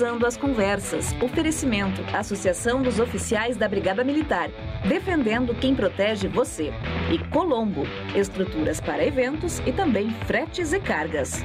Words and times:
Cruzando 0.00 0.24
as 0.26 0.34
Conversas. 0.34 1.12
Oferecimento: 1.20 2.00
Associação 2.16 2.80
dos 2.80 2.98
Oficiais 2.98 3.58
da 3.58 3.68
Brigada 3.68 4.02
Militar. 4.02 4.48
Defendendo 4.88 5.54
quem 5.54 5.74
protege 5.74 6.26
você. 6.26 6.72
E 7.12 7.18
Colombo. 7.28 7.82
Estruturas 8.16 8.80
para 8.80 9.04
eventos 9.04 9.58
e 9.66 9.72
também 9.72 10.08
fretes 10.24 10.72
e 10.72 10.80
cargas. 10.80 11.42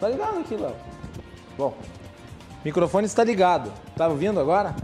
Tá 0.00 0.08
ligado 0.08 0.40
aqui, 0.40 0.56
Léo? 0.56 0.74
Bom, 1.56 1.78
microfone 2.64 3.06
está 3.06 3.22
ligado. 3.22 3.72
Tá 3.96 4.08
ouvindo 4.08 4.40
agora? 4.40 4.74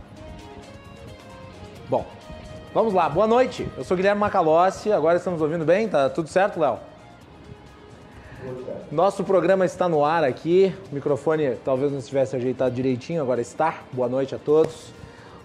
Vamos 2.76 2.92
lá. 2.92 3.08
Boa 3.08 3.26
noite. 3.26 3.66
Eu 3.74 3.84
sou 3.84 3.96
Guilherme 3.96 4.20
Macalossi. 4.20 4.92
Agora 4.92 5.16
estamos 5.16 5.40
ouvindo 5.40 5.64
bem? 5.64 5.88
Tá 5.88 6.10
tudo 6.10 6.28
certo, 6.28 6.60
Léo? 6.60 6.78
Nosso 8.92 9.24
programa 9.24 9.64
está 9.64 9.88
no 9.88 10.04
ar 10.04 10.22
aqui. 10.22 10.76
O 10.92 10.94
microfone 10.94 11.56
talvez 11.64 11.90
não 11.90 11.98
estivesse 11.98 12.36
ajeitado 12.36 12.74
direitinho, 12.74 13.22
agora 13.22 13.40
está. 13.40 13.76
Boa 13.94 14.10
noite 14.10 14.34
a 14.34 14.38
todos. 14.38 14.92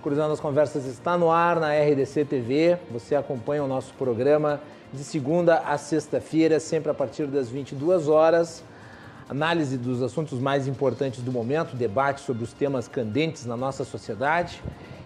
Cruzando 0.03 0.33
as 0.33 0.41
Conversas 0.41 0.85
está 0.85 1.17
no 1.17 1.31
ar 1.31 1.57
na 1.57 1.69
RDC 1.73 2.25
TV. 2.25 2.77
Você 2.91 3.15
acompanha 3.15 3.63
o 3.63 3.67
nosso 3.67 3.93
programa 3.93 4.59
de 4.91 5.01
segunda 5.01 5.59
a 5.59 5.77
sexta-feira, 5.77 6.59
sempre 6.59 6.91
a 6.91 6.93
partir 6.93 7.27
das 7.27 7.47
22 7.47 8.09
horas. 8.09 8.61
Análise 9.29 9.77
dos 9.77 10.03
assuntos 10.03 10.37
mais 10.37 10.67
importantes 10.67 11.21
do 11.21 11.31
momento, 11.31 11.77
debate 11.77 12.19
sobre 12.19 12.43
os 12.43 12.51
temas 12.51 12.89
candentes 12.89 13.45
na 13.45 13.55
nossa 13.55 13.85
sociedade 13.85 14.61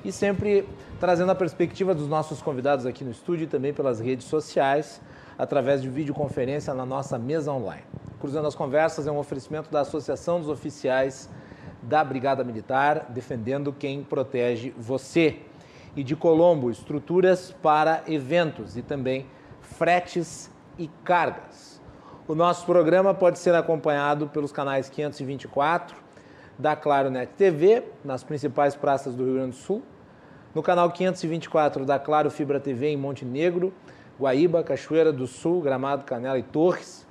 e 0.05 0.11
sempre 0.11 0.69
trazendo 0.99 1.31
a 1.31 1.35
perspectiva 1.35 1.95
dos 1.95 2.07
nossos 2.07 2.39
convidados 2.39 2.85
aqui 2.85 3.03
no 3.03 3.09
estúdio 3.09 3.45
e 3.45 3.47
também 3.47 3.73
pelas 3.73 3.99
redes 3.99 4.27
sociais, 4.27 5.01
através 5.35 5.81
de 5.81 5.89
videoconferência 5.89 6.75
na 6.75 6.85
nossa 6.85 7.17
mesa 7.17 7.51
online. 7.51 7.81
Cruzando 8.19 8.47
as 8.47 8.53
Conversas 8.53 9.07
é 9.07 9.11
um 9.11 9.17
oferecimento 9.17 9.71
da 9.71 9.81
Associação 9.81 10.39
dos 10.39 10.47
Oficiais 10.47 11.27
da 11.81 12.03
Brigada 12.03 12.43
Militar, 12.43 13.07
defendendo 13.09 13.73
quem 13.73 14.03
protege 14.03 14.73
você. 14.77 15.39
E 15.95 16.03
de 16.03 16.15
Colombo, 16.15 16.69
estruturas 16.69 17.51
para 17.51 18.03
eventos 18.07 18.77
e 18.77 18.83
também 18.83 19.25
fretes 19.59 20.51
e 20.77 20.87
cargas. 21.03 21.81
O 22.27 22.35
nosso 22.35 22.65
programa 22.65 23.13
pode 23.13 23.39
ser 23.39 23.55
acompanhado 23.55 24.27
pelos 24.27 24.51
canais 24.51 24.87
524 24.87 25.95
da 26.59 26.75
Claro 26.75 27.09
Net 27.09 27.31
TV, 27.33 27.83
nas 28.03 28.23
principais 28.23 28.75
praças 28.75 29.15
do 29.15 29.23
Rio 29.23 29.33
Grande 29.35 29.51
do 29.51 29.55
Sul, 29.55 29.83
no 30.55 30.63
canal 30.63 30.89
524 30.89 31.85
da 31.85 31.99
Claro 31.99 32.31
Fibra 32.31 32.61
TV 32.61 32.87
em 32.87 32.95
Montenegro, 32.95 33.73
Guaíba, 34.17 34.63
Cachoeira 34.63 35.11
do 35.11 35.27
Sul, 35.27 35.61
Gramado, 35.61 36.05
Canela 36.05 36.39
e 36.39 36.43
Torres, 36.43 37.05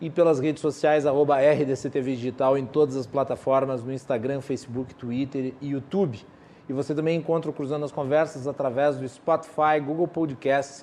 e 0.00 0.08
pelas 0.08 0.40
redes 0.40 0.62
sociais 0.62 1.04
arroba 1.04 1.36
RDCTV 1.36 2.16
Digital 2.16 2.56
em 2.56 2.64
todas 2.64 2.96
as 2.96 3.06
plataformas, 3.06 3.84
no 3.84 3.92
Instagram, 3.92 4.40
Facebook, 4.40 4.94
Twitter 4.94 5.52
e 5.60 5.68
YouTube. 5.68 6.24
E 6.66 6.72
você 6.72 6.94
também 6.94 7.18
encontra 7.18 7.50
o 7.50 7.54
Cruzando 7.54 7.84
as 7.84 7.92
Conversas 7.92 8.46
através 8.46 8.96
do 8.96 9.06
Spotify, 9.06 9.78
Google 9.84 10.08
Podcasts, 10.08 10.82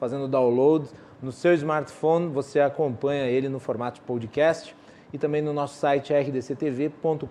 fazendo 0.00 0.26
download. 0.26 0.88
No 1.22 1.30
seu 1.30 1.54
smartphone, 1.54 2.28
você 2.28 2.58
acompanha 2.58 3.26
ele 3.26 3.48
no 3.48 3.60
formato 3.60 4.00
podcast 4.00 4.74
e 5.12 5.18
também 5.18 5.40
no 5.40 5.52
nosso 5.52 5.76
site 5.76 6.12
rdctv.com.br. 6.12 7.28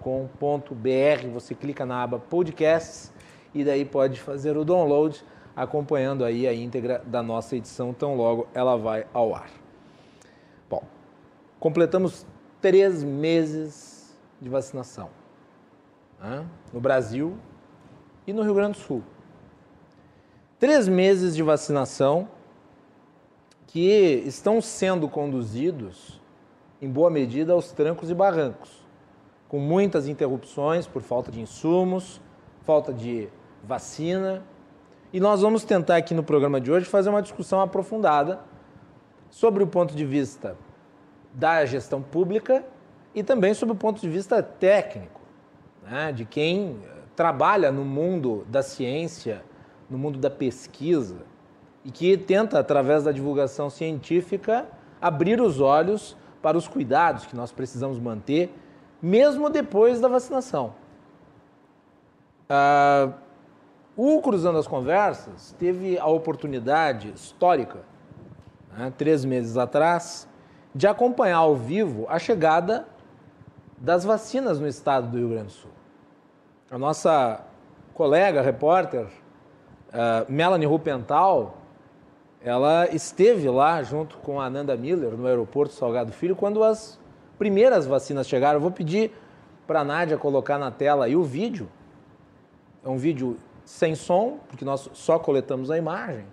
Você 1.33 1.53
clica 1.53 1.85
na 1.85 2.01
aba 2.01 2.17
Podcasts 2.17 3.11
e 3.53 3.63
daí 3.63 3.85
pode 3.85 4.19
fazer 4.19 4.57
o 4.57 4.63
download 4.63 5.23
acompanhando 5.55 6.23
aí 6.23 6.47
a 6.47 6.53
íntegra 6.53 7.03
da 7.05 7.21
nossa 7.21 7.55
edição, 7.55 7.93
tão 7.93 8.15
logo 8.15 8.47
ela 8.53 8.77
vai 8.77 9.05
ao 9.13 9.35
ar. 9.35 9.49
Bom, 10.69 10.83
completamos 11.59 12.25
três 12.61 13.03
meses 13.03 14.17
de 14.39 14.49
vacinação 14.49 15.09
né? 16.19 16.45
no 16.71 16.79
Brasil 16.79 17.37
e 18.25 18.33
no 18.33 18.43
Rio 18.43 18.53
Grande 18.53 18.77
do 18.77 18.83
Sul. 18.83 19.03
Três 20.59 20.87
meses 20.87 21.35
de 21.35 21.41
vacinação 21.41 22.27
que 23.67 24.23
estão 24.25 24.61
sendo 24.61 25.07
conduzidos, 25.09 26.21
em 26.81 26.89
boa 26.89 27.09
medida, 27.09 27.53
aos 27.53 27.71
trancos 27.71 28.09
e 28.09 28.13
barrancos, 28.13 28.85
com 29.47 29.59
muitas 29.59 30.07
interrupções 30.07 30.85
por 30.85 31.01
falta 31.01 31.31
de 31.31 31.41
insumos, 31.41 32.21
falta 32.63 32.93
de 32.93 33.29
vacina. 33.63 34.43
E 35.13 35.19
nós 35.19 35.41
vamos 35.41 35.63
tentar 35.63 35.97
aqui 35.97 36.13
no 36.13 36.23
programa 36.23 36.59
de 36.59 36.71
hoje 36.71 36.85
fazer 36.85 37.09
uma 37.09 37.21
discussão 37.21 37.61
aprofundada 37.61 38.39
sobre 39.29 39.63
o 39.63 39.67
ponto 39.67 39.95
de 39.95 40.05
vista 40.05 40.57
da 41.33 41.65
gestão 41.65 42.01
pública 42.01 42.63
e 43.13 43.23
também 43.23 43.53
sobre 43.53 43.73
o 43.73 43.77
ponto 43.77 43.99
de 44.01 44.09
vista 44.09 44.41
técnico, 44.41 45.21
né, 45.83 46.11
de 46.11 46.25
quem 46.25 46.79
trabalha 47.15 47.71
no 47.71 47.83
mundo 47.83 48.45
da 48.49 48.61
ciência, 48.63 49.43
no 49.89 49.97
mundo 49.97 50.17
da 50.17 50.29
pesquisa 50.29 51.17
e 51.83 51.91
que 51.91 52.17
tenta, 52.17 52.59
através 52.59 53.03
da 53.03 53.11
divulgação 53.11 53.69
científica, 53.69 54.65
abrir 55.01 55.41
os 55.41 55.59
olhos 55.59 56.15
para 56.41 56.57
os 56.57 56.67
cuidados 56.67 57.25
que 57.25 57.35
nós 57.35 57.51
precisamos 57.51 57.99
manter, 57.99 58.53
mesmo 59.01 59.49
depois 59.49 59.99
da 59.99 60.07
vacinação. 60.07 60.75
Ah, 62.47 63.11
o 63.95 64.21
Cruzando 64.21 64.57
as 64.57 64.67
Conversas 64.67 65.55
teve 65.59 65.97
a 65.97 66.07
oportunidade 66.07 67.11
histórica, 67.13 67.79
né, 68.75 68.91
três 68.97 69.25
meses 69.25 69.57
atrás, 69.57 70.27
de 70.73 70.87
acompanhar 70.87 71.37
ao 71.37 71.55
vivo 71.55 72.05
a 72.09 72.17
chegada 72.17 72.87
das 73.77 74.03
vacinas 74.05 74.59
no 74.59 74.67
estado 74.67 75.07
do 75.07 75.17
Rio 75.17 75.29
Grande 75.29 75.47
do 75.47 75.51
Sul. 75.51 75.71
A 76.69 76.77
nossa 76.77 77.41
colega 77.93 78.41
repórter, 78.41 79.05
uh, 79.05 80.31
Melanie 80.31 80.67
Rupental, 80.67 81.57
ela 82.43 82.87
esteve 82.87 83.49
lá 83.49 83.83
junto 83.83 84.17
com 84.17 84.39
a 84.39 84.45
Ananda 84.45 84.75
Miller 84.77 85.11
no 85.11 85.27
aeroporto 85.27 85.73
Salgado 85.73 86.11
Filho 86.11 86.35
quando 86.35 86.63
as 86.63 86.99
primeiras 87.37 87.85
vacinas 87.85 88.27
chegaram. 88.27 88.57
Eu 88.57 88.61
vou 88.61 88.71
pedir 88.71 89.11
para 89.67 89.81
a 89.81 89.83
Nádia 89.83 90.17
colocar 90.17 90.57
na 90.57 90.71
tela 90.71 91.05
aí 91.05 91.15
o 91.15 91.23
vídeo. 91.23 91.69
É 92.83 92.89
um 92.89 92.97
vídeo 92.97 93.37
sem 93.71 93.95
som, 93.95 94.39
porque 94.49 94.65
nós 94.65 94.89
só 94.93 95.17
coletamos 95.17 95.71
a 95.71 95.77
imagem. 95.77 96.25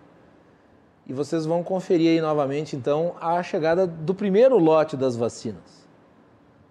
E 1.07 1.13
vocês 1.13 1.47
vão 1.47 1.63
conferir 1.63 2.11
aí 2.11 2.21
novamente, 2.21 2.75
então, 2.75 3.15
a 3.21 3.41
chegada 3.43 3.87
do 3.87 4.13
primeiro 4.13 4.59
lote 4.59 4.97
das 4.97 5.17
vacinas. 5.17 5.87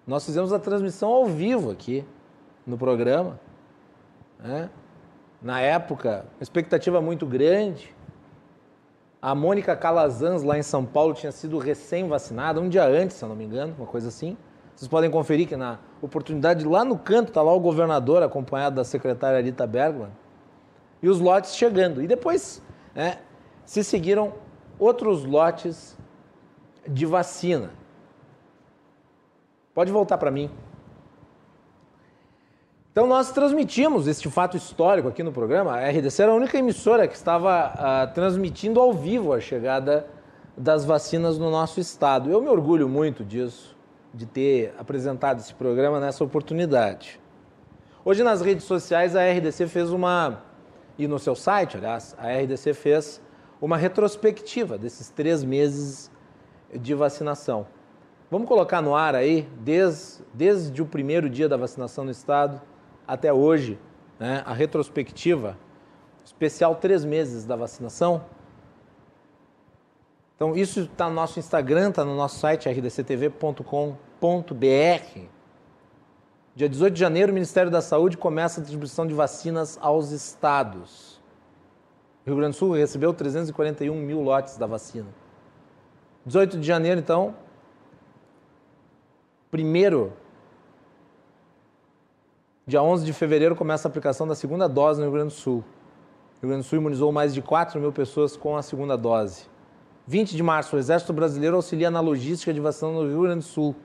Nós 0.06 0.26
fizemos 0.26 0.52
a 0.52 0.58
transmissão 0.58 1.08
ao 1.08 1.26
vivo 1.26 1.70
aqui 1.70 2.04
no 2.66 2.76
programa. 2.76 3.40
Né? 4.38 4.68
Na 5.40 5.60
época, 5.60 6.26
expectativa 6.40 7.00
muito 7.00 7.26
grande 7.26 7.96
a 9.20 9.34
Mônica 9.34 9.74
Calazans, 9.74 10.44
lá 10.44 10.56
em 10.56 10.62
São 10.62 10.84
Paulo, 10.84 11.12
tinha 11.12 11.32
sido 11.32 11.58
recém-vacinada, 11.58 12.60
um 12.60 12.68
dia 12.68 12.84
antes, 12.84 13.16
se 13.16 13.24
eu 13.24 13.28
não 13.28 13.34
me 13.34 13.44
engano, 13.44 13.74
uma 13.76 13.86
coisa 13.86 14.08
assim. 14.08 14.36
Vocês 14.76 14.86
podem 14.86 15.10
conferir 15.10 15.48
que 15.48 15.56
na 15.56 15.80
oportunidade, 16.00 16.64
lá 16.64 16.84
no 16.84 16.96
canto, 16.96 17.28
está 17.28 17.42
lá 17.42 17.52
o 17.52 17.58
governador, 17.58 18.22
acompanhado 18.22 18.76
da 18.76 18.84
secretária 18.84 19.40
Rita 19.40 19.66
Bergman, 19.66 20.10
e 21.02 21.08
os 21.08 21.20
lotes 21.20 21.54
chegando. 21.56 22.02
E 22.02 22.06
depois 22.06 22.62
né, 22.94 23.18
se 23.64 23.82
seguiram 23.84 24.34
outros 24.78 25.24
lotes 25.24 25.96
de 26.86 27.04
vacina. 27.06 27.70
Pode 29.74 29.92
voltar 29.92 30.18
para 30.18 30.30
mim. 30.30 30.50
Então 32.90 33.06
nós 33.06 33.30
transmitimos 33.30 34.08
este 34.08 34.28
fato 34.28 34.56
histórico 34.56 35.06
aqui 35.06 35.22
no 35.22 35.30
programa. 35.30 35.76
A 35.76 35.88
RDC 35.88 36.22
era 36.22 36.32
a 36.32 36.34
única 36.34 36.58
emissora 36.58 37.06
que 37.06 37.14
estava 37.14 37.72
uh, 37.72 38.12
transmitindo 38.12 38.80
ao 38.80 38.92
vivo 38.92 39.32
a 39.32 39.40
chegada 39.40 40.06
das 40.56 40.84
vacinas 40.84 41.38
no 41.38 41.48
nosso 41.48 41.78
estado. 41.78 42.28
Eu 42.28 42.40
me 42.40 42.48
orgulho 42.48 42.88
muito 42.88 43.24
disso, 43.24 43.76
de 44.12 44.26
ter 44.26 44.74
apresentado 44.76 45.38
esse 45.38 45.54
programa 45.54 46.00
nessa 46.00 46.24
oportunidade. 46.24 47.20
Hoje 48.04 48.24
nas 48.24 48.40
redes 48.40 48.64
sociais 48.64 49.14
a 49.14 49.22
RDC 49.30 49.68
fez 49.68 49.92
uma, 49.92 50.42
e 50.98 51.06
no 51.06 51.18
seu 51.18 51.36
site, 51.36 51.76
aliás, 51.76 52.16
a 52.18 52.28
RDC 52.28 52.74
fez 52.74 53.22
uma 53.60 53.76
retrospectiva 53.76 54.76
desses 54.76 55.08
três 55.08 55.44
meses 55.44 56.10
de 56.74 56.94
vacinação. 56.94 57.66
Vamos 58.30 58.48
colocar 58.48 58.82
no 58.82 58.94
ar 58.94 59.14
aí, 59.14 59.48
desde, 59.60 60.22
desde 60.34 60.82
o 60.82 60.86
primeiro 60.86 61.30
dia 61.30 61.48
da 61.48 61.56
vacinação 61.56 62.04
no 62.04 62.10
estado, 62.10 62.60
até 63.06 63.32
hoje, 63.32 63.78
né, 64.18 64.42
a 64.44 64.52
retrospectiva, 64.52 65.56
especial 66.24 66.74
três 66.74 67.04
meses 67.04 67.46
da 67.46 67.56
vacinação. 67.56 68.24
Então, 70.36 70.54
isso 70.54 70.80
está 70.80 71.08
no 71.08 71.14
nosso 71.14 71.38
Instagram, 71.38 71.90
está 71.90 72.04
no 72.04 72.14
nosso 72.14 72.38
site 72.38 72.68
rdctv.com.br. 72.68 75.37
Dia 76.58 76.68
18 76.68 76.92
de 76.92 76.98
janeiro, 76.98 77.30
o 77.30 77.34
Ministério 77.34 77.70
da 77.70 77.80
Saúde 77.80 78.16
começa 78.16 78.58
a 78.58 78.62
distribuição 78.64 79.06
de 79.06 79.14
vacinas 79.14 79.78
aos 79.80 80.10
estados. 80.10 81.22
O 82.26 82.30
Rio 82.30 82.36
Grande 82.36 82.56
do 82.56 82.58
Sul 82.58 82.72
recebeu 82.72 83.14
341 83.14 83.94
mil 83.94 84.20
lotes 84.20 84.56
da 84.56 84.66
vacina. 84.66 85.06
18 86.26 86.58
de 86.58 86.66
janeiro, 86.66 86.98
então, 86.98 87.32
primeiro, 89.52 90.12
dia 92.66 92.82
11 92.82 93.06
de 93.06 93.12
fevereiro, 93.12 93.54
começa 93.54 93.86
a 93.86 93.88
aplicação 93.88 94.26
da 94.26 94.34
segunda 94.34 94.68
dose 94.68 94.98
no 94.98 95.04
Rio 95.06 95.14
Grande 95.14 95.34
do 95.34 95.38
Sul. 95.38 95.58
O 95.58 96.40
Rio 96.42 96.48
Grande 96.50 96.64
do 96.64 96.68
Sul 96.68 96.80
imunizou 96.80 97.12
mais 97.12 97.32
de 97.32 97.40
4 97.40 97.78
mil 97.80 97.92
pessoas 97.92 98.36
com 98.36 98.56
a 98.56 98.62
segunda 98.62 98.96
dose. 98.96 99.44
20 100.08 100.34
de 100.34 100.42
março, 100.42 100.74
o 100.74 100.78
Exército 100.80 101.12
Brasileiro 101.12 101.54
auxilia 101.54 101.88
na 101.88 102.00
logística 102.00 102.52
de 102.52 102.58
vacina 102.58 102.90
no 102.90 103.06
Rio 103.06 103.22
Grande 103.22 103.44
do 103.44 103.48
Sul. 103.48 103.76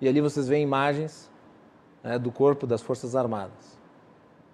E 0.00 0.08
ali 0.08 0.20
vocês 0.20 0.48
veem 0.48 0.64
imagens 0.64 1.30
né, 2.02 2.18
do 2.18 2.30
corpo 2.30 2.66
das 2.66 2.82
Forças 2.82 3.14
Armadas. 3.16 3.78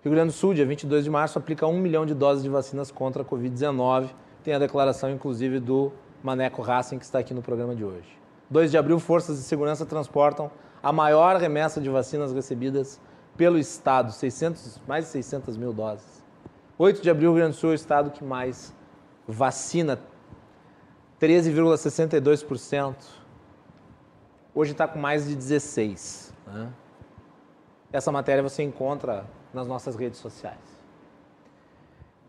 Rio 0.03 0.13
Grande 0.13 0.29
do 0.29 0.33
Sul, 0.33 0.53
dia 0.53 0.67
22 0.67 1.05
de 1.05 1.11
março, 1.11 1.39
aplica 1.39 1.67
1 1.67 1.79
milhão 1.79 2.05
de 2.05 2.15
doses 2.15 2.43
de 2.43 2.49
vacinas 2.51 2.91
contra 2.91 3.23
a 3.23 3.25
Covid-19. 3.25 4.11
Tem 4.43 4.53
a 4.53 4.59
declaração, 4.59 5.11
inclusive, 5.11 5.59
do 5.59 5.93
Maneco 6.23 6.61
Racing, 6.61 6.99
que 6.99 7.05
está 7.05 7.21
aqui 7.21 7.33
no 7.33 7.41
programa 7.41 7.75
de 7.75 7.85
hoje. 7.85 8.19
2 8.51 8.71
de 8.71 8.77
abril, 8.77 8.99
Forças 8.99 9.39
de 9.39 9.45
Segurança 9.45 9.87
transportam 9.87 10.51
a 10.83 10.93
maior 10.93 11.37
remessa 11.37 11.81
de 11.81 11.89
vacinas 11.89 12.33
recebidas 12.33 13.01
pelo 13.37 13.59
Estado, 13.59 14.13
600, 14.13 14.81
mais 14.87 15.07
de 15.07 15.11
600 15.13 15.57
mil 15.57 15.73
doses. 15.73 16.23
8 16.77 17.01
de 17.01 17.09
abril, 17.09 17.31
Rio 17.31 17.39
Grande 17.41 17.57
do 17.57 17.59
Sul 17.59 17.71
é 17.71 17.73
o 17.73 17.75
estado 17.75 18.11
que 18.11 18.23
mais 18.23 18.75
vacina, 19.27 19.99
13,62%. 21.21 22.95
Hoje 24.55 24.73
está 24.73 24.87
com 24.87 24.99
mais 24.99 25.27
de 25.27 25.35
16%. 25.35 26.33
Né? 26.47 26.69
Essa 27.95 28.11
matéria 28.11 28.43
você 28.43 28.61
encontra 28.65 29.25
nas 29.53 29.69
nossas 29.69 29.95
redes 29.95 30.19
sociais. 30.19 30.59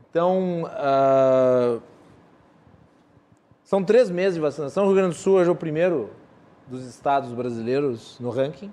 Então, 0.07 0.65
uh, 0.65 1.81
são 3.63 3.83
três 3.83 4.11
meses 4.11 4.35
de 4.35 4.41
vacinação. 4.41 4.83
O 4.83 4.87
Rio 4.89 4.97
Grande 4.97 5.15
do 5.15 5.19
Sul 5.19 5.37
hoje 5.37 5.49
é 5.49 5.51
o 5.51 5.55
primeiro 5.55 6.11
dos 6.67 6.85
estados 6.85 7.33
brasileiros 7.33 8.19
no 8.19 8.29
ranking. 8.29 8.71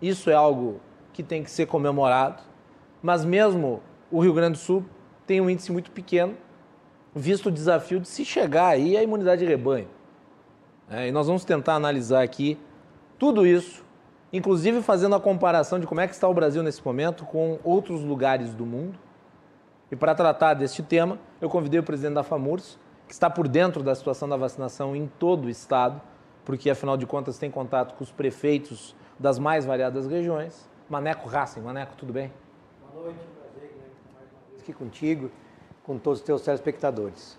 Isso 0.00 0.30
é 0.30 0.34
algo 0.34 0.80
que 1.12 1.22
tem 1.22 1.44
que 1.44 1.50
ser 1.50 1.66
comemorado. 1.66 2.42
Mas 3.02 3.22
mesmo 3.22 3.82
o 4.10 4.18
Rio 4.18 4.32
Grande 4.32 4.52
do 4.52 4.62
Sul 4.62 4.82
tem 5.26 5.42
um 5.42 5.50
índice 5.50 5.70
muito 5.70 5.90
pequeno, 5.90 6.34
visto 7.14 7.50
o 7.50 7.52
desafio 7.52 8.00
de 8.00 8.08
se 8.08 8.24
chegar 8.24 8.68
aí 8.68 8.96
à 8.96 9.02
imunidade 9.02 9.44
de 9.44 9.46
rebanho. 9.46 9.88
É, 10.88 11.06
e 11.06 11.12
nós 11.12 11.26
vamos 11.26 11.44
tentar 11.44 11.74
analisar 11.74 12.22
aqui 12.22 12.58
tudo 13.18 13.46
isso, 13.46 13.84
inclusive 14.32 14.82
fazendo 14.82 15.14
a 15.14 15.20
comparação 15.20 15.78
de 15.78 15.86
como 15.86 16.00
é 16.00 16.06
que 16.06 16.14
está 16.14 16.28
o 16.28 16.34
Brasil 16.34 16.62
nesse 16.62 16.84
momento 16.84 17.24
com 17.24 17.58
outros 17.64 18.02
lugares 18.02 18.54
do 18.54 18.64
mundo. 18.64 18.98
E 19.90 19.96
para 19.96 20.14
tratar 20.14 20.54
deste 20.54 20.82
tema, 20.82 21.18
eu 21.40 21.48
convidei 21.48 21.80
o 21.80 21.82
presidente 21.82 22.14
da 22.14 22.22
FAMURS, 22.22 22.78
que 23.08 23.12
está 23.12 23.28
por 23.28 23.48
dentro 23.48 23.82
da 23.82 23.94
situação 23.94 24.28
da 24.28 24.36
vacinação 24.36 24.94
em 24.94 25.10
todo 25.18 25.46
o 25.46 25.50
estado, 25.50 26.00
porque 26.44 26.70
afinal 26.70 26.96
de 26.96 27.06
contas 27.06 27.38
tem 27.38 27.50
contato 27.50 27.94
com 27.96 28.04
os 28.04 28.12
prefeitos 28.12 28.94
das 29.18 29.38
mais 29.38 29.64
variadas 29.64 30.06
regiões. 30.06 30.68
Maneco 30.88 31.28
Racing. 31.28 31.60
Maneco, 31.60 31.94
tudo 31.96 32.12
bem? 32.12 32.32
Boa 32.92 33.06
noite 33.06 33.40
aqui 34.70 34.72
contigo, 34.72 35.30
com 35.82 35.98
todos 35.98 36.20
os 36.20 36.24
teus 36.24 36.42
telespectadores. 36.42 37.38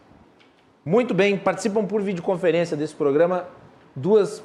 Muito 0.84 1.14
bem, 1.14 1.38
participam 1.38 1.86
por 1.86 2.02
videoconferência 2.02 2.76
desse 2.76 2.96
programa 2.96 3.48
duas 3.96 4.44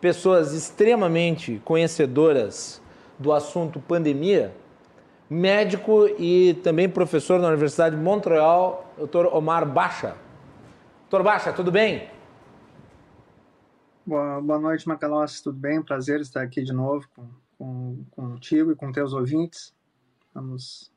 pessoas 0.00 0.54
extremamente 0.54 1.60
conhecedoras 1.64 2.80
do 3.18 3.32
assunto 3.32 3.78
pandemia, 3.80 4.54
médico 5.28 6.08
e 6.18 6.54
também 6.64 6.88
professor 6.88 7.38
na 7.38 7.48
Universidade 7.48 7.94
de 7.94 8.02
Montreal, 8.02 8.92
Dr. 8.96 9.26
Omar 9.32 9.66
Bacha. 9.66 10.16
Dr. 11.10 11.22
Bacha, 11.22 11.52
tudo 11.52 11.70
bem? 11.70 12.08
Boa, 14.06 14.40
boa 14.40 14.58
noite, 14.58 14.88
Macalossi, 14.88 15.42
tudo 15.42 15.58
bem? 15.58 15.82
Prazer 15.82 16.20
estar 16.20 16.42
aqui 16.42 16.62
de 16.62 16.72
novo 16.72 17.06
com, 17.14 17.28
com, 17.58 18.04
contigo 18.10 18.72
e 18.72 18.74
com 18.74 18.90
teus 18.90 19.12
ouvintes. 19.12 19.74
Vamos 20.34 20.90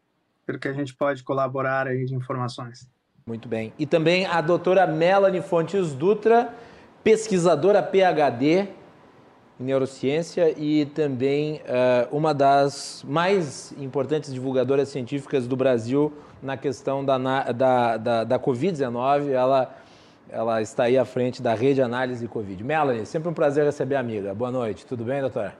pelo 0.46 0.60
que 0.60 0.68
a 0.68 0.74
gente 0.74 0.96
pode 0.96 1.24
colaborar 1.24 1.88
aí 1.88 2.06
de 2.06 2.16
informações. 2.16 2.90
Muito 3.26 3.48
bem. 3.48 3.74
E 3.78 3.86
também 3.86 4.26
a 4.26 4.42
doutora 4.42 4.88
Melanie 4.88 5.42
Fontes 5.42 5.94
Dutra, 5.94 6.54
pesquisadora 7.04 7.84
PhD 7.84 8.70
neurociência 9.64 10.54
e 10.58 10.86
também 10.86 11.62
uh, 11.62 12.16
uma 12.16 12.34
das 12.34 13.04
mais 13.08 13.72
importantes 13.80 14.34
divulgadoras 14.34 14.90
científicas 14.90 15.48
do 15.48 15.56
Brasil 15.56 16.14
na 16.42 16.58
questão 16.58 17.04
da, 17.04 17.18
da, 17.52 17.98
da, 17.98 18.24
da 18.24 18.40
Covid-19. 18.40 19.30
Ela, 19.30 19.76
ela 20.30 20.62
está 20.62 20.84
aí 20.84 20.98
à 20.98 21.06
frente 21.06 21.42
da 21.42 21.54
rede 21.54 21.82
análise 21.82 22.28
Covid. 22.28 22.64
Melanie, 22.64 23.06
sempre 23.06 23.30
um 23.30 23.34
prazer 23.34 23.64
receber 23.64 23.96
a 23.96 24.00
amiga. 24.00 24.34
Boa 24.34 24.52
noite. 24.52 24.86
Tudo 24.86 25.04
bem, 25.04 25.22
doutora? 25.22 25.56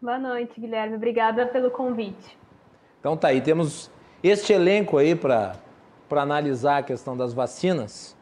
Boa 0.00 0.18
noite, 0.18 0.60
Guilherme. 0.60 0.96
Obrigada 0.96 1.46
pelo 1.46 1.70
convite. 1.70 2.36
Então 2.98 3.16
tá 3.16 3.28
aí, 3.28 3.40
temos 3.40 3.90
este 4.22 4.52
elenco 4.52 4.96
aí 4.96 5.14
para 5.14 5.56
analisar 6.10 6.78
a 6.78 6.82
questão 6.82 7.16
das 7.16 7.32
vacinas. 7.32 8.16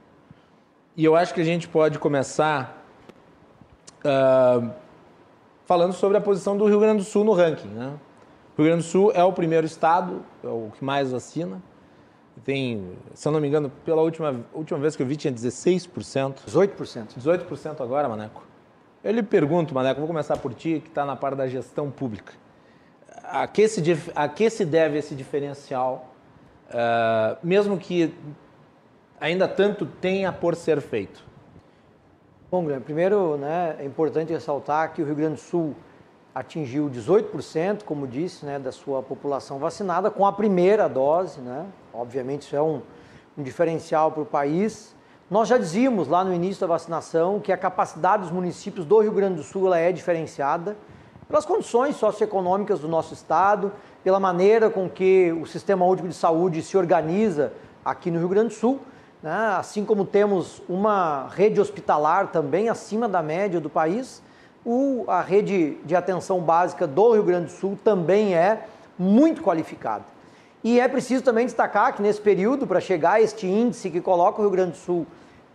E 0.97 1.05
eu 1.05 1.15
acho 1.15 1.33
que 1.33 1.41
a 1.41 1.45
gente 1.45 1.69
pode 1.69 1.99
começar 1.99 2.80
uh, 4.05 4.71
falando 5.67 5.93
sobre 5.93 6.17
a 6.17 6.21
posição 6.21 6.57
do 6.57 6.67
Rio 6.67 6.81
Grande 6.81 6.99
do 6.99 7.05
Sul 7.05 7.25
no 7.25 7.33
ranking. 7.33 7.69
Né? 7.69 7.93
O 8.57 8.63
Rio 8.63 8.71
Grande 8.71 8.85
do 8.85 8.89
Sul 8.89 9.13
é 9.15 9.23
o 9.25 9.33
primeiro 9.33 9.67
estado, 9.67 10.23
é 10.43 10.49
o 10.49 10.71
que 10.77 10.85
mais 10.85 11.13
vacina. 11.13 11.63
Tem, 12.45 12.97
se 13.13 13.29
eu 13.29 13.33
não 13.33 13.41
me 13.41 13.49
engano, 13.49 13.71
pela 13.85 14.01
última, 14.01 14.41
última 14.55 14.79
vez 14.79 14.97
que 14.97 15.03
eu 15.03 15.07
vi 15.07 15.17
tinha 15.17 15.33
16%. 15.33 16.37
18%. 16.47 17.19
18% 17.19 17.81
agora, 17.81 18.09
Maneco. 18.09 18.47
Eu 19.05 19.13
lhe 19.13 19.23
pergunto, 19.23 19.75
Maneco, 19.75 20.01
vou 20.01 20.09
começar 20.09 20.37
por 20.39 20.55
ti, 20.55 20.81
que 20.83 20.89
está 20.89 21.05
na 21.05 21.17
parte 21.17 21.37
da 21.37 21.47
gestão 21.47 21.91
pública 21.91 22.33
a 23.31 23.47
que 23.47 23.69
se, 23.69 23.83
a 24.15 24.29
que 24.29 24.51
se 24.51 24.65
deve 24.65 24.99
esse 24.99 25.15
diferencial, 25.15 26.13
uh, 26.69 27.39
mesmo 27.43 27.79
que 27.79 28.13
ainda 29.21 29.47
tanto 29.47 29.87
tenha 29.87 30.33
por 30.33 30.57
ser 30.57 30.81
feito? 30.81 31.25
Bom, 32.51 32.63
Guilherme, 32.63 32.85
primeiro 32.85 33.37
né, 33.37 33.77
é 33.79 33.85
importante 33.85 34.33
ressaltar 34.33 34.93
que 34.93 35.01
o 35.01 35.07
Rio 35.07 35.15
Grande 35.15 35.35
do 35.35 35.41
Sul 35.41 35.73
atingiu 36.35 36.91
18%, 36.91 37.85
como 37.85 38.09
disse, 38.09 38.45
né, 38.45 38.59
da 38.59 38.73
sua 38.73 39.05
população 39.05 39.61
vacinada 39.61 40.11
com 40.11 40.27
a 40.27 40.33
primeira 40.33 40.89
dose. 40.89 41.41
Né? 41.41 41.65
Obviamente, 41.95 42.43
isso 42.43 42.57
é 42.57 42.61
um, 42.61 42.83
um 43.39 43.43
diferencial 43.45 44.11
para 44.11 44.23
o 44.25 44.27
país. 44.27 44.97
Nós 45.31 45.47
já 45.47 45.57
dizíamos 45.57 46.09
lá 46.09 46.25
no 46.25 46.35
início 46.35 46.61
da 46.63 46.67
vacinação 46.67 47.39
que 47.39 47.53
a 47.53 47.57
capacidade 47.57 48.25
dos 48.25 48.33
municípios 48.33 48.85
do 48.85 48.99
Rio 48.99 49.13
Grande 49.13 49.37
do 49.37 49.45
Sul 49.45 49.67
ela 49.67 49.79
é 49.79 49.93
diferenciada 49.93 50.77
pelas 51.29 51.47
condições 51.47 51.95
socioeconômicas 51.95 52.81
do 52.81 52.89
nosso 52.89 53.15
estado, 53.15 53.71
pela 54.03 54.19
maneira 54.19 54.69
com 54.69 54.91
que 54.91 55.31
o 55.41 55.47
Sistema 55.47 55.85
Único 55.85 56.09
de 56.09 56.15
Saúde 56.15 56.63
se 56.63 56.77
organiza 56.77 57.53
aqui 57.85 58.11
no 58.11 58.19
Rio 58.19 58.29
Grande 58.29 58.49
do 58.49 58.55
Sul, 58.55 58.81
né? 59.23 59.55
assim 59.59 59.85
como 59.85 60.05
temos 60.05 60.63
uma 60.69 61.29
rede 61.29 61.61
hospitalar 61.61 62.29
também 62.29 62.69
acima 62.69 63.09
da 63.09 63.23
média 63.23 63.61
do 63.61 63.71
país, 63.71 64.23
o, 64.65 65.05
a 65.09 65.21
rede 65.21 65.79
de 65.85 65.97
atenção 65.97 66.41
básica 66.41 66.87
do 66.87 67.13
Rio 67.13 67.23
Grande 67.23 67.47
do 67.47 67.53
Sul 67.53 67.79
também 67.83 68.35
é 68.35 68.67
muito 68.99 69.43
qualificada. 69.43 70.05
E 70.63 70.79
é 70.79 70.87
preciso 70.87 71.25
também 71.25 71.47
destacar 71.47 71.95
que 71.95 72.03
nesse 72.03 72.21
período, 72.21 72.67
para 72.67 72.81
chegar 72.81 73.13
a 73.13 73.21
este 73.21 73.47
índice 73.47 73.91
que 73.91 74.01
coloca 74.01 74.41
o 74.41 74.43
Rio 74.43 74.51
Grande 74.51 74.73
do 74.73 74.77
Sul 74.77 75.07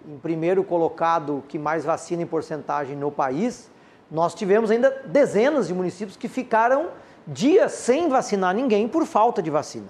em 0.07 0.17
primeiro 0.17 0.63
colocado 0.63 1.43
que 1.47 1.59
mais 1.59 1.85
vacina 1.85 2.23
em 2.23 2.25
porcentagem 2.25 2.95
no 2.95 3.11
país, 3.11 3.69
nós 4.09 4.33
tivemos 4.33 4.71
ainda 4.71 4.89
dezenas 5.05 5.67
de 5.67 5.73
municípios 5.73 6.17
que 6.17 6.27
ficaram 6.27 6.89
dias 7.27 7.71
sem 7.71 8.09
vacinar 8.09 8.53
ninguém 8.53 8.87
por 8.87 9.05
falta 9.05 9.41
de 9.41 9.49
vacina. 9.49 9.87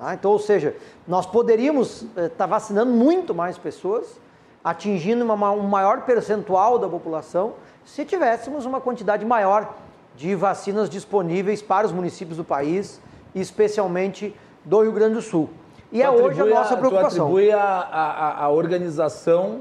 Tá? 0.00 0.14
Então, 0.14 0.30
ou 0.30 0.38
seja, 0.38 0.74
nós 1.06 1.26
poderíamos 1.26 2.02
estar 2.02 2.22
eh, 2.22 2.28
tá 2.30 2.46
vacinando 2.46 2.90
muito 2.90 3.34
mais 3.34 3.58
pessoas, 3.58 4.18
atingindo 4.64 5.22
uma, 5.22 5.50
um 5.50 5.62
maior 5.68 6.02
percentual 6.06 6.78
da 6.78 6.88
população, 6.88 7.52
se 7.84 8.06
tivéssemos 8.06 8.64
uma 8.64 8.80
quantidade 8.80 9.26
maior 9.26 9.74
de 10.16 10.34
vacinas 10.34 10.88
disponíveis 10.88 11.60
para 11.60 11.86
os 11.86 11.92
municípios 11.92 12.38
do 12.38 12.44
país, 12.44 12.98
especialmente 13.34 14.34
do 14.64 14.80
Rio 14.80 14.92
Grande 14.92 15.14
do 15.14 15.22
Sul. 15.22 15.50
E 15.92 15.98
tu 15.98 16.02
é 16.02 16.10
hoje 16.10 16.40
a 16.40 16.46
nossa 16.46 16.76
preocupação. 16.78 17.26
Atribui 17.26 17.52
a, 17.52 17.62
a, 17.62 18.44
a 18.44 18.48
organização 18.48 19.60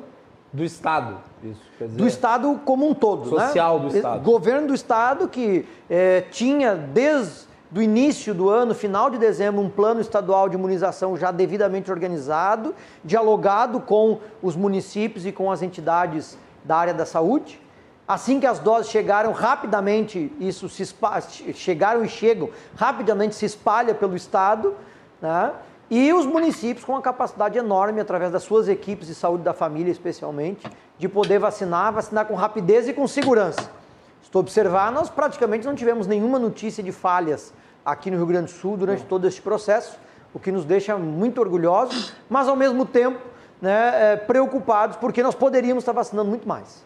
do 0.53 0.63
Estado, 0.63 1.17
isso. 1.43 1.61
Dizer, 1.79 1.97
do 1.97 2.07
Estado 2.07 2.59
como 2.63 2.89
um 2.89 2.93
todo. 2.93 3.35
Né? 3.35 3.45
Social 3.45 3.79
né? 3.79 3.89
do 3.89 3.95
Estado. 3.95 4.21
Governo 4.21 4.67
do 4.67 4.73
Estado 4.73 5.27
que 5.27 5.65
é, 5.89 6.21
tinha 6.31 6.75
desde 6.75 7.48
o 7.75 7.81
início 7.81 8.33
do 8.33 8.49
ano, 8.49 8.73
final 8.73 9.09
de 9.09 9.17
dezembro, 9.17 9.61
um 9.61 9.69
plano 9.69 10.01
estadual 10.01 10.49
de 10.49 10.55
imunização 10.55 11.15
já 11.15 11.31
devidamente 11.31 11.91
organizado, 11.91 12.73
dialogado 13.03 13.79
com 13.79 14.19
os 14.41 14.55
municípios 14.55 15.25
e 15.25 15.31
com 15.31 15.51
as 15.51 15.61
entidades 15.61 16.37
da 16.63 16.77
área 16.77 16.93
da 16.93 17.05
saúde. 17.05 17.61
Assim 18.07 18.39
que 18.39 18.47
as 18.47 18.57
doses 18.57 18.89
chegaram, 18.89 19.31
rapidamente 19.31 20.33
isso 20.39 20.67
se 20.67 20.83
chegaram 21.53 22.03
e 22.03 22.09
chegam, 22.09 22.49
rapidamente 22.75 23.35
se 23.35 23.45
espalha 23.45 23.93
pelo 23.93 24.15
estado, 24.15 24.73
né? 25.21 25.51
E 25.91 26.11
os 26.13 26.25
municípios 26.25 26.85
com 26.85 26.93
uma 26.93 27.01
capacidade 27.01 27.57
enorme, 27.57 27.99
através 27.99 28.31
das 28.31 28.43
suas 28.43 28.67
equipes 28.67 29.07
de 29.07 29.15
saúde 29.15 29.43
da 29.43 29.53
família, 29.53 29.91
especialmente, 29.91 30.67
de 30.97 31.07
poder 31.07 31.39
vacinar, 31.39 31.93
vacinar 31.93 32.25
com 32.25 32.35
rapidez 32.35 32.87
e 32.87 32.93
com 32.93 33.07
segurança. 33.07 33.78
Estou 34.29 34.41
observar, 34.41 34.91
nós 34.91 35.09
praticamente 35.09 35.65
não 35.65 35.73
tivemos 35.73 36.05
nenhuma 36.05 36.37
notícia 36.37 36.83
de 36.83 36.91
falhas 36.91 37.51
aqui 37.83 38.11
no 38.11 38.17
Rio 38.17 38.27
Grande 38.27 38.53
do 38.53 38.59
Sul 38.59 38.77
durante 38.77 39.03
todo 39.05 39.27
este 39.27 39.41
processo, 39.41 39.97
o 40.31 40.37
que 40.37 40.51
nos 40.51 40.63
deixa 40.65 40.95
muito 40.99 41.41
orgulhosos, 41.41 42.13
mas 42.29 42.47
ao 42.47 42.55
mesmo 42.55 42.85
tempo 42.85 43.19
né, 43.59 44.13
é, 44.13 44.15
preocupados, 44.17 44.97
porque 44.97 45.23
nós 45.23 45.33
poderíamos 45.33 45.81
estar 45.81 45.93
vacinando 45.93 46.29
muito 46.29 46.47
mais. 46.47 46.85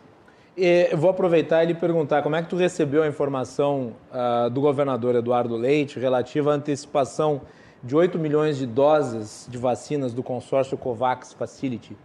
Eu 0.55 0.97
vou 0.97 1.09
aproveitar 1.09 1.65
e 1.65 1.67
lhe 1.67 1.73
perguntar 1.73 2.23
como 2.23 2.37
é 2.37 2.41
que 2.41 2.47
tu 2.47 2.55
recebeu 2.55 3.03
a 3.03 3.07
informação 3.07 3.91
uh, 4.13 4.49
do 4.49 4.61
governador 4.61 5.13
Eduardo 5.13 5.57
Leite 5.57 5.99
relativa 5.99 6.53
à 6.53 6.55
antecipação 6.55 7.41
de 7.83 7.93
8 7.93 8.17
milhões 8.17 8.55
de 8.55 8.65
doses 8.65 9.47
de 9.49 9.57
vacinas 9.57 10.13
do 10.13 10.23
consórcio 10.23 10.77
COVAX 10.77 11.33
Facility? 11.33 11.97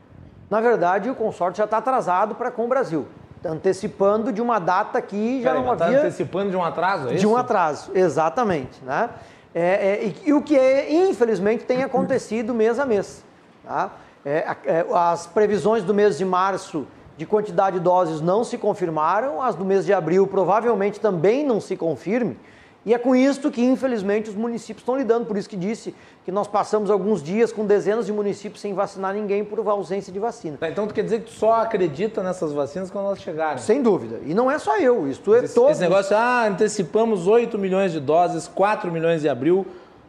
Na 0.51 0.61
verdade, 0.61 1.09
o 1.09 1.15
consórcio 1.15 1.59
já 1.59 1.65
está 1.65 1.77
atrasado 1.77 2.35
para 2.35 2.51
com 2.51 2.65
o 2.65 2.69
Brasil. 2.69 3.07
Tá 3.43 3.51
antecipando 3.51 4.33
de 4.33 4.43
uma 4.43 4.59
data 4.59 5.01
que 5.01 5.43
já 5.43 5.51
Peraí, 5.51 5.65
não 5.65 5.77
tá 5.77 5.85
havia... 5.85 5.97
Está 5.97 6.09
antecipando 6.09 6.51
de 6.51 6.57
um 6.57 6.65
atraso, 6.65 7.09
é 7.09 7.15
De 7.15 7.27
um 7.27 7.37
atraso, 7.37 7.91
exatamente. 7.95 8.83
Né? 8.85 9.11
É, 9.55 9.63
é, 9.63 10.05
e, 10.05 10.29
e, 10.29 10.33
o 10.33 10.43
que, 10.43 10.57
é, 10.57 10.93
infelizmente, 11.09 11.65
tem 11.65 11.83
acontecido 11.83 12.53
mês 12.55 12.79
a 12.79 12.87
mês. 12.87 13.25
Tá? 13.65 13.93
É, 14.25 14.57
é, 14.65 14.87
as 14.93 15.27
previsões 15.27 15.85
do 15.85 15.95
mês 15.95 16.19
de 16.19 16.25
março 16.25 16.87
de 17.17 17.27
quantidade 17.27 17.79
de 17.79 17.83
doses 17.83 18.21
não 18.21 18.45
se 18.45 18.57
confirmaram, 18.57 19.43
as 19.43 19.55
do 19.55 19.65
mês 19.65 19.85
de 19.85 19.93
abril 19.93 20.27
provavelmente 20.27 21.01
também 21.01 21.45
não 21.45 21.61
se 21.61 21.77
confirme. 21.77 22.39
E 22.87 22.95
é 22.95 22.99
com 22.99 23.15
isso 23.15 23.51
que, 23.51 23.63
infelizmente, 23.63 24.31
os 24.31 24.37
municípios 24.37 24.83
estão 24.83 24.97
lidando. 24.97 25.27
Por 25.27 25.37
isso 25.37 25.49
que 25.49 25.57
disse 25.57 25.95
que 26.25 26.33
nós 26.33 26.47
passamos 26.47 26.91
alguns 26.91 27.23
dias 27.23 27.53
com 27.53 27.67
dezenas 27.67 28.07
de 28.07 28.13
municípios 28.13 28.61
sem 28.61 28.73
vacinar 28.73 29.13
ninguém 29.13 29.45
por 29.45 29.67
ausência 29.69 30.13
de 30.13 30.19
vacina. 30.19 30.57
Tá, 30.59 30.69
então, 30.69 30.87
tu 30.87 30.95
quer 30.95 31.03
dizer 31.03 31.21
que 31.21 31.27
tu 31.27 31.33
só 31.33 31.63
acredita 31.63 32.23
nessas 32.23 32.53
vacinas 32.53 32.91
quando 32.91 33.07
elas 33.07 33.21
chegarem? 33.21 33.59
Sem 33.59 33.83
dúvida. 33.83 34.21
E 34.25 34.33
não 34.33 34.51
é 34.51 34.59
só 34.59 34.79
eu, 34.79 35.09
isto 35.09 35.35
é 35.35 35.43
todo. 35.49 35.71
Esse 35.71 35.81
negócio, 35.81 36.17
ah, 36.17 36.47
antecipamos 36.47 37.27
8 37.27 37.59
milhões 37.59 37.93
de 37.93 38.01
doses, 38.01 38.49
4 38.49 38.91
milhões 38.91 39.25
em 39.25 39.29
abril, 39.29 39.67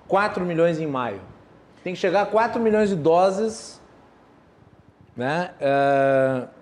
4 0.08 0.46
milhões 0.46 0.80
em 0.80 0.88
maio. 0.88 1.22
Tem 1.84 1.94
que 1.94 2.00
chegar 2.00 2.22
a 2.22 2.26
4 2.26 2.62
milhões 2.62 2.90
de 2.90 2.96
doses, 2.96 3.82
né? 5.18 5.52
Uh 5.60 6.60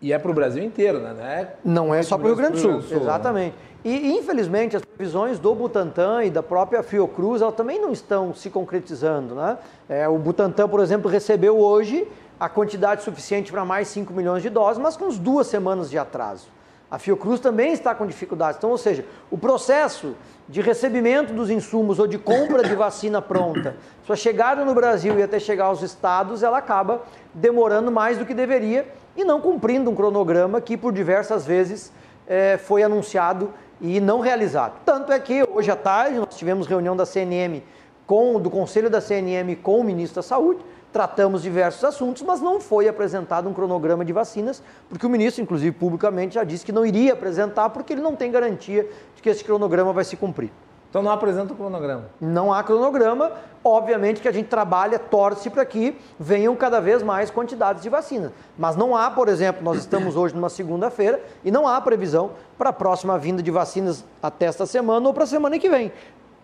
e 0.00 0.12
é 0.12 0.18
para 0.18 0.30
o 0.30 0.34
Brasil 0.34 0.62
inteiro, 0.62 1.00
né? 1.00 1.12
Não 1.12 1.24
é, 1.24 1.54
Não 1.64 1.94
é 1.94 2.02
só 2.02 2.16
para 2.16 2.24
o 2.24 2.28
Rio 2.28 2.36
Grande 2.36 2.52
do 2.52 2.60
Sul, 2.60 2.82
Sul 2.82 2.98
exatamente. 2.98 3.52
Né? 3.52 3.67
E, 3.84 4.16
infelizmente, 4.16 4.76
as 4.76 4.84
previsões 4.84 5.38
do 5.38 5.54
Butantan 5.54 6.24
e 6.24 6.30
da 6.30 6.42
própria 6.42 6.82
Fiocruz 6.82 7.40
elas 7.40 7.54
também 7.54 7.80
não 7.80 7.92
estão 7.92 8.34
se 8.34 8.50
concretizando. 8.50 9.34
Né? 9.34 9.58
É, 9.88 10.08
o 10.08 10.18
Butantan, 10.18 10.68
por 10.68 10.80
exemplo, 10.80 11.10
recebeu 11.10 11.58
hoje 11.58 12.06
a 12.40 12.48
quantidade 12.48 13.02
suficiente 13.02 13.52
para 13.52 13.64
mais 13.64 13.88
5 13.88 14.12
milhões 14.12 14.42
de 14.42 14.50
doses, 14.50 14.82
mas 14.82 14.96
com 14.96 15.06
uns 15.06 15.18
duas 15.18 15.46
semanas 15.46 15.90
de 15.90 15.98
atraso. 15.98 16.48
A 16.90 16.98
Fiocruz 16.98 17.38
também 17.38 17.72
está 17.72 17.94
com 17.94 18.06
dificuldades. 18.06 18.56
Então, 18.56 18.70
ou 18.70 18.78
seja, 18.78 19.04
o 19.30 19.36
processo 19.36 20.16
de 20.48 20.60
recebimento 20.60 21.34
dos 21.34 21.50
insumos 21.50 21.98
ou 21.98 22.06
de 22.06 22.16
compra 22.16 22.62
de 22.62 22.74
vacina 22.74 23.20
pronta, 23.20 23.76
sua 24.06 24.16
chegada 24.16 24.64
no 24.64 24.74
Brasil 24.74 25.18
e 25.18 25.22
até 25.22 25.38
chegar 25.38 25.66
aos 25.66 25.82
estados, 25.82 26.42
ela 26.42 26.58
acaba 26.58 27.02
demorando 27.34 27.92
mais 27.92 28.16
do 28.16 28.24
que 28.24 28.32
deveria 28.32 28.88
e 29.14 29.22
não 29.22 29.40
cumprindo 29.40 29.90
um 29.90 29.94
cronograma 29.94 30.60
que 30.60 30.76
por 30.76 30.92
diversas 30.92 31.44
vezes 31.44 31.92
é, 32.26 32.56
foi 32.56 32.82
anunciado 32.82 33.52
e 33.80 34.00
não 34.00 34.20
realizado. 34.20 34.80
Tanto 34.84 35.12
é 35.12 35.18
que 35.18 35.42
hoje 35.50 35.70
à 35.70 35.76
tarde 35.76 36.18
nós 36.18 36.36
tivemos 36.36 36.66
reunião 36.66 36.96
da 36.96 37.06
CNM 37.06 37.62
com 38.06 38.40
do 38.40 38.50
Conselho 38.50 38.88
da 38.88 39.00
CNM 39.00 39.54
com 39.56 39.80
o 39.80 39.84
ministro 39.84 40.16
da 40.16 40.22
Saúde, 40.22 40.60
tratamos 40.92 41.42
diversos 41.42 41.84
assuntos, 41.84 42.22
mas 42.22 42.40
não 42.40 42.60
foi 42.60 42.88
apresentado 42.88 43.48
um 43.48 43.52
cronograma 43.52 44.04
de 44.04 44.12
vacinas, 44.12 44.62
porque 44.88 45.04
o 45.04 45.10
ministro, 45.10 45.42
inclusive 45.42 45.76
publicamente, 45.76 46.36
já 46.36 46.44
disse 46.44 46.64
que 46.64 46.72
não 46.72 46.86
iria 46.86 47.12
apresentar 47.12 47.68
porque 47.70 47.92
ele 47.92 48.00
não 48.00 48.16
tem 48.16 48.30
garantia 48.30 48.88
de 49.14 49.22
que 49.22 49.28
esse 49.28 49.44
cronograma 49.44 49.92
vai 49.92 50.04
se 50.04 50.16
cumprir. 50.16 50.50
Então 50.90 51.02
não 51.02 51.10
apresenta 51.10 51.52
o 51.52 51.56
cronograma? 51.56 52.04
Não 52.20 52.52
há 52.52 52.62
cronograma. 52.62 53.32
Obviamente 53.62 54.20
que 54.20 54.28
a 54.28 54.32
gente 54.32 54.46
trabalha, 54.46 54.98
torce 54.98 55.50
para 55.50 55.64
que 55.66 55.98
venham 56.18 56.56
cada 56.56 56.80
vez 56.80 57.02
mais 57.02 57.30
quantidades 57.30 57.82
de 57.82 57.88
vacina. 57.90 58.32
Mas 58.56 58.76
não 58.76 58.96
há, 58.96 59.10
por 59.10 59.28
exemplo, 59.28 59.62
nós 59.62 59.78
estamos 59.78 60.16
hoje 60.16 60.34
numa 60.34 60.48
segunda-feira 60.48 61.22
e 61.44 61.50
não 61.50 61.68
há 61.68 61.78
previsão 61.80 62.30
para 62.56 62.70
a 62.70 62.72
próxima 62.72 63.18
vinda 63.18 63.42
de 63.42 63.50
vacinas 63.50 64.04
até 64.22 64.46
esta 64.46 64.64
semana 64.64 65.06
ou 65.06 65.12
para 65.12 65.24
a 65.24 65.26
semana 65.26 65.58
que 65.58 65.68
vem. 65.68 65.92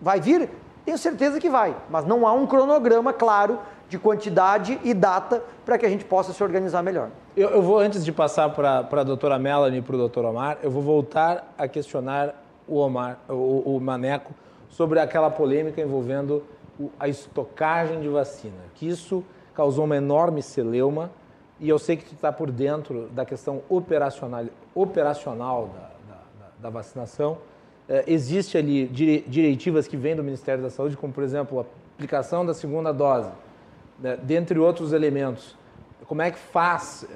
Vai 0.00 0.20
vir? 0.20 0.50
Tenho 0.84 0.98
certeza 0.98 1.40
que 1.40 1.48
vai, 1.48 1.74
mas 1.88 2.04
não 2.04 2.26
há 2.26 2.32
um 2.32 2.46
cronograma 2.46 3.12
claro 3.12 3.58
de 3.88 3.98
quantidade 3.98 4.78
e 4.84 4.92
data 4.92 5.42
para 5.64 5.78
que 5.78 5.86
a 5.86 5.88
gente 5.88 6.04
possa 6.04 6.32
se 6.32 6.42
organizar 6.42 6.82
melhor. 6.82 7.08
Eu, 7.34 7.48
eu 7.50 7.62
vou, 7.62 7.78
antes 7.78 8.04
de 8.04 8.12
passar 8.12 8.50
para 8.50 9.00
a 9.00 9.04
doutora 9.04 9.38
Melanie 9.38 9.78
e 9.78 9.82
para 9.82 9.94
o 9.94 9.98
doutor 9.98 10.26
Omar, 10.26 10.58
eu 10.62 10.70
vou 10.70 10.82
voltar 10.82 11.54
a 11.56 11.66
questionar 11.66 12.34
o, 12.66 12.78
Omar, 12.78 13.18
o, 13.28 13.76
o 13.76 13.80
Maneco 13.80 14.32
sobre 14.68 14.98
aquela 14.98 15.30
polêmica 15.30 15.80
envolvendo 15.80 16.42
a 16.98 17.08
estocagem 17.08 18.00
de 18.00 18.08
vacina, 18.08 18.58
que 18.74 18.88
isso 18.88 19.24
causou 19.54 19.84
uma 19.84 19.96
enorme 19.96 20.42
celeuma 20.42 21.10
e 21.60 21.68
eu 21.68 21.78
sei 21.78 21.96
que 21.96 22.04
tu 22.04 22.14
está 22.14 22.32
por 22.32 22.50
dentro 22.50 23.08
da 23.10 23.24
questão 23.24 23.62
operacional, 23.68 24.44
operacional 24.74 25.68
da, 25.68 25.80
da, 25.80 26.50
da 26.62 26.70
vacinação. 26.70 27.38
É, 27.88 28.04
existe 28.06 28.58
ali 28.58 28.86
diretivas 28.86 29.86
que 29.86 29.96
vêm 29.96 30.16
do 30.16 30.24
Ministério 30.24 30.62
da 30.62 30.70
Saúde, 30.70 30.96
como 30.96 31.12
por 31.12 31.22
exemplo 31.22 31.60
a 31.60 31.64
aplicação 31.94 32.44
da 32.44 32.52
segunda 32.52 32.92
dose, 32.92 33.30
né, 34.00 34.18
dentre 34.22 34.58
outros 34.58 34.92
elementos. 34.92 35.56
Como 36.06 36.20
é 36.20 36.30
que 36.30 36.38
faz? 36.38 37.06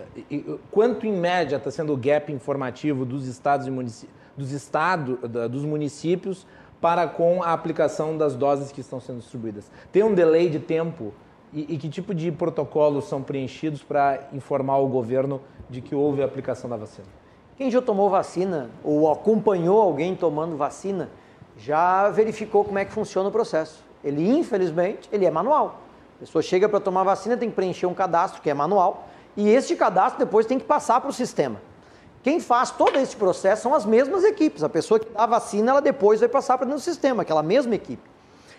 Quanto 0.71 1.07
em 1.07 1.12
média 1.12 1.57
está 1.57 1.71
sendo 1.71 1.93
o 1.93 1.97
gap 1.97 2.33
informativo 2.33 3.05
dos 3.05 3.26
estados 3.26 3.67
e 3.67 3.71
municípios? 3.71 4.17
Dos 4.38 4.52
estados, 4.52 5.18
dos 5.50 5.64
municípios 5.64 6.47
para 6.80 7.09
com 7.09 7.42
a 7.42 7.52
aplicação 7.52 8.16
das 8.16 8.37
doses 8.37 8.71
que 8.71 8.80
estão 8.80 9.00
sendo 9.00 9.18
distribuídas. 9.18 9.71
Tem 9.90 10.02
um 10.04 10.14
delay 10.14 10.49
de 10.49 10.61
tempo 10.61 11.12
e, 11.52 11.75
e 11.75 11.76
que 11.76 11.88
tipo 11.88 12.14
de 12.14 12.30
protocolos 12.30 13.07
são 13.07 13.23
preenchidos 13.23 13.83
para 13.83 14.28
informar 14.33 14.78
o 14.78 14.87
governo 14.87 15.40
de 15.68 15.80
que 15.80 15.95
houve 15.95 16.23
a 16.23 16.25
aplicação 16.25 16.71
da 16.71 16.76
vacina? 16.76 17.07
Quem 17.57 17.71
já 17.71 17.83
tomou 17.83 18.09
vacina 18.09 18.71
ou 18.85 19.11
acompanhou 19.11 19.80
alguém 19.80 20.14
tomando 20.14 20.57
vacina 20.57 21.11
já 21.57 22.09
verificou 22.11 22.64
como 22.64 22.78
é 22.78 22.85
que 22.85 22.92
funciona 22.92 23.28
o 23.28 23.33
processo. 23.33 23.85
Ele, 24.04 24.30
infelizmente, 24.30 25.09
ele 25.12 25.26
é 25.26 25.30
manual. 25.30 25.80
A 26.16 26.21
pessoa 26.21 26.40
chega 26.40 26.68
para 26.68 26.78
tomar 26.78 27.02
vacina, 27.02 27.37
tem 27.37 27.50
que 27.50 27.57
preencher 27.57 27.87
um 27.87 27.95
cadastro 27.95 28.40
que 28.40 28.49
é 28.49 28.54
manual 28.54 29.09
e 29.37 29.49
este 29.49 29.75
cadastro 29.75 30.21
depois 30.21 30.47
tem 30.47 30.59
que 30.59 30.64
passar 30.64 31.00
para 31.00 31.11
o 31.11 31.12
sistema. 31.12 31.61
Quem 32.22 32.40
faz 32.40 32.70
todo 32.70 32.98
esse 32.98 33.16
processo 33.16 33.62
são 33.62 33.75
as 33.75 33.87
mesmas 33.87 34.25
equipes. 34.25 34.62
A 34.62 34.68
pessoa 34.68 34.98
que 34.98 35.08
dá 35.08 35.22
a 35.22 35.26
vacina, 35.26 35.70
ela 35.70 35.80
depois 35.80 36.20
vai 36.20 36.28
passar 36.28 36.58
para 36.58 36.66
dentro 36.66 36.80
do 36.80 36.84
sistema, 36.84 37.22
aquela 37.22 37.42
mesma 37.42 37.75
equipe. 37.75 38.02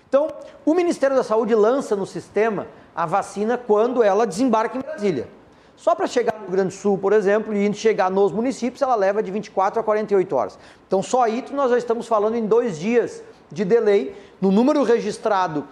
Então, 0.07 0.27
o 0.65 0.73
Ministério 0.73 1.15
da 1.15 1.23
Saúde 1.23 1.53
lança 1.53 1.95
no 1.95 2.05
sistema 2.05 2.67
a 2.95 3.05
vacina 3.05 3.57
quando 3.57 4.01
ela 4.01 4.25
desembarca 4.25 4.77
em 4.77 4.81
Brasília. 4.81 5.27
Só 5.75 5.95
para 5.95 6.07
chegar 6.07 6.33
no 6.33 6.41
Rio 6.41 6.51
Grande 6.51 6.75
do 6.75 6.79
Sul, 6.79 6.97
por 6.97 7.13
exemplo, 7.13 7.53
e 7.53 7.73
chegar 7.73 8.09
nos 8.09 8.31
municípios, 8.31 8.81
ela 8.81 8.95
leva 8.95 9.23
de 9.23 9.31
24 9.31 9.79
a 9.79 9.83
48 9.83 10.35
horas. 10.35 10.59
Então, 10.87 11.01
só 11.01 11.23
aí 11.23 11.45
nós 11.51 11.71
já 11.71 11.77
estamos 11.77 12.07
falando 12.07 12.35
em 12.35 12.45
dois 12.45 12.79
dias 12.79 13.23
de 13.51 13.63
delay 13.63 14.15
no 14.41 14.51
número 14.51 14.83
registrado 14.83 15.65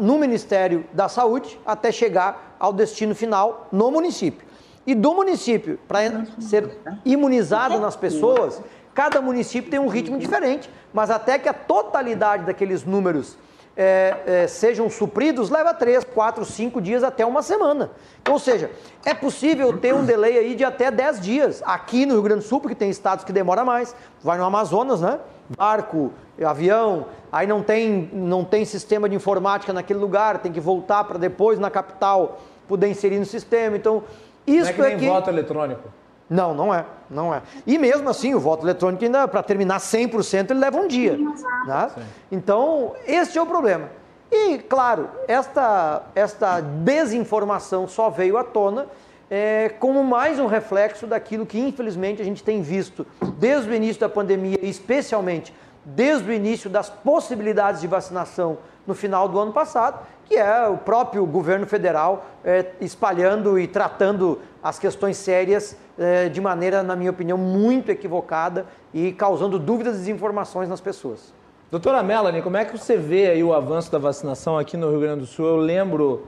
no 0.00 0.18
Ministério 0.18 0.84
da 0.92 1.08
Saúde 1.08 1.58
até 1.64 1.92
chegar 1.92 2.56
ao 2.58 2.72
destino 2.72 3.14
final 3.14 3.68
no 3.70 3.90
município. 3.90 4.46
E 4.86 4.94
do 4.94 5.14
município, 5.14 5.78
para 5.88 6.26
ser 6.40 6.78
imunizado 7.04 7.78
nas 7.80 7.96
pessoas, 7.96 8.60
cada 8.94 9.20
município 9.20 9.70
tem 9.70 9.80
um 9.80 9.88
ritmo 9.88 10.18
diferente, 10.18 10.68
mas 10.92 11.10
até 11.10 11.38
que 11.38 11.48
a 11.48 11.54
totalidade 11.54 12.44
daqueles 12.44 12.84
números 12.84 13.36
é, 13.76 14.16
é, 14.26 14.46
sejam 14.46 14.88
supridos, 14.88 15.50
leva 15.50 15.74
três, 15.74 16.04
quatro, 16.04 16.44
cinco 16.44 16.80
dias 16.80 17.02
até 17.02 17.26
uma 17.26 17.42
semana. 17.42 17.90
Ou 18.28 18.38
seja, 18.38 18.70
é 19.04 19.12
possível 19.12 19.76
ter 19.78 19.94
um 19.94 20.04
delay 20.04 20.38
aí 20.38 20.54
de 20.54 20.64
até 20.64 20.90
10 20.90 21.20
dias. 21.20 21.62
Aqui 21.64 22.06
no 22.06 22.14
Rio 22.14 22.22
Grande 22.22 22.44
do 22.44 22.46
Sul, 22.46 22.60
porque 22.60 22.74
tem 22.74 22.88
estados 22.88 23.24
que 23.24 23.32
demora 23.32 23.64
mais. 23.64 23.94
Vai 24.22 24.38
no 24.38 24.44
Amazonas, 24.44 25.00
né? 25.00 25.18
Barco, 25.56 26.12
avião, 26.42 27.06
aí 27.30 27.46
não 27.46 27.62
tem, 27.62 28.08
não 28.12 28.44
tem 28.44 28.64
sistema 28.64 29.08
de 29.08 29.16
informática 29.16 29.72
naquele 29.72 29.98
lugar, 29.98 30.38
tem 30.38 30.52
que 30.52 30.60
voltar 30.60 31.04
para 31.04 31.18
depois 31.18 31.58
na 31.58 31.70
capital 31.70 32.40
poder 32.66 32.88
inserir 32.88 33.18
no 33.18 33.26
sistema. 33.26 33.76
Então, 33.76 34.04
isso 34.46 34.64
não 34.64 34.68
é 34.68 34.72
que 34.72 34.82
nem 34.82 34.92
é 34.92 34.98
que... 34.98 35.06
voto 35.06 35.30
eletrônico. 35.30 35.88
Não, 36.28 36.54
não 36.54 36.74
é, 36.74 36.86
não 37.10 37.34
é. 37.34 37.42
E 37.66 37.78
mesmo 37.78 38.08
assim, 38.08 38.34
o 38.34 38.40
voto 38.40 38.64
eletrônico 38.64 39.04
ainda, 39.04 39.28
para 39.28 39.42
terminar 39.42 39.78
100%, 39.78 40.50
ele 40.50 40.58
leva 40.58 40.78
um 40.78 40.88
dia. 40.88 41.18
Né? 41.66 41.90
Então, 42.32 42.94
esse 43.06 43.36
é 43.36 43.42
o 43.42 43.46
problema. 43.46 43.90
E, 44.32 44.58
claro, 44.58 45.08
esta, 45.28 46.02
esta 46.14 46.60
desinformação 46.60 47.86
só 47.86 48.08
veio 48.08 48.38
à 48.38 48.42
tona 48.42 48.86
é, 49.30 49.68
como 49.78 50.02
mais 50.02 50.38
um 50.38 50.46
reflexo 50.46 51.06
daquilo 51.06 51.46
que 51.46 51.58
infelizmente 51.58 52.20
a 52.20 52.24
gente 52.24 52.42
tem 52.42 52.62
visto 52.62 53.06
desde 53.38 53.70
o 53.70 53.74
início 53.74 54.00
da 54.00 54.08
pandemia, 54.08 54.58
especialmente 54.62 55.54
desde 55.84 56.28
o 56.28 56.32
início 56.32 56.70
das 56.70 56.88
possibilidades 56.88 57.80
de 57.80 57.86
vacinação 57.86 58.58
no 58.86 58.94
final 58.94 59.28
do 59.28 59.38
ano 59.38 59.52
passado, 59.52 60.06
que 60.24 60.36
é 60.36 60.66
o 60.68 60.76
próprio 60.76 61.24
governo 61.26 61.66
federal 61.66 62.26
é, 62.44 62.66
espalhando 62.80 63.58
e 63.58 63.66
tratando 63.66 64.40
as 64.62 64.78
questões 64.78 65.16
sérias 65.16 65.76
é, 65.98 66.28
de 66.28 66.40
maneira, 66.40 66.82
na 66.82 66.96
minha 66.96 67.10
opinião, 67.10 67.36
muito 67.36 67.90
equivocada 67.90 68.66
e 68.92 69.12
causando 69.12 69.58
dúvidas 69.58 69.96
e 69.96 69.98
desinformações 69.98 70.68
nas 70.68 70.80
pessoas. 70.80 71.32
Doutora 71.70 72.02
Melanie, 72.02 72.42
como 72.42 72.56
é 72.56 72.64
que 72.64 72.76
você 72.76 72.96
vê 72.96 73.42
o 73.42 73.52
avanço 73.52 73.90
da 73.90 73.98
vacinação 73.98 74.58
aqui 74.58 74.76
no 74.76 74.90
Rio 74.90 75.00
Grande 75.00 75.20
do 75.20 75.26
Sul? 75.26 75.46
Eu 75.46 75.56
lembro 75.56 76.26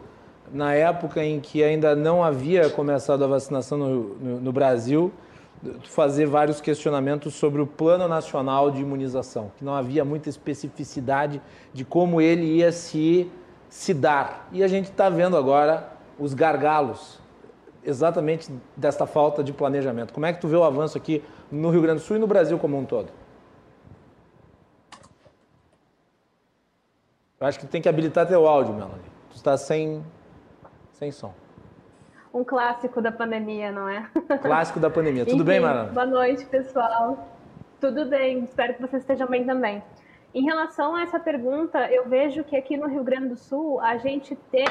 na 0.52 0.74
época 0.74 1.22
em 1.24 1.40
que 1.40 1.62
ainda 1.62 1.94
não 1.94 2.22
havia 2.22 2.68
começado 2.70 3.22
a 3.22 3.26
vacinação 3.26 3.78
no, 3.78 4.02
no, 4.16 4.40
no 4.40 4.52
Brasil, 4.52 5.12
fazer 5.84 6.26
vários 6.26 6.60
questionamentos 6.60 7.34
sobre 7.34 7.60
o 7.60 7.66
Plano 7.66 8.06
Nacional 8.06 8.70
de 8.70 8.80
Imunização, 8.80 9.50
que 9.56 9.64
não 9.64 9.74
havia 9.74 10.04
muita 10.04 10.28
especificidade 10.28 11.40
de 11.72 11.84
como 11.84 12.20
ele 12.20 12.44
ia 12.44 12.72
se, 12.72 13.30
se 13.68 13.92
dar. 13.92 14.48
E 14.52 14.62
a 14.62 14.68
gente 14.68 14.90
está 14.90 15.08
vendo 15.08 15.36
agora 15.36 15.92
os 16.18 16.34
gargalos 16.34 17.18
exatamente 17.84 18.50
desta 18.76 19.06
falta 19.06 19.42
de 19.42 19.52
planejamento. 19.52 20.12
Como 20.12 20.26
é 20.26 20.32
que 20.32 20.40
tu 20.40 20.48
vê 20.48 20.56
o 20.56 20.64
avanço 20.64 20.98
aqui 20.98 21.22
no 21.50 21.70
Rio 21.70 21.82
Grande 21.82 22.00
do 22.00 22.04
Sul 22.04 22.16
e 22.16 22.18
no 22.18 22.26
Brasil 22.26 22.58
como 22.58 22.78
um 22.78 22.84
todo? 22.84 23.08
Eu 27.38 27.46
acho 27.46 27.58
que 27.58 27.66
tem 27.66 27.82
que 27.82 27.88
habilitar 27.88 28.26
teu 28.26 28.46
áudio, 28.46 28.74
Melanie. 28.74 29.04
Tu 29.30 29.36
está 29.36 29.56
sem, 29.56 30.02
sem 30.92 31.12
som 31.12 31.32
um 32.36 32.44
clássico 32.44 33.00
da 33.00 33.10
pandemia, 33.10 33.72
não 33.72 33.88
é? 33.88 34.06
Clássico 34.42 34.78
da 34.78 34.90
pandemia. 34.90 35.24
Tudo 35.24 35.36
Enfim, 35.36 35.44
bem, 35.44 35.60
Mara? 35.60 35.84
Boa 35.84 36.04
noite, 36.04 36.44
pessoal. 36.44 37.28
Tudo 37.80 38.04
bem, 38.04 38.44
espero 38.44 38.74
que 38.74 38.82
vocês 38.82 39.02
estejam 39.02 39.26
bem 39.26 39.44
também. 39.44 39.82
Em 40.34 40.44
relação 40.44 40.94
a 40.94 41.02
essa 41.02 41.18
pergunta, 41.18 41.90
eu 41.90 42.06
vejo 42.06 42.44
que 42.44 42.54
aqui 42.54 42.76
no 42.76 42.88
Rio 42.88 43.02
Grande 43.02 43.28
do 43.28 43.36
Sul 43.36 43.80
a 43.80 43.96
gente 43.96 44.36
tem 44.50 44.66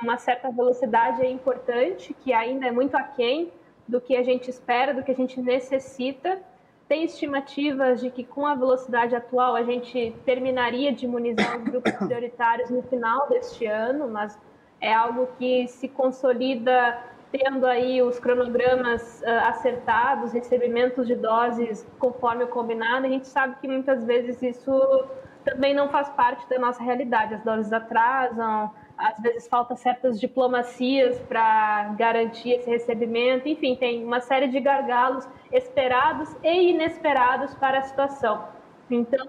uma 0.00 0.16
certa 0.16 0.48
velocidade 0.48 1.26
importante, 1.26 2.14
que 2.22 2.32
ainda 2.32 2.66
é 2.68 2.70
muito 2.70 2.96
aquém 2.96 3.52
do 3.88 4.00
que 4.00 4.16
a 4.16 4.22
gente 4.22 4.48
espera, 4.48 4.94
do 4.94 5.02
que 5.02 5.10
a 5.10 5.14
gente 5.14 5.40
necessita. 5.40 6.38
Tem 6.86 7.02
estimativas 7.02 8.00
de 8.00 8.10
que 8.10 8.22
com 8.22 8.46
a 8.46 8.54
velocidade 8.54 9.16
atual 9.16 9.56
a 9.56 9.64
gente 9.64 10.14
terminaria 10.24 10.92
de 10.92 11.04
imunizar 11.04 11.58
os 11.58 11.64
grupos 11.64 11.92
prioritários 11.94 12.70
no 12.70 12.80
final 12.82 13.28
deste 13.28 13.66
ano, 13.66 14.06
mas 14.06 14.38
é 14.80 14.92
algo 14.92 15.28
que 15.38 15.66
se 15.68 15.88
consolida 15.88 16.98
tendo 17.30 17.66
aí 17.66 18.02
os 18.02 18.18
cronogramas 18.18 19.20
uh, 19.22 19.48
acertados, 19.48 20.32
recebimentos 20.32 21.06
de 21.06 21.14
doses 21.14 21.86
conforme 21.98 22.44
o 22.44 22.48
combinado, 22.48 23.06
a 23.06 23.08
gente 23.08 23.26
sabe 23.26 23.56
que 23.60 23.68
muitas 23.68 24.04
vezes 24.04 24.40
isso 24.42 25.04
também 25.44 25.74
não 25.74 25.88
faz 25.88 26.08
parte 26.10 26.48
da 26.48 26.58
nossa 26.58 26.82
realidade. 26.82 27.34
As 27.34 27.42
doses 27.42 27.72
atrasam, 27.72 28.72
às 28.96 29.20
vezes 29.20 29.46
falta 29.48 29.76
certas 29.76 30.18
diplomacias 30.18 31.18
para 31.20 31.94
garantir 31.98 32.52
esse 32.52 32.68
recebimento, 32.68 33.48
enfim, 33.48 33.76
tem 33.76 34.04
uma 34.04 34.20
série 34.20 34.48
de 34.48 34.58
gargalos 34.58 35.28
esperados 35.52 36.34
e 36.42 36.70
inesperados 36.70 37.54
para 37.54 37.78
a 37.78 37.82
situação. 37.82 38.48
Então, 38.90 39.26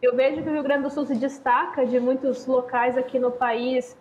eu 0.00 0.16
vejo 0.16 0.42
que 0.42 0.48
o 0.48 0.52
Rio 0.52 0.62
Grande 0.62 0.84
do 0.84 0.90
Sul 0.90 1.04
se 1.04 1.14
destaca 1.16 1.84
de 1.84 2.00
muitos 2.00 2.46
locais 2.46 2.96
aqui 2.96 3.18
no 3.18 3.30
país 3.30 3.96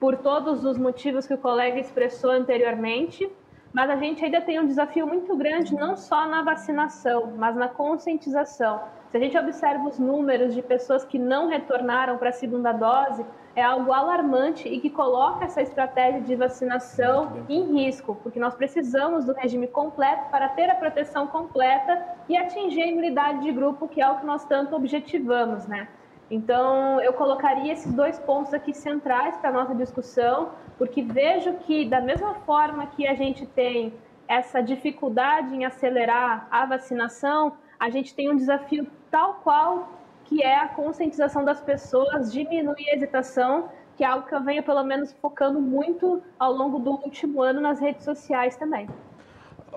por 0.00 0.16
todos 0.16 0.64
os 0.64 0.78
motivos 0.78 1.26
que 1.26 1.34
o 1.34 1.38
colega 1.38 1.78
expressou 1.78 2.30
anteriormente, 2.30 3.30
mas 3.72 3.88
a 3.88 3.96
gente 3.96 4.24
ainda 4.24 4.40
tem 4.40 4.58
um 4.58 4.66
desafio 4.66 5.06
muito 5.06 5.36
grande, 5.36 5.76
não 5.76 5.94
só 5.94 6.26
na 6.26 6.42
vacinação, 6.42 7.34
mas 7.36 7.54
na 7.54 7.68
conscientização. 7.68 8.80
Se 9.10 9.16
a 9.16 9.20
gente 9.20 9.36
observa 9.36 9.86
os 9.86 9.98
números 9.98 10.54
de 10.54 10.62
pessoas 10.62 11.04
que 11.04 11.18
não 11.18 11.48
retornaram 11.48 12.16
para 12.16 12.30
a 12.30 12.32
segunda 12.32 12.72
dose, 12.72 13.24
é 13.54 13.62
algo 13.62 13.92
alarmante 13.92 14.68
e 14.68 14.80
que 14.80 14.88
coloca 14.88 15.44
essa 15.44 15.60
estratégia 15.60 16.20
de 16.20 16.34
vacinação 16.34 17.44
em 17.48 17.76
risco, 17.76 18.16
porque 18.22 18.40
nós 18.40 18.54
precisamos 18.54 19.24
do 19.26 19.34
regime 19.34 19.66
completo 19.66 20.30
para 20.30 20.48
ter 20.48 20.70
a 20.70 20.74
proteção 20.74 21.26
completa 21.26 22.02
e 22.28 22.36
atingir 22.36 22.82
a 22.82 22.86
imunidade 22.86 23.42
de 23.42 23.52
grupo, 23.52 23.86
que 23.86 24.00
é 24.00 24.08
o 24.08 24.18
que 24.18 24.26
nós 24.26 24.44
tanto 24.46 24.74
objetivamos, 24.74 25.66
né? 25.66 25.88
Então, 26.30 27.00
eu 27.00 27.12
colocaria 27.12 27.72
esses 27.72 27.92
dois 27.92 28.18
pontos 28.18 28.54
aqui 28.54 28.72
centrais 28.72 29.36
para 29.38 29.50
a 29.50 29.52
nossa 29.52 29.74
discussão, 29.74 30.50
porque 30.78 31.02
vejo 31.02 31.54
que, 31.54 31.84
da 31.84 32.00
mesma 32.00 32.34
forma 32.46 32.86
que 32.86 33.06
a 33.06 33.14
gente 33.14 33.44
tem 33.46 33.92
essa 34.28 34.62
dificuldade 34.62 35.52
em 35.54 35.64
acelerar 35.64 36.46
a 36.48 36.64
vacinação, 36.64 37.54
a 37.80 37.90
gente 37.90 38.14
tem 38.14 38.30
um 38.30 38.36
desafio 38.36 38.86
tal 39.10 39.40
qual 39.42 39.88
que 40.24 40.40
é 40.40 40.56
a 40.56 40.68
conscientização 40.68 41.44
das 41.44 41.60
pessoas, 41.60 42.32
diminuir 42.32 42.88
a 42.90 42.94
hesitação, 42.94 43.68
que 43.96 44.04
é 44.04 44.06
algo 44.06 44.28
que 44.28 44.34
eu 44.34 44.40
venho, 44.40 44.62
pelo 44.62 44.84
menos, 44.84 45.12
focando 45.20 45.60
muito 45.60 46.22
ao 46.38 46.52
longo 46.52 46.78
do 46.78 46.92
último 46.92 47.42
ano 47.42 47.60
nas 47.60 47.80
redes 47.80 48.04
sociais 48.04 48.54
também. 48.56 48.88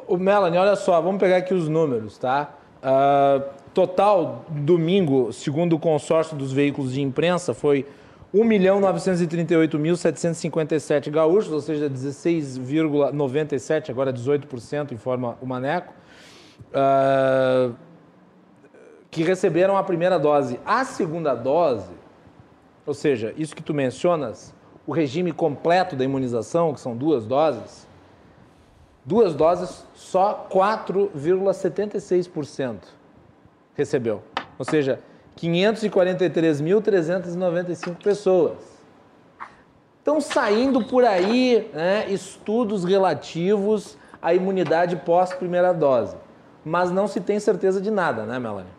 O 0.08 0.18
Melanie, 0.18 0.60
olha 0.60 0.76
só, 0.76 1.02
vamos 1.02 1.20
pegar 1.20 1.38
aqui 1.38 1.54
os 1.56 1.68
números, 1.68 2.20
tá? 2.20 2.52
Uh, 2.84 3.63
Total, 3.74 4.46
domingo, 4.50 5.34
segundo 5.34 5.76
o 5.76 5.80
consórcio 5.80 6.38
dos 6.38 6.54
veículos 6.54 6.94
de 6.94 7.02
imprensa, 7.02 7.56
foi 7.56 7.88
1.938.757 8.32 11.10
gaúchos, 11.10 11.52
ou 11.52 11.60
seja, 11.60 11.90
16,97, 11.90 13.90
agora 13.90 14.14
18%, 14.14 14.92
informa 14.92 15.40
o 15.42 15.48
Maneco, 15.48 15.92
uh, 16.70 17.74
que 19.10 19.24
receberam 19.24 19.76
a 19.76 19.84
primeira 19.84 20.20
dose. 20.20 20.60
A 20.64 20.86
segunda 20.86 21.34
dose, 21.34 21.90
ou 22.86 22.94
seja, 22.94 23.34
isso 23.36 23.56
que 23.56 23.64
tu 23.64 23.74
mencionas, 23.74 24.54
o 24.86 24.92
regime 24.92 25.32
completo 25.32 25.96
da 25.96 26.04
imunização, 26.04 26.76
que 26.76 26.80
são 26.80 26.96
duas 26.96 27.26
doses, 27.26 27.88
duas 29.04 29.34
doses, 29.34 29.84
só 29.96 30.48
4,76% 30.52 33.02
recebeu. 33.76 34.24
Ou 34.58 34.66
seja, 34.66 35.00
543.395 35.38 38.04
pessoas. 38.04 38.74
Estão 39.98 40.20
saindo 40.20 40.84
por 40.86 41.06
aí 41.06 41.70
né, 41.74 42.10
estudos 42.10 42.84
relativos 42.84 43.98
à 44.22 44.34
imunidade 44.34 44.98
pós-primeira 44.98 45.74
dose. 45.74 46.18
Mas 46.64 46.92
não 46.92 47.08
se 47.08 47.20
tem 47.22 47.40
certeza 47.40 47.82
de 47.82 47.90
nada, 47.90 48.26
né, 48.26 48.38
Melanie? 48.40 48.72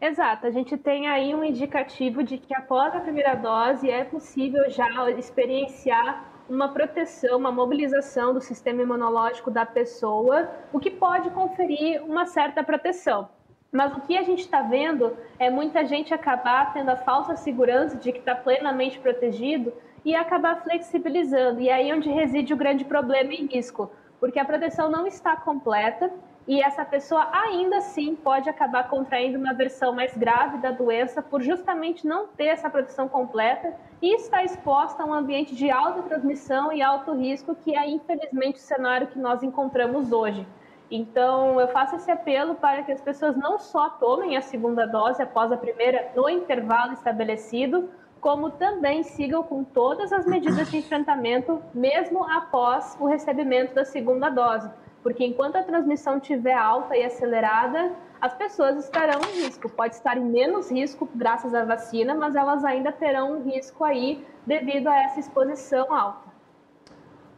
Exato, 0.00 0.46
a 0.46 0.50
gente 0.50 0.76
tem 0.76 1.08
aí 1.08 1.34
um 1.34 1.42
indicativo 1.44 2.22
de 2.24 2.36
que 2.36 2.54
após 2.54 2.94
a 2.94 3.00
primeira 3.00 3.34
dose 3.34 3.88
é 3.88 4.02
possível 4.02 4.68
já 4.68 5.08
experienciar 5.10 6.31
uma 6.48 6.68
proteção, 6.68 7.38
uma 7.38 7.52
mobilização 7.52 8.34
do 8.34 8.40
sistema 8.40 8.82
imunológico 8.82 9.50
da 9.50 9.64
pessoa, 9.64 10.50
o 10.72 10.80
que 10.80 10.90
pode 10.90 11.30
conferir 11.30 12.02
uma 12.04 12.26
certa 12.26 12.62
proteção. 12.62 13.28
Mas 13.70 13.96
o 13.96 14.00
que 14.02 14.18
a 14.18 14.22
gente 14.22 14.40
está 14.40 14.60
vendo 14.60 15.16
é 15.38 15.48
muita 15.48 15.84
gente 15.86 16.12
acabar 16.12 16.74
tendo 16.74 16.90
a 16.90 16.96
falsa 16.96 17.36
segurança 17.36 17.96
de 17.96 18.12
que 18.12 18.18
está 18.18 18.34
plenamente 18.34 18.98
protegido 18.98 19.72
e 20.04 20.14
acabar 20.14 20.62
flexibilizando. 20.62 21.60
E 21.60 21.70
aí 21.70 21.90
é 21.90 21.94
onde 21.94 22.10
reside 22.10 22.52
o 22.52 22.56
grande 22.56 22.84
problema 22.84 23.32
e 23.32 23.46
risco, 23.46 23.90
porque 24.20 24.38
a 24.38 24.44
proteção 24.44 24.90
não 24.90 25.06
está 25.06 25.36
completa 25.36 26.12
e 26.46 26.60
essa 26.60 26.84
pessoa 26.84 27.28
ainda 27.32 27.78
assim 27.78 28.16
pode 28.16 28.48
acabar 28.48 28.88
contraindo 28.88 29.38
uma 29.38 29.54
versão 29.54 29.92
mais 29.92 30.16
grave 30.16 30.58
da 30.58 30.72
doença 30.72 31.22
por 31.22 31.40
justamente 31.40 32.06
não 32.06 32.26
ter 32.26 32.46
essa 32.46 32.68
proteção 32.68 33.08
completa 33.08 33.74
e 34.00 34.16
estar 34.16 34.42
exposta 34.42 35.02
a 35.02 35.06
um 35.06 35.14
ambiente 35.14 35.54
de 35.54 35.70
alta 35.70 36.02
transmissão 36.02 36.72
e 36.72 36.82
alto 36.82 37.14
risco, 37.14 37.54
que 37.54 37.76
é 37.76 37.88
infelizmente 37.88 38.56
o 38.56 38.62
cenário 38.62 39.06
que 39.06 39.18
nós 39.18 39.42
encontramos 39.42 40.10
hoje. 40.10 40.46
Então, 40.90 41.60
eu 41.60 41.68
faço 41.68 41.96
esse 41.96 42.10
apelo 42.10 42.56
para 42.56 42.82
que 42.82 42.92
as 42.92 43.00
pessoas 43.00 43.36
não 43.36 43.58
só 43.58 43.88
tomem 43.88 44.36
a 44.36 44.42
segunda 44.42 44.84
dose 44.84 45.22
após 45.22 45.50
a 45.52 45.56
primeira 45.56 46.10
no 46.14 46.28
intervalo 46.28 46.92
estabelecido, 46.92 47.88
como 48.20 48.50
também 48.50 49.02
sigam 49.02 49.42
com 49.42 49.64
todas 49.64 50.12
as 50.12 50.26
medidas 50.26 50.70
de 50.70 50.76
enfrentamento, 50.76 51.62
mesmo 51.72 52.24
após 52.30 52.96
o 53.00 53.06
recebimento 53.06 53.74
da 53.74 53.84
segunda 53.84 54.28
dose. 54.28 54.68
Porque 55.02 55.24
enquanto 55.24 55.56
a 55.56 55.62
transmissão 55.62 56.18
estiver 56.18 56.54
alta 56.54 56.96
e 56.96 57.04
acelerada, 57.04 57.92
as 58.20 58.34
pessoas 58.34 58.76
estarão 58.76 59.20
em 59.30 59.44
risco. 59.44 59.68
Pode 59.68 59.96
estar 59.96 60.16
em 60.16 60.24
menos 60.24 60.70
risco 60.70 61.08
graças 61.14 61.52
à 61.54 61.64
vacina, 61.64 62.14
mas 62.14 62.36
elas 62.36 62.64
ainda 62.64 62.92
terão 62.92 63.38
um 63.38 63.42
risco 63.42 63.82
aí 63.84 64.24
devido 64.46 64.86
a 64.86 64.96
essa 65.02 65.18
exposição 65.18 65.92
alta. 65.92 66.30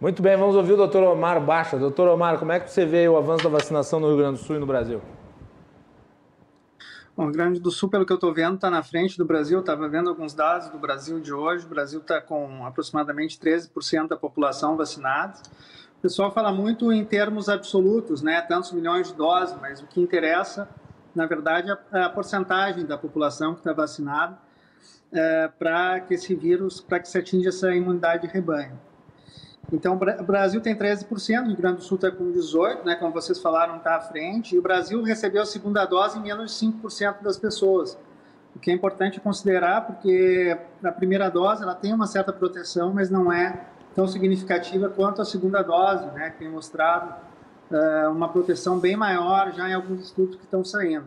Muito 0.00 0.20
bem, 0.20 0.36
vamos 0.36 0.54
ouvir 0.54 0.72
o 0.72 0.76
doutor 0.76 1.02
Omar 1.04 1.40
Baixa. 1.40 1.78
Doutor 1.78 2.08
Omar, 2.08 2.38
como 2.38 2.52
é 2.52 2.60
que 2.60 2.70
você 2.70 2.84
vê 2.84 3.08
o 3.08 3.16
avanço 3.16 3.44
da 3.44 3.50
vacinação 3.50 3.98
no 3.98 4.08
Rio 4.08 4.18
Grande 4.18 4.38
do 4.38 4.44
Sul 4.44 4.56
e 4.56 4.58
no 4.58 4.66
Brasil? 4.66 5.00
Bom, 7.16 7.22
o 7.22 7.26
Rio 7.26 7.34
Grande 7.34 7.60
do 7.60 7.70
Sul, 7.70 7.88
pelo 7.88 8.04
que 8.04 8.12
eu 8.12 8.16
estou 8.16 8.34
vendo, 8.34 8.56
está 8.56 8.68
na 8.68 8.82
frente 8.82 9.16
do 9.16 9.24
Brasil. 9.24 9.60
Estava 9.60 9.88
vendo 9.88 10.10
alguns 10.10 10.34
dados 10.34 10.68
do 10.68 10.78
Brasil 10.78 11.20
de 11.20 11.32
hoje. 11.32 11.64
O 11.64 11.68
Brasil 11.68 12.00
está 12.00 12.20
com 12.20 12.66
aproximadamente 12.66 13.38
13% 13.38 14.08
da 14.08 14.16
população 14.16 14.76
vacinada. 14.76 15.38
O 16.04 16.06
pessoal 16.06 16.30
fala 16.30 16.52
muito 16.52 16.92
em 16.92 17.02
termos 17.02 17.48
absolutos, 17.48 18.20
né? 18.20 18.42
Tantos 18.42 18.72
milhões 18.72 19.08
de 19.08 19.14
doses, 19.14 19.56
mas 19.58 19.80
o 19.80 19.86
que 19.86 19.98
interessa, 19.98 20.68
na 21.14 21.24
verdade, 21.24 21.74
é 21.90 22.02
a 22.02 22.10
porcentagem 22.10 22.84
da 22.84 22.98
população 22.98 23.54
que 23.54 23.60
está 23.60 23.72
vacinada 23.72 24.36
é, 25.10 25.48
para 25.58 26.00
que 26.00 26.12
esse 26.12 26.34
vírus, 26.34 26.78
para 26.78 27.00
que 27.00 27.08
se 27.08 27.16
atinja 27.16 27.48
essa 27.48 27.74
imunidade 27.74 28.28
de 28.28 28.34
rebanho. 28.34 28.78
Então, 29.72 29.94
o 29.94 30.22
Brasil 30.24 30.60
tem 30.60 30.76
13%, 30.76 31.08
o 31.44 31.46
Rio 31.46 31.56
Grande 31.56 31.76
do 31.78 31.82
Sul 31.82 31.94
está 31.94 32.10
com 32.10 32.30
18%, 32.30 32.84
né, 32.84 32.96
como 32.96 33.10
vocês 33.10 33.40
falaram, 33.40 33.78
está 33.78 33.96
à 33.96 34.00
frente, 34.02 34.54
e 34.54 34.58
o 34.58 34.62
Brasil 34.62 35.02
recebeu 35.02 35.40
a 35.40 35.46
segunda 35.46 35.86
dose 35.86 36.18
em 36.18 36.22
menos 36.22 36.50
de 36.50 36.66
5% 36.66 37.22
das 37.22 37.38
pessoas, 37.38 37.98
o 38.54 38.58
que 38.58 38.70
é 38.70 38.74
importante 38.74 39.18
considerar, 39.20 39.86
porque 39.86 40.54
a 40.84 40.92
primeira 40.92 41.30
dose 41.30 41.62
ela 41.62 41.74
tem 41.74 41.94
uma 41.94 42.06
certa 42.06 42.30
proteção, 42.30 42.92
mas 42.92 43.08
não 43.08 43.32
é 43.32 43.72
tão 43.94 44.06
significativa 44.06 44.88
quanto 44.88 45.22
a 45.22 45.24
segunda 45.24 45.62
dose, 45.62 46.06
né, 46.12 46.30
que 46.30 46.38
tem 46.38 46.50
mostrado 46.50 47.14
uh, 47.70 48.10
uma 48.10 48.28
proteção 48.28 48.78
bem 48.78 48.96
maior 48.96 49.52
já 49.52 49.68
em 49.68 49.74
alguns 49.74 50.04
estudos 50.04 50.36
que 50.36 50.44
estão 50.44 50.64
saindo. 50.64 51.06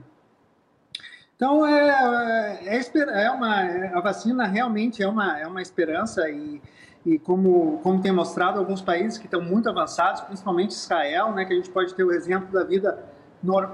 Então, 1.35 1.67
é, 1.67 2.59
é, 2.65 2.79
é, 2.79 3.25
é 3.25 3.31
uma, 3.31 3.61
a 3.95 4.01
vacina 4.01 4.47
realmente 4.47 5.03
é 5.03 5.07
uma, 5.07 5.39
é 5.39 5.45
uma 5.45 5.61
esperança 5.61 6.29
e 6.29 6.61
e 7.07 7.17
como, 7.17 7.79
como 7.81 8.01
tem 8.01 8.11
mostrado 8.11 8.59
alguns 8.59 8.81
países 8.81 9.17
que 9.17 9.27
estão 9.27 9.41
muito 9.41 9.69
avançados, 9.69 10.19
principalmente 10.21 10.71
Israel, 10.71 11.31
né, 11.31 11.45
que 11.45 11.53
a 11.53 11.55
gente 11.55 11.69
pode 11.69 11.93
ter 11.93 12.03
o 12.03 12.11
exemplo 12.11 12.51
da 12.51 12.65
vida 12.65 13.01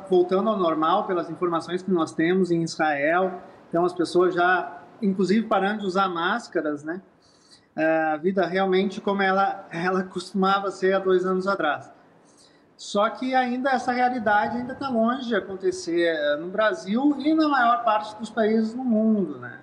voltando 0.08 0.52
ao 0.52 0.58
normal 0.58 1.08
pelas 1.08 1.32
informações 1.32 1.82
que 1.82 1.89
nós 1.89 2.13
temos 2.13 2.52
em 2.52 2.62
Israel. 2.62 3.41
Então 3.69 3.84
as 3.84 3.93
pessoas 3.93 4.36
já, 4.36 4.84
inclusive 5.02 5.47
parando 5.47 5.80
de 5.80 5.88
usar 5.88 6.08
máscaras, 6.10 6.84
né? 6.84 7.02
A 7.76 8.18
vida 8.18 8.46
realmente 8.46 9.02
como 9.02 9.22
ela, 9.22 9.68
ela 9.72 10.04
costumava 10.04 10.70
ser 10.70 10.94
há 10.94 11.00
dois 11.00 11.26
anos 11.26 11.48
atrás. 11.48 11.92
Só 12.78 13.10
que 13.10 13.34
ainda 13.34 13.72
essa 13.72 13.92
realidade 13.92 14.58
ainda 14.58 14.74
está 14.74 14.90
longe 14.90 15.28
de 15.28 15.36
acontecer 15.36 16.08
eh, 16.08 16.38
no 16.38 16.48
Brasil 16.48 17.16
e 17.20 17.34
na 17.34 17.48
maior 17.48 17.84
parte 17.84 18.16
dos 18.20 18.30
países 18.30 18.76
no 18.76 18.84
mundo, 18.84 19.40
né? 19.40 19.60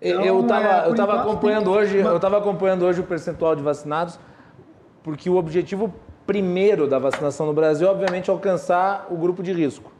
Então, 0.00 0.22
eu 0.22 0.40
estava 0.40 0.68
é, 0.68 0.88
eu 0.88 0.94
tava 0.94 1.20
acompanhando 1.20 1.70
hoje, 1.70 1.96
eu 1.96 2.16
estava 2.16 2.38
acompanhando 2.38 2.84
hoje 2.84 3.00
o 3.00 3.04
percentual 3.04 3.56
de 3.56 3.62
vacinados, 3.62 4.18
porque 5.02 5.30
o 5.30 5.36
objetivo 5.36 5.92
primeiro 6.26 6.86
da 6.86 6.98
vacinação 6.98 7.46
no 7.46 7.52
Brasil 7.52 7.88
é, 7.88 7.90
obviamente, 7.90 8.30
alcançar 8.30 9.06
o 9.10 9.16
grupo 9.16 9.42
de 9.42 9.52
risco. 9.52 9.90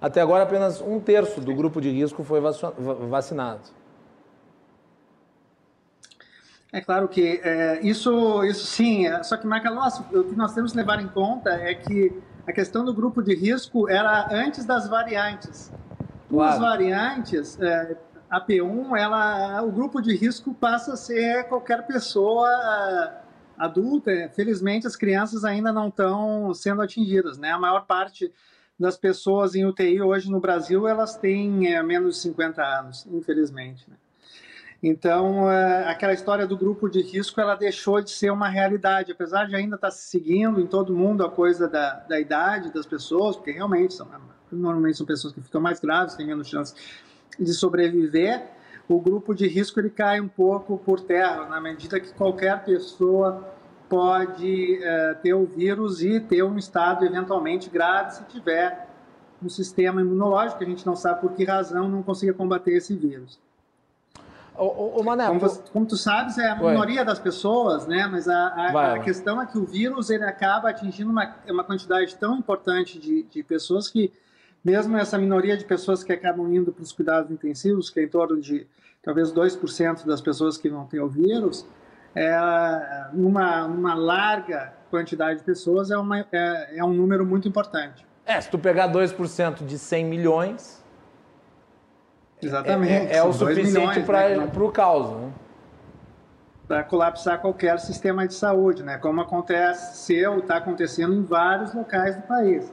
Até 0.00 0.20
agora, 0.20 0.42
apenas 0.42 0.80
um 0.80 0.98
terço 0.98 1.40
do 1.40 1.54
grupo 1.54 1.80
de 1.80 1.90
risco 1.90 2.24
foi 2.24 2.40
vacinado. 3.08 3.60
É 6.72 6.80
claro 6.80 7.06
que 7.06 7.38
é, 7.44 7.80
isso, 7.82 8.42
isso 8.44 8.66
sim, 8.66 9.06
é, 9.06 9.22
só 9.22 9.36
que, 9.36 9.46
Macalossi, 9.46 10.02
o 10.14 10.24
que 10.24 10.34
nós 10.34 10.54
temos 10.54 10.72
que 10.72 10.78
levar 10.78 11.02
em 11.02 11.08
conta 11.08 11.50
é 11.50 11.74
que 11.74 12.12
a 12.46 12.52
questão 12.52 12.82
do 12.82 12.94
grupo 12.94 13.22
de 13.22 13.34
risco 13.34 13.88
era 13.88 14.26
antes 14.32 14.64
das 14.64 14.88
variantes. 14.88 15.70
Claro. 16.30 16.54
As 16.54 16.58
variantes, 16.58 17.60
é, 17.60 17.94
a 18.32 18.40
P1, 18.40 18.96
ela, 18.96 19.62
o 19.62 19.70
grupo 19.70 20.00
de 20.00 20.16
risco 20.16 20.54
passa 20.54 20.94
a 20.94 20.96
ser 20.96 21.44
qualquer 21.48 21.86
pessoa 21.86 22.48
eh, 22.48 23.12
adulta. 23.58 24.10
Felizmente, 24.34 24.86
as 24.86 24.96
crianças 24.96 25.44
ainda 25.44 25.70
não 25.70 25.88
estão 25.88 26.54
sendo 26.54 26.80
atingidas, 26.80 27.36
né? 27.36 27.50
A 27.50 27.58
maior 27.58 27.84
parte 27.84 28.32
das 28.80 28.96
pessoas 28.96 29.54
em 29.54 29.66
UTI 29.66 30.00
hoje 30.00 30.30
no 30.30 30.40
Brasil, 30.40 30.88
elas 30.88 31.14
têm 31.14 31.74
é, 31.74 31.82
menos 31.82 32.14
de 32.14 32.22
50 32.22 32.62
anos, 32.62 33.06
infelizmente. 33.12 33.84
Né? 33.90 33.96
Então, 34.82 35.48
é, 35.48 35.88
aquela 35.88 36.12
história 36.12 36.44
do 36.44 36.56
grupo 36.56 36.88
de 36.90 37.00
risco, 37.00 37.40
ela 37.40 37.54
deixou 37.54 38.00
de 38.00 38.10
ser 38.10 38.32
uma 38.32 38.48
realidade, 38.48 39.12
apesar 39.12 39.46
de 39.46 39.54
ainda 39.54 39.76
estar 39.76 39.88
tá 39.88 39.90
se 39.92 40.08
seguindo 40.08 40.60
em 40.60 40.66
todo 40.66 40.92
mundo 40.92 41.24
a 41.24 41.30
coisa 41.30 41.68
da, 41.68 42.00
da 42.00 42.18
idade 42.18 42.72
das 42.72 42.84
pessoas, 42.84 43.36
porque 43.36 43.52
realmente 43.52 43.94
são, 43.94 44.08
normalmente 44.50 44.96
são 44.96 45.06
pessoas 45.06 45.32
que 45.32 45.40
ficam 45.40 45.60
mais 45.60 45.78
graves, 45.78 46.16
têm 46.16 46.26
menos 46.26 46.48
chance 46.48 46.74
de 47.38 47.52
sobreviver, 47.52 48.42
o 48.88 49.00
grupo 49.00 49.32
de 49.34 49.46
risco 49.46 49.78
ele 49.78 49.88
cai 49.88 50.20
um 50.20 50.26
pouco 50.26 50.76
por 50.76 50.98
terra, 50.98 51.46
na 51.46 51.60
medida 51.60 52.00
que 52.00 52.12
qualquer 52.12 52.64
pessoa 52.64 53.54
pode 53.88 54.82
é, 54.82 55.14
ter 55.14 55.34
o 55.34 55.46
vírus 55.46 56.02
e 56.02 56.18
ter 56.18 56.42
um 56.42 56.58
estado 56.58 57.04
eventualmente 57.04 57.70
grave 57.70 58.16
se 58.16 58.24
tiver 58.24 58.88
um 59.40 59.48
sistema 59.48 60.00
imunológico, 60.00 60.62
a 60.62 60.66
gente 60.66 60.84
não 60.84 60.96
sabe 60.96 61.20
por 61.20 61.32
que 61.34 61.44
razão 61.44 61.88
não 61.88 62.02
consiga 62.02 62.32
combater 62.32 62.72
esse 62.72 62.96
vírus. 62.96 63.38
O, 64.56 65.00
o 65.00 65.04
Mané, 65.04 65.28
como, 65.28 65.40
você, 65.40 65.60
como, 65.72 65.86
tu 65.86 65.96
sabes, 65.96 66.36
é 66.36 66.50
a 66.50 66.56
minoria 66.56 67.04
das 67.04 67.18
pessoas, 67.18 67.86
né? 67.86 68.06
Mas 68.06 68.28
a, 68.28 68.48
a, 68.48 68.94
a, 68.94 68.98
questão 68.98 69.40
é 69.40 69.46
que 69.46 69.56
o 69.56 69.64
vírus 69.64 70.10
ele 70.10 70.24
acaba 70.24 70.68
atingindo 70.68 71.10
uma, 71.10 71.34
uma 71.48 71.64
quantidade 71.64 72.14
tão 72.16 72.36
importante 72.36 72.98
de, 72.98 73.22
de 73.22 73.42
pessoas 73.42 73.88
que 73.88 74.12
mesmo 74.64 74.96
essa 74.96 75.18
minoria 75.18 75.56
de 75.56 75.64
pessoas 75.64 76.04
que 76.04 76.12
acabam 76.12 76.52
indo 76.52 76.72
para 76.72 76.82
os 76.82 76.92
cuidados 76.92 77.30
intensivos, 77.30 77.90
que 77.90 78.00
é 78.00 78.04
em 78.04 78.08
torno 78.08 78.40
de 78.40 78.66
talvez 79.02 79.32
2% 79.32 80.06
das 80.06 80.20
pessoas 80.20 80.56
que 80.56 80.68
vão 80.68 80.86
ter 80.86 81.00
o 81.00 81.08
vírus, 81.08 81.66
é, 82.14 83.08
numa, 83.12 83.66
numa 83.66 83.94
larga 83.94 84.72
quantidade 84.90 85.38
de 85.38 85.44
pessoas 85.44 85.90
é, 85.90 85.96
uma, 85.96 86.20
é, 86.30 86.78
é 86.78 86.84
um 86.84 86.92
número 86.92 87.24
muito 87.26 87.48
importante. 87.48 88.06
É, 88.24 88.40
se 88.40 88.50
tu 88.50 88.58
pegar 88.58 88.92
2% 88.92 89.64
de 89.66 89.78
100 89.78 90.04
milhões, 90.04 90.81
Exatamente. 92.42 92.92
É, 92.92 93.14
é, 93.14 93.16
é 93.18 93.22
o 93.22 93.32
suficiente 93.32 94.00
para 94.02 94.36
né? 94.36 94.50
o 94.54 94.72
caos. 94.72 95.16
Né? 95.16 95.32
Para 96.66 96.82
colapsar 96.82 97.40
qualquer 97.40 97.78
sistema 97.78 98.26
de 98.26 98.34
saúde, 98.34 98.82
né? 98.82 98.98
como 98.98 99.20
aconteceu, 99.20 100.38
está 100.38 100.56
acontecendo 100.56 101.14
em 101.14 101.22
vários 101.22 101.72
locais 101.74 102.16
do 102.16 102.22
país. 102.22 102.72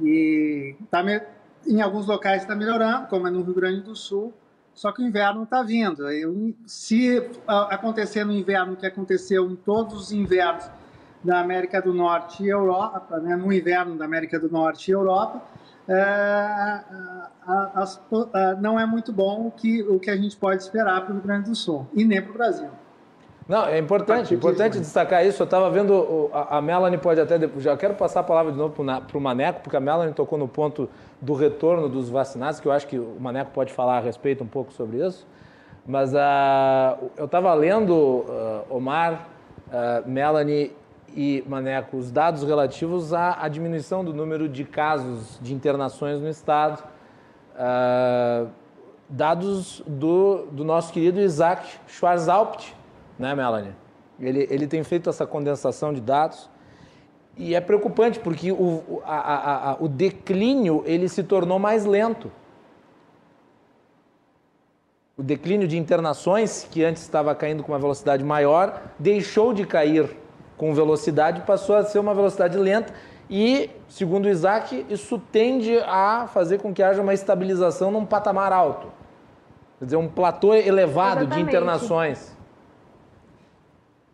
E 0.00 0.76
tá 0.90 1.02
me... 1.02 1.20
em 1.66 1.80
alguns 1.80 2.06
locais 2.06 2.42
está 2.42 2.54
melhorando, 2.54 3.06
como 3.08 3.26
é 3.26 3.30
no 3.30 3.42
Rio 3.42 3.54
Grande 3.54 3.80
do 3.80 3.94
Sul, 3.94 4.32
só 4.74 4.92
que 4.92 5.02
o 5.02 5.06
inverno 5.06 5.44
está 5.44 5.62
vindo. 5.62 6.08
Eu, 6.10 6.54
se 6.66 7.30
acontecer 7.46 8.24
no 8.24 8.32
inverno 8.32 8.74
o 8.74 8.76
que 8.76 8.86
aconteceu 8.86 9.50
em 9.50 9.56
todos 9.56 9.94
os 9.94 10.12
invernos 10.12 10.70
da 11.24 11.40
América 11.40 11.80
do 11.80 11.92
Norte 11.92 12.44
e 12.44 12.48
Europa, 12.48 13.18
né, 13.18 13.34
no 13.34 13.52
inverno 13.52 13.96
da 13.96 14.04
América 14.04 14.38
do 14.38 14.50
Norte 14.50 14.90
e 14.90 14.94
Europa, 14.94 15.42
as, 17.74 18.00
não 18.60 18.78
é 18.78 18.86
muito 18.86 19.12
bom 19.12 19.46
o 19.46 19.50
que, 19.50 19.82
o 19.82 19.98
que 19.98 20.10
a 20.10 20.16
gente 20.16 20.36
pode 20.36 20.62
esperar 20.62 21.02
para 21.02 21.12
o 21.12 21.14
Rio 21.14 21.22
Grande 21.22 21.50
do 21.50 21.54
Sul 21.54 21.86
e 21.94 22.04
nem 22.04 22.20
para 22.20 22.30
o 22.30 22.34
Brasil. 22.34 22.70
Não, 23.48 23.64
é 23.64 23.78
importante, 23.78 24.34
importante 24.34 24.80
destacar 24.80 25.24
isso. 25.24 25.40
Eu 25.40 25.44
estava 25.44 25.70
vendo, 25.70 26.30
a 26.32 26.60
Melanie 26.60 26.98
pode 26.98 27.20
até, 27.20 27.38
já 27.58 27.76
quero 27.76 27.94
passar 27.94 28.20
a 28.20 28.24
palavra 28.24 28.50
de 28.50 28.58
novo 28.58 28.74
para 28.74 29.18
o 29.18 29.20
Maneco, 29.20 29.60
porque 29.60 29.76
a 29.76 29.80
Melanie 29.80 30.12
tocou 30.12 30.36
no 30.36 30.48
ponto 30.48 30.88
do 31.20 31.32
retorno 31.32 31.88
dos 31.88 32.08
vacinados, 32.08 32.58
que 32.58 32.66
eu 32.66 32.72
acho 32.72 32.88
que 32.88 32.98
o 32.98 33.16
Maneco 33.20 33.52
pode 33.52 33.72
falar 33.72 33.98
a 33.98 34.00
respeito 34.00 34.42
um 34.42 34.48
pouco 34.48 34.72
sobre 34.72 35.06
isso. 35.06 35.24
Mas 35.86 36.12
uh, 36.12 37.10
eu 37.16 37.26
estava 37.26 37.54
lendo, 37.54 37.94
uh, 37.94 38.64
Omar, 38.68 39.28
uh, 39.68 40.08
Melanie 40.08 40.72
e 41.14 41.44
Maneco, 41.46 41.96
os 41.96 42.10
dados 42.10 42.42
relativos 42.42 43.12
à, 43.12 43.42
à, 43.42 43.48
diminuição 43.48 44.04
do 44.04 44.12
número 44.12 44.48
de 44.48 44.64
casos 44.64 45.38
de 45.40 45.54
internações 45.54 46.20
no 46.20 46.28
Estado. 46.28 46.82
dados 49.08 49.82
do, 49.86 50.46
do 50.46 50.64
nosso 50.64 50.92
querido 50.92 51.20
Isaac 51.20 51.78
Schwarzalpt, 51.86 52.74
né, 53.18 53.34
Melanie? 53.34 53.72
Ele, 54.18 54.46
ele 54.50 54.66
tem 54.66 54.82
feito 54.82 55.08
essa 55.08 55.26
condensação 55.26 55.92
de 55.92 56.00
dados 56.00 56.50
e 57.36 57.54
é 57.54 57.60
preocupante 57.60 58.18
porque 58.18 58.50
o, 58.50 59.02
a, 59.04 59.16
a, 59.16 59.70
a, 59.72 59.76
o 59.78 59.88
declínio 59.88 60.82
ele 60.86 61.08
se 61.08 61.22
tornou 61.22 61.58
mais 61.58 61.84
lento. 61.84 62.32
O 65.16 65.22
declínio 65.22 65.66
de 65.66 65.78
internações, 65.78 66.66
que 66.70 66.84
antes 66.84 67.02
estava 67.02 67.34
caindo 67.34 67.62
com 67.62 67.72
uma 67.72 67.78
velocidade 67.78 68.22
maior, 68.22 68.82
deixou 68.98 69.54
de 69.54 69.66
cair 69.66 70.14
com 70.56 70.74
velocidade, 70.74 71.42
passou 71.42 71.76
a 71.76 71.84
ser 71.84 71.98
uma 71.98 72.14
velocidade 72.14 72.56
lenta 72.56 72.92
e, 73.28 73.70
segundo 73.88 74.26
o 74.26 74.28
Isaac, 74.28 74.86
isso 74.88 75.18
tende 75.32 75.78
a 75.80 76.28
fazer 76.28 76.60
com 76.60 76.72
que 76.72 76.82
haja 76.82 77.02
uma 77.02 77.12
estabilização 77.12 77.90
num 77.90 78.06
patamar 78.06 78.52
alto. 78.52 78.88
Quer 79.78 79.84
dizer, 79.86 79.96
um 79.96 80.08
platô 80.08 80.54
elevado 80.54 81.22
Exatamente. 81.22 81.34
de 81.34 81.50
internações. 81.50 82.36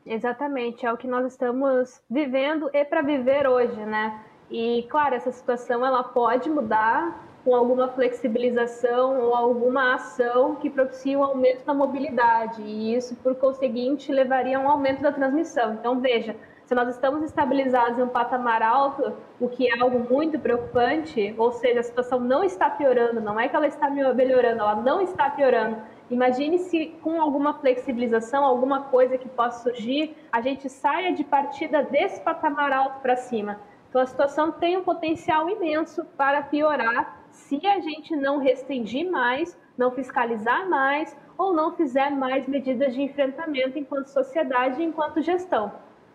Exatamente, 0.04 0.84
é 0.84 0.92
o 0.92 0.96
que 0.96 1.06
nós 1.06 1.26
estamos 1.26 2.00
vivendo 2.10 2.68
e 2.72 2.84
para 2.84 3.02
viver 3.02 3.46
hoje, 3.46 3.80
né? 3.84 4.20
E 4.50 4.84
claro, 4.90 5.14
essa 5.14 5.30
situação 5.30 5.86
ela 5.86 6.02
pode 6.02 6.50
mudar 6.50 7.31
com 7.44 7.54
alguma 7.54 7.88
flexibilização 7.88 9.20
ou 9.20 9.34
alguma 9.34 9.94
ação 9.94 10.54
que 10.56 10.70
propicie 10.70 11.16
um 11.16 11.24
aumento 11.24 11.64
da 11.64 11.74
mobilidade, 11.74 12.62
e 12.62 12.94
isso, 12.94 13.16
por 13.16 13.34
conseguinte, 13.34 14.12
levaria 14.12 14.58
a 14.58 14.60
um 14.60 14.68
aumento 14.68 15.02
da 15.02 15.12
transmissão. 15.12 15.74
Então, 15.74 16.00
veja, 16.00 16.36
Se 16.64 16.74
nós 16.74 16.88
estamos 16.88 17.22
estabilizados 17.22 17.98
em 17.98 18.02
um 18.02 18.08
patamar 18.08 18.62
alto, 18.62 19.12
o 19.40 19.48
que 19.48 19.68
é 19.68 19.80
algo 19.80 19.98
muito 20.10 20.38
preocupante, 20.38 21.34
ou 21.36 21.52
seja, 21.52 21.80
a 21.80 21.82
situação 21.82 22.20
não 22.20 22.44
está 22.44 22.70
piorando, 22.70 23.20
não 23.20 23.38
é 23.38 23.48
que 23.48 23.56
ela 23.56 23.66
está 23.66 23.90
melhorando, 23.90 24.60
ela 24.60 24.76
não 24.76 25.00
está 25.00 25.28
piorando. 25.28 25.76
Imagine 26.10 26.58
se 26.58 26.86
com 27.02 27.20
alguma 27.20 27.54
flexibilização, 27.54 28.44
alguma 28.44 28.84
coisa 28.84 29.18
que 29.18 29.28
possa 29.28 29.64
surgir, 29.64 30.16
a 30.30 30.40
gente 30.40 30.68
saia 30.70 31.12
de 31.12 31.24
partida 31.24 31.82
desse 31.82 32.20
patamar 32.22 32.72
alto 32.72 33.00
para 33.00 33.16
cima. 33.16 33.60
Então 33.88 34.00
a 34.00 34.06
situação 34.06 34.52
tem 34.52 34.76
um 34.76 34.82
potencial 34.82 35.50
imenso 35.50 36.04
para 36.16 36.42
piorar 36.42 37.21
se 37.32 37.66
a 37.66 37.80
gente 37.80 38.14
não 38.14 38.38
restringir 38.38 39.10
mais, 39.10 39.58
não 39.76 39.90
fiscalizar 39.90 40.68
mais 40.68 41.16
ou 41.36 41.52
não 41.52 41.72
fizer 41.72 42.10
mais 42.10 42.46
medidas 42.46 42.94
de 42.94 43.02
enfrentamento 43.02 43.78
enquanto 43.78 44.06
sociedade 44.06 44.82
enquanto 44.82 45.20
gestão. 45.20 45.72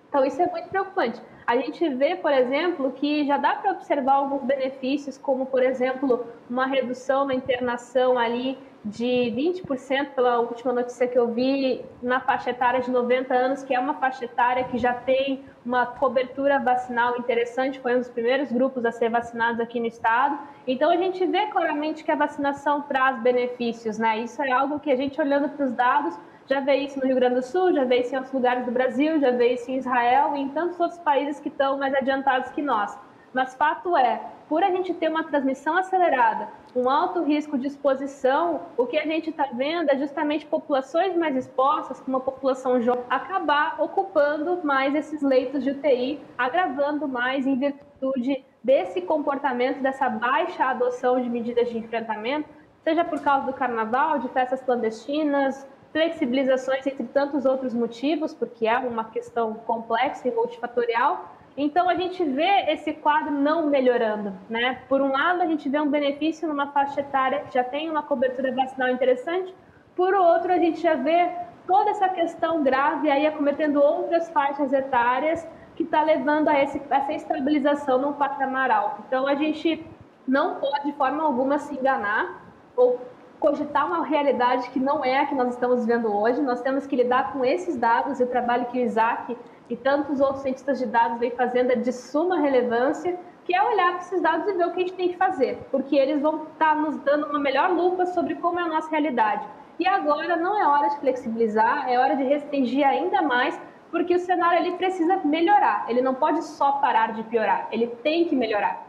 Então, 0.07 0.23
isso 0.23 0.41
é 0.41 0.47
muito 0.47 0.69
preocupante. 0.69 1.21
A 1.45 1.57
gente 1.57 1.87
vê, 1.89 2.15
por 2.15 2.31
exemplo, 2.31 2.91
que 2.93 3.25
já 3.25 3.37
dá 3.37 3.55
para 3.55 3.71
observar 3.71 4.13
alguns 4.13 4.43
benefícios, 4.43 5.17
como, 5.17 5.45
por 5.45 5.61
exemplo, 5.61 6.25
uma 6.49 6.65
redução 6.65 7.25
na 7.25 7.33
internação 7.33 8.17
ali 8.17 8.57
de 8.83 9.33
20%, 9.35 10.11
pela 10.15 10.39
última 10.39 10.71
notícia 10.71 11.07
que 11.07 11.17
eu 11.17 11.27
vi, 11.27 11.83
na 12.01 12.19
faixa 12.21 12.51
etária 12.51 12.79
de 12.79 12.89
90 12.89 13.33
anos, 13.33 13.63
que 13.63 13.73
é 13.73 13.79
uma 13.79 13.95
faixa 13.95 14.25
etária 14.25 14.63
que 14.63 14.77
já 14.77 14.93
tem 14.93 15.43
uma 15.65 15.85
cobertura 15.85 16.59
vacinal 16.59 17.17
interessante, 17.17 17.79
foi 17.79 17.95
um 17.95 17.99
dos 17.99 18.09
primeiros 18.09 18.51
grupos 18.51 18.85
a 18.85 18.91
ser 18.91 19.09
vacinados 19.09 19.59
aqui 19.59 19.79
no 19.79 19.87
estado. 19.87 20.39
Então, 20.65 20.89
a 20.89 20.95
gente 20.95 21.25
vê 21.25 21.47
claramente 21.47 22.03
que 22.03 22.11
a 22.11 22.15
vacinação 22.15 22.81
traz 22.81 23.21
benefícios, 23.21 23.97
né? 23.97 24.19
Isso 24.19 24.41
é 24.41 24.51
algo 24.51 24.79
que 24.79 24.91
a 24.91 24.95
gente, 24.95 25.19
olhando 25.19 25.49
para 25.49 25.65
os 25.65 25.73
dados, 25.73 26.17
já 26.47 26.61
vê 26.61 26.77
isso 26.77 26.97
no 26.97 27.05
Rio 27.05 27.15
Grande 27.15 27.35
do 27.35 27.43
Sul, 27.43 27.73
já 27.73 27.83
vê 27.83 27.99
isso 27.99 28.13
em 28.13 28.17
outros 28.17 28.33
lugares 28.33 28.65
do 28.65 28.71
Brasil, 28.71 29.19
já 29.19 29.31
vê 29.31 29.53
isso 29.53 29.69
em 29.69 29.77
Israel 29.77 30.33
e 30.35 30.39
em 30.39 30.49
tantos 30.49 30.79
outros 30.79 30.99
países 30.99 31.41
que 31.41 31.49
estão 31.49 31.77
mais 31.77 31.93
adiantados 31.93 32.51
que 32.51 32.61
nós. 32.61 32.97
Mas 33.33 33.53
fato 33.53 33.97
é, 33.97 34.21
por 34.47 34.63
a 34.63 34.71
gente 34.71 34.93
ter 34.93 35.09
uma 35.09 35.25
transmissão 35.25 35.75
acelerada, 35.77 36.47
um 36.75 36.89
alto 36.89 37.23
risco 37.23 37.57
de 37.57 37.67
exposição, 37.67 38.61
o 38.77 38.85
que 38.85 38.97
a 38.97 39.05
gente 39.05 39.29
está 39.29 39.49
vendo 39.53 39.89
é 39.89 39.97
justamente 39.97 40.45
populações 40.45 41.15
mais 41.15 41.35
expostas, 41.35 41.99
como 41.99 42.17
a 42.17 42.19
população 42.19 42.81
jovem, 42.81 43.03
acabar 43.09 43.81
ocupando 43.81 44.59
mais 44.63 44.93
esses 44.93 45.21
leitos 45.21 45.63
de 45.63 45.71
UTI, 45.71 46.19
agravando 46.37 47.07
mais 47.07 47.47
em 47.47 47.57
virtude 47.57 48.43
desse 48.63 49.01
comportamento, 49.01 49.81
dessa 49.81 50.09
baixa 50.09 50.65
adoção 50.65 51.21
de 51.21 51.29
medidas 51.29 51.69
de 51.69 51.77
enfrentamento, 51.77 52.49
seja 52.83 53.03
por 53.03 53.19
causa 53.21 53.47
do 53.47 53.53
carnaval, 53.53 54.19
de 54.19 54.29
festas 54.29 54.61
clandestinas, 54.61 55.67
flexibilizações 55.91 56.85
entre 56.85 57.05
tantos 57.05 57.45
outros 57.45 57.73
motivos, 57.73 58.33
porque 58.33 58.67
é 58.67 58.77
uma 58.77 59.05
questão 59.05 59.53
complexa 59.53 60.27
e 60.27 60.31
multifatorial. 60.31 61.36
Então 61.57 61.89
a 61.89 61.95
gente 61.95 62.23
vê 62.23 62.71
esse 62.71 62.93
quadro 62.93 63.31
não 63.31 63.65
melhorando, 63.65 64.31
né? 64.47 64.81
Por 64.87 65.01
um 65.01 65.11
lado, 65.11 65.41
a 65.41 65.47
gente 65.47 65.67
vê 65.67 65.79
um 65.81 65.89
benefício 65.89 66.47
numa 66.47 66.67
faixa 66.67 67.01
etária 67.01 67.39
que 67.41 67.53
já 67.55 67.63
tem 67.63 67.89
uma 67.89 68.03
cobertura 68.03 68.53
vacinal 68.53 68.89
interessante, 68.89 69.53
por 69.95 70.13
outro, 70.13 70.53
a 70.53 70.57
gente 70.59 70.79
já 70.79 70.93
vê 70.93 71.31
toda 71.65 71.89
essa 71.89 72.07
questão 72.07 72.61
grave 72.61 73.09
aí 73.09 73.25
acometendo 73.25 73.81
outras 73.81 74.29
faixas 74.29 74.71
etárias 74.71 75.45
que 75.75 75.81
está 75.81 76.03
levando 76.03 76.47
a 76.49 76.61
esse, 76.61 76.79
essa 76.87 77.13
estabilização 77.13 77.97
num 77.97 78.13
patamar 78.13 78.69
alto. 78.69 79.03
Então 79.07 79.25
a 79.25 79.33
gente 79.33 79.83
não 80.27 80.59
pode 80.59 80.85
de 80.85 80.93
forma 80.93 81.23
alguma 81.23 81.57
se 81.57 81.73
enganar 81.73 82.43
ou 82.75 83.01
cogitar 83.39 83.87
uma 83.87 84.05
realidade 84.05 84.69
que 84.69 84.79
não 84.79 85.03
é 85.03 85.19
a 85.19 85.25
que 85.25 85.33
nós 85.33 85.49
estamos 85.55 85.83
vivendo 85.83 86.15
hoje. 86.15 86.41
Nós 86.41 86.61
temos 86.61 86.85
que 86.85 86.95
lidar 86.95 87.33
com 87.33 87.43
esses 87.43 87.75
dados 87.75 88.19
e 88.19 88.23
o 88.23 88.27
trabalho 88.27 88.67
que 88.67 88.77
o 88.77 88.81
Isaac 88.81 89.35
e 89.69 89.75
tantos 89.75 90.19
outros 90.19 90.41
cientistas 90.41 90.79
de 90.79 90.85
dados 90.85 91.19
vêm 91.19 91.31
fazendo 91.31 91.71
é 91.71 91.75
de 91.75 91.91
suma 91.91 92.39
relevância, 92.39 93.17
que 93.45 93.55
é 93.55 93.63
olhar 93.63 93.93
para 93.93 94.01
esses 94.01 94.21
dados 94.21 94.47
e 94.47 94.53
ver 94.53 94.65
o 94.65 94.73
que 94.73 94.77
a 94.77 94.85
gente 94.85 94.93
tem 94.93 95.09
que 95.09 95.17
fazer, 95.17 95.57
porque 95.71 95.95
eles 95.95 96.21
vão 96.21 96.43
estar 96.43 96.73
tá 96.73 96.75
nos 96.75 96.97
dando 96.97 97.27
uma 97.27 97.39
melhor 97.39 97.71
lupa 97.71 98.05
sobre 98.05 98.35
como 98.35 98.59
é 98.59 98.63
a 98.63 98.67
nossa 98.67 98.89
realidade. 98.89 99.45
E 99.79 99.87
agora 99.87 100.35
não 100.35 100.59
é 100.59 100.67
hora 100.67 100.89
de 100.89 100.99
flexibilizar, 100.99 101.89
é 101.89 101.97
hora 101.97 102.15
de 102.15 102.23
restringir 102.23 102.85
ainda 102.85 103.21
mais, 103.21 103.59
porque 103.91 104.15
o 104.15 104.19
cenário 104.19 104.59
ali 104.59 104.71
precisa 104.73 105.17
melhorar. 105.17 105.85
Ele 105.87 106.01
não 106.01 106.15
pode 106.15 106.43
só 106.43 106.73
parar 106.73 107.13
de 107.13 107.23
piorar, 107.23 107.67
ele 107.71 107.87
tem 107.87 108.25
que 108.25 108.35
melhorar. 108.35 108.85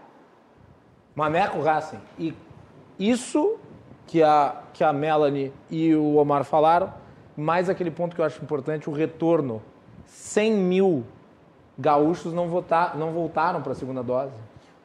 Maneco 1.15 1.61
Racing, 1.61 2.01
e 2.19 2.35
isso 2.99 3.59
que 4.07 4.23
a, 4.23 4.57
que 4.73 4.83
a 4.83 4.93
Melanie 4.93 5.53
e 5.71 5.95
o 5.95 6.17
Omar 6.17 6.43
falaram, 6.45 6.93
mais 7.37 7.69
aquele 7.69 7.91
ponto 7.91 8.17
que 8.17 8.21
eu 8.21 8.25
acho 8.25 8.43
importante, 8.43 8.91
o 8.91 8.93
retorno. 8.93 9.63
100 10.09 10.55
mil 10.55 11.05
gaúchos 11.79 12.33
não, 12.33 12.49
votar, 12.49 12.97
não 12.97 13.13
voltaram 13.13 13.63
para 13.63 13.73
a 13.73 13.75
segunda 13.75 14.03
dose. 14.03 14.33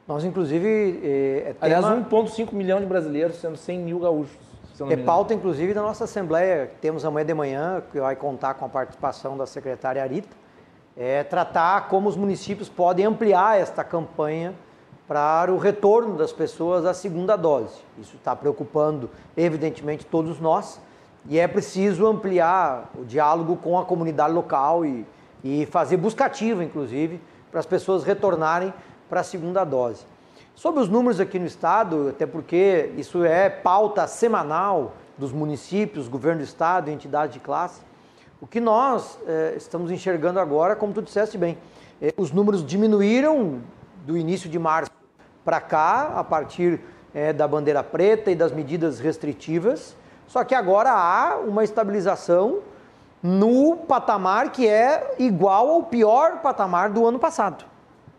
Nós, 0.06 0.24
inclusive... 0.24 1.00
É, 1.02 1.50
é 1.50 1.56
Aliás, 1.60 1.84
1,5 1.84 2.52
milhão 2.52 2.78
de 2.78 2.86
brasileiros, 2.86 3.36
sendo 3.36 3.56
100 3.56 3.78
mil 3.80 3.98
gaúchos. 3.98 4.36
É 4.90 4.96
pauta, 4.96 5.32
inclusive, 5.32 5.72
da 5.72 5.82
nossa 5.82 6.04
Assembleia, 6.04 6.66
que 6.66 6.76
temos 6.80 7.04
amanhã 7.04 7.24
de 7.24 7.34
manhã, 7.34 7.82
que 7.92 8.00
vai 8.00 8.16
contar 8.16 8.54
com 8.54 8.64
a 8.64 8.68
participação 8.68 9.36
da 9.36 9.46
secretária 9.46 10.02
Arita, 10.02 10.36
é 10.96 11.22
tratar 11.22 11.88
como 11.88 12.08
os 12.08 12.16
municípios 12.16 12.68
podem 12.68 13.06
ampliar 13.06 13.58
esta 13.58 13.82
campanha 13.84 14.54
para 15.06 15.52
o 15.52 15.58
retorno 15.58 16.16
das 16.16 16.32
pessoas 16.32 16.84
à 16.84 16.92
segunda 16.92 17.36
dose. 17.36 17.74
Isso 17.98 18.16
está 18.16 18.34
preocupando, 18.34 19.10
evidentemente, 19.36 20.04
todos 20.04 20.40
nós 20.40 20.80
e 21.26 21.38
é 21.38 21.48
preciso 21.48 22.06
ampliar 22.06 22.90
o 22.98 23.04
diálogo 23.04 23.56
com 23.56 23.78
a 23.78 23.84
comunidade 23.84 24.32
local 24.34 24.84
e, 24.84 25.06
e 25.44 25.66
fazer 25.66 25.98
buscativa, 25.98 26.64
inclusive, 26.64 27.20
para 27.50 27.60
as 27.60 27.66
pessoas 27.66 28.02
retornarem 28.02 28.72
para 29.08 29.20
a 29.20 29.22
segunda 29.22 29.62
dose. 29.62 30.04
Sobre 30.54 30.80
os 30.80 30.88
números 30.88 31.20
aqui 31.20 31.38
no 31.38 31.46
estado, 31.46 32.08
até 32.08 32.24
porque 32.26 32.90
isso 32.96 33.22
é 33.24 33.50
pauta 33.50 34.06
semanal 34.06 34.94
dos 35.18 35.30
municípios, 35.30 36.08
governo 36.08 36.40
do 36.40 36.44
estado, 36.44 36.90
entidade 36.90 37.34
de 37.34 37.40
classe, 37.40 37.82
o 38.40 38.46
que 38.46 38.60
nós 38.60 39.18
eh, 39.26 39.54
estamos 39.56 39.90
enxergando 39.90 40.40
agora, 40.40 40.74
como 40.74 40.92
tu 40.92 41.02
disseste 41.02 41.36
bem, 41.38 41.58
eh, 42.00 42.12
os 42.16 42.32
números 42.32 42.64
diminuíram 42.64 43.60
do 44.04 44.16
início 44.16 44.50
de 44.50 44.58
março 44.58 44.90
para 45.44 45.60
cá, 45.60 46.12
a 46.16 46.24
partir 46.24 46.80
é, 47.14 47.32
da 47.32 47.46
bandeira 47.46 47.82
preta 47.82 48.30
e 48.30 48.34
das 48.34 48.50
medidas 48.50 48.98
restritivas, 48.98 49.96
só 50.26 50.42
que 50.42 50.54
agora 50.54 50.90
há 50.90 51.36
uma 51.36 51.62
estabilização 51.62 52.60
no 53.26 53.78
patamar 53.88 54.52
que 54.52 54.68
é 54.68 55.14
igual 55.18 55.70
ao 55.70 55.84
pior 55.84 56.42
patamar 56.42 56.90
do 56.90 57.06
ano 57.06 57.18
passado. 57.18 57.64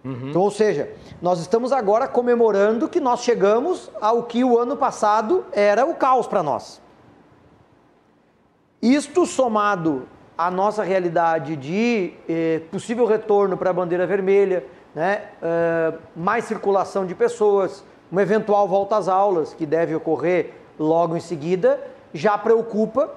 Uhum. 0.04 0.30
Então, 0.30 0.42
ou 0.42 0.50
seja, 0.50 0.92
nós 1.22 1.40
estamos 1.40 1.72
agora 1.72 2.08
comemorando 2.08 2.90
que 2.90 3.00
nós 3.00 3.22
chegamos 3.22 3.92
ao 4.02 4.24
que 4.24 4.44
o 4.44 4.58
ano 4.58 4.76
passado 4.76 5.46
era 5.52 5.86
o 5.86 5.94
caos 5.94 6.26
para 6.26 6.42
nós. 6.42 6.82
Isto 8.82 9.28
somado 9.28 10.08
à 10.36 10.50
nossa 10.50 10.84
realidade 10.84 11.56
de 11.56 12.14
eh, 12.28 12.62
possível 12.72 13.06
retorno 13.06 13.56
para 13.56 13.70
a 13.70 13.74
bandeira 13.74 14.08
vermelha, 14.08 14.66
né, 14.96 15.24
uh, 15.42 16.00
mais 16.16 16.46
circulação 16.46 17.06
de 17.06 17.14
pessoas, 17.14 17.84
uma 18.12 18.22
eventual 18.22 18.68
volta 18.68 18.96
às 18.96 19.08
aulas, 19.08 19.54
que 19.54 19.66
deve 19.66 19.94
ocorrer 19.94 20.54
logo 20.80 21.18
em 21.18 21.20
seguida, 21.20 21.80
já 22.14 22.38
preocupa, 22.38 23.10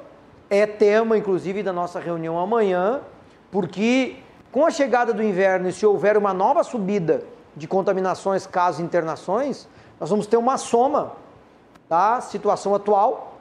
é 0.50 0.66
tema 0.66 1.16
inclusive 1.16 1.62
da 1.62 1.72
nossa 1.72 2.00
reunião 2.00 2.38
amanhã, 2.38 3.00
porque 3.50 4.16
com 4.50 4.66
a 4.66 4.70
chegada 4.70 5.12
do 5.12 5.22
inverno 5.22 5.68
e 5.68 5.72
se 5.72 5.84
houver 5.84 6.16
uma 6.16 6.32
nova 6.32 6.62
subida 6.62 7.22
de 7.54 7.66
contaminações, 7.66 8.46
casos 8.46 8.80
internações, 8.80 9.68
nós 10.00 10.10
vamos 10.10 10.26
ter 10.26 10.36
uma 10.36 10.56
soma 10.56 11.12
da 11.88 12.20
situação 12.20 12.74
atual, 12.74 13.38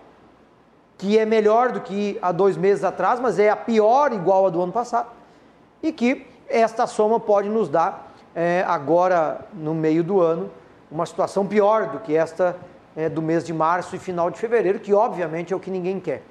que 0.98 1.18
é 1.18 1.26
melhor 1.26 1.72
do 1.72 1.82
que 1.82 2.18
há 2.22 2.32
dois 2.32 2.58
meses 2.58 2.84
atrás, 2.84 3.20
mas 3.20 3.38
é 3.38 3.50
a 3.50 3.56
pior 3.56 4.12
igual 4.12 4.48
a 4.48 4.50
do 4.50 4.62
ano 4.62 4.72
passado, 4.72 5.10
e 5.84 5.92
que 5.92 6.26
esta 6.50 6.88
soma 6.88 7.20
pode 7.20 7.48
nos 7.50 7.70
dar 7.70 8.14
é, 8.34 8.64
agora 8.68 9.42
no 9.54 9.74
meio 9.74 10.04
do 10.04 10.22
ano, 10.22 10.50
uma 10.92 11.06
situação 11.06 11.46
pior 11.46 11.88
do 11.88 12.00
que 12.00 12.16
esta 12.16 12.56
é, 12.96 13.08
do 13.10 13.22
mês 13.22 13.44
de 13.44 13.54
março 13.54 13.96
e 13.96 14.00
final 14.00 14.32
de 14.32 14.40
fevereiro, 14.40 14.80
que 14.80 14.94
obviamente 14.94 15.54
é 15.54 15.56
o 15.56 15.60
que 15.60 15.70
ninguém 15.70 16.00
quer. 16.00 16.24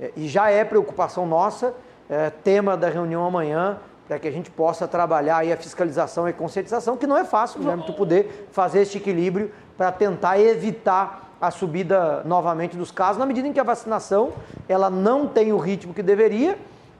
É, 0.00 0.12
e 0.16 0.28
já 0.28 0.50
é 0.50 0.64
preocupação 0.64 1.26
nossa, 1.26 1.74
é, 2.08 2.30
tema 2.30 2.76
da 2.76 2.88
reunião 2.88 3.24
amanhã, 3.24 3.78
para 4.06 4.18
que 4.18 4.28
a 4.28 4.30
gente 4.30 4.50
possa 4.50 4.86
trabalhar 4.86 5.38
aí 5.38 5.52
a 5.52 5.56
fiscalização 5.56 6.28
e 6.28 6.32
conscientização, 6.32 6.96
que 6.96 7.06
não 7.06 7.16
é 7.16 7.24
fácil, 7.24 7.60
né? 7.60 7.82
Tu 7.84 7.92
poder 7.92 8.48
fazer 8.52 8.82
este 8.82 8.98
equilíbrio 8.98 9.50
para 9.76 9.90
tentar 9.90 10.38
evitar 10.38 11.34
a 11.40 11.50
subida 11.50 12.22
novamente 12.24 12.76
dos 12.76 12.90
casos, 12.90 13.18
na 13.18 13.26
medida 13.26 13.48
em 13.48 13.52
que 13.52 13.60
a 13.60 13.64
vacinação 13.64 14.32
ela 14.68 14.88
não 14.88 15.26
tem 15.26 15.52
o 15.52 15.58
ritmo 15.58 15.92
que 15.92 16.02
deveria 16.02 16.56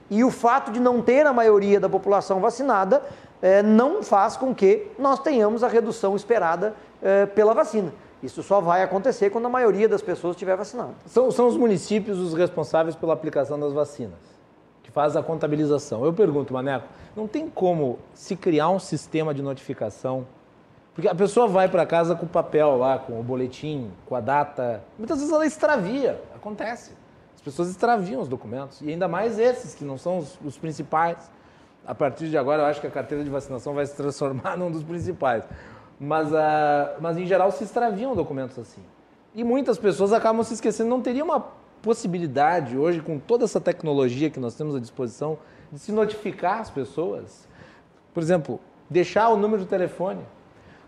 e 0.09 0.23
o 0.23 0.29
fato 0.29 0.71
de 0.71 0.79
não 0.79 1.01
ter 1.01 1.25
a 1.25 1.33
maioria 1.33 1.79
da 1.79 1.89
população 1.89 2.39
vacinada 2.39 3.01
é, 3.41 3.61
não 3.61 4.03
faz 4.03 4.35
com 4.37 4.53
que 4.53 4.87
nós 4.97 5.19
tenhamos 5.19 5.63
a 5.63 5.67
redução 5.67 6.15
esperada 6.15 6.75
é, 7.01 7.25
pela 7.25 7.53
vacina. 7.53 7.91
Isso 8.21 8.41
só 8.41 8.59
vai 8.59 8.81
acontecer 8.81 9.29
quando 9.29 9.45
a 9.45 9.49
maioria 9.49 9.87
das 9.87 10.01
pessoas 10.01 10.35
estiver 10.35 10.55
vacinada. 10.55 10.93
São, 11.05 11.29
são 11.31 11.47
os 11.47 11.55
municípios 11.55 12.17
os 12.19 12.33
responsáveis 12.33 12.95
pela 12.95 13.13
aplicação 13.13 13.59
das 13.59 13.73
vacinas. 13.73 14.37
que 14.81 14.91
faz 14.91 15.15
a 15.17 15.21
contabilização. 15.21 16.05
Eu 16.05 16.13
pergunto, 16.13 16.53
Maneco, 16.53 16.87
não 17.15 17.27
tem 17.27 17.49
como 17.49 17.99
se 18.13 18.35
criar 18.35 18.69
um 18.69 18.79
sistema 18.79 19.33
de 19.33 19.41
notificação? 19.41 20.25
Porque 20.95 21.07
a 21.07 21.13
pessoa 21.13 21.47
vai 21.47 21.67
para 21.69 21.85
casa 21.85 22.15
com 22.15 22.25
o 22.25 22.29
papel 22.29 22.75
lá, 22.77 22.97
com 22.97 23.19
o 23.19 23.23
boletim, 23.23 23.91
com 24.07 24.15
a 24.15 24.19
data. 24.19 24.81
Muitas 24.97 25.19
vezes 25.19 25.31
ela 25.31 25.45
extravia, 25.45 26.19
acontece. 26.35 26.91
As 27.35 27.41
pessoas 27.41 27.69
extraviam 27.69 28.19
os 28.19 28.27
documentos, 28.27 28.81
e 28.81 28.89
ainda 28.89 29.07
mais 29.07 29.37
esses, 29.37 29.75
que 29.75 29.85
não 29.85 29.97
são 29.97 30.17
os, 30.17 30.39
os 30.43 30.57
principais. 30.57 31.29
A 31.85 31.93
partir 31.93 32.29
de 32.29 32.37
agora, 32.37 32.63
eu 32.63 32.65
acho 32.65 32.81
que 32.81 32.87
a 32.87 32.89
carteira 32.89 33.23
de 33.23 33.29
vacinação 33.29 33.73
vai 33.75 33.85
se 33.85 33.95
transformar 33.95 34.55
num 34.57 34.71
dos 34.71 34.83
principais. 34.83 35.43
Mas, 35.99 36.31
uh, 36.31 36.99
mas 36.99 37.17
em 37.17 37.25
geral, 37.25 37.51
se 37.51 37.63
extraviam 37.63 38.15
documentos 38.15 38.57
assim. 38.59 38.81
E 39.33 39.43
muitas 39.43 39.77
pessoas 39.77 40.13
acabam 40.13 40.43
se 40.43 40.53
esquecendo. 40.53 40.89
Não 40.89 41.01
teria 41.01 41.23
uma 41.23 41.45
possibilidade 41.81 42.77
hoje, 42.77 43.01
com 43.01 43.19
toda 43.19 43.45
essa 43.45 43.61
tecnologia 43.61 44.29
que 44.29 44.39
nós 44.39 44.55
temos 44.55 44.75
à 44.75 44.79
disposição, 44.79 45.37
de 45.71 45.79
se 45.79 45.91
notificar 45.91 46.59
as 46.59 46.69
pessoas. 46.69 47.47
Por 48.13 48.21
exemplo, 48.21 48.59
deixar 48.89 49.29
o 49.29 49.37
número 49.37 49.63
de 49.63 49.67
telefone 49.67 50.21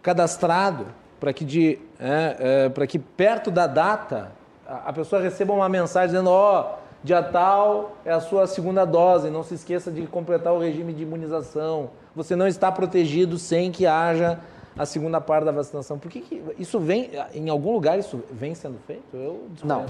cadastrado 0.02 0.86
para 1.20 1.34
que, 1.34 1.82
é, 2.00 2.36
é, 2.40 2.70
para 2.70 2.88
que 2.88 2.98
perto 2.98 3.52
da 3.52 3.68
data 3.68 4.32
a, 4.68 4.90
a 4.90 4.94
pessoa 4.94 5.22
receba 5.22 5.54
uma 5.54 5.68
mensagem 5.68 6.10
dizendo: 6.10 6.30
ó, 6.30 6.62
oh, 6.62 6.80
dia 7.04 7.22
tal 7.22 7.98
é 8.06 8.12
a 8.12 8.20
sua 8.20 8.48
segunda 8.48 8.86
dose, 8.86 9.30
não 9.30 9.44
se 9.44 9.56
esqueça 9.56 9.92
de 9.92 10.06
completar 10.08 10.54
o 10.54 10.60
regime 10.60 10.94
de 10.94 11.04
imunização. 11.04 11.92
Você 12.16 12.36
não 12.36 12.48
está 12.48 12.72
protegido 12.72 13.38
sem 13.38 13.72
que 13.72 13.86
haja 13.86 14.40
a 14.80 14.86
segunda 14.86 15.20
parte 15.20 15.44
da 15.44 15.52
vacinação. 15.52 16.00
Por 16.00 16.10
que, 16.10 16.22
que 16.22 16.42
isso 16.58 16.80
vem, 16.80 17.12
em 17.34 17.50
algum 17.50 17.74
lugar 17.74 18.00
isso 18.00 18.24
vem 18.32 18.56
sendo 18.56 18.80
feito? 18.88 19.04
Eu 19.14 19.44
desconheço. 19.50 19.66
Não. 19.66 19.86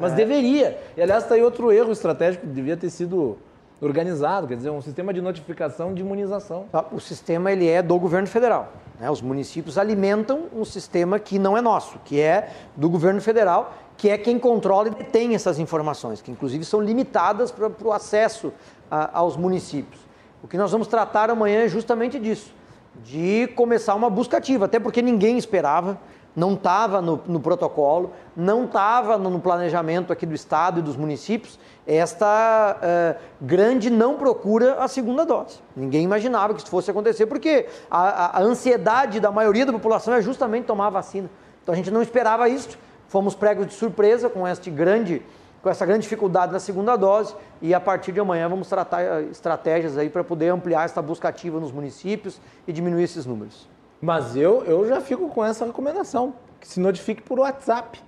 Mas 0.00 0.12
é... 0.12 0.16
deveria. 0.16 0.80
E 0.96 1.02
aliás, 1.02 1.24
está 1.24 1.34
aí 1.34 1.42
outro 1.42 1.70
erro 1.70 1.92
estratégico 1.92 2.46
que 2.46 2.52
devia 2.52 2.74
ter 2.74 2.88
sido 2.88 3.36
organizado, 3.82 4.48
quer 4.48 4.56
dizer, 4.56 4.70
um 4.70 4.80
sistema 4.80 5.12
de 5.12 5.20
notificação 5.20 5.92
de 5.92 6.00
imunização. 6.00 6.64
Tá, 6.72 6.86
o 6.90 6.98
sistema 6.98 7.52
ele 7.52 7.68
é 7.68 7.82
do 7.82 7.98
governo 7.98 8.26
federal. 8.26 8.72
Né? 8.98 9.10
Os 9.10 9.20
municípios 9.20 9.76
alimentam 9.76 10.44
um 10.56 10.64
sistema 10.64 11.18
que 11.18 11.38
não 11.38 11.56
é 11.56 11.60
nosso, 11.60 11.98
que 12.02 12.18
é 12.18 12.50
do 12.74 12.88
governo 12.88 13.20
federal, 13.20 13.74
que 13.98 14.08
é 14.08 14.16
quem 14.16 14.38
controla 14.38 14.88
e 14.88 14.90
detém 14.90 15.34
essas 15.34 15.58
informações, 15.58 16.22
que 16.22 16.30
inclusive 16.30 16.64
são 16.64 16.80
limitadas 16.80 17.50
para 17.50 17.70
o 17.84 17.92
acesso 17.92 18.54
a, 18.90 19.18
aos 19.18 19.36
municípios. 19.36 20.00
O 20.42 20.48
que 20.48 20.56
nós 20.56 20.72
vamos 20.72 20.86
tratar 20.88 21.28
amanhã 21.28 21.60
é 21.60 21.68
justamente 21.68 22.18
disso 22.18 22.58
de 23.04 23.48
começar 23.54 23.94
uma 23.94 24.10
busca 24.10 24.36
ativa, 24.36 24.66
até 24.66 24.78
porque 24.78 25.00
ninguém 25.00 25.38
esperava, 25.38 25.98
não 26.34 26.54
estava 26.54 27.00
no, 27.00 27.20
no, 27.26 27.40
protocolo, 27.40 28.12
não 28.36 28.64
estava 28.64 29.18
no 29.18 29.40
planejamento 29.40 30.12
aqui 30.12 30.24
do 30.24 30.34
Estado 30.34 30.80
e 30.80 30.82
dos 30.82 30.96
municípios 30.96 31.58
esta 31.86 32.76
uh, 32.76 33.20
grande 33.40 33.90
não 33.90 34.16
procura 34.16 34.74
a 34.74 34.86
segunda 34.86 35.26
dose. 35.26 35.58
Ninguém 35.74 36.04
imaginava 36.04 36.54
que 36.54 36.60
isso 36.60 36.70
fosse 36.70 36.90
acontecer, 36.90 37.26
porque 37.26 37.66
a, 37.90 38.38
a 38.38 38.42
ansiedade 38.42 39.18
da 39.18 39.32
maioria 39.32 39.66
da 39.66 39.72
população 39.72 40.14
é 40.14 40.22
justamente 40.22 40.66
tomar 40.66 40.86
a 40.86 40.90
vacina. 40.90 41.28
Então 41.62 41.72
a 41.72 41.76
gente 41.76 41.90
não 41.90 42.00
esperava 42.00 42.48
isso, 42.48 42.78
fomos 43.08 43.34
pregos 43.34 43.66
de 43.66 43.74
surpresa 43.74 44.30
com 44.30 44.46
este 44.46 44.70
grande 44.70 45.22
com 45.62 45.68
essa 45.68 45.84
grande 45.84 46.02
dificuldade 46.02 46.52
na 46.52 46.58
segunda 46.58 46.96
dose 46.96 47.34
e 47.60 47.74
a 47.74 47.80
partir 47.80 48.12
de 48.12 48.20
amanhã 48.20 48.48
vamos 48.48 48.68
tratar 48.68 49.02
eh, 49.02 49.22
estratégias 49.30 49.98
aí 49.98 50.08
para 50.08 50.24
poder 50.24 50.48
ampliar 50.48 50.84
essa 50.84 51.02
busca 51.02 51.28
ativa 51.28 51.60
nos 51.60 51.70
municípios 51.70 52.40
e 52.66 52.72
diminuir 52.72 53.02
esses 53.02 53.26
números. 53.26 53.68
Mas 54.00 54.34
eu, 54.34 54.64
eu 54.64 54.88
já 54.88 55.00
fico 55.00 55.28
com 55.28 55.44
essa 55.44 55.66
recomendação, 55.66 56.34
que 56.58 56.66
se 56.66 56.80
notifique 56.80 57.22
por 57.22 57.38
WhatsApp. 57.38 58.02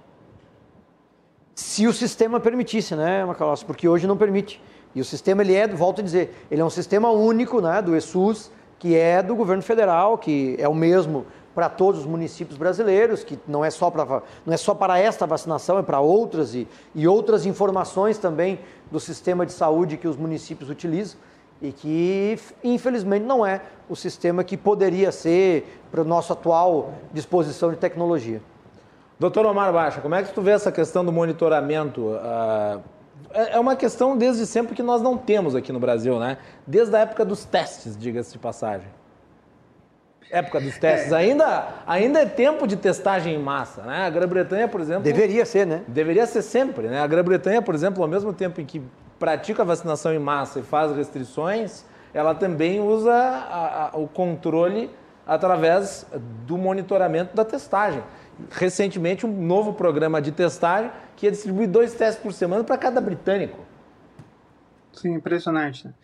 Se 1.55 1.87
o 1.87 1.93
sistema 1.93 2.41
permitisse, 2.41 2.97
né, 2.97 3.25
Macalossi? 3.27 3.65
Porque 3.65 3.87
hoje 3.87 4.07
não 4.07 4.17
permite. 4.17 4.63
E 4.95 5.01
o 5.01 5.05
sistema, 5.05 5.43
ele 5.43 5.55
é, 5.55 5.69
volto 5.69 6.01
a 6.01 6.05
dizer, 6.05 6.47
ele 6.51 6.63
é 6.63 6.65
um 6.65 6.71
sistema 6.71 7.11
único, 7.11 7.61
né, 7.61 7.83
do 7.83 7.95
ESUS, 7.95 8.51
que 8.79 8.97
é 8.97 9.23
do 9.23 9.35
governo 9.35 9.63
federal, 9.63 10.17
que 10.17 10.57
é 10.59 10.69
o 10.69 10.75
mesmo 10.75 11.27
para 11.55 11.69
todos 11.69 12.01
os 12.01 12.07
municípios 12.07 12.59
brasileiros, 12.59 13.23
que 13.23 13.39
não 13.47 13.65
é 13.65 13.71
só 13.71 13.91
para, 13.91 14.23
não 14.45 14.55
é 14.55 14.57
só 14.57 14.75
para 14.75 14.99
esta 14.99 15.27
vacinação, 15.27 15.79
é 15.79 15.83
para 15.83 16.01
outras 16.01 16.55
e, 16.55 16.67
e 16.95 17.07
outras 17.07 17.45
informações 17.45 18.19
também 18.19 18.59
do 18.91 18.99
sistema 18.99 19.45
de 19.45 19.53
saúde 19.53 19.97
que 19.97 20.09
os 20.09 20.17
municípios 20.17 20.71
utilizam 20.71 21.19
e 21.61 21.71
que, 21.71 22.39
infelizmente, 22.65 23.25
não 23.25 23.47
é 23.47 23.61
o 23.89 23.95
sistema 23.95 24.43
que 24.43 24.57
poderia 24.57 25.13
ser 25.13 25.81
para 25.91 26.01
a 26.01 26.05
nossa 26.05 26.33
atual 26.33 26.95
disposição 27.13 27.71
de 27.71 27.77
tecnologia. 27.77 28.43
Doutor 29.19 29.47
Omar 29.47 29.73
Baixa, 29.73 30.01
como 30.01 30.15
é 30.15 30.23
que 30.23 30.33
tu 30.33 30.43
vê 30.43 30.51
essa 30.51 30.73
questão 30.73 31.05
do 31.05 31.13
monitoramento? 31.13 32.19
Ah, 32.21 32.81
é, 33.31 33.53
é 33.53 33.61
uma 33.61 33.77
questão 33.77 34.17
desde 34.17 34.45
sempre 34.47 34.75
que 34.75 34.83
nós 34.83 35.01
não 35.01 35.17
temos 35.17 35.55
aqui 35.55 35.73
no 35.73 35.79
Brasil, 35.79 36.19
né? 36.19 36.39
Desde 36.67 36.97
a 36.97 37.01
época 37.01 37.25
dos 37.25 37.45
testes, 37.45 37.97
diga-se 37.97 38.33
de 38.33 38.39
passagem 38.39 38.89
época 40.33 40.59
dos 40.61 40.79
testes. 40.79 41.13
É. 41.13 41.17
Ainda, 41.17 41.69
ainda 41.87 42.21
é 42.21 42.27
tempo 42.27 42.67
de 42.67 42.75
testagem 42.75 43.35
em 43.35 43.39
massa. 43.39 43.83
Né? 43.83 44.07
A 44.07 44.11
Grã-Bretanha, 44.11 44.67
por 44.67 44.81
exemplo. 44.81 45.03
Deveria 45.03 45.45
ser, 45.45 45.67
né? 45.67 45.83
Deveria 45.87 46.27
ser 46.27 46.41
sempre. 46.41 46.89
Né? 46.89 46.99
A 46.99 47.07
Grã-Bretanha, 47.07 47.61
por 47.61 47.75
exemplo, 47.75 48.03
ao 48.03 48.09
mesmo 48.09 48.33
tempo 48.33 48.59
em 48.61 48.65
que 48.65 48.83
pratica 49.19 49.63
a 49.63 49.65
vacinação 49.65 50.13
em 50.13 50.19
massa 50.19 50.61
e 50.61 50.63
faz 50.63 50.97
restrições, 50.97 51.85
ela 52.15 52.35
também 52.35 52.81
usa 52.81 53.13
a, 53.13 53.91
a, 53.93 53.99
o 53.99 54.09
controle 54.09 54.91
através 55.27 56.07
do 56.47 56.57
monitoramento 56.57 57.37
da 57.37 57.45
testagem. 57.45 58.03
Recentemente, 58.51 59.27
um 59.27 59.31
novo 59.31 59.75
programa 59.75 60.21
de 60.21 60.33
testagem 60.33 60.91
que 61.15 61.27
ia 61.27 61.31
distribuir 61.31 61.69
dois 61.69 61.95
testes 61.95 62.21
por 62.21 62.33
semana 62.33 62.65
para 62.65 62.77
cada 62.79 63.01
britânico. 63.01 63.59
Sim, 64.93 65.15
impressionante. 65.15 65.87
Né? 65.87 65.95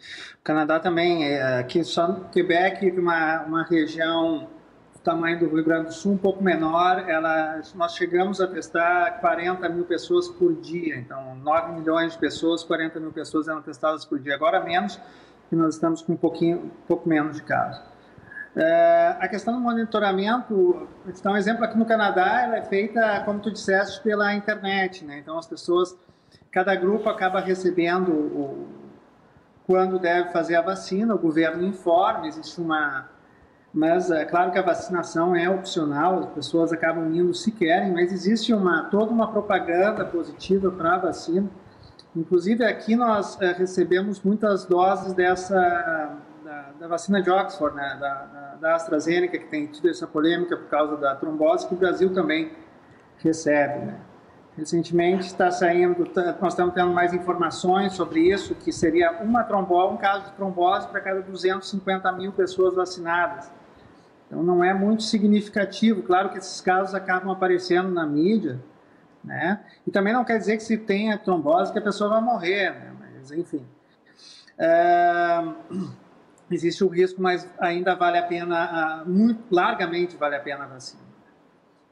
O 0.41 0.43
Canadá 0.43 0.81
também, 0.81 1.25
é, 1.25 1.59
aqui 1.59 1.85
só 1.85 2.09
no 2.09 2.25
Quebec, 2.27 2.91
uma, 2.93 3.43
uma 3.43 3.63
região 3.65 4.49
do 4.95 4.99
tamanho 5.01 5.39
do 5.39 5.55
Rio 5.55 5.65
Grande 5.65 5.87
do 5.87 5.93
Sul 5.93 6.13
um 6.13 6.19
pouco 6.19 6.43
menor, 6.43 7.09
ela, 7.09 7.61
nós 7.75 7.95
chegamos 7.95 8.41
a 8.41 8.47
testar 8.47 9.21
40 9.21 9.69
mil 9.69 9.85
pessoas 9.85 10.29
por 10.29 10.55
dia, 10.55 10.97
então 10.97 11.37
9 11.37 11.73
milhões 11.73 12.13
de 12.13 12.19
pessoas, 12.19 12.65
40 12.65 12.99
mil 12.99 13.13
pessoas 13.13 13.47
eram 13.47 13.63
testadas 13.63 14.05
por 14.05 14.19
dia, 14.19 14.35
agora 14.35 14.63
menos, 14.65 14.99
e 15.53 15.57
nós 15.57 15.75
estamos 15.75 16.03
com 16.03 16.15
um 16.15 16.17
pouquinho, 16.17 16.59
um 16.59 16.87
pouco 16.87 17.09
menos 17.09 17.37
de 17.37 17.43
casos. 17.43 17.83
É, 18.57 19.17
a 19.21 19.29
questão 19.29 19.55
do 19.55 19.61
monitoramento, 19.61 20.89
dar 21.23 21.33
um 21.33 21.37
exemplo 21.37 21.65
aqui 21.65 21.79
no 21.79 21.85
Canadá, 21.85 22.43
ela 22.43 22.57
é 22.57 22.63
feita, 22.63 23.23
como 23.25 23.39
tu 23.39 23.53
disseste, 23.53 24.03
pela 24.03 24.35
internet, 24.35 25.05
né? 25.05 25.19
Então 25.19 25.39
as 25.39 25.47
pessoas 25.47 25.97
Cada 26.51 26.75
grupo 26.75 27.09
acaba 27.09 27.41
recebendo 27.41 28.11
o, 28.11 28.67
quando 29.69 29.99
deve 29.99 30.31
fazer 30.31 30.57
a 30.57 30.63
vacina, 30.63 31.15
o 31.15 31.19
governo 31.19 31.63
informa, 31.63 32.27
existe 32.27 32.59
uma. 32.59 33.07
Mas 33.71 34.11
é 34.11 34.25
claro 34.25 34.51
que 34.51 34.59
a 34.59 34.63
vacinação 34.63 35.37
é 35.37 35.49
opcional, 35.51 36.21
as 36.21 36.31
pessoas 36.31 36.73
acabam 36.73 37.13
indo 37.15 37.35
se 37.35 37.53
querem, 37.53 37.93
mas 37.93 38.11
existe 38.11 38.55
uma, 38.55 38.85
toda 38.85 39.13
uma 39.13 39.31
propaganda 39.31 40.07
positiva 40.07 40.71
para 40.71 40.95
a 40.95 40.99
vacina. 40.99 41.51
Inclusive 42.17 42.65
aqui 42.65 42.97
nós 42.97 43.39
é, 43.43 43.53
recebemos 43.53 44.23
muitas 44.23 44.65
doses 44.65 45.13
dessa 45.13 46.17
da, 46.43 46.71
da 46.81 46.89
vacina 46.89 47.21
de 47.21 47.31
Oxford, 47.31 47.77
né, 47.77 47.99
da, 48.01 48.57
da, 48.59 48.75
AstraZeneca, 48.75 49.37
que 49.37 49.49
tem 49.49 49.67
tido 49.67 49.91
essa 49.91 50.07
polêmica 50.07 50.57
por 50.57 50.71
causa 50.71 50.97
da 50.97 51.15
trombose, 51.15 51.69
que 51.69 51.75
o 51.75 51.77
Brasil 51.77 52.11
também 52.15 52.53
recebe. 53.19 53.85
Né. 53.85 54.01
Recentemente 54.59 55.27
está 55.27 55.53
saindo, 55.53 56.05
tá, 56.07 56.37
nós 56.41 56.53
estamos 56.53 56.75
tendo 56.75 56.93
mais 56.93 57.15
informações 57.15 57.93
sobre 57.93 58.29
isso, 58.29 58.57
que 58.57 58.73
seria 58.73 59.23
uma 59.23 59.45
trombose, 59.45 59.95
um 59.95 59.97
caso 59.97 60.25
de 60.25 60.33
trombose 60.33 60.89
para 60.89 61.01
cada 61.01 61.23
250 61.23 62.11
mil 62.11 62.33
pessoas 62.33 62.75
vacinadas. 62.75 63.49
Então 64.27 64.43
não 64.43 64.65
é 64.65 64.75
muito 64.75 65.05
significativo. 65.05 66.03
Claro 66.03 66.31
que 66.31 66.39
esses 66.39 66.61
casos 66.61 66.93
acabam 66.93 67.31
aparecendo 67.31 67.89
na 67.89 68.05
mídia, 68.05 68.59
né? 69.23 69.61
E 69.87 69.93
também 69.93 70.13
não 70.13 70.25
quer 70.25 70.39
dizer 70.39 70.57
que 70.57 70.65
se 70.65 70.77
tenha 70.77 71.17
trombose 71.17 71.73
que 71.73 71.79
a 71.79 71.83
pessoa 71.83 72.11
vai 72.11 72.21
morrer, 72.21 72.71
né? 72.71 72.93
Mas 72.99 73.31
enfim. 73.31 73.65
É... 74.59 75.41
Existe 76.51 76.83
o 76.83 76.89
risco, 76.89 77.23
mas 77.23 77.49
ainda 77.61 77.95
vale 77.95 78.19
a 78.19 78.23
pena, 78.25 79.05
muito 79.07 79.41
largamente 79.55 80.17
vale 80.17 80.35
a 80.35 80.41
pena 80.41 80.65
a 80.65 80.67
vacina. 80.67 81.08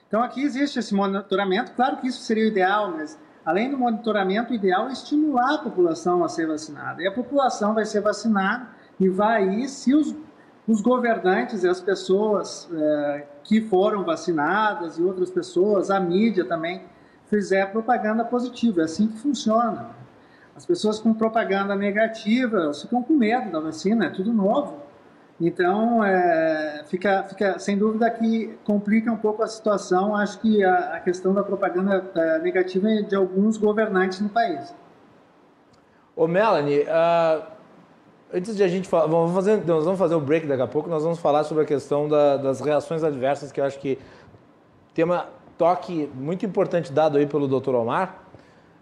Então 0.09 0.23
aqui 0.23 0.43
existe 0.43 0.79
esse 0.79 0.95
monitoramento, 0.95 1.73
claro 1.73 1.97
que 1.97 2.07
isso 2.07 2.21
seria 2.21 2.45
o 2.45 2.49
ideal, 2.49 2.93
mas 2.93 3.19
além 3.45 3.71
do 3.71 3.79
monitoramento, 3.79 4.53
o 4.53 4.55
ideal 4.55 4.89
é 4.89 4.93
estimular 4.93 5.55
a 5.55 5.59
população 5.59 6.25
a 6.25 6.29
ser 6.29 6.47
vacinada. 6.47 7.03
E 7.03 7.07
a 7.07 7.13
população 7.13 7.75
vai 7.75 7.85
ser 7.85 8.01
vacinada 8.01 8.69
e 8.99 9.09
vai 9.09 9.49
ir 9.49 9.69
se 9.69 9.95
os, 9.95 10.15
os 10.67 10.81
governantes 10.81 11.65
e 11.65 11.69
as 11.69 11.81
pessoas 11.81 12.69
é, 12.73 13.27
que 13.43 13.61
foram 13.61 14.05
vacinadas 14.05 14.99
e 14.99 15.03
outras 15.03 15.31
pessoas, 15.31 15.91
a 15.91 15.99
mídia 15.99 16.45
também, 16.45 16.83
fizer 17.27 17.71
propaganda 17.73 18.25
positiva. 18.25 18.83
É 18.83 18.85
assim 18.85 19.09
que 19.09 19.19
funciona. 19.19 19.91
As 20.55 20.65
pessoas 20.65 20.99
com 20.99 21.13
propaganda 21.13 21.77
negativa 21.77 22.73
ficam 22.73 23.03
com 23.03 23.13
medo 23.13 23.51
da 23.51 23.61
vacina, 23.61 24.07
é 24.07 24.11
tudo 24.11 24.33
novo. 24.33 24.86
Então, 25.41 26.03
é, 26.03 26.83
fica, 26.87 27.25
fica 27.25 27.59
sem 27.59 27.77
dúvida 27.77 28.11
que 28.11 28.57
complica 28.65 29.13
um 29.13 29.17
pouco 29.17 29.43
a 29.43 29.47
situação. 29.47 30.17
Acho 30.17 30.41
que 30.41 30.65
a, 30.65 30.95
a 30.95 31.01
questão 31.01 31.35
da 31.35 31.43
propaganda 31.43 32.05
é, 32.15 32.39
negativa 32.39 32.91
é 32.91 33.03
de 33.03 33.15
alguns 33.15 33.59
governantes 33.59 34.21
no 34.21 34.31
país. 34.31 34.75
Ô 36.15 36.27
Melanie, 36.27 36.81
uh, 36.81 37.43
antes 38.33 38.57
de 38.57 38.63
a 38.63 38.69
gente 38.69 38.89
falar, 38.89 39.07
vamos 39.07 39.35
fazer, 39.35 39.63
nós 39.67 39.85
vamos 39.85 39.99
fazer 39.99 40.15
um 40.15 40.21
break 40.21 40.47
daqui 40.47 40.63
a 40.63 40.67
pouco, 40.67 40.89
nós 40.89 41.03
vamos 41.03 41.19
falar 41.19 41.45
sobre 41.45 41.65
a 41.65 41.67
questão 41.67 42.09
da, 42.09 42.39
das 42.39 42.61
reações 42.63 43.05
adversas, 43.05 43.53
que 43.53 43.61
eu 43.61 43.65
acho 43.67 43.79
que 43.79 43.99
tem 44.95 45.05
um 45.05 45.21
toque 45.59 46.11
muito 46.15 46.47
importante 46.47 46.91
dado 46.91 47.19
aí 47.19 47.27
pelo 47.27 47.47
Dr. 47.47 47.75
Omar, 47.75 48.26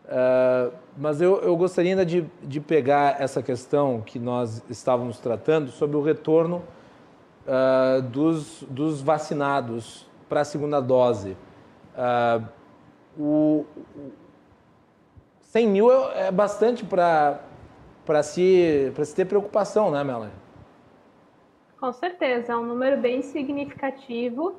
uh, 0.04 0.72
mas 0.96 1.20
eu, 1.20 1.40
eu 1.40 1.56
gostaria 1.56 1.92
ainda 1.92 2.06
de, 2.06 2.24
de 2.42 2.60
pegar 2.60 3.20
essa 3.20 3.42
questão 3.42 4.00
que 4.00 4.18
nós 4.18 4.62
estávamos 4.70 5.18
tratando 5.18 5.70
sobre 5.70 5.96
o 5.96 6.02
retorno 6.02 6.62
uh, 7.46 8.02
dos, 8.02 8.62
dos 8.68 9.00
vacinados 9.00 10.06
para 10.28 10.40
a 10.40 10.44
segunda 10.44 10.80
dose. 10.80 11.36
Uh, 11.96 12.44
o, 13.18 13.66
100 15.54 15.68
mil 15.68 15.92
é, 15.92 16.26
é 16.26 16.30
bastante 16.32 16.84
para 16.84 17.40
se, 18.24 18.92
se 19.04 19.14
ter 19.14 19.24
preocupação, 19.24 19.90
né, 19.90 20.02
Melanie? 20.02 20.34
Com 21.78 21.92
certeza, 21.92 22.54
é 22.54 22.56
um 22.56 22.64
número 22.64 23.00
bem 23.00 23.22
significativo. 23.22 24.56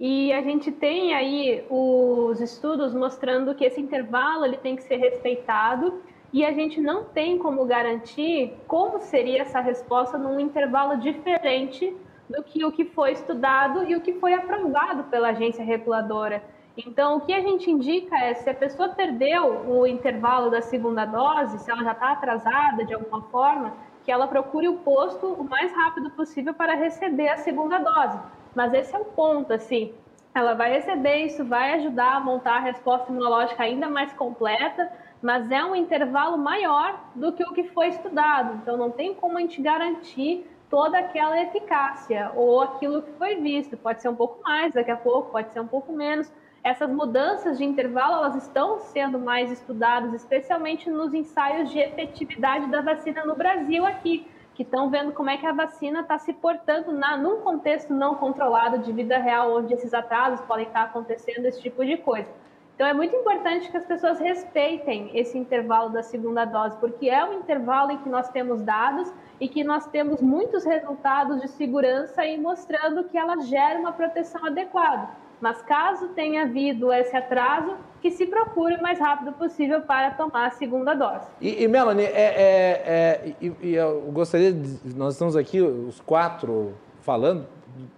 E 0.00 0.32
a 0.32 0.40
gente 0.42 0.70
tem 0.70 1.12
aí 1.12 1.64
os 1.68 2.40
estudos 2.40 2.94
mostrando 2.94 3.54
que 3.54 3.64
esse 3.64 3.80
intervalo 3.80 4.44
ele 4.44 4.56
tem 4.56 4.76
que 4.76 4.82
ser 4.84 4.96
respeitado 4.96 6.00
e 6.32 6.44
a 6.44 6.52
gente 6.52 6.80
não 6.80 7.04
tem 7.04 7.36
como 7.38 7.64
garantir 7.64 8.54
como 8.68 9.00
seria 9.00 9.42
essa 9.42 9.60
resposta 9.60 10.16
num 10.16 10.38
intervalo 10.38 10.98
diferente 10.98 11.96
do 12.30 12.44
que 12.44 12.64
o 12.64 12.70
que 12.70 12.84
foi 12.84 13.12
estudado 13.12 13.90
e 13.90 13.96
o 13.96 14.00
que 14.00 14.12
foi 14.14 14.34
aprovado 14.34 15.04
pela 15.04 15.30
agência 15.30 15.64
reguladora. 15.64 16.44
Então, 16.76 17.16
o 17.16 17.20
que 17.22 17.32
a 17.32 17.40
gente 17.40 17.68
indica 17.68 18.16
é 18.16 18.34
se 18.34 18.48
a 18.48 18.54
pessoa 18.54 18.90
perdeu 18.90 19.68
o 19.68 19.84
intervalo 19.84 20.48
da 20.48 20.60
segunda 20.60 21.04
dose, 21.04 21.58
se 21.58 21.68
ela 21.68 21.82
já 21.82 21.90
está 21.92 22.12
atrasada 22.12 22.84
de 22.84 22.94
alguma 22.94 23.22
forma, 23.22 23.72
que 24.04 24.12
ela 24.12 24.28
procure 24.28 24.68
o 24.68 24.76
posto 24.76 25.26
o 25.26 25.42
mais 25.42 25.72
rápido 25.72 26.10
possível 26.10 26.54
para 26.54 26.74
receber 26.74 27.30
a 27.30 27.38
segunda 27.38 27.78
dose. 27.78 28.18
Mas 28.54 28.72
esse 28.74 28.94
é 28.94 28.98
o 28.98 29.04
ponto, 29.04 29.52
assim, 29.52 29.92
ela 30.34 30.54
vai 30.54 30.72
receber, 30.72 31.26
isso 31.26 31.44
vai 31.44 31.74
ajudar 31.74 32.16
a 32.16 32.20
montar 32.20 32.56
a 32.56 32.60
resposta 32.60 33.10
imunológica 33.10 33.62
ainda 33.62 33.88
mais 33.88 34.12
completa, 34.12 34.90
mas 35.20 35.50
é 35.50 35.64
um 35.64 35.74
intervalo 35.74 36.38
maior 36.38 37.00
do 37.14 37.32
que 37.32 37.42
o 37.42 37.52
que 37.52 37.64
foi 37.64 37.88
estudado. 37.88 38.58
Então, 38.62 38.76
não 38.76 38.90
tem 38.90 39.14
como 39.14 39.38
a 39.38 39.40
gente 39.40 39.60
garantir 39.60 40.48
toda 40.70 40.98
aquela 40.98 41.40
eficácia 41.40 42.30
ou 42.34 42.60
aquilo 42.60 43.02
que 43.02 43.12
foi 43.12 43.36
visto. 43.36 43.76
Pode 43.76 44.02
ser 44.02 44.08
um 44.08 44.14
pouco 44.14 44.42
mais 44.42 44.72
daqui 44.72 44.90
a 44.90 44.96
pouco, 44.96 45.32
pode 45.32 45.50
ser 45.50 45.60
um 45.60 45.66
pouco 45.66 45.92
menos, 45.92 46.30
essas 46.62 46.90
mudanças 46.90 47.58
de 47.58 47.64
intervalo 47.64 48.16
elas 48.16 48.36
estão 48.36 48.78
sendo 48.78 49.18
mais 49.18 49.50
estudadas, 49.50 50.12
especialmente 50.12 50.90
nos 50.90 51.14
ensaios 51.14 51.70
de 51.70 51.78
efetividade 51.78 52.66
da 52.66 52.80
vacina 52.80 53.24
no 53.24 53.34
Brasil 53.34 53.86
aqui, 53.86 54.26
que 54.58 54.64
estão 54.64 54.90
vendo 54.90 55.12
como 55.12 55.30
é 55.30 55.36
que 55.36 55.46
a 55.46 55.52
vacina 55.52 56.00
está 56.00 56.18
se 56.18 56.32
portando 56.32 56.90
na, 56.90 57.16
num 57.16 57.42
contexto 57.42 57.94
não 57.94 58.16
controlado 58.16 58.78
de 58.78 58.90
vida 58.90 59.16
real, 59.16 59.56
onde 59.56 59.72
esses 59.72 59.94
atrasos 59.94 60.44
podem 60.46 60.66
estar 60.66 60.82
acontecendo, 60.82 61.46
esse 61.46 61.62
tipo 61.62 61.86
de 61.86 61.96
coisa. 61.96 62.28
Então 62.74 62.84
é 62.84 62.92
muito 62.92 63.14
importante 63.14 63.70
que 63.70 63.76
as 63.76 63.84
pessoas 63.84 64.18
respeitem 64.18 65.12
esse 65.14 65.38
intervalo 65.38 65.90
da 65.90 66.02
segunda 66.02 66.44
dose, 66.44 66.76
porque 66.78 67.08
é 67.08 67.24
um 67.24 67.34
intervalo 67.34 67.92
em 67.92 67.98
que 67.98 68.08
nós 68.08 68.30
temos 68.30 68.60
dados 68.60 69.08
e 69.40 69.48
que 69.48 69.62
nós 69.62 69.86
temos 69.86 70.20
muitos 70.20 70.64
resultados 70.64 71.40
de 71.40 71.46
segurança 71.46 72.26
e 72.26 72.36
mostrando 72.36 73.04
que 73.04 73.16
ela 73.16 73.40
gera 73.42 73.78
uma 73.78 73.92
proteção 73.92 74.44
adequada. 74.44 75.08
Mas 75.40 75.62
caso 75.62 76.08
tenha 76.08 76.42
havido 76.42 76.92
esse 76.92 77.16
atraso, 77.16 77.76
que 78.00 78.10
se 78.10 78.26
procure 78.26 78.76
o 78.76 78.82
mais 78.82 78.98
rápido 78.98 79.32
possível 79.32 79.82
para 79.82 80.10
tomar 80.12 80.46
a 80.46 80.50
segunda 80.50 80.94
dose. 80.94 81.26
E, 81.40 81.62
e 81.62 81.68
Melanie, 81.68 82.04
é, 82.04 82.10
é, 82.10 83.34
é, 83.34 83.34
e, 83.40 83.74
eu 83.74 84.00
gostaria 84.12 84.52
de, 84.52 84.94
nós 84.96 85.14
estamos 85.14 85.36
aqui 85.36 85.60
os 85.60 86.00
quatro 86.00 86.74
falando, 87.02 87.46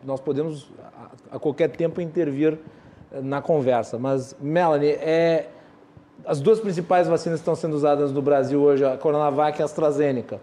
nós 0.05 0.20
podemos 0.20 0.70
a, 1.30 1.36
a 1.36 1.38
qualquer 1.38 1.68
tempo 1.70 2.01
intervir 2.01 2.59
na 3.12 3.43
conversa, 3.43 3.99
mas 3.99 4.36
Melanie, 4.41 4.93
é, 4.93 5.49
as 6.24 6.41
duas 6.41 6.61
principais 6.61 7.09
vacinas 7.09 7.41
que 7.41 7.43
estão 7.43 7.55
sendo 7.55 7.74
usadas 7.74 8.12
no 8.12 8.22
Brasil 8.22 8.61
hoje, 8.61 8.84
a 8.84 8.97
Coronavac 8.97 9.59
e 9.59 9.62
a 9.62 9.64
AstraZeneca. 9.64 10.41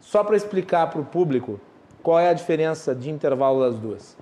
Só 0.00 0.22
para 0.24 0.36
explicar 0.36 0.90
para 0.90 1.00
o 1.00 1.04
público 1.04 1.60
qual 2.02 2.18
é 2.18 2.28
a 2.28 2.32
diferença 2.32 2.94
de 2.94 3.10
intervalo 3.10 3.60
das 3.60 3.78
duas. 3.78 4.16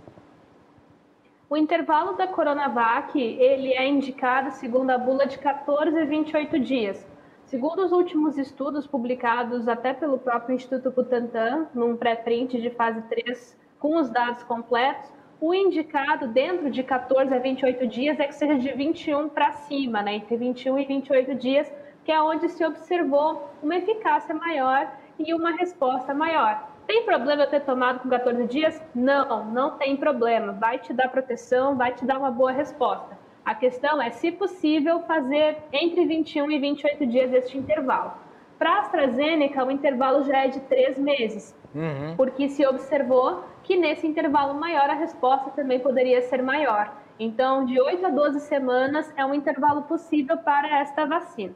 O 1.53 1.57
intervalo 1.59 2.14
da 2.14 2.26
Coronavac, 2.26 3.20
ele 3.20 3.74
é 3.74 3.86
indicado 3.86 4.53
segundo 4.53 4.88
a 4.88 4.96
bula 4.96 5.26
de 5.26 5.36
14 5.38 5.98
a 5.98 6.05
28 6.07 6.59
dias. 6.59 7.07
Segundo 7.44 7.84
os 7.84 7.92
últimos 7.92 8.38
estudos 8.38 8.86
publicados 8.86 9.68
até 9.68 9.92
pelo 9.92 10.16
próprio 10.16 10.55
Instituto 10.55 10.90
Butantan, 10.90 11.66
num 11.74 11.94
pré-print 11.94 12.59
de 12.59 12.70
fase 12.70 13.03
3 13.03 13.61
com 13.78 14.00
os 14.00 14.09
dados 14.09 14.42
completos, 14.44 15.12
o 15.42 15.53
indicado 15.53 16.26
dentro 16.28 16.70
de 16.70 16.82
14 16.82 17.34
a 17.34 17.38
28 17.38 17.86
dias 17.86 18.18
é 18.18 18.26
que 18.26 18.34
seja 18.34 18.57
de 18.57 18.72
21 18.72 19.28
para 19.28 19.53
cima, 19.53 20.00
né? 20.00 20.14
entre 20.14 20.38
21 20.38 20.78
e 20.78 20.86
28 20.86 21.34
dias, 21.34 21.70
que 22.03 22.11
é 22.11 22.22
onde 22.22 22.48
se 22.48 22.64
observou 22.64 23.50
uma 23.62 23.76
eficácia 23.76 24.34
maior 24.34 24.90
e 25.18 25.34
uma 25.34 25.50
resposta 25.50 26.14
maior. 26.14 26.71
Tem 26.87 27.05
problema 27.05 27.47
ter 27.47 27.61
tomado 27.61 28.01
com 28.01 28.09
14 28.09 28.45
dias? 28.47 28.83
Não, 28.95 29.45
não 29.47 29.76
tem 29.78 29.97
problema. 29.97 30.53
Vai 30.53 30.78
te 30.78 30.93
dar 30.93 31.09
proteção, 31.09 31.76
vai 31.76 31.95
te 31.95 32.05
dar 32.05 32.18
uma 32.18 32.30
boa 32.30 32.53
resposta. 32.53 33.18
A 33.45 33.55
questão 33.55 34.01
é, 34.01 34.11
se 34.11 34.30
possível, 34.30 35.01
fazer 35.01 35.59
entre 35.72 36.07
21 36.07 36.51
e 36.51 36.59
28 36.59 37.07
dias 37.07 37.33
este 37.33 37.59
intervalo. 37.59 38.12
Para 38.59 38.76
a 38.76 38.80
AstraZeneca, 38.80 39.64
o 39.64 39.70
intervalo 39.70 40.22
já 40.22 40.45
é 40.45 40.49
de 40.49 40.61
três 40.61 40.97
meses, 40.97 41.57
uhum. 41.74 42.14
porque 42.16 42.49
se 42.49 42.64
observou 42.64 43.45
que 43.64 43.76
nesse 43.76 44.07
intervalo 44.07 44.55
maior 44.55 44.89
a 44.89 44.95
resposta 44.95 45.51
também 45.51 45.80
poderia 45.80 46.22
ser 46.22 46.41
maior. 46.41 46.93
Então, 47.18 47.64
de 47.64 47.80
8 47.80 48.07
a 48.07 48.11
12 48.11 48.41
semanas 48.41 49.12
é 49.16 49.24
um 49.24 49.35
intervalo 49.35 49.83
possível 49.83 50.37
para 50.39 50.78
esta 50.78 51.05
vacina. 51.05 51.55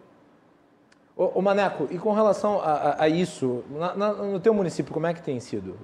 Ô, 1.16 1.38
ô 1.38 1.42
Maneco, 1.42 1.88
e 1.90 1.98
com 1.98 2.12
relação 2.12 2.60
a, 2.60 2.72
a, 2.72 3.02
a 3.04 3.08
isso, 3.08 3.64
na, 3.70 3.94
na, 3.94 4.12
no 4.12 4.38
teu 4.38 4.52
município, 4.52 4.92
como 4.92 5.06
é 5.06 5.14
que 5.14 5.22
tem 5.22 5.40
sido? 5.40 5.74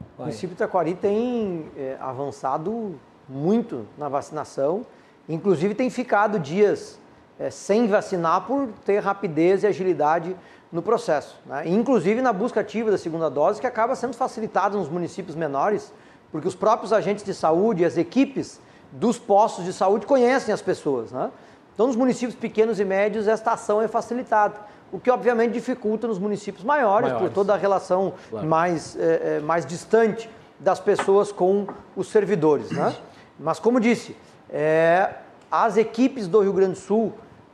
Vai. 0.00 0.08
O 0.18 0.22
município 0.22 0.50
de 0.50 0.56
Taquari 0.56 0.94
tem 0.94 1.70
é, 1.76 1.96
avançado 2.00 2.98
muito 3.28 3.86
na 3.96 4.08
vacinação, 4.08 4.84
inclusive 5.28 5.72
tem 5.72 5.88
ficado 5.88 6.40
dias 6.40 6.98
é, 7.38 7.48
sem 7.48 7.86
vacinar 7.86 8.44
por 8.44 8.68
ter 8.84 8.98
rapidez 8.98 9.62
e 9.62 9.68
agilidade 9.68 10.36
no 10.72 10.82
processo. 10.82 11.40
Né? 11.46 11.68
Inclusive 11.68 12.20
na 12.20 12.32
busca 12.32 12.58
ativa 12.58 12.90
da 12.90 12.98
segunda 12.98 13.30
dose, 13.30 13.60
que 13.60 13.68
acaba 13.68 13.94
sendo 13.94 14.14
facilitada 14.14 14.76
nos 14.76 14.88
municípios 14.88 15.36
menores, 15.36 15.92
porque 16.32 16.48
os 16.48 16.56
próprios 16.56 16.92
agentes 16.92 17.24
de 17.24 17.34
saúde, 17.34 17.84
as 17.84 17.96
equipes 17.96 18.60
dos 18.90 19.16
postos 19.16 19.64
de 19.64 19.72
saúde 19.72 20.06
conhecem 20.06 20.52
as 20.52 20.60
pessoas. 20.60 21.12
Né? 21.12 21.30
Então, 21.76 21.88
nos 21.88 21.94
municípios 21.94 22.34
pequenos 22.34 22.80
e 22.80 22.86
médios, 22.86 23.28
esta 23.28 23.52
ação 23.52 23.82
é 23.82 23.86
facilitada, 23.86 24.54
o 24.90 24.98
que 24.98 25.10
obviamente 25.10 25.52
dificulta 25.52 26.06
nos 26.08 26.18
municípios 26.18 26.64
maiores, 26.64 27.10
maiores. 27.10 27.28
por 27.28 27.34
toda 27.34 27.52
a 27.52 27.56
relação 27.58 28.14
claro. 28.30 28.46
mais, 28.46 28.96
é, 28.98 29.40
mais 29.40 29.66
distante 29.66 30.30
das 30.58 30.80
pessoas 30.80 31.30
com 31.30 31.66
os 31.94 32.08
servidores. 32.08 32.70
Né? 32.70 32.96
Mas, 33.38 33.58
como 33.58 33.78
disse, 33.78 34.16
é, 34.48 35.16
as 35.50 35.76
equipes 35.76 36.26
do 36.26 36.40
Rio 36.40 36.54
Grande 36.54 36.72
do 36.72 36.78
Sul, 36.78 37.12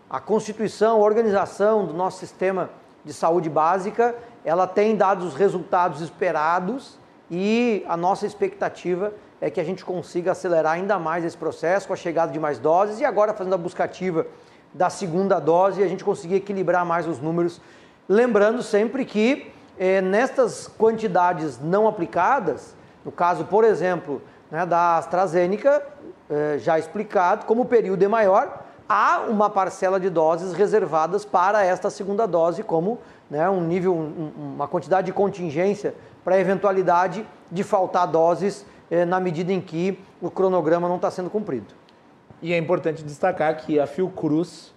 a 0.09 0.21
constituição, 0.21 0.99
a 0.99 1.05
organização 1.05 1.85
do 1.85 1.93
nosso 1.93 2.21
sistema 2.21 2.71
de 3.05 3.13
saúde 3.13 3.51
básica, 3.51 4.15
ela 4.45 4.69
tem 4.69 4.95
dado 4.95 5.27
os 5.27 5.35
resultados 5.35 6.01
esperados 6.01 6.97
e 7.29 7.85
a 7.89 7.97
nossa 7.97 8.25
expectativa 8.25 9.13
é 9.43 9.51
que 9.51 9.61
a 9.61 9.65
gente 9.65 9.85
consiga 9.85 10.31
acelerar 10.31 10.75
ainda 10.75 11.01
mais 11.01 11.25
esse 11.25 11.37
processo 11.37 11.89
com 11.89 11.93
a 11.93 11.97
chegada 11.97 12.31
de 12.31 12.39
mais 12.39 12.61
doses 12.61 13.01
e 13.01 13.05
agora 13.05 13.35
fazendo 13.35 13.55
a 13.55 13.59
busca 13.59 13.83
ativa 13.83 14.25
da 14.73 14.89
segunda 14.89 15.41
dose 15.41 15.83
a 15.83 15.89
gente 15.89 16.05
conseguir 16.05 16.37
equilibrar 16.37 16.87
mais 16.87 17.09
os 17.09 17.19
números. 17.19 17.61
Lembrando 18.09 18.63
sempre 18.63 19.05
que 19.05 19.51
é, 19.77 20.01
nestas 20.01 20.69
quantidades 20.69 21.59
não 21.61 21.89
aplicadas, 21.89 22.77
no 23.05 23.11
caso, 23.11 23.45
por 23.45 23.65
exemplo, 23.65 24.23
né, 24.49 24.65
da 24.65 24.99
AstraZeneca, 24.99 25.83
é, 26.31 26.59
já 26.59 26.79
explicado, 26.79 27.45
como 27.45 27.63
o 27.63 27.67
período 27.67 28.01
é 28.01 28.09
maior, 28.09 28.63
há 28.89 29.23
uma 29.29 29.51
parcela 29.51 29.99
de 29.99 30.09
doses 30.09 30.53
reservadas 30.53 31.25
para 31.25 31.65
esta 31.65 31.91
segunda 31.91 32.27
dose, 32.27 32.63
como 32.63 33.01
né, 33.29 33.51
um 33.51 33.61
nível, 33.61 33.93
um, 33.93 34.31
uma 34.55 34.69
quantidade 34.69 35.07
de 35.07 35.13
contingência 35.13 35.97
para 36.23 36.37
a 36.37 36.39
eventualidade 36.39 37.27
de 37.51 37.65
faltar 37.65 38.07
doses 38.07 38.65
é, 38.93 39.07
na 39.07 39.19
medida 39.19 39.51
em 39.51 39.59
que 39.59 39.99
o 40.21 40.31
cronograma 40.31 40.87
não 40.87 40.97
está 40.97 41.11
sendo 41.11 41.31
cumprido. 41.31 41.75
E 42.43 42.53
é 42.53 42.59
importante 42.59 43.03
destacar 43.03 43.57
que 43.57 43.81
a 43.81 43.87
Fiocruz 43.87 44.75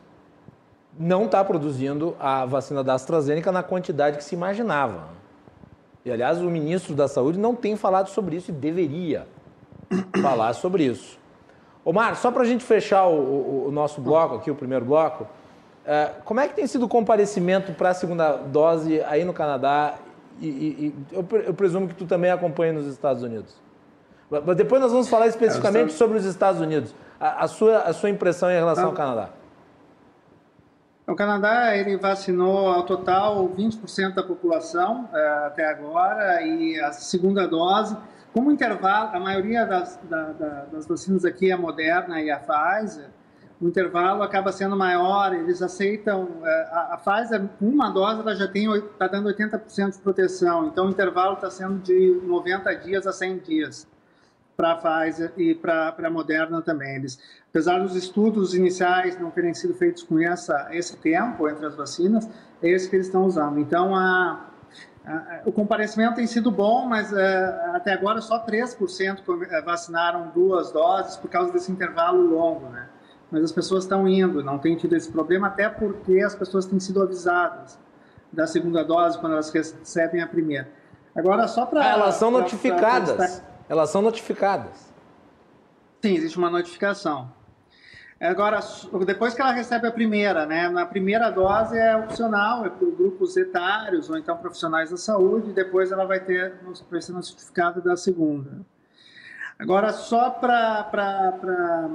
não 0.97 1.25
está 1.25 1.43
produzindo 1.43 2.15
a 2.17 2.45
vacina 2.45 2.81
da 2.81 2.93
AstraZeneca 2.93 3.51
na 3.51 3.61
quantidade 3.61 4.15
que 4.15 4.23
se 4.23 4.33
imaginava. 4.33 5.09
E, 6.05 6.09
aliás, 6.09 6.41
o 6.41 6.49
ministro 6.49 6.95
da 6.95 7.09
Saúde 7.09 7.37
não 7.37 7.53
tem 7.53 7.75
falado 7.75 8.07
sobre 8.07 8.37
isso 8.37 8.51
e 8.51 8.53
deveria 8.53 9.27
falar 10.21 10.53
sobre 10.53 10.85
isso. 10.85 11.19
Omar, 11.83 12.15
só 12.15 12.31
para 12.31 12.43
a 12.43 12.45
gente 12.45 12.63
fechar 12.63 13.07
o, 13.07 13.19
o, 13.19 13.67
o, 13.67 13.71
nosso 13.71 13.99
bloco 13.99 14.35
aqui, 14.35 14.49
o 14.49 14.55
primeiro 14.55 14.85
bloco, 14.85 15.27
Uh, 15.85 16.19
como 16.23 16.39
é 16.39 16.47
que 16.47 16.55
tem 16.55 16.65
sido 16.65 16.85
o 16.85 16.89
comparecimento 16.89 17.71
para 17.73 17.89
a 17.89 17.93
segunda 17.93 18.37
dose 18.37 19.03
aí 19.03 19.23
no 19.23 19.33
Canadá? 19.33 19.99
E, 20.41 20.47
e, 20.47 20.49
e 20.51 20.95
eu, 21.11 21.23
eu, 21.45 21.53
presumo 21.53 21.87
que 21.87 21.93
tu 21.93 22.07
também 22.07 22.31
acompanha 22.31 22.73
nos 22.73 22.87
Estados 22.87 23.21
Unidos. 23.21 23.63
Mas 24.29 24.57
depois 24.57 24.81
nós 24.81 24.91
vamos 24.91 25.07
falar 25.07 25.27
especificamente 25.27 25.93
é, 25.93 25.97
sobre 25.97 26.17
os 26.17 26.25
Estados 26.25 26.59
Unidos. 26.59 26.93
A, 27.19 27.43
a, 27.43 27.47
sua, 27.47 27.79
a 27.79 27.93
sua 27.93 28.09
impressão 28.09 28.49
em 28.49 28.55
relação 28.55 28.87
ao 28.87 28.93
Canadá? 28.93 29.29
O 31.07 31.15
Canadá 31.15 31.77
ele 31.77 31.97
vacinou 31.97 32.67
ao 32.67 32.83
total 32.83 33.47
20% 33.49 34.15
da 34.15 34.23
população 34.23 35.07
é, 35.13 35.27
até 35.45 35.69
agora 35.69 36.41
e 36.41 36.79
a 36.79 36.91
segunda 36.91 37.47
dose, 37.47 37.95
como 38.33 38.51
intervalo, 38.51 39.15
a 39.15 39.19
maioria 39.19 39.65
das, 39.65 39.99
da, 40.09 40.31
da, 40.31 40.65
das 40.65 40.87
vacinas 40.87 41.23
aqui 41.23 41.51
é 41.51 41.53
a 41.53 41.57
Moderna 41.57 42.19
e 42.19 42.31
a 42.31 42.39
Pfizer, 42.39 43.09
o 43.61 43.67
intervalo 43.67 44.23
acaba 44.23 44.51
sendo 44.51 44.75
maior, 44.75 45.33
eles 45.33 45.61
aceitam, 45.61 46.27
é, 46.43 46.69
a, 46.71 46.93
a 46.93 46.97
Pfizer, 46.97 47.43
uma 47.61 47.91
dose, 47.91 48.21
ela 48.21 48.35
já 48.35 48.45
está 48.45 49.07
dando 49.07 49.29
80% 49.29 49.91
de 49.93 49.99
proteção, 49.99 50.65
então 50.65 50.87
o 50.87 50.89
intervalo 50.89 51.35
está 51.35 51.51
sendo 51.51 51.79
de 51.83 52.19
90 52.25 52.73
dias 52.77 53.05
a 53.05 53.13
100 53.13 53.37
dias 53.37 53.94
para 54.55 54.71
a 54.71 54.75
Pfizer 54.75 55.33
e 55.37 55.53
para 55.53 55.95
a 55.97 56.09
Moderna 56.09 56.61
também. 56.61 56.95
Eles, 56.95 57.19
apesar 57.49 57.79
dos 57.79 57.95
estudos 57.95 58.53
iniciais 58.53 59.19
não 59.19 59.29
terem 59.29 59.53
sido 59.53 59.73
feitos 59.73 60.03
com 60.03 60.19
essa, 60.19 60.69
esse 60.71 60.97
tempo 60.97 61.47
entre 61.49 61.65
as 61.65 61.75
vacinas, 61.75 62.29
é 62.61 62.69
esse 62.69 62.89
que 62.89 62.95
eles 62.95 63.07
estão 63.07 63.25
usando. 63.25 63.59
Então, 63.59 63.95
a, 63.95 64.45
a, 65.05 65.41
o 65.45 65.51
comparecimento 65.51 66.15
tem 66.15 66.27
sido 66.27 66.49
bom, 66.49 66.85
mas 66.85 67.11
é, 67.13 67.71
até 67.73 67.93
agora 67.93 68.21
só 68.21 68.45
3% 68.45 69.47
é, 69.49 69.61
vacinaram 69.61 70.31
duas 70.33 70.71
doses 70.71 71.17
por 71.17 71.29
causa 71.29 71.51
desse 71.51 71.71
intervalo 71.71 72.21
longo, 72.21 72.69
né? 72.69 72.87
Mas 73.31 73.43
as 73.43 73.51
pessoas 73.51 73.83
estão 73.83 74.07
indo, 74.07 74.43
não 74.43 74.59
tem 74.59 74.75
tido 74.75 74.95
esse 74.95 75.11
problema, 75.11 75.47
até 75.47 75.67
porque 75.67 76.21
as 76.21 76.35
pessoas 76.35 76.65
têm 76.65 76.79
sido 76.79 77.01
avisadas 77.01 77.77
da 78.31 78.45
segunda 78.45 78.83
dose 78.83 79.17
quando 79.19 79.33
elas 79.33 79.51
recebem 79.51 80.21
a 80.21 80.27
primeira. 80.27 80.69
Agora, 81.15 81.47
só 81.47 81.65
para. 81.65 81.81
Ah, 81.81 81.89
elas 81.89 82.15
são 82.15 82.31
pra, 82.31 82.41
notificadas. 82.41 83.11
Pra, 83.13 83.27
pra 83.27 83.54
elas 83.67 83.89
são 83.89 84.01
notificadas. 84.01 84.93
Sim, 86.01 86.15
existe 86.15 86.37
uma 86.37 86.49
notificação. 86.49 87.31
Agora, 88.19 88.59
depois 89.05 89.33
que 89.33 89.41
ela 89.41 89.51
recebe 89.51 89.87
a 89.87 89.91
primeira, 89.91 90.45
né? 90.45 90.69
Na 90.69 90.85
primeira 90.85 91.29
dose 91.29 91.77
é 91.77 91.97
opcional, 91.97 92.65
é 92.65 92.69
para 92.69 92.87
grupos 92.89 93.35
etários 93.35 94.09
ou 94.09 94.17
então 94.17 94.37
profissionais 94.37 94.89
da 94.89 94.97
saúde, 94.97 95.51
depois 95.51 95.91
ela 95.91 96.05
vai 96.05 96.19
ter 96.21 96.55
vai 96.89 97.01
ser 97.01 97.11
notificada 97.11 97.81
da 97.81 97.97
segunda. 97.97 98.61
Agora, 99.59 99.91
só 99.91 100.29
para 100.29 101.89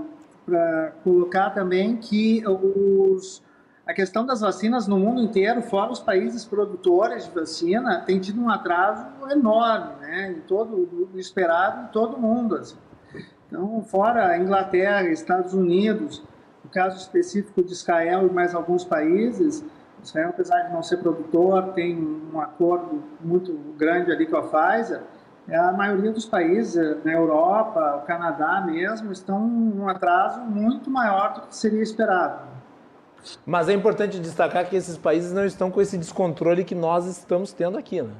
colocar 1.03 1.51
também 1.51 1.97
que 1.97 2.43
os, 2.47 3.43
a 3.87 3.95
questão 3.95 4.25
das 4.27 4.41
vacinas 4.41 4.87
no 4.87 4.99
mundo 4.99 5.21
inteiro, 5.21 5.63
fora 5.63 5.91
os 5.91 6.01
países 6.01 6.45
produtores 6.45 7.25
de 7.25 7.31
vacina, 7.31 8.01
tem 8.01 8.19
tido 8.19 8.41
um 8.41 8.51
atraso 8.51 9.07
enorme, 9.31 10.00
né? 10.11 10.37
Todo 10.49 11.09
o 11.15 11.19
esperado 11.19 11.85
em 11.85 11.87
todo 11.89 12.19
mundo. 12.19 12.57
Assim. 12.57 12.77
Então, 13.47 13.83
fora 13.85 14.37
Inglaterra, 14.37 15.09
Estados 15.09 15.55
Unidos, 15.55 16.23
no 16.65 16.71
caso 16.71 16.97
específico 16.97 17.63
de 17.63 17.73
Israel 17.73 18.27
e 18.27 18.33
mais 18.33 18.55
alguns 18.55 18.85
países, 18.85 19.65
Israel, 20.03 20.31
apesar 20.31 20.63
de 20.63 20.73
não 20.73 20.83
ser 20.83 20.97
produtor, 20.97 21.73
tem 21.75 21.97
um 22.33 22.41
acordo 22.41 23.03
muito 23.21 23.53
grande 23.77 24.11
ali 24.11 24.27
com 24.27 24.37
a 24.37 24.43
Pfizer. 24.43 25.03
A 25.49 25.73
maioria 25.73 26.13
dos 26.13 26.27
países, 26.27 26.77
na 27.05 27.13
Europa, 27.13 28.01
o 28.03 28.07
Canadá 28.07 28.63
mesmo, 28.67 29.13
estão 29.13 29.39
um 29.41 29.89
atraso 29.89 30.41
muito 30.41 30.91
maior 30.91 31.35
do 31.35 31.41
que 31.43 31.57
seria 31.57 31.83
esperado. 31.83 32.49
Mas 33.45 33.69
é 33.69 33.75
importante 33.75 34.19
destacar 34.19 34.69
que 34.69 34.77
esses 34.77 34.97
países 34.97 35.33
não 35.33 35.45
estão 35.45 35.71
com 35.71 35.81
esse 35.81 35.99
descontrole 35.99 36.65
que 36.65 36.75
nós 36.75 37.07
estamos 37.07 37.53
tendo 37.53 37.77
aqui, 37.77 38.01
né? 38.01 38.15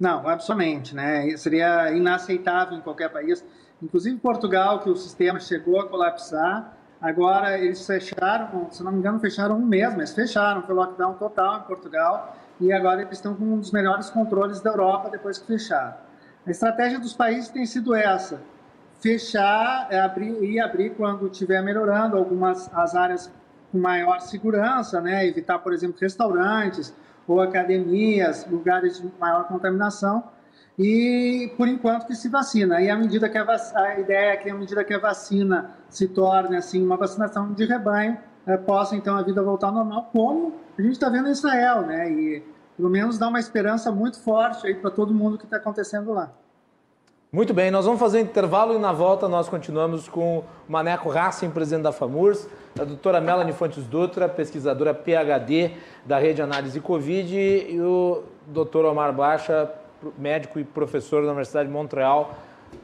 Não, 0.00 0.26
absolutamente, 0.26 0.96
né? 0.96 1.36
Seria 1.36 1.92
inaceitável 1.92 2.78
em 2.78 2.80
qualquer 2.80 3.10
país. 3.10 3.44
Inclusive 3.82 4.16
Portugal, 4.16 4.80
que 4.80 4.88
o 4.88 4.96
sistema 4.96 5.38
chegou 5.38 5.78
a 5.78 5.86
colapsar, 5.86 6.74
agora 6.98 7.58
eles 7.58 7.86
fecharam, 7.86 8.68
se 8.70 8.82
não 8.82 8.92
me 8.92 8.98
engano, 8.98 9.20
fecharam 9.20 9.58
um 9.58 9.66
mês, 9.66 9.94
mas 9.94 10.14
fecharam, 10.14 10.62
foi 10.62 10.74
lockdown 10.74 11.14
total 11.14 11.58
em 11.58 11.62
Portugal, 11.64 12.34
e 12.58 12.72
agora 12.72 13.02
eles 13.02 13.12
estão 13.12 13.34
com 13.34 13.44
um 13.44 13.58
dos 13.58 13.72
melhores 13.72 14.08
controles 14.08 14.60
da 14.60 14.70
Europa 14.70 15.10
depois 15.10 15.38
que 15.38 15.46
fecharam. 15.46 15.94
A 16.46 16.50
estratégia 16.50 16.98
dos 16.98 17.12
países 17.12 17.50
tem 17.50 17.66
sido 17.66 17.94
essa: 17.94 18.40
fechar 19.00 19.86
é 19.90 20.00
abrir, 20.00 20.42
e 20.42 20.58
abrir 20.58 20.94
quando 20.94 21.26
estiver 21.26 21.62
melhorando 21.62 22.16
algumas 22.16 22.70
as 22.72 22.94
áreas 22.94 23.30
com 23.70 23.78
maior 23.78 24.20
segurança, 24.20 24.98
né? 25.00 25.26
evitar, 25.26 25.58
por 25.58 25.74
exemplo, 25.74 25.98
restaurantes 26.00 26.94
ou 27.30 27.40
academias, 27.40 28.44
lugares 28.50 29.00
de 29.00 29.10
maior 29.20 29.46
contaminação, 29.46 30.24
e 30.76 31.52
por 31.56 31.68
enquanto 31.68 32.06
que 32.06 32.14
se 32.14 32.28
vacina. 32.28 32.80
E 32.80 32.90
à 32.90 32.96
medida 32.96 33.28
que 33.28 33.38
a, 33.38 33.46
a 33.74 34.00
ideia 34.00 34.32
é 34.32 34.36
que 34.36 34.50
à 34.50 34.54
medida 34.54 34.82
que 34.82 34.92
a 34.92 34.98
vacina 34.98 35.70
se 35.88 36.08
torne 36.08 36.56
assim 36.56 36.84
uma 36.84 36.96
vacinação 36.96 37.52
de 37.52 37.64
rebanho, 37.64 38.18
é, 38.46 38.56
possa 38.56 38.96
então 38.96 39.16
a 39.16 39.22
vida 39.22 39.42
voltar 39.42 39.68
ao 39.68 39.74
normal, 39.74 40.08
como 40.12 40.54
a 40.76 40.82
gente 40.82 40.92
está 40.92 41.08
vendo 41.08 41.28
em 41.28 41.32
Israel, 41.32 41.82
né? 41.82 42.10
E 42.10 42.42
pelo 42.76 42.88
menos 42.88 43.18
dá 43.18 43.28
uma 43.28 43.38
esperança 43.38 43.92
muito 43.92 44.18
forte 44.18 44.66
aí 44.66 44.74
para 44.74 44.90
todo 44.90 45.14
mundo 45.14 45.38
que 45.38 45.44
está 45.44 45.58
acontecendo 45.58 46.12
lá. 46.12 46.32
Muito 47.32 47.54
bem, 47.54 47.70
nós 47.70 47.84
vamos 47.84 48.00
fazer 48.00 48.18
um 48.18 48.22
intervalo 48.22 48.74
e 48.74 48.78
na 48.78 48.92
volta 48.92 49.28
nós 49.28 49.48
continuamos 49.48 50.08
com 50.08 50.38
o 50.38 50.44
Maneco 50.68 51.08
Racing, 51.08 51.50
presidente 51.50 51.84
da 51.84 51.92
FAMURS, 51.92 52.48
a 52.76 52.82
doutora 52.82 53.20
Melanie 53.20 53.52
Fontes 53.52 53.84
Dutra, 53.84 54.28
pesquisadora 54.28 54.92
PhD 54.92 55.70
da 56.04 56.18
Rede 56.18 56.42
Análise 56.42 56.80
Covid, 56.80 57.36
e 57.36 57.80
o 57.80 58.24
doutor 58.48 58.84
Omar 58.84 59.12
Baixa, 59.12 59.70
médico 60.18 60.58
e 60.58 60.64
professor 60.64 61.22
da 61.22 61.28
Universidade 61.28 61.68
de 61.68 61.72
Montreal. 61.72 62.34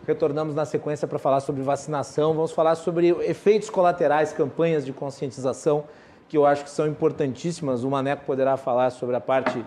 Retornamos 0.07 0.55
na 0.55 0.65
sequência 0.65 1.09
para 1.09 1.19
falar 1.19 1.41
sobre 1.41 1.63
vacinação, 1.63 2.33
vamos 2.33 2.53
falar 2.53 2.77
sobre 2.77 3.09
efeitos 3.29 3.69
colaterais, 3.69 4.33
campanhas 4.33 4.87
de 4.87 4.93
conscientização, 4.93 5.83
que 6.29 6.37
eu 6.37 6.47
acho 6.47 6.63
que 6.63 6.71
são 6.71 6.87
importantíssimas. 6.87 7.83
O 7.83 7.91
Maneco 7.91 8.25
poderá 8.25 8.57
falar 8.57 8.91
sobre 8.91 9.17
a 9.17 9.21
parte 9.21 9.65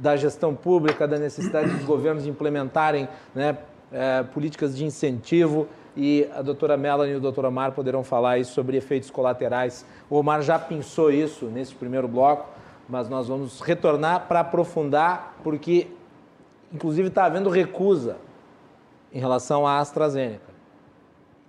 da 0.00 0.16
gestão 0.16 0.54
pública, 0.54 1.06
da 1.06 1.18
necessidade 1.18 1.68
dos 1.68 1.84
governos 1.84 2.26
implementarem 2.26 3.06
né, 3.34 3.58
é, 3.92 4.22
políticas 4.22 4.76
de 4.76 4.84
incentivo 4.84 5.68
e 5.96 6.28
a 6.34 6.42
doutora 6.42 6.76
Melanie 6.76 7.14
e 7.14 7.16
o 7.16 7.20
doutor 7.20 7.44
Omar 7.44 7.72
poderão 7.72 8.02
falar 8.02 8.42
sobre 8.44 8.76
efeitos 8.76 9.10
colaterais. 9.10 9.84
O 10.08 10.16
Omar 10.16 10.42
já 10.42 10.58
pensou 10.58 11.10
isso 11.10 11.46
nesse 11.46 11.74
primeiro 11.74 12.08
bloco, 12.08 12.48
mas 12.88 13.08
nós 13.08 13.28
vamos 13.28 13.60
retornar 13.60 14.26
para 14.26 14.40
aprofundar, 14.40 15.36
porque 15.42 15.88
inclusive 16.72 17.08
está 17.08 17.24
havendo 17.26 17.50
recusa 17.50 18.16
em 19.12 19.18
relação 19.18 19.66
à 19.66 19.78
AstraZeneca. 19.78 20.52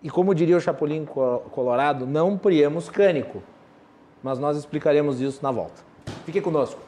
E 0.02 0.10
como 0.10 0.36
diria 0.36 0.58
o 0.58 0.60
Chapolin 0.60 1.06
Colorado, 1.06 2.06
não 2.06 2.38
priemos 2.38 2.90
cânico. 2.90 3.42
Mas 4.22 4.38
nós 4.38 4.58
explicaremos 4.58 5.22
isso 5.22 5.42
na 5.42 5.50
volta. 5.52 5.82
Fique 6.26 6.42
conosco. 6.42 6.80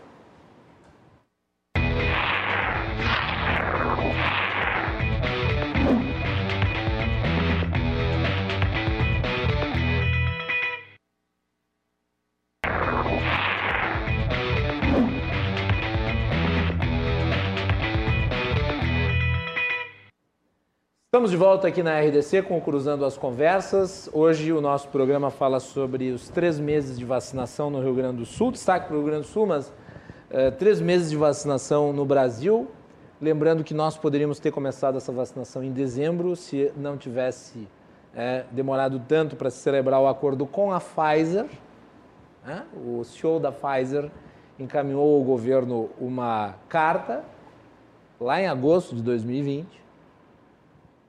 Estamos 21.25 21.39
de 21.39 21.43
volta 21.43 21.67
aqui 21.69 21.81
na 21.81 21.99
RDC 21.99 22.43
com 22.43 22.55
o 22.55 22.61
Cruzando 22.61 23.03
as 23.03 23.17
Conversas. 23.17 24.07
Hoje 24.13 24.53
o 24.53 24.61
nosso 24.61 24.89
programa 24.89 25.31
fala 25.31 25.59
sobre 25.59 26.11
os 26.11 26.29
três 26.29 26.59
meses 26.59 26.99
de 26.99 27.03
vacinação 27.03 27.71
no 27.71 27.81
Rio 27.81 27.95
Grande 27.95 28.17
do 28.17 28.25
Sul. 28.27 28.51
Destaque 28.51 28.85
para 28.85 28.95
o 28.95 28.99
Rio 28.99 29.07
Grande 29.07 29.25
do 29.25 29.31
Sul, 29.31 29.47
mas 29.47 29.69
uh, 29.69 30.51
três 30.59 30.79
meses 30.79 31.09
de 31.09 31.17
vacinação 31.17 31.91
no 31.91 32.05
Brasil. 32.05 32.67
Lembrando 33.19 33.63
que 33.63 33.73
nós 33.73 33.97
poderíamos 33.97 34.37
ter 34.37 34.51
começado 34.51 34.97
essa 34.97 35.11
vacinação 35.11 35.63
em 35.63 35.71
dezembro 35.71 36.35
se 36.35 36.71
não 36.77 36.95
tivesse 36.95 37.67
é, 38.15 38.43
demorado 38.51 39.01
tanto 39.07 39.35
para 39.35 39.49
se 39.49 39.57
celebrar 39.57 39.99
o 39.99 40.07
acordo 40.07 40.45
com 40.45 40.71
a 40.71 40.79
Pfizer. 40.79 41.47
Né? 42.45 42.61
O 42.85 43.03
CEO 43.03 43.39
da 43.39 43.51
Pfizer 43.51 44.11
encaminhou 44.59 45.17
ao 45.17 45.23
governo 45.23 45.89
uma 45.99 46.53
carta 46.69 47.23
lá 48.21 48.39
em 48.39 48.45
agosto 48.45 48.95
de 48.95 49.01
2020 49.01 49.84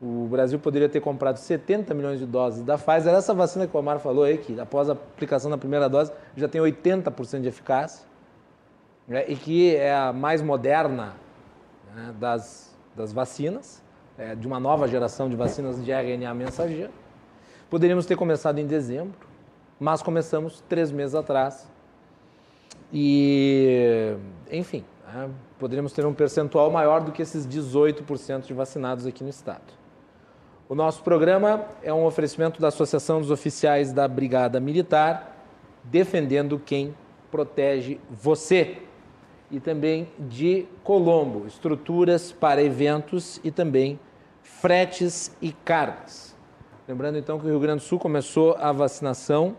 o 0.01 0.27
Brasil 0.29 0.59
poderia 0.59 0.89
ter 0.89 1.01
comprado 1.01 1.39
70 1.39 1.95
milhões 1.95 2.19
de 2.19 2.27
doses 2.27 2.63
da 2.63 2.77
Pfizer. 2.77 3.15
Essa 3.15 3.33
vacina 3.33 3.67
que 3.67 3.75
o 3.75 3.81
Omar 3.81 3.99
falou 3.99 4.25
aí, 4.25 4.37
que 4.37 4.61
após 4.61 4.91
a 4.91 4.93
aplicação 4.93 5.51
da 5.51 5.57
primeira 5.57 5.89
dose 5.89 6.13
já 6.37 6.47
tem 6.47 6.61
80% 6.61 7.41
de 7.41 7.49
eficácia, 7.49 8.07
né, 9.09 9.25
e 9.27 9.37
que 9.37 9.75
é 9.75 9.95
a 9.95 10.13
mais 10.13 10.43
moderna 10.43 11.15
né, 11.95 12.15
das, 12.21 12.77
das 12.95 13.13
vacinas, 13.13 13.83
é, 14.19 14.35
de 14.35 14.47
uma 14.47 14.61
nova 14.61 14.87
geração 14.87 15.31
de 15.31 15.37
vacinas 15.37 15.83
de 15.83 15.91
RNA 15.91 16.35
mensageiro. 16.35 16.93
Poderíamos 17.71 18.05
ter 18.05 18.17
começado 18.17 18.59
em 18.59 18.67
dezembro, 18.67 19.17
mas 19.81 20.03
começamos 20.03 20.63
três 20.69 20.91
meses 20.91 21.15
atrás, 21.15 21.69
e, 22.93 24.15
enfim, 24.51 24.85
né, 25.13 25.31
poderíamos 25.59 25.93
ter 25.93 26.05
um 26.05 26.15
percentual 26.15 26.71
maior 26.71 27.01
do 27.01 27.13
que 27.13 27.23
esses 27.23 27.47
18% 27.47 28.43
de 28.43 28.55
vacinados 28.55 29.07
aqui 29.07 29.25
no 29.25 29.31
estado. 29.31 29.86
O 30.69 30.75
nosso 30.75 31.05
programa 31.05 31.65
é 31.81 31.95
um 31.95 32.05
oferecimento 32.05 32.61
da 32.61 32.67
Associação 32.69 33.21
dos 33.21 33.31
Oficiais 33.31 33.93
da 33.93 34.09
Brigada 34.09 34.59
Militar, 34.59 35.33
defendendo 35.85 36.59
quem 36.59 36.93
protege 37.31 38.01
você. 38.11 38.79
E 39.49 39.61
também 39.61 40.09
de 40.19 40.67
Colombo, 40.83 41.47
estruturas 41.47 42.33
para 42.33 42.61
eventos 42.61 43.41
e 43.45 43.53
também 43.53 44.01
fretes 44.43 45.31
e 45.41 45.53
cargas. 45.53 46.35
Lembrando 46.89 47.17
então 47.17 47.39
que 47.39 47.47
o 47.47 47.49
Rio 47.49 47.61
Grande 47.61 47.85
do 47.85 47.87
Sul 47.87 48.01
começou 48.01 48.57
a 48.59 48.73
vacinação 48.73 49.57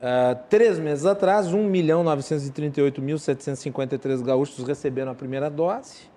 uh, 0.00 0.38
três 0.48 0.78
meses 0.78 1.04
atrás, 1.04 1.48
1.938.753 1.48 4.22
gaúchos 4.22 4.66
receberam 4.66 5.12
a 5.12 5.14
primeira 5.14 5.50
dose, 5.50 6.13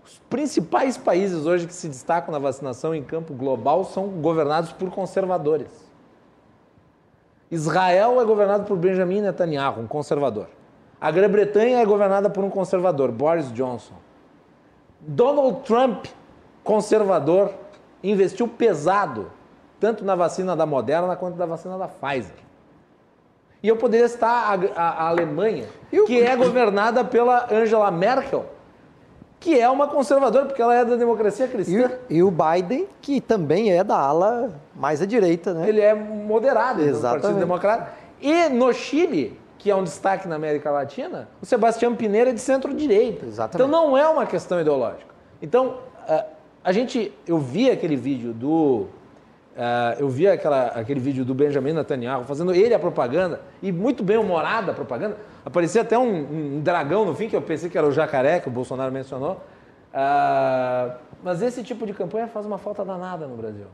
Os 0.06 0.22
principais 0.30 1.00
países 1.00 1.48
hoje 1.48 1.66
que 1.66 1.74
se 1.74 1.88
destacam 1.88 2.32
na 2.32 2.38
vacinação 2.38 2.94
em 2.94 3.02
campo 3.02 3.34
global 3.34 3.84
são 3.84 4.08
governados 4.08 4.72
por 4.72 4.92
conservadores. 4.92 5.72
Israel 7.50 8.22
é 8.22 8.24
governado 8.24 8.66
por 8.66 8.78
Benjamin 8.78 9.22
Netanyahu, 9.22 9.82
um 9.82 9.88
conservador. 9.88 10.46
A 11.02 11.10
Grã-Bretanha 11.10 11.80
é 11.80 11.86
governada 11.88 12.30
por 12.30 12.44
um 12.44 12.52
conservador, 12.52 13.12
Boris 13.12 13.52
Johnson. 13.52 13.96
Donald 15.00 15.62
Trump, 15.62 16.06
conservador, 16.64 17.52
investiu 18.04 18.48
pesado, 18.48 19.41
tanto 19.82 20.06
na 20.06 20.16
vacina 20.16 20.56
da 20.56 20.66
Moderna 20.66 21.16
quanto 21.16 21.38
na 21.38 21.46
vacina 21.48 21.76
da 21.76 21.88
Pfizer. 21.88 22.36
E 23.64 23.68
eu 23.68 23.76
poderia 23.76 24.06
estar 24.06 24.28
a, 24.28 24.80
a, 24.80 24.90
a 24.90 25.10
Alemanha, 25.10 25.66
que 26.06 26.22
é 26.22 26.36
governada 26.38 27.04
pela 27.04 27.52
Angela 27.52 27.90
Merkel, 27.90 28.46
que 29.40 29.60
é 29.60 29.68
uma 29.68 29.88
conservadora, 29.88 30.46
porque 30.46 30.62
ela 30.62 30.76
é 30.76 30.86
da 30.86 30.96
democracia 30.96 31.48
cristã. 31.48 31.92
E, 32.08 32.22
o 32.22 32.32
Biden, 32.32 32.88
que 33.02 33.20
também 33.20 33.72
é 33.72 33.84
da 33.84 33.98
ala 33.98 34.52
mais 34.76 35.02
à 35.02 35.06
direita, 35.06 35.52
né? 35.52 35.68
Ele 35.68 35.82
é 35.82 35.96
moderado 35.96 36.82
Exatamente. 36.82 37.18
do 37.18 37.22
Partido 37.22 37.40
Democrata. 37.40 37.92
E 38.22 38.50
no 38.50 38.72
Chile, 38.72 39.40
que 39.58 39.72
é 39.72 39.76
um 39.76 39.84
destaque 39.84 40.28
na 40.28 40.36
América 40.36 40.70
Latina, 40.70 41.28
o 41.42 41.46
Sebastião 41.46 41.96
Pineira 41.96 42.30
é 42.30 42.34
de 42.34 42.40
centro-direita. 42.40 43.26
Então 43.56 43.68
não 43.68 43.98
é 43.98 44.08
uma 44.08 44.28
questão 44.28 44.62
ideológica. 44.62 45.10
Então, 45.42 45.80
a 46.64 46.72
gente, 46.72 47.12
eu 47.26 47.40
vi 47.40 47.72
aquele 47.72 47.96
vídeo 47.96 48.32
do 48.32 48.88
Uh, 49.52 49.99
eu 49.99 50.08
vi 50.08 50.28
aquela, 50.30 50.68
aquele 50.68 50.99
vídeo 50.99 51.26
do 51.26 51.36
Benjamin 51.36 51.74
Netanyahu 51.74 52.24
fazendo 52.24 52.54
ele 52.54 52.74
a 52.74 52.80
propaganda, 52.80 53.41
e 53.62 53.72
muito 53.72 54.02
bem 54.02 54.18
humorada 54.18 54.72
a 54.72 54.76
propaganda. 54.76 55.18
Aparecia 55.45 55.82
até 55.82 55.97
um, 55.97 56.58
um, 56.58 56.62
dragão 56.62 57.06
no 57.06 57.14
fim, 57.14 57.28
que 57.28 57.36
eu 57.36 57.41
pensei 57.41 57.70
que 57.70 57.78
era 57.78 57.86
o 57.86 57.91
jacaré, 57.91 58.39
que 58.39 58.47
o 58.47 58.52
Bolsonaro 58.52 58.91
mencionou. 58.91 59.41
Uh, 59.93 60.95
mas 61.22 61.41
esse 61.41 61.64
tipo 61.64 61.86
de 61.86 61.93
campanha 61.93 62.28
faz 62.28 62.45
uma 62.45 62.58
falta 62.58 62.86
danada 62.86 63.28
no 63.28 63.36
Brasil. 63.36 63.66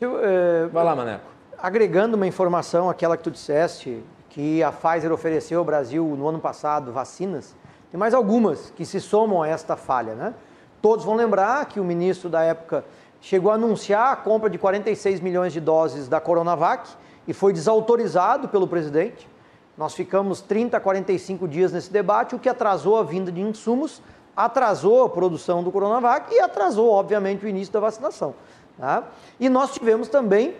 Eu, 0.00 0.24
é, 0.24 0.66
Vai 0.68 0.84
lá, 0.84 0.94
Maneco. 0.94 1.24
Agregando 1.60 2.16
uma 2.16 2.26
informação, 2.26 2.88
aquela 2.88 3.16
que 3.16 3.24
tu 3.24 3.32
disseste, 3.32 4.00
que 4.30 4.62
a 4.62 4.70
Pfizer 4.70 5.12
ofereceu 5.12 5.58
ao 5.58 5.64
Brasil 5.64 6.04
no 6.16 6.28
ano 6.28 6.38
passado 6.38 6.92
vacinas, 6.92 7.56
tem 7.90 7.98
mais 7.98 8.14
algumas 8.14 8.70
que 8.70 8.84
se 8.84 9.00
somam 9.00 9.42
a 9.42 9.48
esta 9.48 9.74
falha. 9.76 10.14
Né? 10.14 10.34
Todos 10.80 11.04
vão 11.04 11.16
lembrar 11.16 11.66
que 11.66 11.80
o 11.80 11.84
ministro 11.84 12.28
da 12.28 12.42
época 12.44 12.84
chegou 13.20 13.50
a 13.50 13.54
anunciar 13.54 14.12
a 14.12 14.16
compra 14.16 14.48
de 14.48 14.58
46 14.58 15.20
milhões 15.20 15.52
de 15.52 15.60
doses 15.60 16.08
da 16.08 16.20
Coronavac 16.20 16.88
e 17.26 17.32
foi 17.32 17.52
desautorizado 17.52 18.48
pelo 18.48 18.66
presidente. 18.66 19.28
Nós 19.76 19.94
ficamos 19.94 20.40
30 20.40 20.76
a 20.76 20.80
45 20.80 21.46
dias 21.46 21.72
nesse 21.72 21.92
debate, 21.92 22.34
o 22.34 22.38
que 22.38 22.48
atrasou 22.48 22.96
a 22.96 23.02
vinda 23.02 23.30
de 23.30 23.40
insumos, 23.40 24.02
atrasou 24.36 25.04
a 25.04 25.08
produção 25.08 25.62
do 25.62 25.70
Coronavac 25.70 26.34
e 26.34 26.40
atrasou, 26.40 26.90
obviamente, 26.90 27.44
o 27.44 27.48
início 27.48 27.72
da 27.72 27.80
vacinação. 27.80 28.34
Tá? 28.78 29.04
E 29.38 29.48
nós 29.48 29.72
tivemos 29.72 30.08
também, 30.08 30.54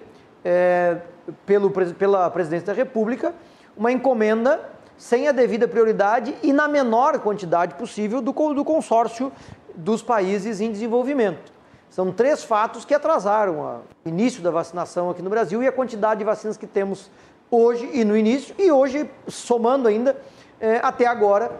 é, 0.44 0.98
pelo, 1.46 1.70
pela 1.70 2.30
presidência 2.30 2.66
da 2.66 2.72
República, 2.72 3.34
uma 3.76 3.92
encomenda 3.92 4.60
sem 4.96 5.28
a 5.28 5.32
devida 5.32 5.68
prioridade 5.68 6.36
e 6.42 6.52
na 6.52 6.66
menor 6.66 7.18
quantidade 7.20 7.76
possível 7.76 8.20
do, 8.20 8.32
do 8.32 8.64
consórcio 8.64 9.32
dos 9.74 10.02
países 10.02 10.60
em 10.60 10.72
desenvolvimento. 10.72 11.57
São 11.98 12.12
três 12.12 12.44
fatos 12.44 12.84
que 12.84 12.94
atrasaram 12.94 13.82
o 14.06 14.08
início 14.08 14.40
da 14.40 14.52
vacinação 14.52 15.10
aqui 15.10 15.20
no 15.20 15.28
Brasil 15.28 15.60
e 15.64 15.66
a 15.66 15.72
quantidade 15.72 16.18
de 16.18 16.24
vacinas 16.24 16.56
que 16.56 16.64
temos 16.64 17.10
hoje 17.50 17.90
e 17.92 18.04
no 18.04 18.16
início, 18.16 18.54
e 18.56 18.70
hoje, 18.70 19.10
somando 19.26 19.88
ainda, 19.88 20.16
é, 20.60 20.76
até 20.80 21.06
agora, 21.06 21.50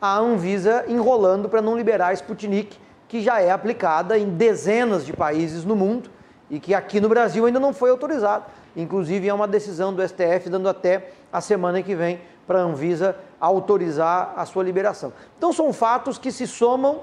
a 0.00 0.16
Anvisa 0.16 0.84
enrolando 0.86 1.48
para 1.48 1.60
não 1.60 1.76
liberar 1.76 2.10
a 2.10 2.12
Sputnik, 2.12 2.78
que 3.08 3.20
já 3.20 3.40
é 3.40 3.50
aplicada 3.50 4.16
em 4.16 4.30
dezenas 4.30 5.04
de 5.04 5.12
países 5.12 5.64
no 5.64 5.74
mundo 5.74 6.08
e 6.48 6.60
que 6.60 6.74
aqui 6.74 7.00
no 7.00 7.08
Brasil 7.08 7.44
ainda 7.44 7.58
não 7.58 7.72
foi 7.72 7.90
autorizado. 7.90 8.44
Inclusive, 8.76 9.28
é 9.28 9.34
uma 9.34 9.48
decisão 9.48 9.92
do 9.92 10.00
STF 10.06 10.48
dando 10.48 10.68
até 10.68 11.10
a 11.32 11.40
semana 11.40 11.82
que 11.82 11.96
vem 11.96 12.20
para 12.46 12.60
a 12.60 12.62
Anvisa 12.62 13.16
autorizar 13.40 14.32
a 14.36 14.46
sua 14.46 14.62
liberação. 14.62 15.12
Então, 15.36 15.52
são 15.52 15.72
fatos 15.72 16.18
que 16.18 16.30
se 16.30 16.46
somam 16.46 17.00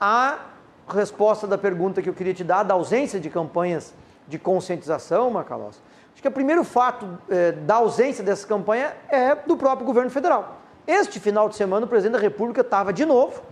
a 0.00 0.36
resposta 0.88 1.46
da 1.46 1.56
pergunta 1.56 2.02
que 2.02 2.08
eu 2.08 2.14
queria 2.14 2.34
te 2.34 2.44
dar, 2.44 2.62
da 2.62 2.74
ausência 2.74 3.18
de 3.18 3.30
campanhas 3.30 3.94
de 4.26 4.38
conscientização, 4.38 5.30
Macalós, 5.30 5.80
acho 6.12 6.22
que 6.22 6.28
o 6.28 6.32
primeiro 6.32 6.64
fato 6.64 7.18
é, 7.28 7.52
da 7.52 7.76
ausência 7.76 8.24
dessa 8.24 8.46
campanha 8.46 8.94
é 9.08 9.34
do 9.34 9.56
próprio 9.56 9.86
governo 9.86 10.10
federal. 10.10 10.58
Este 10.86 11.18
final 11.18 11.48
de 11.48 11.56
semana, 11.56 11.86
o 11.86 11.88
presidente 11.88 12.14
da 12.14 12.18
República 12.18 12.60
estava 12.60 12.92
de 12.92 13.04
novo 13.04 13.42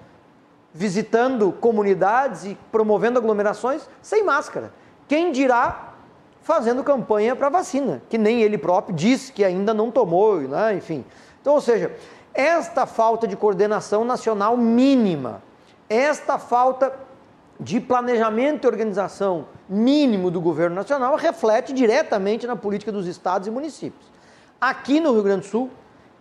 visitando 0.75 1.53
comunidades 1.53 2.45
e 2.45 2.59
promovendo 2.71 3.19
aglomerações 3.19 3.89
sem 4.01 4.25
máscara. 4.25 4.73
Quem 5.07 5.31
dirá 5.31 5.93
fazendo 6.41 6.83
campanha 6.83 7.37
para 7.37 7.49
vacina, 7.49 8.03
que 8.09 8.19
nem 8.19 8.43
ele 8.43 8.59
próprio 8.59 8.95
disse 8.95 9.33
que 9.33 9.45
ainda 9.45 9.73
não 9.73 9.91
tomou, 9.91 10.41
né? 10.41 10.75
enfim. 10.75 11.05
Então, 11.41 11.55
ou 11.55 11.61
seja, 11.61 11.95
esta 12.35 12.87
falta 12.87 13.29
de 13.29 13.37
coordenação 13.37 14.05
nacional 14.05 14.57
mínima, 14.57 15.43
esta 15.89 16.39
falta 16.39 16.93
de 17.59 17.81
planejamento 17.81 18.65
e 18.65 18.69
organização 18.69 19.47
mínimo 19.69 20.31
do 20.31 20.41
governo 20.41 20.77
nacional 20.77 21.17
reflete 21.17 21.73
diretamente 21.73 22.47
na 22.47 22.57
política 22.57 22.91
dos 22.91 23.07
estados 23.07 23.47
e 23.47 23.51
municípios. 23.51 24.11
Aqui 24.61 25.01
no 25.01 25.13
Rio 25.13 25.23
Grande 25.23 25.43
do 25.43 25.51
Sul 25.51 25.71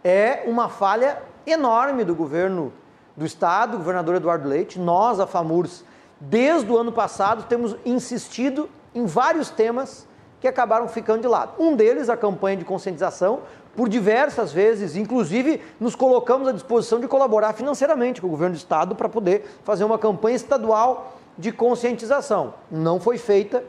é 0.03 0.43
uma 0.47 0.69
falha 0.69 1.21
enorme 1.45 2.03
do 2.03 2.15
governo 2.15 2.73
do 3.15 3.25
estado, 3.25 3.77
governador 3.77 4.15
Eduardo 4.15 4.47
Leite. 4.47 4.79
Nós, 4.79 5.19
a 5.19 5.27
FAMURS, 5.27 5.83
desde 6.19 6.71
o 6.71 6.77
ano 6.77 6.91
passado, 6.91 7.43
temos 7.43 7.75
insistido 7.85 8.69
em 8.93 9.05
vários 9.05 9.49
temas 9.49 10.07
que 10.39 10.47
acabaram 10.47 10.87
ficando 10.87 11.21
de 11.21 11.27
lado. 11.27 11.53
Um 11.59 11.75
deles, 11.75 12.09
a 12.09 12.17
campanha 12.17 12.57
de 12.57 12.65
conscientização, 12.65 13.41
por 13.75 13.87
diversas 13.87 14.51
vezes, 14.51 14.95
inclusive 14.95 15.61
nos 15.79 15.95
colocamos 15.95 16.47
à 16.47 16.51
disposição 16.51 16.99
de 16.99 17.07
colaborar 17.07 17.53
financeiramente 17.53 18.19
com 18.19 18.27
o 18.27 18.29
governo 18.29 18.55
do 18.55 18.57
estado 18.57 18.95
para 18.95 19.07
poder 19.07 19.45
fazer 19.63 19.83
uma 19.83 19.97
campanha 19.97 20.35
estadual 20.35 21.13
de 21.41 21.51
conscientização. 21.51 22.53
Não 22.69 22.99
foi 22.99 23.17
feita. 23.17 23.63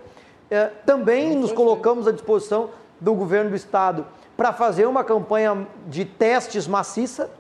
É, 0.51 0.67
também 0.67 1.35
nos 1.35 1.51
colocamos 1.51 2.07
à 2.07 2.13
disposição 2.13 2.71
do 3.01 3.15
governo 3.15 3.51
do 3.51 3.57
estado 3.57 4.07
para 4.37 4.53
fazer 4.53 4.87
uma 4.87 5.03
campanha 5.03 5.67
de 5.89 6.05
testes 6.05 6.67
maciça, 6.67 7.31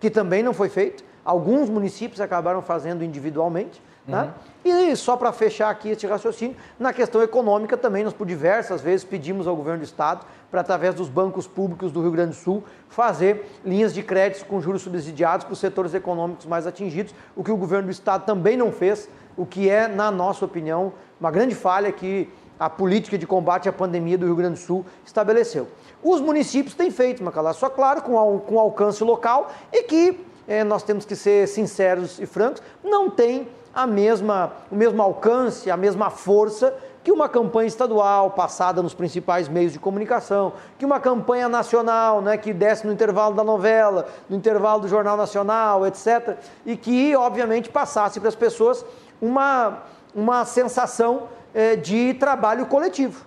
que 0.00 0.08
também 0.08 0.42
não 0.42 0.54
foi 0.54 0.70
feito. 0.70 1.04
Alguns 1.22 1.68
municípios 1.68 2.20
acabaram 2.20 2.62
fazendo 2.62 3.04
individualmente. 3.04 3.80
Né? 4.06 4.32
E 4.64 4.94
só 4.96 5.16
para 5.16 5.32
fechar 5.32 5.70
aqui 5.70 5.90
este 5.90 6.06
raciocínio, 6.06 6.56
na 6.78 6.92
questão 6.92 7.22
econômica 7.22 7.76
também, 7.76 8.04
nós 8.04 8.12
por 8.12 8.26
diversas 8.26 8.80
vezes 8.80 9.04
pedimos 9.04 9.46
ao 9.46 9.56
governo 9.56 9.80
do 9.80 9.84
estado 9.84 10.26
para, 10.50 10.60
através 10.60 10.94
dos 10.94 11.08
bancos 11.08 11.46
públicos 11.46 11.90
do 11.90 12.02
Rio 12.02 12.10
Grande 12.10 12.30
do 12.30 12.36
Sul, 12.36 12.62
fazer 12.88 13.50
linhas 13.64 13.92
de 13.94 14.02
créditos 14.02 14.42
com 14.42 14.60
juros 14.60 14.82
subsidiados 14.82 15.44
para 15.44 15.52
os 15.52 15.58
setores 15.58 15.94
econômicos 15.94 16.46
mais 16.46 16.66
atingidos, 16.66 17.14
o 17.34 17.42
que 17.42 17.50
o 17.50 17.56
governo 17.56 17.86
do 17.86 17.90
estado 17.90 18.24
também 18.24 18.56
não 18.56 18.70
fez, 18.70 19.08
o 19.36 19.44
que 19.44 19.68
é, 19.68 19.88
na 19.88 20.10
nossa 20.10 20.44
opinião, 20.44 20.92
uma 21.18 21.30
grande 21.30 21.54
falha 21.54 21.90
que 21.90 22.30
a 22.58 22.70
política 22.70 23.18
de 23.18 23.26
combate 23.26 23.68
à 23.68 23.72
pandemia 23.72 24.16
do 24.16 24.26
Rio 24.26 24.36
Grande 24.36 24.60
do 24.60 24.64
Sul 24.64 24.86
estabeleceu. 25.04 25.68
Os 26.02 26.20
municípios 26.20 26.74
têm 26.74 26.90
feito, 26.90 27.22
Macalá, 27.22 27.52
só 27.52 27.68
claro, 27.68 28.02
com, 28.02 28.38
com 28.40 28.58
alcance 28.58 29.02
local 29.02 29.50
e 29.72 29.82
que, 29.82 30.20
é, 30.46 30.62
nós 30.62 30.82
temos 30.82 31.04
que 31.04 31.16
ser 31.16 31.48
sinceros 31.48 32.18
e 32.20 32.26
francos, 32.26 32.62
não 32.82 33.10
tem 33.10 33.48
a 33.74 33.86
mesma, 33.86 34.52
o 34.70 34.76
mesmo 34.76 35.02
alcance, 35.02 35.70
a 35.70 35.76
mesma 35.76 36.10
força 36.10 36.74
que 37.04 37.12
uma 37.12 37.28
campanha 37.28 37.66
estadual 37.66 38.30
passada 38.30 38.82
nos 38.82 38.94
principais 38.94 39.46
meios 39.46 39.74
de 39.74 39.78
comunicação, 39.78 40.54
que 40.78 40.86
uma 40.86 40.98
campanha 40.98 41.50
nacional, 41.50 42.22
né, 42.22 42.38
que 42.38 42.50
desce 42.50 42.86
no 42.86 42.92
intervalo 42.92 43.34
da 43.34 43.44
novela, 43.44 44.08
no 44.26 44.34
intervalo 44.34 44.80
do 44.80 44.88
Jornal 44.88 45.14
Nacional, 45.14 45.86
etc., 45.86 46.38
e 46.64 46.78
que, 46.78 47.14
obviamente, 47.14 47.68
passasse 47.68 48.18
para 48.18 48.30
as 48.30 48.34
pessoas 48.34 48.82
uma, 49.20 49.82
uma 50.14 50.46
sensação 50.46 51.24
eh, 51.54 51.76
de 51.76 52.14
trabalho 52.14 52.64
coletivo. 52.64 53.26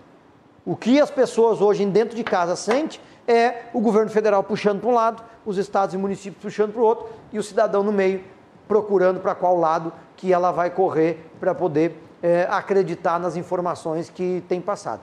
O 0.65 0.75
que 0.75 0.99
as 0.99 1.11
pessoas 1.11 1.61
hoje 1.61 1.85
dentro 1.85 2.15
de 2.15 2.23
casa 2.23 2.55
sentem 2.55 2.99
é 3.27 3.65
o 3.73 3.79
governo 3.79 4.09
federal 4.09 4.43
puxando 4.43 4.81
para 4.81 4.89
um 4.89 4.93
lado, 4.93 5.23
os 5.45 5.57
estados 5.57 5.93
e 5.93 5.97
municípios 5.99 6.41
puxando 6.41 6.73
para 6.73 6.81
o 6.81 6.85
outro, 6.85 7.09
e 7.31 7.37
o 7.37 7.43
cidadão 7.43 7.83
no 7.83 7.91
meio 7.91 8.23
procurando 8.67 9.19
para 9.19 9.33
qual 9.33 9.57
lado 9.57 9.93
que 10.15 10.33
ela 10.33 10.51
vai 10.51 10.69
correr 10.69 11.29
para 11.39 11.53
poder 11.53 12.03
é, 12.21 12.47
acreditar 12.49 13.19
nas 13.19 13.35
informações 13.35 14.09
que 14.09 14.43
tem 14.47 14.59
passado. 14.59 15.01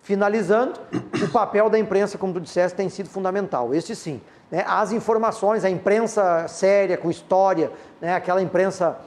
Finalizando, 0.00 0.80
o 1.22 1.28
papel 1.28 1.68
da 1.68 1.78
imprensa, 1.78 2.16
como 2.16 2.32
tu 2.32 2.40
disseste, 2.40 2.76
tem 2.76 2.88
sido 2.88 3.08
fundamental. 3.08 3.74
Este 3.74 3.94
sim. 3.94 4.20
Né? 4.50 4.64
As 4.66 4.92
informações, 4.92 5.64
a 5.64 5.70
imprensa 5.70 6.46
séria, 6.48 6.96
com 6.96 7.10
história, 7.10 7.70
né? 8.00 8.14
aquela 8.14 8.40
imprensa 8.40 8.98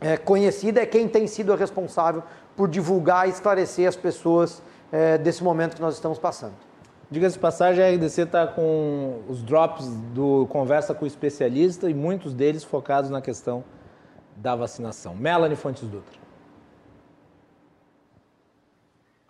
é, 0.00 0.16
conhecida, 0.16 0.82
é 0.82 0.86
quem 0.86 1.08
tem 1.08 1.26
sido 1.26 1.54
responsável 1.54 2.22
por 2.54 2.68
divulgar 2.68 3.26
e 3.26 3.30
esclarecer 3.30 3.88
as 3.88 3.96
pessoas 3.96 4.62
é, 4.92 5.16
desse 5.16 5.42
momento 5.42 5.74
que 5.76 5.80
nós 5.80 5.94
estamos 5.94 6.18
passando. 6.18 6.65
Diga-se 7.08 7.36
de 7.36 7.40
passagem, 7.40 7.84
a 7.84 7.88
RDC 7.88 8.22
está 8.22 8.48
com 8.48 9.22
os 9.28 9.40
drops 9.40 9.88
do 10.12 10.44
Conversa 10.48 10.92
com 10.92 11.04
o 11.04 11.06
Especialista 11.06 11.88
e 11.88 11.94
muitos 11.94 12.34
deles 12.34 12.64
focados 12.64 13.10
na 13.10 13.22
questão 13.22 13.62
da 14.36 14.56
vacinação. 14.56 15.14
Melanie 15.14 15.56
Fontes 15.56 15.88
Dutra. 15.88 16.18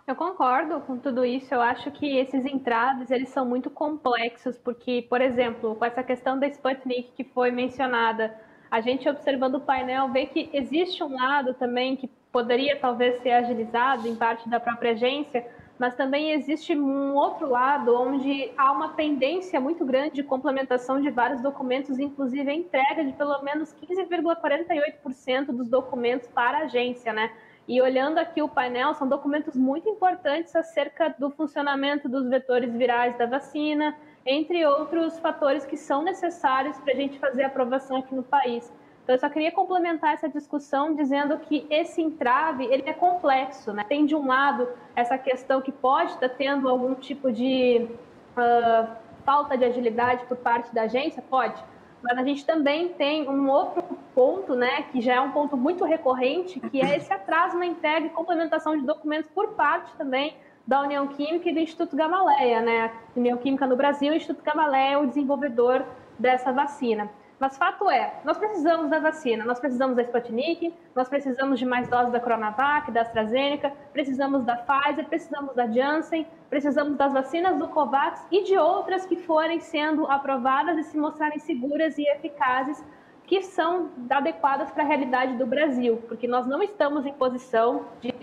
Eu 0.06 0.16
concordo 0.16 0.80
com 0.80 0.96
tudo 0.96 1.22
isso. 1.22 1.52
Eu 1.52 1.60
acho 1.60 1.90
que 1.90 2.16
esses 2.16 2.46
entraves 2.46 3.10
eles 3.10 3.28
são 3.28 3.44
muito 3.44 3.68
complexos, 3.68 4.56
porque, 4.56 5.04
por 5.10 5.20
exemplo, 5.20 5.74
com 5.74 5.84
essa 5.84 6.02
questão 6.02 6.38
da 6.38 6.46
Sputnik 6.46 7.10
que 7.14 7.24
foi 7.24 7.50
mencionada, 7.50 8.34
a 8.70 8.80
gente 8.80 9.06
observando 9.06 9.56
o 9.56 9.60
painel 9.60 10.08
vê 10.10 10.26
que 10.26 10.48
existe 10.52 11.02
um 11.02 11.14
lado 11.14 11.52
também 11.54 11.94
que 11.94 12.08
poderia 12.32 12.78
talvez 12.78 13.20
ser 13.20 13.32
agilizado 13.32 14.08
em 14.08 14.14
parte 14.14 14.48
da 14.48 14.60
própria 14.60 14.92
agência, 14.92 15.44
mas 15.78 15.94
também 15.94 16.32
existe 16.32 16.76
um 16.76 17.14
outro 17.14 17.48
lado 17.48 17.94
onde 17.94 18.50
há 18.56 18.72
uma 18.72 18.90
tendência 18.90 19.60
muito 19.60 19.84
grande 19.84 20.14
de 20.14 20.22
complementação 20.22 21.00
de 21.00 21.10
vários 21.10 21.42
documentos, 21.42 21.98
inclusive 21.98 22.50
a 22.50 22.54
entrega 22.54 23.04
de 23.04 23.12
pelo 23.12 23.42
menos 23.42 23.74
15,48% 23.74 25.46
dos 25.46 25.68
documentos 25.68 26.28
para 26.28 26.58
a 26.58 26.62
agência, 26.62 27.12
né? 27.12 27.30
E 27.68 27.82
olhando 27.82 28.18
aqui 28.18 28.40
o 28.40 28.48
painel, 28.48 28.94
são 28.94 29.08
documentos 29.08 29.56
muito 29.56 29.88
importantes 29.88 30.54
acerca 30.54 31.14
do 31.18 31.30
funcionamento 31.30 32.08
dos 32.08 32.28
vetores 32.28 32.72
virais 32.72 33.18
da 33.18 33.26
vacina, 33.26 33.96
entre 34.24 34.64
outros 34.64 35.18
fatores 35.18 35.66
que 35.66 35.76
são 35.76 36.02
necessários 36.02 36.78
para 36.78 36.92
a 36.92 36.96
gente 36.96 37.18
fazer 37.18 37.42
a 37.42 37.48
aprovação 37.48 37.96
aqui 37.98 38.14
no 38.14 38.22
país. 38.22 38.72
Então, 39.06 39.14
eu 39.14 39.20
só 39.20 39.28
queria 39.28 39.52
complementar 39.52 40.14
essa 40.14 40.28
discussão 40.28 40.92
dizendo 40.92 41.38
que 41.38 41.64
esse 41.70 42.02
entrave 42.02 42.64
ele 42.64 42.82
é 42.86 42.92
complexo, 42.92 43.72
né? 43.72 43.84
Tem 43.88 44.04
de 44.04 44.16
um 44.16 44.26
lado 44.26 44.68
essa 44.96 45.16
questão 45.16 45.62
que 45.62 45.70
pode 45.70 46.14
estar 46.14 46.28
tendo 46.30 46.68
algum 46.68 46.92
tipo 46.92 47.30
de 47.30 47.88
uh, 48.36 48.88
falta 49.24 49.56
de 49.56 49.64
agilidade 49.64 50.24
por 50.26 50.36
parte 50.36 50.74
da 50.74 50.82
agência, 50.82 51.22
pode. 51.22 51.62
Mas 52.02 52.18
a 52.18 52.24
gente 52.24 52.44
também 52.44 52.88
tem 52.94 53.28
um 53.28 53.48
outro 53.48 53.84
ponto, 54.12 54.56
né, 54.56 54.82
que 54.90 55.00
já 55.00 55.14
é 55.14 55.20
um 55.20 55.30
ponto 55.30 55.56
muito 55.56 55.84
recorrente, 55.84 56.58
que 56.58 56.80
é 56.80 56.96
esse 56.96 57.12
atraso 57.12 57.56
na 57.56 57.66
entrega 57.66 58.06
e 58.06 58.10
complementação 58.10 58.76
de 58.76 58.84
documentos 58.84 59.30
por 59.30 59.50
parte 59.52 59.94
também 59.94 60.36
da 60.66 60.80
União 60.80 61.06
Química 61.06 61.48
e 61.48 61.54
do 61.54 61.60
Instituto 61.60 61.94
Gamaleia, 61.94 62.60
né? 62.60 62.92
União 63.14 63.36
Química 63.36 63.68
no 63.68 63.76
Brasil 63.76 64.12
o 64.12 64.16
Instituto 64.16 64.44
Gamaleia 64.44 64.94
é 64.94 64.98
o 64.98 65.06
desenvolvedor 65.06 65.84
dessa 66.18 66.50
vacina. 66.52 67.08
Mas 67.38 67.58
fato 67.58 67.90
é, 67.90 68.14
nós 68.24 68.38
precisamos 68.38 68.88
da 68.88 68.98
vacina, 68.98 69.44
nós 69.44 69.60
precisamos 69.60 69.94
da 69.94 70.02
Sputnik, 70.02 70.74
nós 70.94 71.06
precisamos 71.06 71.58
de 71.58 71.66
mais 71.66 71.86
doses 71.86 72.10
da 72.10 72.18
Coronavac, 72.18 72.90
da 72.90 73.02
AstraZeneca, 73.02 73.72
precisamos 73.92 74.42
da 74.44 74.56
Pfizer, 74.56 75.06
precisamos 75.06 75.54
da 75.54 75.66
Janssen, 75.66 76.26
precisamos 76.48 76.96
das 76.96 77.12
vacinas 77.12 77.58
do 77.58 77.68
Covax 77.68 78.24
e 78.30 78.42
de 78.44 78.56
outras 78.56 79.04
que 79.04 79.16
forem 79.16 79.60
sendo 79.60 80.06
aprovadas 80.06 80.78
e 80.78 80.84
se 80.84 80.96
mostrarem 80.96 81.38
seguras 81.38 81.98
e 81.98 82.08
eficazes, 82.08 82.82
que 83.26 83.42
são 83.42 83.90
adequadas 84.08 84.70
para 84.70 84.84
a 84.84 84.86
realidade 84.86 85.36
do 85.36 85.46
Brasil, 85.46 86.02
porque 86.08 86.26
nós 86.26 86.46
não 86.46 86.62
estamos 86.62 87.04
em 87.04 87.12
posição 87.12 87.84
de 88.00 88.14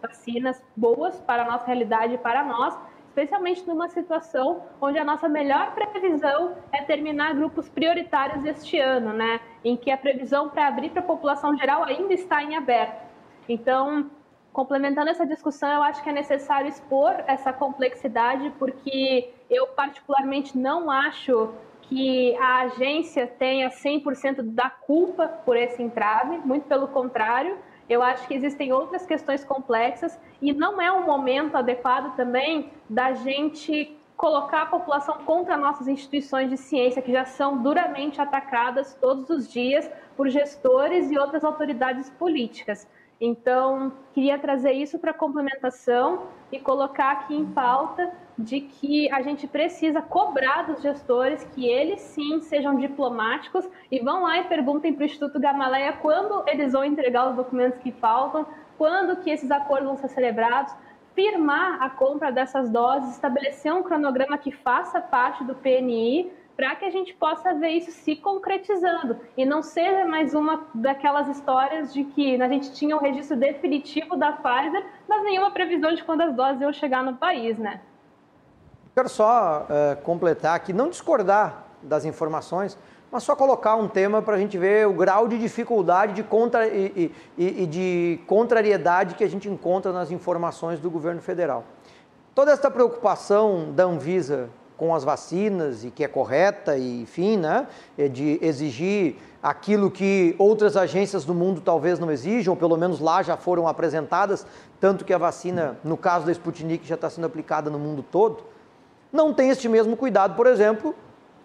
vacinas 0.00 0.62
boas 0.76 1.20
para 1.20 1.42
a 1.42 1.46
nossa 1.46 1.66
realidade 1.66 2.14
e 2.14 2.18
para 2.18 2.44
nós, 2.44 2.78
especialmente 3.20 3.66
numa 3.66 3.86
situação 3.88 4.62
onde 4.80 4.98
a 4.98 5.04
nossa 5.04 5.28
melhor 5.28 5.74
previsão 5.74 6.56
é 6.72 6.82
terminar 6.82 7.34
grupos 7.34 7.68
prioritários 7.68 8.46
este 8.46 8.78
ano, 8.78 9.12
né? 9.12 9.40
Em 9.62 9.76
que 9.76 9.90
a 9.90 9.96
previsão 9.96 10.48
para 10.48 10.66
abrir 10.66 10.90
para 10.90 11.00
a 11.00 11.04
população 11.04 11.54
geral 11.54 11.84
ainda 11.84 12.14
está 12.14 12.42
em 12.42 12.56
aberto. 12.56 13.04
Então, 13.46 14.10
complementando 14.54 15.10
essa 15.10 15.26
discussão, 15.26 15.70
eu 15.70 15.82
acho 15.82 16.02
que 16.02 16.08
é 16.08 16.12
necessário 16.12 16.68
expor 16.68 17.22
essa 17.26 17.52
complexidade, 17.52 18.50
porque 18.58 19.30
eu 19.50 19.66
particularmente 19.68 20.56
não 20.56 20.90
acho 20.90 21.52
que 21.82 22.34
a 22.36 22.60
agência 22.60 23.26
tenha 23.26 23.68
100% 23.68 24.40
da 24.40 24.70
culpa 24.70 25.28
por 25.44 25.58
esse 25.58 25.82
entrave, 25.82 26.38
muito 26.38 26.66
pelo 26.66 26.88
contrário, 26.88 27.58
eu 27.90 28.04
acho 28.04 28.28
que 28.28 28.34
existem 28.34 28.72
outras 28.72 29.04
questões 29.04 29.44
complexas 29.44 30.16
e 30.40 30.52
não 30.52 30.80
é 30.80 30.92
um 30.92 31.04
momento 31.04 31.56
adequado 31.56 32.14
também 32.14 32.70
da 32.88 33.14
gente 33.14 33.96
colocar 34.16 34.62
a 34.62 34.66
população 34.66 35.18
contra 35.24 35.56
nossas 35.56 35.88
instituições 35.88 36.48
de 36.48 36.56
ciência, 36.56 37.02
que 37.02 37.10
já 37.10 37.24
são 37.24 37.60
duramente 37.60 38.20
atacadas 38.20 38.94
todos 39.00 39.28
os 39.28 39.52
dias 39.52 39.90
por 40.16 40.28
gestores 40.28 41.10
e 41.10 41.18
outras 41.18 41.42
autoridades 41.42 42.08
políticas. 42.10 42.86
Então, 43.20 43.92
queria 44.12 44.38
trazer 44.38 44.72
isso 44.72 44.96
para 44.98 45.12
complementação 45.12 46.28
e 46.52 46.60
colocar 46.60 47.10
aqui 47.10 47.34
em 47.34 47.44
pauta 47.44 48.12
de 48.40 48.60
que 48.62 49.10
a 49.12 49.22
gente 49.22 49.46
precisa 49.46 50.00
cobrar 50.00 50.62
dos 50.62 50.82
gestores 50.82 51.44
que 51.54 51.66
eles 51.66 52.00
sim 52.00 52.40
sejam 52.40 52.76
diplomáticos 52.76 53.68
e 53.90 54.00
vão 54.00 54.22
lá 54.22 54.38
e 54.38 54.44
perguntem 54.44 54.92
para 54.92 55.02
o 55.02 55.06
Instituto 55.06 55.38
Gamaleia 55.38 55.92
quando 55.92 56.42
eles 56.48 56.72
vão 56.72 56.84
entregar 56.84 57.28
os 57.28 57.36
documentos 57.36 57.78
que 57.80 57.92
faltam, 57.92 58.46
quando 58.78 59.16
que 59.16 59.30
esses 59.30 59.50
acordos 59.50 59.86
vão 59.86 59.96
ser 59.96 60.08
celebrados, 60.08 60.74
firmar 61.14 61.82
a 61.82 61.90
compra 61.90 62.32
dessas 62.32 62.70
doses, 62.70 63.12
estabelecer 63.12 63.72
um 63.72 63.82
cronograma 63.82 64.38
que 64.38 64.50
faça 64.50 65.00
parte 65.00 65.44
do 65.44 65.54
PNI 65.54 66.32
para 66.56 66.74
que 66.76 66.84
a 66.84 66.90
gente 66.90 67.14
possa 67.14 67.54
ver 67.54 67.70
isso 67.70 67.90
se 67.90 68.16
concretizando 68.16 69.18
e 69.36 69.46
não 69.46 69.62
seja 69.62 70.04
mais 70.04 70.34
uma 70.34 70.66
daquelas 70.74 71.28
histórias 71.28 71.92
de 71.92 72.04
que 72.04 72.40
a 72.40 72.48
gente 72.48 72.72
tinha 72.72 72.96
o 72.96 73.00
registro 73.00 73.36
definitivo 73.36 74.16
da 74.16 74.32
Pfizer, 74.32 74.84
mas 75.08 75.24
nenhuma 75.24 75.50
previsão 75.50 75.94
de 75.94 76.04
quando 76.04 76.20
as 76.20 76.34
doses 76.34 76.60
iam 76.60 76.72
chegar 76.72 77.02
no 77.02 77.16
país, 77.16 77.58
né? 77.58 77.80
Quero 79.00 79.08
só 79.08 79.66
uh, 79.66 80.02
completar 80.02 80.54
aqui, 80.54 80.74
não 80.74 80.90
discordar 80.90 81.64
das 81.82 82.04
informações, 82.04 82.76
mas 83.10 83.22
só 83.22 83.34
colocar 83.34 83.74
um 83.74 83.88
tema 83.88 84.20
para 84.20 84.34
a 84.34 84.38
gente 84.38 84.58
ver 84.58 84.86
o 84.86 84.92
grau 84.92 85.26
de 85.26 85.38
dificuldade 85.38 86.12
de 86.12 86.22
contra, 86.22 86.68
e, 86.68 87.10
e, 87.38 87.62
e 87.62 87.66
de 87.66 88.20
contrariedade 88.26 89.14
que 89.14 89.24
a 89.24 89.30
gente 89.30 89.48
encontra 89.48 89.90
nas 89.90 90.10
informações 90.10 90.80
do 90.80 90.90
governo 90.90 91.22
federal. 91.22 91.64
Toda 92.34 92.52
essa 92.52 92.70
preocupação 92.70 93.72
da 93.72 93.84
Anvisa 93.84 94.50
com 94.76 94.94
as 94.94 95.02
vacinas 95.02 95.82
e 95.82 95.90
que 95.90 96.04
é 96.04 96.08
correta 96.08 96.76
e 96.76 97.00
enfim, 97.00 97.38
né, 97.38 97.68
é 97.96 98.06
de 98.06 98.38
exigir 98.42 99.16
aquilo 99.42 99.90
que 99.90 100.36
outras 100.38 100.76
agências 100.76 101.24
do 101.24 101.32
mundo 101.32 101.62
talvez 101.62 101.98
não 101.98 102.10
exijam, 102.10 102.52
ou 102.52 102.60
pelo 102.60 102.76
menos 102.76 103.00
lá 103.00 103.22
já 103.22 103.38
foram 103.38 103.66
apresentadas, 103.66 104.46
tanto 104.78 105.06
que 105.06 105.14
a 105.14 105.18
vacina, 105.18 105.78
no 105.82 105.96
caso 105.96 106.26
da 106.26 106.32
Sputnik, 106.32 106.86
já 106.86 106.96
está 106.96 107.08
sendo 107.08 107.26
aplicada 107.26 107.70
no 107.70 107.78
mundo 107.78 108.02
todo, 108.02 108.59
não 109.12 109.32
tem 109.32 109.50
este 109.50 109.68
mesmo 109.68 109.96
cuidado, 109.96 110.34
por 110.34 110.46
exemplo, 110.46 110.94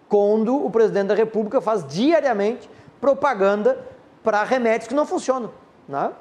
quando 0.08 0.64
o 0.64 0.70
presidente 0.70 1.08
da 1.08 1.14
República 1.14 1.60
faz 1.60 1.86
diariamente 1.86 2.68
propaganda 3.00 3.78
para 4.22 4.42
remédios 4.44 4.88
que 4.88 4.94
não 4.94 5.06
funcionam, 5.06 5.50
né? 5.88 6.12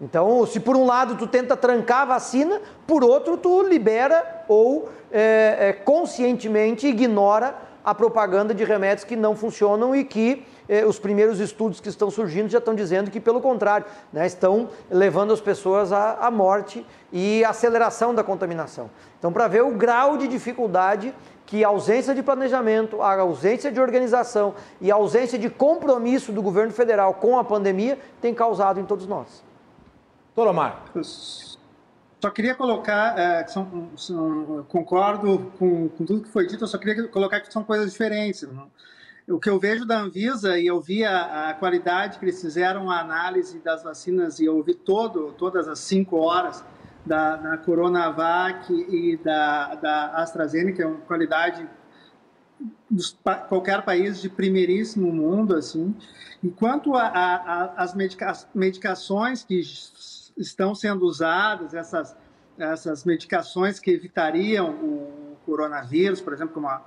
Então, 0.00 0.44
se 0.44 0.60
por 0.60 0.76
um 0.76 0.84
lado 0.84 1.16
tu 1.16 1.26
tenta 1.26 1.56
trancar 1.56 2.02
a 2.02 2.04
vacina, 2.04 2.60
por 2.86 3.02
outro 3.02 3.36
tu 3.38 3.62
libera 3.62 4.44
ou 4.46 4.90
é, 5.10 5.56
é, 5.58 5.72
conscientemente 5.72 6.86
ignora 6.86 7.54
a 7.86 7.94
propaganda 7.94 8.52
de 8.52 8.64
remédios 8.64 9.04
que 9.04 9.14
não 9.14 9.36
funcionam 9.36 9.94
e 9.94 10.04
que 10.04 10.44
eh, 10.68 10.84
os 10.84 10.98
primeiros 10.98 11.38
estudos 11.38 11.78
que 11.78 11.88
estão 11.88 12.10
surgindo 12.10 12.48
já 12.48 12.58
estão 12.58 12.74
dizendo 12.74 13.12
que, 13.12 13.20
pelo 13.20 13.40
contrário, 13.40 13.86
né, 14.12 14.26
estão 14.26 14.68
levando 14.90 15.32
as 15.32 15.40
pessoas 15.40 15.92
à, 15.92 16.14
à 16.14 16.28
morte 16.28 16.84
e 17.12 17.44
aceleração 17.44 18.12
da 18.12 18.24
contaminação. 18.24 18.90
Então, 19.20 19.32
para 19.32 19.46
ver 19.46 19.62
o 19.62 19.70
grau 19.70 20.16
de 20.16 20.26
dificuldade 20.26 21.14
que 21.46 21.64
a 21.64 21.68
ausência 21.68 22.12
de 22.12 22.24
planejamento, 22.24 23.00
a 23.00 23.20
ausência 23.20 23.70
de 23.70 23.80
organização 23.80 24.54
e 24.80 24.90
a 24.90 24.96
ausência 24.96 25.38
de 25.38 25.48
compromisso 25.48 26.32
do 26.32 26.42
governo 26.42 26.72
federal 26.72 27.14
com 27.14 27.38
a 27.38 27.44
pandemia 27.44 28.00
tem 28.20 28.34
causado 28.34 28.80
em 28.80 28.84
todos 28.84 29.06
nós. 29.06 29.44
Toromar. 30.34 30.82
Só 32.26 32.30
queria 32.30 32.56
colocar, 32.56 33.16
é, 33.16 33.46
são, 33.46 33.88
são, 33.96 34.66
concordo 34.68 35.52
com, 35.56 35.88
com, 35.90 36.04
tudo 36.04 36.22
que 36.22 36.28
foi 36.28 36.44
dito, 36.44 36.64
eu 36.64 36.66
só 36.66 36.76
queria 36.76 37.06
colocar 37.06 37.38
que 37.38 37.52
são 37.52 37.62
coisas 37.62 37.92
diferentes. 37.92 38.42
Não? 38.42 38.68
O 39.28 39.38
que 39.38 39.48
eu 39.48 39.60
vejo 39.60 39.86
da 39.86 40.00
Anvisa, 40.00 40.58
e 40.58 40.66
eu 40.66 40.80
vi 40.80 41.04
a, 41.04 41.50
a, 41.50 41.54
qualidade 41.54 42.18
que 42.18 42.24
eles 42.24 42.40
fizeram 42.40 42.90
a 42.90 42.98
análise 42.98 43.60
das 43.60 43.84
vacinas, 43.84 44.40
e 44.40 44.44
eu 44.44 44.60
vi 44.60 44.74
todo, 44.74 45.34
todas 45.38 45.68
as 45.68 45.78
cinco 45.78 46.16
horas 46.16 46.64
da, 47.04 47.36
da 47.36 47.58
Coronavac 47.58 48.72
e 48.72 49.16
da, 49.18 49.76
da 49.76 50.06
AstraZeneca, 50.16 50.82
é 50.82 50.86
uma 50.86 50.98
qualidade 51.02 51.64
qualquer 53.48 53.82
país 53.82 54.20
de 54.20 54.28
primeiríssimo 54.28 55.12
mundo, 55.12 55.54
assim. 55.54 55.94
E 56.42 56.48
quanto 56.48 56.92
às 56.94 57.94
medica, 57.94 58.32
medicações 58.54 59.44
que 59.44 59.60
estão 60.36 60.74
sendo 60.74 61.04
usadas, 61.06 61.74
essas, 61.74 62.16
essas 62.58 63.04
medicações 63.04 63.78
que 63.78 63.90
evitariam 63.90 64.70
o 64.70 65.36
coronavírus, 65.44 66.20
por 66.20 66.32
exemplo, 66.32 66.54
como 66.54 66.68
a 66.68 66.84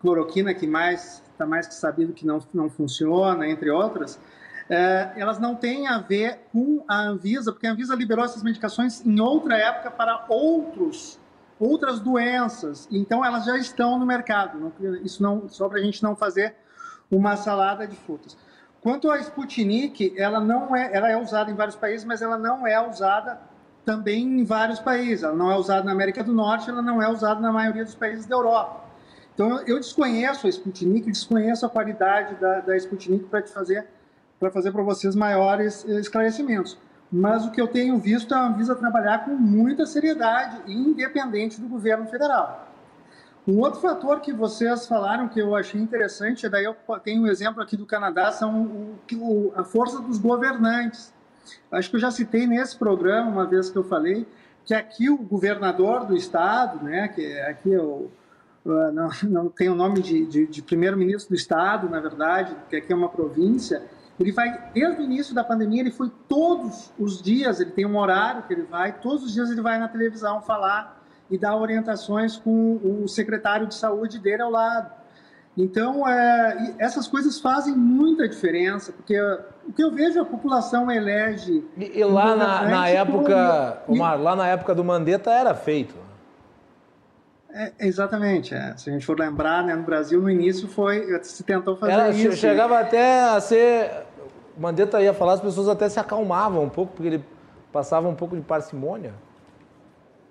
cloroquina, 0.00 0.52
que 0.52 0.66
mais 0.66 1.22
está 1.30 1.46
mais 1.46 1.66
que 1.66 1.74
sabido 1.74 2.12
que 2.12 2.26
não, 2.26 2.40
não 2.52 2.68
funciona, 2.68 3.48
entre 3.48 3.70
outras, 3.70 4.18
é, 4.68 5.12
elas 5.16 5.38
não 5.38 5.54
têm 5.54 5.86
a 5.86 5.98
ver 5.98 6.40
com 6.52 6.84
a 6.88 7.00
Anvisa, 7.00 7.52
porque 7.52 7.66
a 7.66 7.72
Anvisa 7.72 7.94
liberou 7.94 8.24
essas 8.24 8.42
medicações 8.42 9.04
em 9.04 9.20
outra 9.20 9.56
época 9.56 9.90
para 9.90 10.26
outros 10.28 11.20
outras 11.58 12.00
doenças, 12.00 12.88
então 12.90 13.24
elas 13.24 13.44
já 13.44 13.56
estão 13.56 13.96
no 13.96 14.04
mercado. 14.04 14.72
isso 15.04 15.22
não 15.22 15.48
só 15.48 15.68
para 15.68 15.78
a 15.78 15.82
gente 15.82 16.02
não 16.02 16.16
fazer 16.16 16.56
uma 17.08 17.36
salada 17.36 17.86
de 17.86 17.94
frutas. 17.94 18.36
Quanto 18.82 19.08
à 19.12 19.18
Sputnik, 19.20 20.12
ela 20.18 20.40
não 20.40 20.74
é, 20.74 20.90
ela 20.92 21.08
é 21.08 21.16
usada 21.16 21.50
em 21.50 21.54
vários 21.54 21.76
países, 21.76 22.04
mas 22.04 22.20
ela 22.20 22.36
não 22.36 22.66
é 22.66 22.84
usada 22.84 23.40
também 23.84 24.24
em 24.24 24.44
vários 24.44 24.80
países. 24.80 25.22
Ela 25.22 25.36
não 25.36 25.52
é 25.52 25.56
usada 25.56 25.84
na 25.84 25.92
América 25.92 26.24
do 26.24 26.32
Norte, 26.32 26.68
ela 26.68 26.82
não 26.82 27.00
é 27.00 27.08
usada 27.08 27.40
na 27.40 27.52
maioria 27.52 27.84
dos 27.84 27.94
países 27.94 28.26
da 28.26 28.34
Europa. 28.34 28.82
Então 29.34 29.60
eu 29.62 29.78
desconheço 29.78 30.48
a 30.48 30.50
Sputnik, 30.50 31.10
desconheço 31.10 31.64
a 31.64 31.68
qualidade 31.68 32.34
da, 32.34 32.60
da 32.60 32.76
Sputnik 32.76 33.24
para 33.26 33.46
fazer 33.46 33.86
para 34.40 34.50
fazer 34.50 34.72
para 34.72 34.82
vocês 34.82 35.14
maiores 35.14 35.86
eh, 35.88 36.00
esclarecimentos. 36.00 36.76
Mas 37.10 37.46
o 37.46 37.52
que 37.52 37.60
eu 37.60 37.68
tenho 37.68 37.96
visto 37.98 38.34
é 38.34 38.36
a 38.36 38.48
Anvisa 38.48 38.74
trabalhar 38.74 39.24
com 39.24 39.30
muita 39.30 39.86
seriedade, 39.86 40.60
independente 40.66 41.60
do 41.60 41.68
governo 41.68 42.06
federal. 42.06 42.71
Um 43.46 43.58
outro 43.58 43.80
fator 43.80 44.20
que 44.20 44.32
vocês 44.32 44.86
falaram 44.86 45.28
que 45.28 45.40
eu 45.40 45.56
achei 45.56 45.80
interessante, 45.80 46.48
daí 46.48 46.64
eu 46.64 46.76
tenho 47.02 47.22
um 47.22 47.26
exemplo 47.26 47.60
aqui 47.60 47.76
do 47.76 47.84
Canadá, 47.84 48.30
são 48.30 48.62
o, 48.62 48.98
o, 49.14 49.52
a 49.56 49.64
força 49.64 50.00
dos 50.00 50.18
governantes. 50.18 51.12
Acho 51.70 51.90
que 51.90 51.96
eu 51.96 52.00
já 52.00 52.10
citei 52.12 52.46
nesse 52.46 52.76
programa, 52.76 53.28
uma 53.28 53.44
vez 53.44 53.68
que 53.68 53.76
eu 53.76 53.82
falei, 53.82 54.26
que 54.64 54.72
aqui 54.72 55.10
o 55.10 55.18
governador 55.18 56.06
do 56.06 56.16
estado, 56.16 56.84
né, 56.84 57.08
que 57.08 57.40
aqui 57.40 57.72
eu, 57.72 58.12
não, 58.64 59.10
não 59.24 59.48
tem 59.48 59.68
o 59.68 59.74
nome 59.74 60.00
de, 60.00 60.24
de, 60.24 60.46
de 60.46 60.62
primeiro-ministro 60.62 61.30
do 61.30 61.36
estado, 61.36 61.88
na 61.88 61.98
verdade, 61.98 62.54
que 62.70 62.76
aqui 62.76 62.92
é 62.92 62.96
uma 62.96 63.08
província, 63.08 63.82
ele 64.20 64.30
vai, 64.30 64.70
desde 64.72 65.00
o 65.00 65.04
início 65.04 65.34
da 65.34 65.42
pandemia, 65.42 65.80
ele 65.80 65.90
foi 65.90 66.12
todos 66.28 66.92
os 66.96 67.20
dias, 67.20 67.58
ele 67.58 67.72
tem 67.72 67.84
um 67.84 67.96
horário 67.96 68.44
que 68.44 68.52
ele 68.52 68.62
vai, 68.62 68.92
todos 68.92 69.24
os 69.24 69.32
dias 69.32 69.50
ele 69.50 69.60
vai 69.60 69.80
na 69.80 69.88
televisão 69.88 70.40
falar 70.42 71.01
e 71.32 71.38
dar 71.38 71.56
orientações 71.56 72.36
com 72.36 72.78
o 73.02 73.08
secretário 73.08 73.66
de 73.66 73.74
saúde 73.74 74.18
dele 74.18 74.42
ao 74.42 74.50
lado. 74.50 74.92
Então, 75.56 76.06
é, 76.06 76.74
essas 76.78 77.08
coisas 77.08 77.40
fazem 77.40 77.74
muita 77.74 78.28
diferença, 78.28 78.92
porque 78.92 79.18
o 79.66 79.72
que 79.72 79.82
eu 79.82 79.90
vejo 79.90 80.20
a 80.20 80.24
população 80.24 80.90
elege. 80.90 81.64
E, 81.76 81.98
e 81.98 82.04
lá 82.04 82.36
na, 82.36 82.62
na 82.62 82.88
época, 82.88 83.82
como, 83.86 83.98
Omar, 83.98 84.20
lá 84.20 84.36
na 84.36 84.46
época 84.46 84.74
do 84.74 84.84
Mandetta 84.84 85.30
era 85.30 85.54
feito. 85.54 85.94
É, 87.50 87.72
exatamente. 87.80 88.54
É. 88.54 88.74
Se 88.76 88.90
a 88.90 88.92
gente 88.92 89.04
for 89.04 89.18
lembrar, 89.18 89.64
né, 89.64 89.74
no 89.74 89.82
Brasil, 89.82 90.20
no 90.20 90.30
início 90.30 90.68
foi 90.68 91.18
se 91.22 91.42
tentou 91.42 91.76
fazer 91.76 91.92
era, 91.92 92.10
isso. 92.10 92.36
Chegava 92.36 92.78
até 92.78 93.24
a 93.24 93.40
ser. 93.40 93.90
O 94.56 94.60
Mandetta 94.60 95.00
ia 95.00 95.14
falar, 95.14 95.34
as 95.34 95.40
pessoas 95.40 95.68
até 95.68 95.88
se 95.88 95.98
acalmavam 95.98 96.62
um 96.62 96.68
pouco, 96.68 96.92
porque 96.92 97.08
ele 97.08 97.24
passava 97.72 98.06
um 98.06 98.14
pouco 98.14 98.36
de 98.36 98.42
parcimônia. 98.42 99.14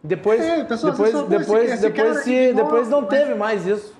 Depois, 0.03 0.41
é, 0.41 0.63
pessoal, 0.63 0.93
depois, 0.93 1.13
depois, 1.27 1.71
esse, 1.71 1.81
depois, 1.81 2.17
esse 2.17 2.23
se, 2.23 2.53
depois 2.53 2.89
não 2.89 3.05
teve 3.05 3.35
mais 3.35 3.67
isso. 3.67 3.95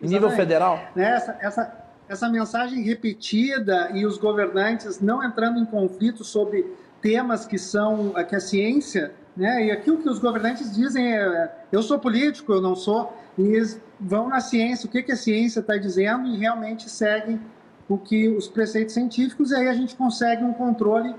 Em 0.00 0.08
nível 0.08 0.30
federal. 0.30 0.78
Né, 0.94 1.04
essa, 1.04 1.38
essa, 1.40 1.84
essa 2.08 2.28
mensagem 2.28 2.82
repetida 2.82 3.90
e 3.92 4.06
os 4.06 4.16
governantes 4.18 5.00
não 5.00 5.22
entrando 5.22 5.58
em 5.58 5.64
conflito 5.64 6.24
sobre 6.24 6.66
temas 7.00 7.46
que 7.46 7.58
são 7.58 8.14
que 8.28 8.34
a 8.34 8.40
ciência, 8.40 9.12
né? 9.36 9.66
E 9.66 9.70
aquilo 9.70 9.98
que 9.98 10.08
os 10.08 10.18
governantes 10.18 10.74
dizem 10.74 11.14
é, 11.14 11.52
eu 11.70 11.82
sou 11.82 11.98
político, 11.98 12.52
eu 12.52 12.62
não 12.62 12.74
sou, 12.74 13.14
e 13.36 13.42
eles 13.42 13.80
vão 14.00 14.28
na 14.28 14.40
ciência, 14.40 14.86
o 14.86 14.90
que, 14.90 15.02
que 15.02 15.12
a 15.12 15.16
ciência 15.16 15.60
está 15.60 15.76
dizendo 15.76 16.26
e 16.26 16.38
realmente 16.38 16.88
seguem 16.88 17.40
o 17.88 17.98
que 17.98 18.28
os 18.28 18.48
preceitos 18.48 18.94
científicos, 18.94 19.50
e 19.50 19.56
aí 19.56 19.68
a 19.68 19.74
gente 19.74 19.94
consegue 19.94 20.42
um 20.42 20.52
controle 20.52 21.14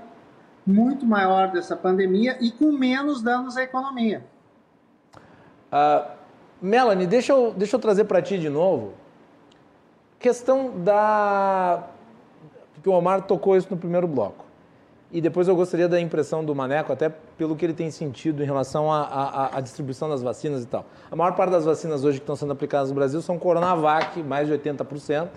muito 0.66 1.06
maior 1.06 1.52
dessa 1.52 1.76
pandemia 1.76 2.36
e 2.40 2.50
com 2.50 2.72
menos 2.72 3.22
danos 3.22 3.56
à 3.56 3.62
economia. 3.62 4.24
Uh, 5.72 6.10
Melanie, 6.60 7.06
deixa 7.06 7.32
eu, 7.32 7.54
deixa 7.56 7.76
eu 7.76 7.80
trazer 7.80 8.04
para 8.04 8.20
ti 8.20 8.38
de 8.38 8.48
novo. 8.48 8.94
Questão 10.18 10.72
da. 10.80 11.84
Porque 12.74 12.88
o 12.88 12.92
Omar 12.92 13.22
tocou 13.22 13.56
isso 13.56 13.68
no 13.70 13.76
primeiro 13.76 14.08
bloco. 14.08 14.44
E 15.12 15.20
depois 15.20 15.46
eu 15.46 15.54
gostaria 15.54 15.88
da 15.88 16.00
impressão 16.00 16.44
do 16.44 16.54
Maneco, 16.54 16.92
até 16.92 17.08
pelo 17.08 17.54
que 17.54 17.64
ele 17.64 17.72
tem 17.72 17.90
sentido 17.90 18.42
em 18.42 18.46
relação 18.46 18.92
à 18.92 19.60
distribuição 19.62 20.08
das 20.08 20.20
vacinas 20.20 20.64
e 20.64 20.66
tal. 20.66 20.84
A 21.10 21.14
maior 21.14 21.34
parte 21.36 21.52
das 21.52 21.64
vacinas 21.64 22.04
hoje 22.04 22.18
que 22.18 22.24
estão 22.24 22.34
sendo 22.34 22.52
aplicadas 22.52 22.88
no 22.88 22.94
Brasil 22.94 23.22
são 23.22 23.38
Coronavac, 23.38 24.20
mais 24.24 24.48
de 24.48 24.54
80%. 24.54 25.28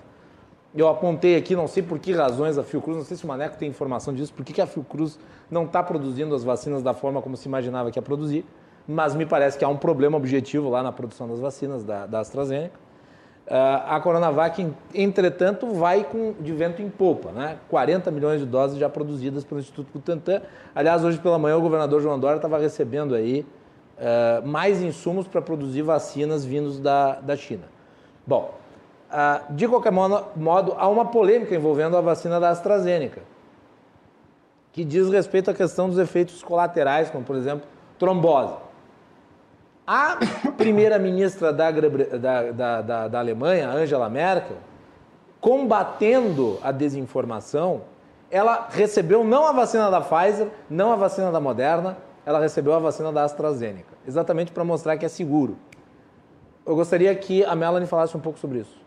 Eu 0.76 0.88
apontei 0.88 1.36
aqui, 1.36 1.56
não 1.56 1.68
sei 1.68 1.82
por 1.82 1.98
que 1.98 2.14
razões 2.14 2.58
a 2.58 2.64
Fiocruz, 2.64 2.98
não 2.98 3.04
sei 3.04 3.18
se 3.18 3.26
o 3.26 3.28
Maneco 3.28 3.58
tem 3.58 3.68
informação 3.68 4.14
disso, 4.14 4.32
por 4.32 4.46
que, 4.46 4.62
a 4.62 4.68
Fiocruz 4.68 5.18
não 5.50 5.66
está 5.66 5.82
produzindo 5.82 6.36
as 6.36 6.44
vacinas 6.44 6.84
da 6.84 6.94
forma 6.94 7.22
como 7.22 7.36
se 7.36 7.48
imaginava 7.48 7.90
que 7.90 7.98
ia 7.98 8.04
produzir. 8.04 8.46
mas 8.88 9.16
me 9.16 9.26
parece 9.26 9.58
que 9.58 9.66
há 9.66 9.68
um 9.68 9.78
problema 9.78 10.18
objetivo 10.18 10.70
lá 10.70 10.82
na 10.82 10.92
produção 10.92 11.28
das 11.28 11.40
vacinas 11.40 11.84
da, 11.84 12.06
da 12.06 12.20
AstraZeneca. 12.20 12.80
Uh, 13.48 13.82
a 13.88 14.00
Coronavac, 14.00 14.68
entretanto, 14.94 15.74
vai 15.74 16.04
com, 16.04 16.34
de 16.40 16.52
vento 16.54 16.84
em 16.84 16.90
popa, 16.90 17.32
né? 17.32 17.58
40 17.68 18.12
milhões 18.12 18.40
de 18.40 18.46
doses 18.46 18.78
já 18.78 18.88
produzidas 18.88 19.44
pelo 19.44 19.60
Instituto 19.60 19.90
Butantan. 19.92 20.42
Aliás, 20.76 21.04
hoje 21.04 21.18
pela 21.18 21.40
manhã 21.40 21.58
o 21.58 21.62
governador 21.62 22.00
João 22.00 22.20
Dória 22.20 22.36
estava 22.36 22.60
recebendo 22.60 23.16
aí 23.16 23.44
uh, 23.98 24.48
mais 24.48 24.84
insumos 24.84 25.28
para 25.28 25.42
produzir 25.42 25.82
vacinas 25.82 26.46
vindos 26.46 26.80
da, 26.80 27.20
da 27.20 27.36
China. 27.36 27.64
Bom, 28.26 28.54
de 29.50 29.68
qualquer 29.68 29.92
modo, 29.92 30.26
modo, 30.36 30.76
há 30.78 30.88
uma 30.88 31.06
polêmica 31.06 31.56
envolvendo 31.56 31.98
a 31.98 32.02
vacina 32.02 32.40
da 32.40 32.50
AstraZeneca, 32.50 33.22
que 34.72 34.84
diz 34.84 35.10
respeito 35.10 35.50
à 35.50 35.54
questão 35.54 35.90
dos 35.90 35.98
efeitos 35.98 36.44
colaterais, 36.44 37.10
como 37.10 37.24
por 37.24 37.36
exemplo 37.36 37.68
trombose. 37.98 38.54
A 39.86 40.18
primeira-ministra 40.56 41.52
da, 41.52 41.72
da, 41.72 42.82
da, 42.82 43.08
da, 43.08 43.20
Alemanha, 43.20 43.70
Angela 43.70 44.08
Merkel, 44.08 44.58
combatendo 45.42 46.60
a 46.62 46.72
desinformação, 46.72 47.82
ela 48.30 48.68
recebeu 48.70 49.24
não 49.24 49.48
a 49.48 49.52
vacina 49.52 49.90
da 49.90 50.00
Pfizer, 50.00 50.48
não 50.70 50.92
a 50.92 50.96
vacina 50.96 51.32
da 51.32 51.40
Moderna, 51.40 51.98
ela 52.24 52.40
recebeu 52.40 52.76
a 52.76 52.80
vacina 52.80 53.12
da 53.12 53.24
AstraZeneca, 53.24 53.98
exatamente 54.08 54.52
para 54.52 54.64
mostrar 54.64 54.96
que 54.98 55.06
é 55.06 55.10
seguro. 55.10 55.58
Eu 56.64 56.76
gostaria 56.76 57.14
que 57.16 57.44
a 57.44 57.56
Melanie 57.56 57.88
falasse 57.88 58.16
um 58.16 58.20
pouco 58.20 58.38
sobre 58.38 58.60
isso. 58.60 58.80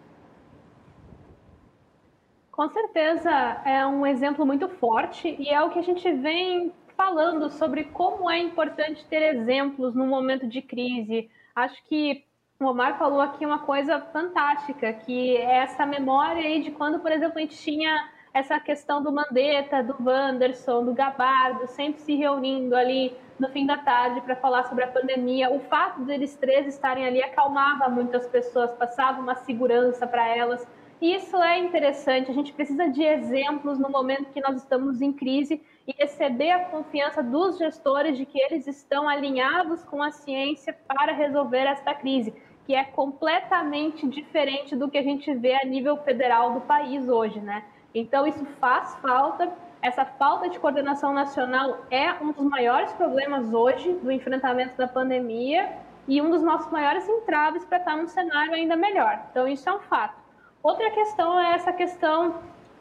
Com 2.62 2.68
certeza 2.68 3.28
é 3.64 3.84
um 3.84 4.06
exemplo 4.06 4.46
muito 4.46 4.68
forte 4.68 5.34
e 5.36 5.48
é 5.48 5.60
o 5.60 5.70
que 5.70 5.80
a 5.80 5.82
gente 5.82 6.08
vem 6.12 6.72
falando 6.96 7.50
sobre 7.50 7.82
como 7.82 8.30
é 8.30 8.38
importante 8.38 9.04
ter 9.06 9.34
exemplos 9.34 9.96
no 9.96 10.06
momento 10.06 10.46
de 10.46 10.62
crise. 10.62 11.28
Acho 11.56 11.82
que 11.88 12.24
o 12.60 12.66
Omar 12.66 12.96
falou 13.00 13.20
aqui 13.20 13.44
uma 13.44 13.58
coisa 13.58 13.98
fantástica, 14.12 14.92
que 14.92 15.36
é 15.38 15.56
essa 15.56 15.84
memória 15.84 16.40
aí 16.40 16.62
de 16.62 16.70
quando, 16.70 17.00
por 17.00 17.10
exemplo, 17.10 17.38
a 17.38 17.40
gente 17.40 17.58
tinha 17.58 18.08
essa 18.32 18.60
questão 18.60 19.02
do 19.02 19.10
Mandetta, 19.10 19.82
do 19.82 19.96
Wanderson, 19.98 20.84
do 20.84 20.94
Gabardo, 20.94 21.66
sempre 21.66 22.00
se 22.00 22.14
reunindo 22.14 22.76
ali 22.76 23.12
no 23.40 23.48
fim 23.48 23.66
da 23.66 23.78
tarde 23.78 24.20
para 24.20 24.36
falar 24.36 24.62
sobre 24.68 24.84
a 24.84 24.88
pandemia. 24.88 25.50
O 25.50 25.58
fato 25.58 26.02
deles 26.02 26.36
três 26.36 26.68
estarem 26.68 27.04
ali 27.04 27.20
acalmava 27.24 27.88
muitas 27.88 28.24
pessoas, 28.28 28.70
passava 28.70 29.20
uma 29.20 29.34
segurança 29.34 30.06
para 30.06 30.28
elas. 30.28 30.64
Isso 31.02 31.36
é 31.42 31.58
interessante, 31.58 32.30
a 32.30 32.34
gente 32.34 32.52
precisa 32.52 32.88
de 32.88 33.02
exemplos 33.02 33.76
no 33.76 33.90
momento 33.90 34.30
que 34.32 34.40
nós 34.40 34.58
estamos 34.58 35.02
em 35.02 35.12
crise 35.12 35.60
e 35.84 35.92
receber 35.98 36.52
a 36.52 36.66
confiança 36.66 37.20
dos 37.20 37.58
gestores 37.58 38.16
de 38.16 38.24
que 38.24 38.38
eles 38.38 38.68
estão 38.68 39.08
alinhados 39.08 39.82
com 39.82 40.00
a 40.00 40.12
ciência 40.12 40.72
para 40.86 41.12
resolver 41.12 41.66
esta 41.66 41.92
crise, 41.92 42.32
que 42.64 42.72
é 42.72 42.84
completamente 42.84 44.06
diferente 44.06 44.76
do 44.76 44.88
que 44.88 44.96
a 44.96 45.02
gente 45.02 45.34
vê 45.34 45.54
a 45.56 45.64
nível 45.64 45.96
federal 45.96 46.54
do 46.54 46.60
país 46.60 47.08
hoje, 47.08 47.40
né? 47.40 47.64
Então 47.92 48.24
isso 48.24 48.46
faz 48.60 48.94
falta. 49.02 49.52
Essa 49.82 50.04
falta 50.04 50.48
de 50.48 50.60
coordenação 50.60 51.12
nacional 51.12 51.84
é 51.90 52.12
um 52.22 52.30
dos 52.30 52.44
maiores 52.44 52.92
problemas 52.92 53.52
hoje 53.52 53.92
do 53.94 54.12
enfrentamento 54.12 54.76
da 54.76 54.86
pandemia 54.86 55.68
e 56.06 56.22
um 56.22 56.30
dos 56.30 56.44
nossos 56.44 56.70
maiores 56.70 57.08
entraves 57.08 57.64
para 57.64 57.78
estar 57.78 57.96
num 57.96 58.06
cenário 58.06 58.54
ainda 58.54 58.76
melhor. 58.76 59.20
Então 59.32 59.48
isso 59.48 59.68
é 59.68 59.74
um 59.74 59.80
fato. 59.80 60.21
Outra 60.62 60.90
questão 60.92 61.40
é 61.40 61.54
essa 61.54 61.72
questão 61.72 62.36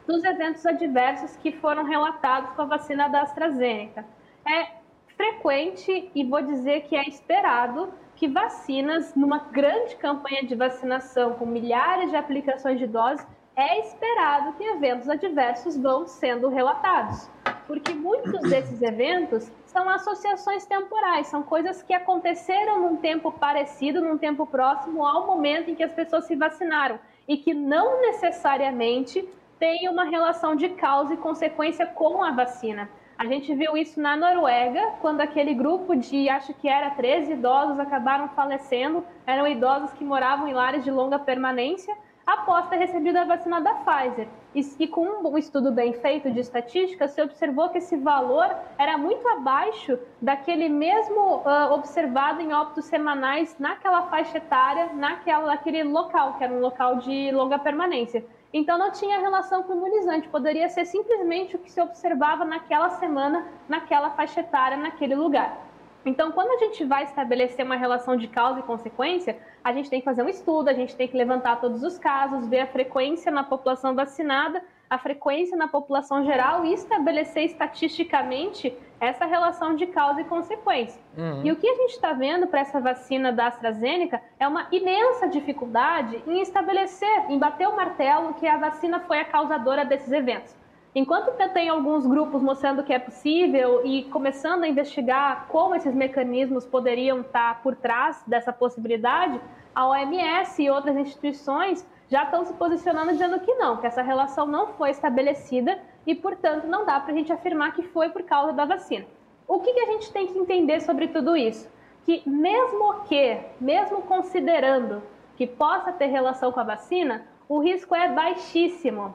dos 0.06 0.22
eventos 0.22 0.64
adversos 0.64 1.36
que 1.36 1.50
foram 1.50 1.82
relatados 1.82 2.50
com 2.52 2.62
a 2.62 2.66
vacina 2.66 3.08
da 3.08 3.22
AstraZeneca. 3.22 4.04
É 4.46 4.68
frequente 5.16 6.10
e 6.14 6.24
vou 6.24 6.40
dizer 6.42 6.82
que 6.82 6.94
é 6.94 7.02
esperado 7.08 7.92
que 8.14 8.28
vacinas, 8.28 9.16
numa 9.16 9.38
grande 9.38 9.96
campanha 9.96 10.44
de 10.44 10.54
vacinação 10.54 11.34
com 11.34 11.44
milhares 11.44 12.10
de 12.10 12.16
aplicações 12.16 12.78
de 12.78 12.86
doses, 12.86 13.26
é 13.56 13.80
esperado 13.80 14.52
que 14.52 14.62
eventos 14.62 15.08
adversos 15.08 15.76
vão 15.76 16.06
sendo 16.06 16.48
relatados, 16.48 17.28
porque 17.66 17.92
muitos 17.92 18.48
desses 18.48 18.80
eventos 18.80 19.50
são 19.66 19.88
associações 19.88 20.64
temporais, 20.64 21.26
são 21.26 21.42
coisas 21.42 21.82
que 21.82 21.92
aconteceram 21.92 22.80
num 22.80 22.96
tempo 22.96 23.32
parecido, 23.32 24.00
num 24.00 24.16
tempo 24.16 24.46
próximo 24.46 25.04
ao 25.04 25.26
momento 25.26 25.70
em 25.70 25.74
que 25.74 25.82
as 25.82 25.92
pessoas 25.92 26.26
se 26.26 26.36
vacinaram 26.36 26.98
e 27.26 27.36
que 27.36 27.54
não 27.54 28.00
necessariamente 28.00 29.26
tem 29.58 29.88
uma 29.88 30.04
relação 30.04 30.56
de 30.56 30.68
causa 30.70 31.14
e 31.14 31.16
consequência 31.16 31.86
com 31.86 32.22
a 32.22 32.32
vacina. 32.32 32.88
A 33.16 33.24
gente 33.26 33.54
viu 33.54 33.76
isso 33.76 34.00
na 34.00 34.16
Noruega, 34.16 34.94
quando 35.00 35.20
aquele 35.20 35.54
grupo 35.54 35.94
de, 35.94 36.28
acho 36.28 36.52
que 36.54 36.68
era 36.68 36.90
13 36.90 37.34
idosos, 37.34 37.78
acabaram 37.78 38.28
falecendo, 38.30 39.04
eram 39.24 39.46
idosos 39.46 39.92
que 39.92 40.02
moravam 40.02 40.48
em 40.48 40.52
lares 40.52 40.82
de 40.82 40.90
longa 40.90 41.18
permanência, 41.18 41.96
após 42.26 42.68
ter 42.68 42.76
recebido 42.76 43.16
a 43.16 43.24
vacina 43.24 43.60
da 43.60 43.74
Pfizer. 43.74 44.28
E, 44.54 44.86
com 44.86 45.06
um 45.06 45.38
estudo 45.38 45.72
bem 45.72 45.94
feito 45.94 46.30
de 46.30 46.40
estatística, 46.40 47.08
se 47.08 47.22
observou 47.22 47.70
que 47.70 47.78
esse 47.78 47.96
valor 47.96 48.54
era 48.78 48.98
muito 48.98 49.26
abaixo 49.28 49.98
daquele 50.20 50.68
mesmo 50.68 51.38
uh, 51.38 51.72
observado 51.72 52.40
em 52.40 52.52
óbitos 52.52 52.84
semanais 52.84 53.56
naquela 53.58 54.02
faixa 54.08 54.38
etária, 54.38 54.90
naquela, 54.92 55.46
naquele 55.46 55.82
local, 55.84 56.34
que 56.34 56.44
era 56.44 56.52
um 56.52 56.60
local 56.60 56.96
de 56.96 57.30
longa 57.32 57.58
permanência. 57.58 58.24
Então 58.52 58.76
não 58.76 58.90
tinha 58.90 59.18
relação 59.18 59.62
com 59.62 59.72
o 59.72 59.76
imunizante, 59.76 60.28
poderia 60.28 60.68
ser 60.68 60.84
simplesmente 60.84 61.56
o 61.56 61.58
que 61.58 61.72
se 61.72 61.80
observava 61.80 62.44
naquela 62.44 62.90
semana, 62.90 63.46
naquela 63.66 64.10
faixa 64.10 64.40
etária, 64.40 64.76
naquele 64.76 65.14
lugar. 65.14 65.72
Então, 66.04 66.32
quando 66.32 66.50
a 66.50 66.64
gente 66.64 66.84
vai 66.84 67.04
estabelecer 67.04 67.64
uma 67.64 67.76
relação 67.76 68.16
de 68.16 68.26
causa 68.26 68.58
e 68.60 68.62
consequência, 68.62 69.38
a 69.64 69.72
gente 69.72 69.88
tem 69.88 70.00
que 70.00 70.04
fazer 70.04 70.22
um 70.22 70.28
estudo, 70.28 70.68
a 70.68 70.72
gente 70.72 70.96
tem 70.96 71.06
que 71.06 71.16
levantar 71.16 71.60
todos 71.60 71.82
os 71.82 71.98
casos, 71.98 72.46
ver 72.46 72.60
a 72.60 72.66
frequência 72.66 73.30
na 73.30 73.44
população 73.44 73.94
vacinada, 73.94 74.62
a 74.88 74.98
frequência 74.98 75.56
na 75.56 75.68
população 75.68 76.22
geral 76.24 76.66
e 76.66 76.74
estabelecer 76.74 77.44
estatisticamente 77.44 78.76
essa 79.00 79.24
relação 79.24 79.74
de 79.74 79.86
causa 79.86 80.20
e 80.20 80.24
consequência. 80.24 81.00
Uhum. 81.16 81.40
E 81.44 81.50
o 81.50 81.56
que 81.56 81.66
a 81.66 81.74
gente 81.74 81.92
está 81.92 82.12
vendo 82.12 82.46
para 82.46 82.60
essa 82.60 82.78
vacina 82.78 83.32
da 83.32 83.46
AstraZeneca 83.46 84.20
é 84.38 84.46
uma 84.46 84.66
imensa 84.70 85.26
dificuldade 85.26 86.22
em 86.26 86.40
estabelecer, 86.42 87.30
em 87.30 87.38
bater 87.38 87.66
o 87.68 87.74
martelo 87.74 88.34
que 88.34 88.46
a 88.46 88.58
vacina 88.58 89.00
foi 89.00 89.18
a 89.18 89.24
causadora 89.24 89.84
desses 89.84 90.12
eventos. 90.12 90.54
Enquanto 90.94 91.32
tem 91.54 91.70
alguns 91.70 92.06
grupos 92.06 92.42
mostrando 92.42 92.82
que 92.82 92.92
é 92.92 92.98
possível 92.98 93.80
e 93.82 94.04
começando 94.04 94.64
a 94.64 94.68
investigar 94.68 95.46
como 95.48 95.74
esses 95.74 95.94
mecanismos 95.94 96.66
poderiam 96.66 97.22
estar 97.22 97.62
por 97.62 97.74
trás 97.74 98.22
dessa 98.26 98.52
possibilidade, 98.52 99.40
a 99.74 99.88
OMS 99.88 100.62
e 100.62 100.68
outras 100.68 100.94
instituições 100.96 101.86
já 102.10 102.24
estão 102.24 102.44
se 102.44 102.52
posicionando 102.52 103.12
dizendo 103.12 103.40
que 103.40 103.54
não, 103.54 103.78
que 103.78 103.86
essa 103.86 104.02
relação 104.02 104.46
não 104.46 104.66
foi 104.74 104.90
estabelecida 104.90 105.80
e, 106.06 106.14
portanto, 106.14 106.66
não 106.66 106.84
dá 106.84 107.00
para 107.00 107.14
a 107.14 107.16
gente 107.16 107.32
afirmar 107.32 107.74
que 107.74 107.82
foi 107.84 108.10
por 108.10 108.22
causa 108.24 108.52
da 108.52 108.66
vacina. 108.66 109.06
O 109.48 109.60
que, 109.60 109.72
que 109.72 109.80
a 109.80 109.92
gente 109.92 110.12
tem 110.12 110.26
que 110.26 110.38
entender 110.38 110.80
sobre 110.80 111.08
tudo 111.08 111.34
isso? 111.34 111.70
Que 112.04 112.22
mesmo 112.28 113.00
que, 113.04 113.38
mesmo 113.58 114.02
considerando 114.02 115.02
que 115.38 115.46
possa 115.46 115.90
ter 115.90 116.06
relação 116.06 116.52
com 116.52 116.60
a 116.60 116.64
vacina, 116.64 117.24
o 117.48 117.60
risco 117.60 117.94
é 117.94 118.12
baixíssimo. 118.12 119.14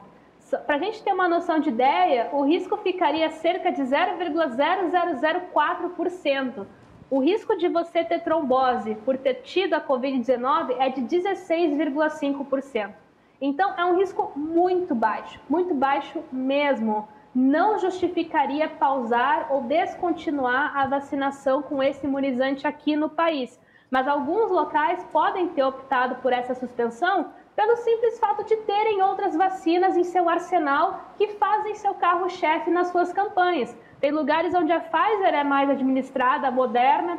Para 0.50 0.76
a 0.76 0.78
gente 0.78 1.02
ter 1.02 1.12
uma 1.12 1.28
noção 1.28 1.60
de 1.60 1.68
ideia, 1.68 2.30
o 2.32 2.42
risco 2.42 2.78
ficaria 2.78 3.28
cerca 3.30 3.70
de 3.70 3.82
0,0004%. 3.82 6.66
O 7.10 7.20
risco 7.20 7.54
de 7.56 7.68
você 7.68 8.02
ter 8.02 8.20
trombose 8.20 8.94
por 9.04 9.18
ter 9.18 9.42
tido 9.42 9.74
a 9.74 9.80
Covid-19 9.80 10.74
é 10.78 10.88
de 10.88 11.02
16,5%. 11.02 12.94
Então, 13.40 13.72
é 13.76 13.84
um 13.84 13.96
risco 13.96 14.32
muito 14.34 14.92
baixo, 14.94 15.38
muito 15.48 15.74
baixo 15.74 16.24
mesmo. 16.32 17.06
Não 17.34 17.78
justificaria 17.78 18.68
pausar 18.68 19.48
ou 19.50 19.62
descontinuar 19.62 20.76
a 20.76 20.86
vacinação 20.86 21.62
com 21.62 21.82
esse 21.82 22.06
imunizante 22.06 22.66
aqui 22.66 22.96
no 22.96 23.10
país. 23.10 23.60
Mas 23.90 24.08
alguns 24.08 24.50
locais 24.50 25.04
podem 25.12 25.48
ter 25.48 25.62
optado 25.62 26.14
por 26.16 26.32
essa 26.32 26.54
suspensão 26.54 27.32
pelo 27.58 27.74
simples 27.78 28.20
fato 28.20 28.44
de 28.44 28.54
terem 28.58 29.02
outras 29.02 29.34
vacinas 29.34 29.96
em 29.96 30.04
seu 30.04 30.28
arsenal 30.28 31.12
que 31.16 31.26
fazem 31.34 31.74
seu 31.74 31.92
carro-chefe 31.92 32.70
nas 32.70 32.86
suas 32.86 33.12
campanhas. 33.12 33.76
Tem 34.00 34.12
lugares 34.12 34.54
onde 34.54 34.70
a 34.70 34.78
Pfizer 34.78 35.34
é 35.34 35.42
mais 35.42 35.68
administrada, 35.68 36.46
a 36.46 36.52
Moderna, 36.52 37.18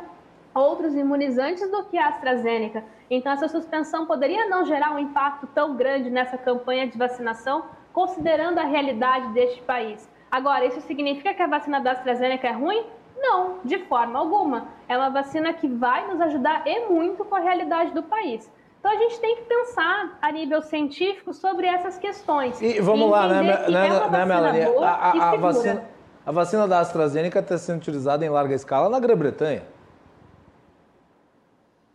outros 0.54 0.94
imunizantes 0.94 1.70
do 1.70 1.84
que 1.84 1.98
a 1.98 2.08
AstraZeneca. 2.08 2.82
Então, 3.10 3.32
essa 3.32 3.48
suspensão 3.48 4.06
poderia 4.06 4.48
não 4.48 4.64
gerar 4.64 4.92
um 4.92 4.98
impacto 4.98 5.46
tão 5.48 5.76
grande 5.76 6.08
nessa 6.08 6.38
campanha 6.38 6.88
de 6.88 6.96
vacinação, 6.96 7.66
considerando 7.92 8.60
a 8.60 8.64
realidade 8.64 9.34
deste 9.34 9.60
país. 9.60 10.08
Agora, 10.30 10.64
isso 10.64 10.80
significa 10.80 11.34
que 11.34 11.42
a 11.42 11.48
vacina 11.48 11.82
da 11.82 11.92
AstraZeneca 11.92 12.48
é 12.48 12.52
ruim? 12.52 12.86
Não, 13.14 13.58
de 13.62 13.76
forma 13.80 14.18
alguma. 14.18 14.68
É 14.88 14.96
uma 14.96 15.10
vacina 15.10 15.52
que 15.52 15.68
vai 15.68 16.08
nos 16.08 16.18
ajudar 16.18 16.66
e 16.66 16.88
muito 16.88 17.26
com 17.26 17.34
a 17.34 17.40
realidade 17.40 17.92
do 17.92 18.02
país. 18.02 18.50
Então 18.80 18.90
a 18.90 18.96
gente 18.96 19.20
tem 19.20 19.36
que 19.36 19.42
pensar 19.42 20.18
a 20.22 20.32
nível 20.32 20.62
científico 20.62 21.34
sobre 21.34 21.66
essas 21.66 21.98
questões. 21.98 22.60
E 22.62 22.80
vamos 22.80 23.08
e 23.08 23.10
lá, 23.10 23.28
né, 23.28 23.42
né, 23.42 23.86
é 23.86 24.10
né 24.10 24.24
Melanie? 24.24 24.62
A, 24.62 24.88
a, 24.88 25.30
a, 25.32 25.36
vacina, 25.36 25.84
a 26.24 26.32
vacina 26.32 26.66
da 26.66 26.80
AstraZeneca 26.80 27.40
está 27.40 27.58
sendo 27.58 27.76
utilizada 27.76 28.24
em 28.24 28.30
larga 28.30 28.54
escala 28.54 28.88
na 28.88 28.98
Grã-Bretanha. 28.98 29.64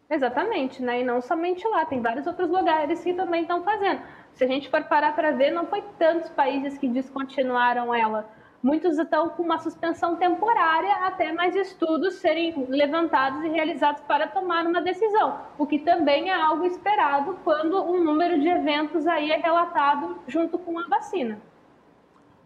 Exatamente, 0.07 0.83
né? 0.83 1.01
E 1.01 1.03
não 1.03 1.21
somente 1.21 1.67
lá, 1.67 1.85
tem 1.85 1.99
vários 2.01 2.27
outros 2.27 2.51
lugares 2.51 3.03
que 3.03 3.15
também 3.15 3.41
estão 3.41 3.63
fazendo. 3.63 4.01
Se 4.33 4.43
a 4.43 4.47
gente 4.47 4.69
for 4.69 4.83
parar 4.83 5.15
para 5.15 5.31
ver, 5.31 5.49
não 5.49 5.65
foi 5.65 5.83
tantos 5.97 6.29
países 6.29 6.77
que 6.77 6.87
descontinuaram 6.87 7.95
ela. 7.95 8.29
Muitos 8.65 8.97
estão 8.97 9.29
com 9.29 9.43
uma 9.43 9.59
suspensão 9.59 10.15
temporária 10.15 10.91
até 11.05 11.31
mais 11.31 11.55
estudos 11.55 12.15
serem 12.15 12.65
levantados 12.67 13.43
e 13.43 13.49
realizados 13.49 14.01
para 14.07 14.25
tomar 14.27 14.65
uma 14.65 14.81
decisão, 14.81 15.37
o 15.55 15.67
que 15.67 15.77
também 15.77 16.31
é 16.31 16.33
algo 16.33 16.65
esperado 16.65 17.37
quando 17.43 17.79
um 17.83 18.03
número 18.03 18.39
de 18.39 18.47
eventos 18.47 19.05
aí 19.05 19.29
é 19.29 19.37
relatado 19.37 20.17
junto 20.27 20.57
com 20.57 20.79
a 20.79 20.87
vacina. 20.87 21.39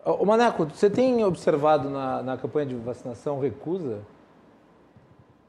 O 0.03 0.25
Maneco, 0.25 0.65
você 0.65 0.89
tem 0.89 1.23
observado 1.23 1.89
na, 1.89 2.21
na 2.21 2.37
campanha 2.37 2.65
de 2.65 2.75
vacinação 2.75 3.39
recusa? 3.39 4.01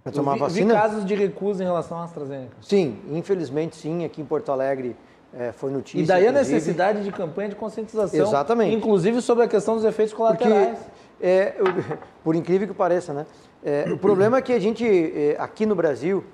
Para 0.05 0.13
tomar 0.13 0.35
vi, 0.35 0.39
vacina? 0.39 0.75
Vi 0.75 0.81
casos 0.81 1.05
de 1.05 1.17
recusa 1.17 1.65
em 1.65 1.67
relação 1.67 1.99
à 1.99 2.05
AstraZeneca. 2.05 2.57
Sim, 2.61 2.97
infelizmente 3.11 3.75
sim, 3.75 4.05
aqui 4.05 4.23
em 4.23 4.25
Porto 4.25 4.53
Alegre 4.53 4.97
é, 5.33 5.53
foi 5.53 5.71
notícia. 5.71 6.03
E 6.03 6.07
daí 6.07 6.27
a 6.27 6.33
necessidade 6.33 7.05
de 7.05 7.13
campanha 7.13 7.49
de 7.51 7.55
conscientização. 7.57 8.21
Exatamente. 8.27 8.75
Inclusive 8.75 9.21
sobre 9.23 9.45
a 9.45 9.49
questão 9.49 9.77
dos 9.77 9.85
efeitos 9.85 10.13
colaterais. 10.13 10.79
Porque, 10.79 10.91
é, 11.27 11.55
eu- 11.59 11.99
por 12.25 12.35
incrível 12.35 12.67
que 12.67 12.75
pareça, 12.75 13.13
né? 13.13 13.27
É, 13.63 13.85
o 13.93 13.99
problema 13.99 14.39
é 14.39 14.43
que 14.43 14.53
a 14.53 14.59
gente, 14.59 14.85
é, 14.87 15.37
aqui 15.39 15.67
no 15.67 15.75
Brasil, 15.75 16.25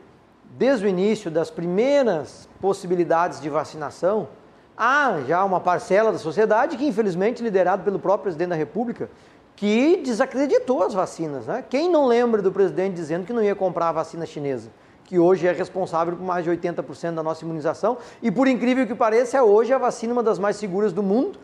desde 0.57 0.87
o 0.87 0.89
início 0.89 1.31
das 1.31 1.51
primeiras 1.51 2.49
possibilidades 2.61 3.41
de 3.41 3.49
vacinação, 3.51 4.29
há 4.77 5.21
já 5.27 5.45
uma 5.45 5.61
parcela 5.61 6.13
da 6.13 6.19
sociedade 6.19 6.77
que, 6.77 6.87
infelizmente, 6.87 7.43
liderado 7.43 7.83
pelo 7.83 7.99
próprio 7.99 8.25
presidente 8.25 8.51
da 8.51 8.57
República, 8.57 9.11
que 9.57 9.97
desacreditou 10.05 10.83
as 10.83 10.95
vacinas. 10.95 11.47
Né? 11.47 11.65
Quem 11.69 11.91
não 11.91 12.07
lembra 12.07 12.41
do 12.41 12.53
presidente 12.53 12.95
dizendo 12.95 13.27
que 13.27 13.33
não 13.33 13.43
ia 13.43 13.55
comprar 13.55 13.89
a 13.89 13.93
vacina 13.93 14.25
chinesa? 14.25 14.71
Que 15.07 15.19
hoje 15.19 15.47
é 15.47 15.53
responsável 15.53 16.17
por 16.17 16.25
mais 16.25 16.45
de 16.45 16.51
80% 16.51 17.15
da 17.15 17.23
nossa 17.23 17.45
imunização 17.45 17.97
e, 18.21 18.31
por 18.31 18.49
incrível 18.49 18.87
que 18.87 18.95
pareça, 18.95 19.39
é 19.39 19.43
hoje 19.43 19.73
a 19.73 19.79
vacina 19.79 20.13
uma 20.13 20.23
das 20.23 20.39
mais 20.39 20.57
seguras 20.57 20.93
do 20.93 21.03
mundo. 21.03 21.39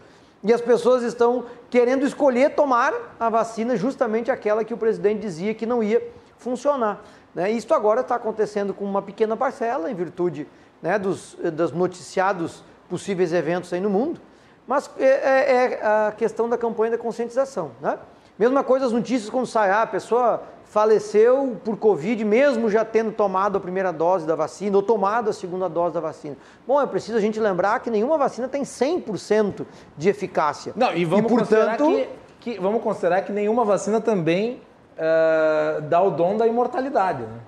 E 0.45 0.53
as 0.53 0.61
pessoas 0.61 1.05
estão 1.05 1.45
querendo 1.71 2.05
escolher 2.05 2.51
tomar 2.57 2.93
a 3.19 3.31
vacina 3.31 3.77
justamente 3.77 4.29
aquela 4.29 4.65
que 4.65 4.75
o 4.75 4.77
presidente 4.77 5.21
dizia 5.21 5.55
que 5.55 5.65
não 5.65 5.81
ia 5.83 6.03
funcionar. 6.37 7.01
Né? 7.33 7.53
Isso 7.53 7.73
agora 7.73 8.01
está 8.01 8.17
acontecendo 8.17 8.75
com 8.75 8.85
uma 8.85 9.01
pequena 9.01 9.37
parcela, 9.37 9.89
em 9.89 9.95
virtude 9.95 10.49
né, 10.83 10.99
dos, 10.99 11.37
dos 11.53 11.71
noticiados 11.71 12.65
possíveis 12.89 13.33
eventos 13.33 13.73
aí 13.73 13.81
no 13.81 13.89
mundo. 13.89 14.21
Mas 14.67 14.91
é, 14.99 15.05
é- 15.07 15.55
é 15.81 15.87
a 15.87 16.13
questão 16.17 16.49
da 16.49 16.59
campanha 16.59 16.91
da 16.91 16.99
conscientização. 16.99 17.71
Né? 17.81 17.97
Mesma 18.37 18.65
coisa 18.65 18.87
as 18.87 18.93
notícias 18.93 19.31
quando 19.31 19.47
sai, 19.47 19.71
ah, 19.71 19.83
a 19.83 19.87
pessoa 19.87 20.43
faleceu 20.73 21.59
por 21.63 21.77
Covid, 21.77 22.25
mesmo 22.25 22.71
já 22.71 22.83
tendo 22.83 23.13
tomado 23.13 23.59
a 23.59 23.61
primeira 23.61 23.93
dose 23.93 24.27
da 24.27 24.35
vacina 24.35 24.75
ou 24.75 24.83
tomado 24.83 25.29
a 25.29 25.33
segunda 25.35 25.69
dose 25.69 25.93
da 25.93 26.01
vacina. 26.01 26.35
Bom, 26.67 26.81
é 26.81 26.87
preciso 26.87 27.19
a 27.19 27.21
gente 27.21 27.39
lembrar 27.39 27.79
que 27.81 27.91
nenhuma 27.91 28.17
vacina 28.17 28.49
tem 28.49 28.63
100% 28.63 29.67
de 29.99 30.09
eficácia. 30.09 30.73
Não, 30.75 30.95
e 30.97 31.05
vamos, 31.05 31.31
considerar 31.31 31.77
que, 31.77 32.09
que- 32.41 32.59
vamos 32.59 32.83
considerar 32.83 33.21
que 33.21 33.31
nenhuma 33.33 33.67
vacina 33.67 34.01
também 34.01 34.63
eh, 34.97 35.83
dá 35.91 36.01
o 36.01 36.11
dom 36.11 36.39
da 36.39 36.47
imortalidade. 36.47 37.21
Né? 37.21 37.39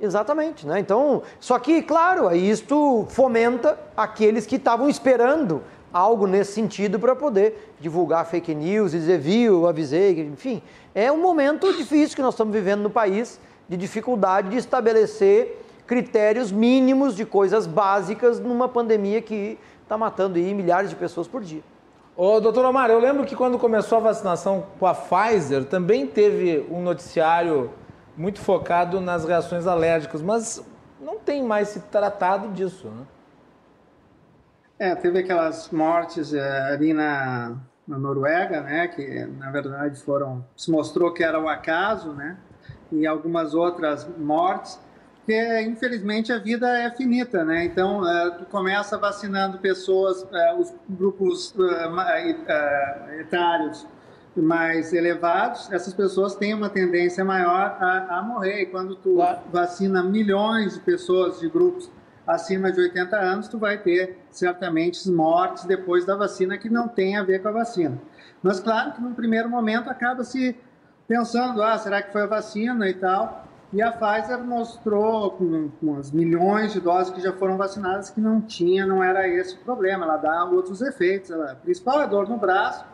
Exatamente, 0.00 0.64
né? 0.64 0.78
Então, 0.78 1.22
só 1.40 1.58
que, 1.58 1.82
claro, 1.82 2.32
isto 2.32 3.06
fomenta 3.08 3.76
aqueles 3.96 4.46
que 4.46 4.54
estavam 4.54 4.88
esperando 4.88 5.62
algo 5.92 6.28
nesse 6.28 6.52
sentido 6.52 7.00
para 7.00 7.16
poder 7.16 7.74
divulgar 7.80 8.24
fake 8.26 8.54
news 8.54 8.94
e 8.94 8.98
dizer, 8.98 9.18
viu, 9.18 9.66
avisei, 9.66 10.20
enfim. 10.20 10.62
É 11.00 11.12
um 11.12 11.22
momento 11.22 11.72
difícil 11.74 12.16
que 12.16 12.22
nós 12.22 12.34
estamos 12.34 12.52
vivendo 12.52 12.82
no 12.82 12.90
país, 12.90 13.38
de 13.68 13.76
dificuldade 13.76 14.48
de 14.48 14.56
estabelecer 14.56 15.64
critérios 15.86 16.50
mínimos 16.50 17.14
de 17.14 17.24
coisas 17.24 17.68
básicas 17.68 18.40
numa 18.40 18.68
pandemia 18.68 19.22
que 19.22 19.56
está 19.80 19.96
matando 19.96 20.38
aí 20.38 20.52
milhares 20.52 20.90
de 20.90 20.96
pessoas 20.96 21.28
por 21.28 21.40
dia. 21.40 21.62
Ô, 22.16 22.40
doutor 22.40 22.64
Omar, 22.64 22.90
eu 22.90 22.98
lembro 22.98 23.24
que 23.24 23.36
quando 23.36 23.60
começou 23.60 23.98
a 23.98 24.00
vacinação 24.00 24.66
com 24.76 24.86
a 24.88 24.92
Pfizer, 24.92 25.66
também 25.66 26.04
teve 26.04 26.66
um 26.68 26.82
noticiário 26.82 27.70
muito 28.16 28.40
focado 28.40 29.00
nas 29.00 29.24
reações 29.24 29.68
alérgicas, 29.68 30.20
mas 30.20 30.60
não 31.00 31.16
tem 31.16 31.44
mais 31.44 31.68
se 31.68 31.78
tratado 31.78 32.48
disso, 32.48 32.88
né? 32.88 33.06
É, 34.80 34.94
teve 34.96 35.20
aquelas 35.20 35.70
mortes 35.70 36.34
eh, 36.34 36.72
ali 36.72 36.92
na, 36.92 37.56
na 37.88 37.98
Noruega, 37.98 38.60
né, 38.60 38.86
que 38.86 39.24
na 39.38 39.50
verdade 39.50 39.98
foram, 40.00 40.44
se 40.54 40.70
mostrou 40.70 41.12
que 41.12 41.24
era 41.24 41.40
um 41.40 41.48
acaso, 41.48 42.12
né, 42.12 42.36
e 42.92 43.06
algumas 43.06 43.54
outras 43.54 44.06
mortes, 44.18 44.78
porque 45.16 45.60
infelizmente 45.62 46.32
a 46.32 46.38
vida 46.38 46.68
é 46.68 46.90
finita, 46.90 47.44
né, 47.44 47.64
então 47.64 48.06
eh, 48.06 48.30
tu 48.38 48.44
começa 48.46 48.96
vacinando 48.98 49.58
pessoas, 49.58 50.26
eh, 50.30 50.54
os 50.58 50.72
grupos 50.88 51.54
eh, 51.58 53.20
etários 53.20 53.86
mais 54.36 54.92
elevados, 54.92 55.70
essas 55.72 55.92
pessoas 55.92 56.36
têm 56.36 56.54
uma 56.54 56.68
tendência 56.70 57.24
maior 57.24 57.76
a, 57.80 58.18
a 58.18 58.22
morrer, 58.22 58.62
e 58.62 58.66
quando 58.66 58.94
tu 58.94 59.14
Claro. 59.14 59.40
vacina 59.50 60.02
milhões 60.02 60.74
de 60.74 60.80
pessoas 60.80 61.40
de 61.40 61.48
grupos 61.48 61.90
acima 62.28 62.70
de 62.70 62.78
80 62.78 63.16
anos, 63.16 63.48
tu 63.48 63.58
vai 63.58 63.78
ter 63.78 64.18
certamente 64.30 65.10
mortes 65.10 65.64
depois 65.64 66.04
da 66.04 66.14
vacina 66.14 66.58
que 66.58 66.68
não 66.68 66.86
tem 66.86 67.16
a 67.16 67.22
ver 67.22 67.40
com 67.40 67.48
a 67.48 67.52
vacina. 67.52 67.98
Mas 68.42 68.60
claro 68.60 68.92
que 68.92 69.00
num 69.00 69.14
primeiro 69.14 69.48
momento 69.48 69.88
acaba 69.88 70.22
se 70.22 70.54
pensando, 71.08 71.62
ah, 71.62 71.78
será 71.78 72.02
que 72.02 72.12
foi 72.12 72.22
a 72.22 72.26
vacina 72.26 72.86
e 72.86 72.92
tal? 72.92 73.46
E 73.72 73.80
a 73.80 73.90
Pfizer 73.90 74.38
mostrou 74.44 75.30
com, 75.32 75.70
com 75.80 75.96
as 75.96 76.10
milhões 76.10 76.72
de 76.74 76.80
doses 76.80 77.12
que 77.12 77.20
já 77.20 77.32
foram 77.32 77.56
vacinadas 77.56 78.10
que 78.10 78.20
não 78.20 78.42
tinha, 78.42 78.86
não 78.86 79.02
era 79.02 79.26
esse 79.26 79.54
o 79.54 79.58
problema. 79.58 80.04
Ela 80.04 80.16
dá 80.18 80.44
outros 80.44 80.82
efeitos. 80.82 81.30
A 81.30 81.54
principal 81.54 82.02
é 82.02 82.06
dor 82.06 82.28
no 82.28 82.36
braço, 82.36 82.84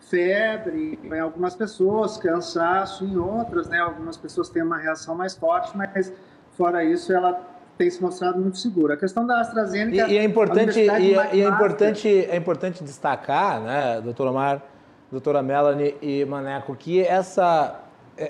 febre 0.00 0.98
em 1.02 1.20
algumas 1.20 1.54
pessoas, 1.54 2.16
cansaço 2.16 3.04
em 3.04 3.16
outras, 3.16 3.68
né? 3.68 3.78
Algumas 3.78 4.16
pessoas 4.16 4.48
têm 4.48 4.62
uma 4.62 4.78
reação 4.78 5.14
mais 5.16 5.34
forte, 5.34 5.76
mas 5.76 6.12
fora 6.52 6.84
isso 6.84 7.12
ela 7.12 7.53
tem 7.76 7.90
se 7.90 8.00
mostrado 8.00 8.40
muito 8.40 8.58
segura. 8.58 8.94
A 8.94 8.96
questão 8.96 9.26
da 9.26 9.38
E, 9.38 9.40
AstraZeneca... 9.40 10.08
e 10.08 10.16
é 10.16 10.20
a 10.20 10.24
importante, 10.24 10.80
e 10.80 10.88
é, 10.88 11.00
e 11.00 11.12
é 11.12 11.14
vasta- 11.16 11.36
importante, 11.36 12.08
é 12.08 12.36
importante 12.36 12.84
destacar, 12.84 13.60
né, 13.60 14.00
doutor 14.00 14.28
Omar, 14.28 14.62
doutora 15.10 15.42
Melanie 15.42 15.96
e 16.00 16.24
Maneco, 16.24 16.74
que 16.74 17.00
essa, 17.00 17.80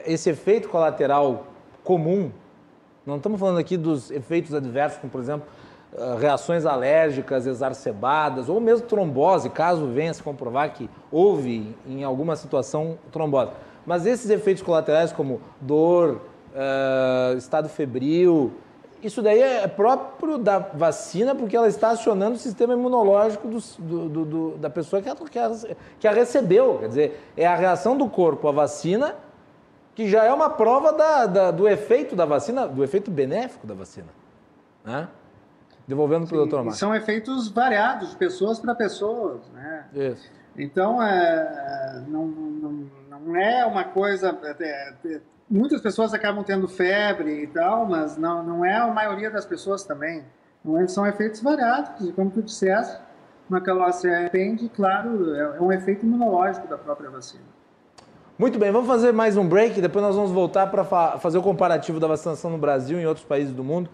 esse 0.06 0.30
efeito 0.30 0.68
colateral 0.68 1.46
comum, 1.82 2.30
não 3.06 3.16
estamos 3.16 3.38
falando 3.38 3.58
aqui 3.58 3.76
dos 3.76 4.10
efeitos 4.10 4.54
adversos, 4.54 4.98
como 4.98 5.10
por 5.10 5.20
exemplo, 5.20 5.46
ah, 5.96 6.16
reações 6.18 6.64
alérgicas 6.66 7.46
exacerbadas, 7.46 8.48
ou 8.48 8.60
mesmo 8.60 8.86
trombose, 8.86 9.48
caso 9.50 9.86
venha 9.88 10.12
se 10.12 10.22
comprovar 10.22 10.72
que 10.72 10.88
houve 11.10 11.76
em 11.86 12.02
alguma 12.02 12.34
situação 12.34 12.98
trombose. 13.12 13.50
Mas 13.86 14.06
esses 14.06 14.30
efeitos 14.30 14.62
colaterais 14.62 15.12
como 15.12 15.40
dor, 15.60 16.22
ah, 16.54 17.34
estado 17.36 17.68
febril, 17.68 18.52
isso 19.06 19.20
daí 19.22 19.40
é 19.40 19.66
próprio 19.68 20.38
da 20.38 20.58
vacina, 20.58 21.34
porque 21.34 21.56
ela 21.56 21.68
está 21.68 21.90
acionando 21.90 22.36
o 22.36 22.38
sistema 22.38 22.74
imunológico 22.74 23.46
do- 23.48 24.08
do- 24.08 24.24
do- 24.24 24.50
da 24.58 24.70
pessoa 24.70 25.02
que 25.02 25.08
a, 25.08 25.14
que, 25.14 25.38
a, 25.38 25.50
que 26.00 26.08
a 26.08 26.12
recebeu. 26.12 26.78
Quer 26.78 26.88
dizer, 26.88 27.20
é 27.36 27.46
a 27.46 27.54
reação 27.54 27.96
do 27.96 28.08
corpo 28.08 28.48
à 28.48 28.52
vacina, 28.52 29.14
que 29.94 30.08
já 30.08 30.24
é 30.24 30.32
uma 30.32 30.50
prova 30.50 30.92
da- 30.92 31.26
da- 31.26 31.50
do 31.50 31.68
efeito 31.68 32.16
da 32.16 32.24
vacina, 32.24 32.66
do 32.66 32.82
efeito 32.82 33.10
benéfico 33.10 33.66
da 33.66 33.74
vacina. 33.74 34.08
Né? 34.84 35.08
Devolvendo 35.86 36.26
para 36.26 36.34
o 36.36 36.38
doutor 36.38 36.60
Omar. 36.60 36.74
são 36.74 36.94
efeitos 36.94 37.48
variados, 37.48 38.10
de 38.10 38.16
pessoas 38.16 38.58
para 38.58 38.74
pessoas, 38.74 39.40
né? 39.52 39.86
Isso. 39.92 40.30
Então, 40.56 41.02
é, 41.02 42.02
não, 42.08 42.26
não, 42.26 42.86
não 43.20 43.36
é 43.36 43.66
uma 43.66 43.84
coisa. 43.84 44.32
É, 45.50 45.54
é, 45.54 45.58
muitas 45.58 45.80
pessoas 45.80 46.14
acabam 46.14 46.44
tendo 46.44 46.68
febre 46.68 47.42
e 47.42 47.46
tal, 47.46 47.86
mas 47.86 48.16
não, 48.16 48.42
não 48.42 48.64
é 48.64 48.76
a 48.76 48.86
maioria 48.86 49.30
das 49.30 49.44
pessoas 49.44 49.84
também. 49.84 50.24
É- 50.82 50.86
são 50.86 51.06
efeitos 51.06 51.40
variados, 51.40 52.08
e 52.08 52.12
como 52.12 52.30
tu 52.30 52.42
disseste, 52.42 52.98
naquela 53.48 53.92
se 53.92 54.08
depende, 54.08 54.68
claro, 54.70 55.34
é, 55.34 55.56
é 55.58 55.60
um 55.60 55.70
efeito 55.70 56.06
imunológico 56.06 56.66
da 56.66 56.78
própria 56.78 57.10
vacina. 57.10 57.44
Muito 58.36 58.58
bem, 58.58 58.72
vamos 58.72 58.88
fazer 58.88 59.12
mais 59.12 59.36
um 59.36 59.46
break, 59.46 59.80
depois 59.80 60.04
nós 60.04 60.16
vamos 60.16 60.32
voltar 60.32 60.66
para 60.66 60.84
fazer 61.18 61.38
o 61.38 61.42
comparativo 61.42 62.00
da 62.00 62.08
vacinação 62.08 62.50
no 62.50 62.58
Brasil 62.58 62.98
e 62.98 63.02
em 63.02 63.06
outros 63.06 63.24
países 63.24 63.52
do 63.52 63.62
mundo. 63.62 63.88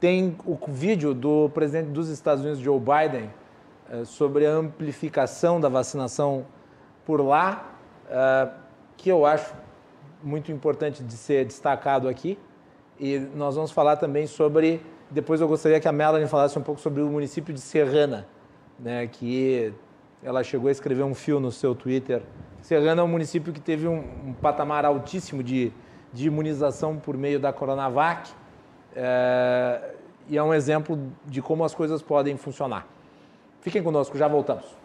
Tem 0.00 0.36
o 0.46 0.56
vídeo 0.68 1.12
do 1.12 1.50
presidente 1.50 1.88
dos 1.88 2.08
Estados 2.08 2.42
Unidos, 2.42 2.62
Joe 2.62 2.80
Biden, 2.80 3.30
eh, 3.90 4.04
sobre 4.04 4.46
a 4.46 4.50
amplificação 4.50 5.60
da 5.60 5.68
vacinação 5.68 6.46
por 7.04 7.20
lá, 7.20 7.72
eh, 8.08 8.48
que 8.96 9.10
eu 9.10 9.26
acho 9.26 9.54
muito 10.24 10.50
importante 10.50 11.04
de 11.04 11.12
ser 11.12 11.44
destacado 11.44 12.08
aqui. 12.08 12.38
E 12.98 13.18
nós 13.34 13.54
vamos 13.54 13.70
falar 13.70 13.96
também 13.96 14.26
sobre. 14.26 14.80
Depois 15.10 15.40
eu 15.40 15.46
gostaria 15.46 15.78
que 15.78 15.86
a 15.86 15.92
Melanie 15.92 16.26
falasse 16.26 16.58
um 16.58 16.62
pouco 16.62 16.80
sobre 16.80 17.02
o 17.02 17.08
município 17.08 17.52
de 17.52 17.60
Serrana, 17.60 18.26
né, 18.78 19.06
que 19.06 19.72
ela 20.22 20.42
chegou 20.42 20.68
a 20.68 20.72
escrever 20.72 21.02
um 21.02 21.14
fio 21.14 21.38
no 21.38 21.52
seu 21.52 21.74
Twitter. 21.74 22.22
Serrana 22.62 23.02
é 23.02 23.04
um 23.04 23.08
município 23.08 23.52
que 23.52 23.60
teve 23.60 23.86
um, 23.86 23.98
um 24.26 24.32
patamar 24.32 24.86
altíssimo 24.86 25.42
de, 25.42 25.70
de 26.12 26.26
imunização 26.26 26.96
por 26.96 27.16
meio 27.16 27.38
da 27.38 27.52
Coronavac. 27.52 28.30
É, 28.96 29.94
e 30.28 30.38
é 30.38 30.42
um 30.42 30.54
exemplo 30.54 30.98
de 31.26 31.42
como 31.42 31.64
as 31.64 31.74
coisas 31.74 32.00
podem 32.00 32.36
funcionar. 32.38 32.86
Fiquem 33.60 33.82
conosco, 33.82 34.16
já 34.16 34.26
voltamos. 34.26 34.83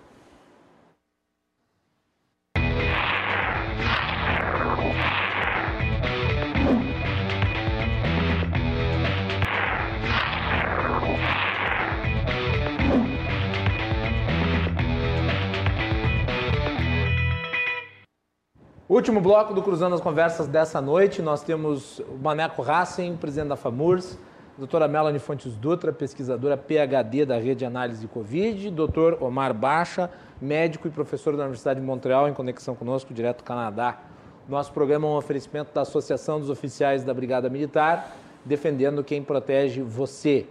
Último 18.90 19.22
bloco 19.22 19.54
do 19.54 19.62
Cruzando 19.62 19.94
as 19.94 20.02
Conversas 20.02 20.48
dessa 20.48 20.82
noite, 20.82 21.22
nós 21.22 21.44
temos 21.44 22.00
o 22.00 22.18
Maneco 22.20 22.64
Racing, 22.64 23.16
presidente 23.18 23.50
da 23.50 23.56
FAMURS, 23.56 24.18
doutora 24.58 24.88
Melanie 24.88 25.20
Fontes 25.20 25.56
Dutra, 25.56 25.94
pesquisadora 25.94 26.58
PhD 26.58 27.24
da 27.24 27.38
Rede 27.38 27.58
de 27.58 27.66
Análise 27.66 28.02
de 28.02 28.08
Covid, 28.08 28.72
doutor 28.72 29.22
Omar 29.22 29.54
Baixa, 29.54 30.10
médico 30.42 30.88
e 30.88 30.90
professor 30.90 31.38
da 31.38 31.44
Universidade 31.44 31.80
de 31.80 31.86
Montreal, 31.86 32.28
em 32.28 32.34
conexão 32.34 32.74
conosco, 32.74 33.14
direto 33.14 33.38
do 33.38 33.44
Canadá. 33.44 34.00
Nosso 34.48 34.74
programa 34.74 35.06
é 35.06 35.12
um 35.12 35.18
oferecimento 35.18 35.72
da 35.72 35.82
Associação 35.82 36.40
dos 36.40 36.50
Oficiais 36.50 37.04
da 37.04 37.14
Brigada 37.14 37.48
Militar, 37.48 38.16
defendendo 38.44 39.04
quem 39.04 39.22
protege 39.22 39.84
você. 39.84 40.48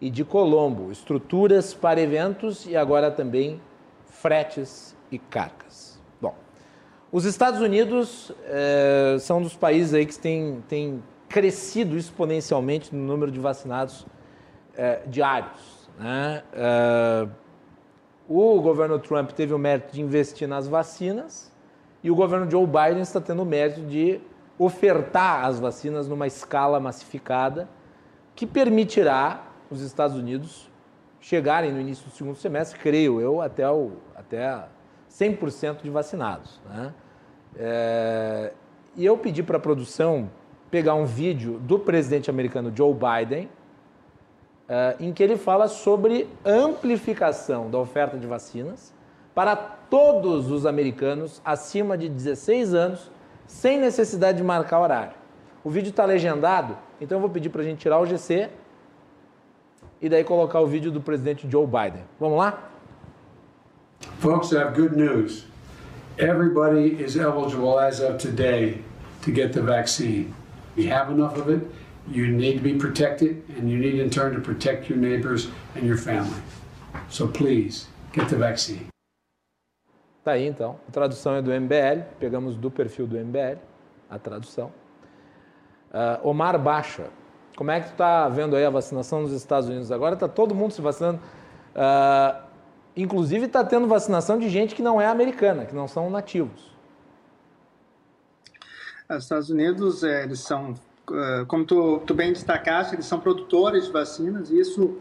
E 0.00 0.10
de 0.10 0.24
Colombo, 0.24 0.92
estruturas 0.92 1.74
para 1.74 2.00
eventos 2.00 2.66
e 2.66 2.76
agora 2.76 3.10
também 3.10 3.60
fretes 4.06 4.96
e 5.10 5.18
cargas. 5.18 5.87
Os 7.10 7.24
Estados 7.24 7.60
Unidos 7.60 8.30
é, 8.44 9.16
são 9.18 9.38
um 9.38 9.42
dos 9.42 9.56
países 9.56 9.94
aí 9.94 10.04
que 10.04 10.18
têm, 10.18 10.62
têm 10.68 11.02
crescido 11.26 11.96
exponencialmente 11.96 12.94
no 12.94 13.02
número 13.02 13.32
de 13.32 13.40
vacinados 13.40 14.06
é, 14.76 15.00
diários. 15.06 15.88
Né? 15.98 16.42
É, 16.52 17.28
o 18.28 18.60
governo 18.60 18.98
Trump 18.98 19.30
teve 19.30 19.54
o 19.54 19.58
mérito 19.58 19.94
de 19.94 20.02
investir 20.02 20.46
nas 20.46 20.68
vacinas 20.68 21.50
e 22.04 22.10
o 22.10 22.14
governo 22.14 22.50
Joe 22.50 22.66
Biden 22.66 23.00
está 23.00 23.22
tendo 23.22 23.42
o 23.42 23.46
mérito 23.46 23.80
de 23.80 24.20
ofertar 24.58 25.46
as 25.46 25.58
vacinas 25.58 26.06
numa 26.06 26.26
escala 26.26 26.78
massificada 26.78 27.68
que 28.36 28.46
permitirá 28.46 29.44
os 29.70 29.80
Estados 29.80 30.14
Unidos 30.14 30.70
chegarem 31.20 31.72
no 31.72 31.80
início 31.80 32.04
do 32.04 32.10
segundo 32.10 32.36
semestre, 32.36 32.78
creio 32.78 33.18
eu, 33.18 33.40
até, 33.40 33.68
o, 33.68 33.92
até 34.14 34.66
100% 35.10 35.82
de 35.82 35.90
vacinados. 35.90 36.60
Né? 36.68 36.94
É, 37.56 38.52
e 38.96 39.04
eu 39.04 39.16
pedi 39.16 39.42
para 39.42 39.56
a 39.56 39.60
produção 39.60 40.30
pegar 40.70 40.94
um 40.94 41.04
vídeo 41.04 41.58
do 41.60 41.78
presidente 41.78 42.28
americano 42.28 42.72
Joe 42.74 42.94
Biden, 42.94 43.48
é, 44.68 44.96
em 45.00 45.12
que 45.12 45.22
ele 45.22 45.36
fala 45.36 45.66
sobre 45.66 46.28
amplificação 46.44 47.70
da 47.70 47.78
oferta 47.78 48.18
de 48.18 48.26
vacinas 48.26 48.94
para 49.34 49.56
todos 49.56 50.50
os 50.50 50.66
americanos 50.66 51.40
acima 51.44 51.96
de 51.96 52.08
16 52.08 52.74
anos, 52.74 53.10
sem 53.46 53.78
necessidade 53.78 54.38
de 54.38 54.44
marcar 54.44 54.80
horário. 54.80 55.14
O 55.64 55.70
vídeo 55.70 55.90
está 55.90 56.04
legendado, 56.04 56.76
então 57.00 57.16
eu 57.16 57.20
vou 57.20 57.30
pedir 57.30 57.48
para 57.48 57.62
a 57.62 57.64
gente 57.64 57.78
tirar 57.78 57.98
o 57.98 58.06
GC 58.06 58.50
e 60.00 60.08
daí 60.08 60.22
colocar 60.22 60.60
o 60.60 60.66
vídeo 60.66 60.90
do 60.90 61.00
presidente 61.00 61.48
Joe 61.50 61.66
Biden. 61.66 62.04
Vamos 62.20 62.38
lá? 62.38 62.70
Folks, 64.00 64.52
I 64.52 64.60
have 64.60 64.74
good 64.74 64.96
news. 64.96 65.44
Everybody 66.18 67.00
is 67.00 67.16
eligible 67.16 67.78
as 67.78 68.00
of 68.00 68.18
today 68.18 68.82
to 69.22 69.30
get 69.30 69.52
the 69.52 69.62
vaccine. 69.62 70.34
You 70.76 70.88
have 70.88 71.10
enough 71.10 71.36
of 71.36 71.48
it, 71.48 71.68
you 72.10 72.28
need 72.28 72.54
to 72.54 72.62
be 72.62 72.74
protected, 72.74 73.42
and 73.56 73.70
you 73.70 73.78
need 73.78 73.96
in 73.96 74.10
turn 74.10 74.34
to 74.34 74.40
protect 74.40 74.88
your 74.88 74.98
neighbors 74.98 75.48
and 75.74 75.86
your 75.86 75.96
family. 75.96 76.40
So 77.08 77.26
please, 77.26 77.86
get 78.12 78.28
the 78.28 78.36
vaccine. 78.36 78.88
Tá 80.24 80.32
aí 80.32 80.46
então. 80.46 80.78
A 80.88 80.90
tradução 80.90 81.34
é 81.34 81.42
do 81.42 81.50
MBL, 81.50 82.02
pegamos 82.18 82.56
do 82.56 82.70
perfil 82.70 83.06
do 83.06 83.16
MBL 83.16 83.58
a 84.10 84.18
tradução. 84.18 84.72
Uh, 85.92 86.28
Omar 86.28 86.58
Baixa, 86.58 87.06
como 87.56 87.70
é 87.70 87.80
que 87.80 87.86
tu 87.86 87.92
está 87.92 88.28
vendo 88.28 88.56
aí 88.56 88.64
a 88.64 88.70
vacinação 88.70 89.22
nos 89.22 89.32
Estados 89.32 89.68
Unidos? 89.68 89.90
Agora 89.90 90.14
está 90.14 90.28
todo 90.28 90.54
mundo 90.54 90.72
se 90.72 90.80
vacinando. 90.80 91.20
Uh, 91.74 92.47
Inclusive 92.98 93.46
está 93.46 93.62
tendo 93.62 93.86
vacinação 93.86 94.40
de 94.40 94.48
gente 94.48 94.74
que 94.74 94.82
não 94.82 95.00
é 95.00 95.06
americana, 95.06 95.64
que 95.64 95.72
não 95.72 95.86
são 95.86 96.10
nativos. 96.10 96.76
Os 99.08 99.22
Estados 99.22 99.50
Unidos, 99.50 100.02
é, 100.02 100.24
eles 100.24 100.40
são, 100.40 100.74
é, 101.12 101.44
como 101.46 101.64
tu, 101.64 102.00
tu, 102.04 102.12
bem 102.12 102.32
destacaste, 102.32 102.96
eles 102.96 103.06
são 103.06 103.20
produtores 103.20 103.86
de 103.86 103.92
vacinas, 103.92 104.50
e 104.50 104.58
isso 104.58 104.98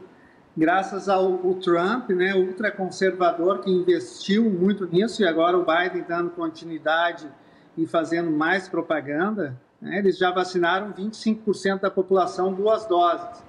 graças 0.56 1.10
ao, 1.10 1.26
ao 1.26 1.56
Trump, 1.56 2.12
né, 2.12 2.36
ultraconservador, 2.36 3.62
que 3.62 3.72
investiu 3.72 4.48
muito 4.48 4.86
nisso, 4.86 5.24
e 5.24 5.28
agora 5.28 5.58
o 5.58 5.66
Biden 5.66 6.06
dando 6.08 6.30
continuidade 6.30 7.28
e 7.76 7.88
fazendo 7.88 8.30
mais 8.30 8.70
propaganda, 8.70 9.60
né, 9.82 9.98
eles 9.98 10.20
já 10.20 10.30
vacinaram 10.30 10.94
25% 10.94 11.80
da 11.80 11.90
população 11.90 12.54
duas 12.54 12.86
doses 12.86 13.47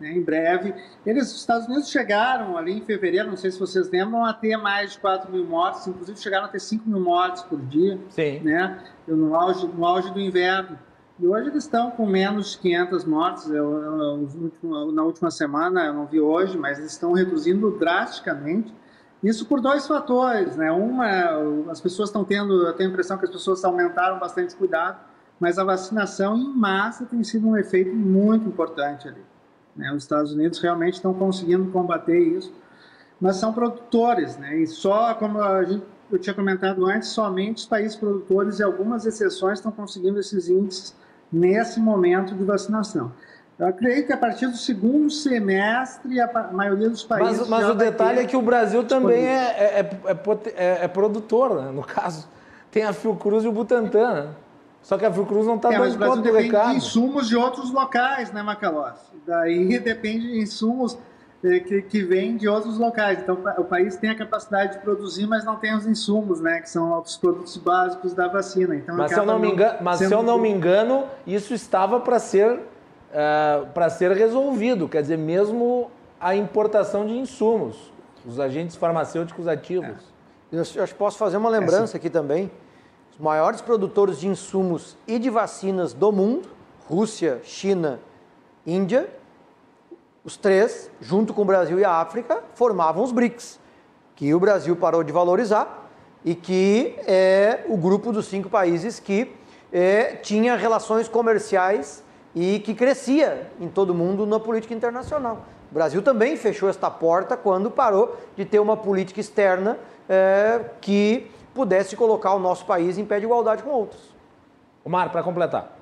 né, 0.00 0.12
em 0.12 0.22
breve. 0.22 0.74
Eles, 1.04 1.32
os 1.32 1.40
Estados 1.40 1.66
Unidos 1.66 1.90
chegaram 1.90 2.56
ali 2.56 2.72
em 2.78 2.80
fevereiro, 2.80 3.28
não 3.28 3.36
sei 3.36 3.50
se 3.50 3.58
vocês 3.58 3.90
lembram, 3.90 4.24
a 4.24 4.32
ter 4.32 4.56
mais 4.56 4.92
de 4.92 4.98
4 4.98 5.30
mil 5.30 5.44
mortes, 5.44 5.86
inclusive 5.86 6.18
chegaram 6.18 6.46
a 6.46 6.48
ter 6.48 6.60
5 6.60 6.88
mil 6.88 7.00
mortes 7.00 7.42
por 7.42 7.60
dia, 7.60 7.98
Sim. 8.10 8.40
né, 8.40 8.82
no 9.06 9.34
auge, 9.34 9.66
no 9.66 9.84
auge 9.84 10.12
do 10.12 10.20
inverno. 10.20 10.78
E 11.20 11.26
hoje 11.26 11.48
eles 11.48 11.64
estão 11.64 11.90
com 11.90 12.06
menos 12.06 12.52
de 12.52 12.58
500 12.58 13.04
mortes. 13.04 13.50
Eu, 13.50 14.28
eu, 14.62 14.92
na 14.92 15.02
última 15.02 15.32
semana, 15.32 15.86
eu 15.86 15.92
não 15.92 16.06
vi 16.06 16.20
hoje, 16.20 16.56
mas 16.56 16.78
eles 16.78 16.92
estão 16.92 17.12
reduzindo 17.12 17.76
drasticamente. 17.76 18.72
Isso 19.22 19.44
por 19.46 19.60
dois 19.60 19.84
fatores, 19.86 20.56
né? 20.56 20.70
Uma, 20.70 21.70
as 21.72 21.80
pessoas 21.80 22.08
estão 22.08 22.24
tendo, 22.24 22.68
eu 22.68 22.72
tenho 22.74 22.88
a 22.88 22.92
impressão 22.92 23.18
que 23.18 23.24
as 23.24 23.30
pessoas 23.32 23.64
aumentaram 23.64 24.16
bastante 24.20 24.54
cuidado, 24.54 25.00
mas 25.40 25.58
a 25.58 25.64
vacinação 25.64 26.36
em 26.36 26.54
massa 26.54 27.04
tem 27.04 27.24
sido 27.24 27.48
um 27.48 27.56
efeito 27.56 27.92
muito 27.94 28.46
importante 28.46 29.08
ali. 29.08 29.22
Né? 29.78 29.92
Os 29.92 30.02
Estados 30.02 30.32
Unidos 30.32 30.58
realmente 30.58 30.94
estão 30.94 31.14
conseguindo 31.14 31.70
combater 31.70 32.18
isso, 32.18 32.52
mas 33.20 33.36
são 33.36 33.52
produtores, 33.52 34.36
né? 34.36 34.58
e 34.58 34.66
só, 34.66 35.14
como 35.14 35.38
gente, 35.64 35.84
eu 36.10 36.18
tinha 36.18 36.34
comentado 36.34 36.84
antes, 36.86 37.08
somente 37.08 37.58
os 37.58 37.66
países 37.66 37.96
produtores 37.96 38.58
e 38.58 38.62
algumas 38.62 39.06
exceções 39.06 39.58
estão 39.58 39.70
conseguindo 39.70 40.18
esses 40.18 40.48
índices 40.48 40.94
nesse 41.32 41.78
momento 41.78 42.34
de 42.34 42.42
vacinação. 42.44 43.12
Eu 43.58 43.66
acredito 43.66 44.06
que 44.06 44.12
a 44.12 44.16
partir 44.16 44.46
do 44.46 44.56
segundo 44.56 45.10
semestre, 45.10 46.20
a 46.20 46.50
maioria 46.52 46.88
dos 46.88 47.02
países. 47.02 47.40
Mas, 47.40 47.48
mas 47.48 47.70
o 47.70 47.74
detalhe 47.74 48.20
é 48.20 48.24
que 48.24 48.36
o 48.36 48.42
Brasil 48.42 48.84
também 48.84 49.26
é, 49.26 49.80
é, 49.80 49.90
é, 50.04 50.12
é, 50.54 50.84
é 50.84 50.88
produtor, 50.88 51.62
né? 51.62 51.70
no 51.72 51.82
caso. 51.82 52.28
Tem 52.70 52.84
a 52.84 52.92
Fiocruz 52.92 53.44
e 53.44 53.48
o 53.48 53.52
Butantan. 53.52 54.14
Né? 54.14 54.28
Só 54.82 54.96
que 54.96 55.04
a 55.04 55.12
Fiocruz 55.12 55.46
não 55.46 55.56
está 55.56 55.72
é, 55.72 55.78
dando 55.78 55.98
conta 55.98 56.22
do 56.22 56.32
recado. 56.32 56.70
de 56.70 56.76
insumos 56.76 57.28
de 57.28 57.36
outros 57.36 57.70
locais, 57.70 58.32
né, 58.32 58.42
Macalossi? 58.42 59.12
Daí 59.26 59.78
depende 59.78 60.32
de 60.32 60.40
insumos 60.40 60.96
eh, 61.44 61.60
que, 61.60 61.82
que 61.82 62.02
vêm 62.02 62.36
de 62.36 62.48
outros 62.48 62.78
locais. 62.78 63.20
Então, 63.20 63.38
o 63.58 63.64
país 63.64 63.96
tem 63.96 64.10
a 64.10 64.14
capacidade 64.16 64.74
de 64.74 64.78
produzir, 64.78 65.26
mas 65.26 65.44
não 65.44 65.56
tem 65.56 65.76
os 65.76 65.86
insumos, 65.86 66.40
né, 66.40 66.60
que 66.60 66.70
são 66.70 67.00
os 67.00 67.16
produtos 67.16 67.56
básicos 67.56 68.14
da 68.14 68.28
vacina. 68.28 68.74
Então, 68.74 68.96
mas 68.96 69.12
se 69.12 69.18
eu 69.18 69.26
não 69.26 69.38
me 69.38 69.50
engano, 69.50 69.78
mas 69.80 69.98
se 69.98 70.12
eu 70.12 70.22
não 70.22 70.38
me 70.38 70.48
engano 70.48 71.04
isso 71.26 71.54
estava 71.54 72.00
para 72.00 72.18
ser 72.18 72.50
uh, 72.52 72.60
eh, 73.12 73.66
para 73.74 73.90
ser 73.90 74.12
resolvido. 74.12 74.88
Quer 74.88 75.02
dizer, 75.02 75.18
mesmo 75.18 75.90
a 76.20 76.34
importação 76.34 77.06
de 77.06 77.12
insumos, 77.12 77.92
os 78.26 78.40
agentes 78.40 78.74
farmacêuticos 78.74 79.46
ativos. 79.46 79.96
É. 80.50 80.56
Eu, 80.56 80.62
eu 80.74 80.88
posso 80.96 81.18
fazer 81.18 81.36
uma 81.36 81.50
lembrança 81.50 81.96
é, 81.96 81.98
aqui 81.98 82.08
também 82.08 82.50
maiores 83.18 83.60
produtores 83.60 84.20
de 84.20 84.28
insumos 84.28 84.96
e 85.06 85.18
de 85.18 85.28
vacinas 85.28 85.92
do 85.92 86.12
mundo, 86.12 86.48
Rússia, 86.86 87.40
China, 87.42 88.00
Índia, 88.66 89.08
os 90.24 90.36
três, 90.36 90.90
junto 91.00 91.32
com 91.32 91.42
o 91.42 91.44
Brasil 91.44 91.78
e 91.78 91.84
a 91.84 91.92
África, 91.92 92.42
formavam 92.54 93.02
os 93.02 93.12
BRICS, 93.12 93.58
que 94.14 94.34
o 94.34 94.40
Brasil 94.40 94.76
parou 94.76 95.02
de 95.02 95.12
valorizar 95.12 95.88
e 96.24 96.34
que 96.34 96.96
é 97.06 97.64
o 97.68 97.76
grupo 97.76 98.12
dos 98.12 98.26
cinco 98.26 98.50
países 98.50 99.00
que 99.00 99.34
é, 99.72 100.16
tinha 100.16 100.56
relações 100.56 101.08
comerciais 101.08 102.02
e 102.34 102.60
que 102.60 102.74
crescia 102.74 103.50
em 103.60 103.68
todo 103.68 103.90
o 103.90 103.94
mundo 103.94 104.26
na 104.26 104.38
política 104.38 104.74
internacional. 104.74 105.46
O 105.70 105.74
Brasil 105.74 106.02
também 106.02 106.36
fechou 106.36 106.68
esta 106.68 106.90
porta 106.90 107.36
quando 107.36 107.70
parou 107.70 108.16
de 108.36 108.44
ter 108.44 108.58
uma 108.58 108.76
política 108.76 109.20
externa 109.20 109.78
é, 110.08 110.64
que 110.80 111.30
pudesse 111.58 111.96
colocar 111.96 112.34
o 112.34 112.38
nosso 112.38 112.64
país 112.64 112.98
em 112.98 113.04
pé 113.04 113.18
de 113.18 113.24
igualdade 113.24 113.64
com 113.64 113.70
outros. 113.70 114.14
Omar, 114.84 115.10
para 115.10 115.24
completar. 115.24 115.76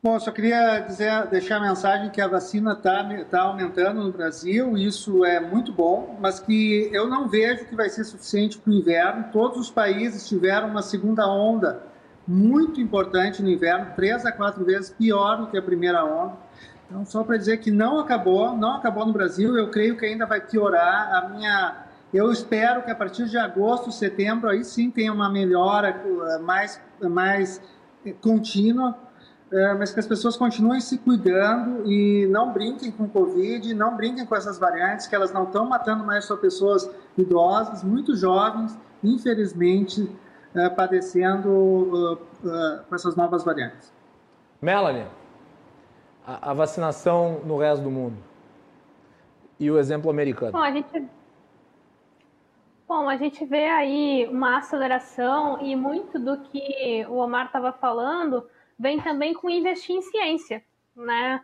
Bom, 0.00 0.18
só 0.20 0.30
queria 0.30 0.78
dizer, 0.78 1.26
deixar 1.26 1.56
a 1.56 1.60
mensagem 1.60 2.10
que 2.10 2.20
a 2.20 2.28
vacina 2.28 2.72
está 2.74 3.04
tá 3.28 3.40
aumentando 3.42 4.04
no 4.04 4.12
Brasil, 4.12 4.76
isso 4.76 5.24
é 5.24 5.40
muito 5.40 5.72
bom, 5.72 6.16
mas 6.20 6.38
que 6.38 6.88
eu 6.92 7.08
não 7.08 7.28
vejo 7.28 7.64
que 7.66 7.74
vai 7.74 7.88
ser 7.88 8.04
suficiente 8.04 8.58
para 8.58 8.70
o 8.70 8.74
inverno. 8.74 9.24
Todos 9.32 9.58
os 9.58 9.70
países 9.70 10.28
tiveram 10.28 10.68
uma 10.68 10.82
segunda 10.82 11.26
onda 11.26 11.82
muito 12.26 12.80
importante 12.80 13.42
no 13.42 13.50
inverno, 13.50 13.92
três 13.96 14.24
a 14.24 14.30
quatro 14.30 14.64
vezes 14.64 14.90
pior 14.90 15.36
do 15.36 15.48
que 15.48 15.58
a 15.58 15.62
primeira 15.62 16.04
onda. 16.04 16.36
Então, 16.88 17.04
só 17.06 17.24
para 17.24 17.36
dizer 17.36 17.56
que 17.56 17.70
não 17.70 17.98
acabou, 17.98 18.56
não 18.56 18.76
acabou 18.76 19.04
no 19.06 19.12
Brasil, 19.12 19.56
eu 19.56 19.70
creio 19.70 19.96
que 19.96 20.04
ainda 20.04 20.26
vai 20.26 20.40
piorar. 20.40 21.14
A 21.14 21.28
minha, 21.28 21.81
eu 22.12 22.30
espero 22.30 22.82
que 22.82 22.90
a 22.90 22.94
partir 22.94 23.28
de 23.28 23.38
agosto, 23.38 23.90
setembro, 23.90 24.50
aí 24.50 24.64
sim 24.64 24.90
tenha 24.90 25.12
uma 25.12 25.30
melhora 25.30 25.88
eh, 25.88 26.38
mais, 26.38 26.80
mais 27.00 27.60
contínua, 28.20 28.96
eh, 29.50 29.74
mas 29.74 29.92
que 29.92 30.00
as 30.00 30.06
pessoas 30.06 30.36
continuem 30.36 30.80
se 30.80 30.98
cuidando 30.98 31.90
e 31.90 32.26
não 32.26 32.52
brinquem 32.52 32.90
com 32.90 33.08
Covid, 33.08 33.72
não 33.74 33.96
brinquem 33.96 34.26
com 34.26 34.36
essas 34.36 34.58
variantes, 34.58 35.06
que 35.06 35.14
elas 35.14 35.32
não 35.32 35.44
estão 35.44 35.66
matando 35.66 36.04
mais 36.04 36.26
só 36.26 36.36
pessoas 36.36 36.90
idosas, 37.16 37.82
muito 37.82 38.14
jovens, 38.14 38.78
infelizmente, 39.02 40.02
uh, 40.02 40.74
padecendo 40.76 42.18
com 42.88 42.94
essas 42.94 43.16
novas 43.16 43.44
variantes. 43.44 43.92
Melanie, 44.60 45.06
a, 46.26 46.50
a, 46.50 46.54
vacinação 46.54 47.40
no 47.44 47.58
resto 47.58 47.82
do 47.82 47.90
mundo 47.90 48.16
e 49.58 49.70
o 49.70 49.78
exemplo 49.78 50.10
americano. 50.10 50.52
Bom, 50.52 50.58
a 50.58 50.70
gente, 50.70 51.08
bom, 52.92 53.08
a 53.08 53.16
gente 53.16 53.42
vê 53.46 53.64
aí 53.68 54.28
uma 54.30 54.58
aceleração 54.58 55.58
e 55.62 55.74
muito 55.74 56.18
do 56.18 56.36
que 56.40 57.06
o 57.08 57.14
Omar 57.14 57.46
estava 57.46 57.72
falando 57.72 58.46
vem 58.78 59.00
também 59.00 59.32
com 59.32 59.48
investir 59.48 59.96
em 59.96 60.02
ciência, 60.02 60.62
né? 60.94 61.40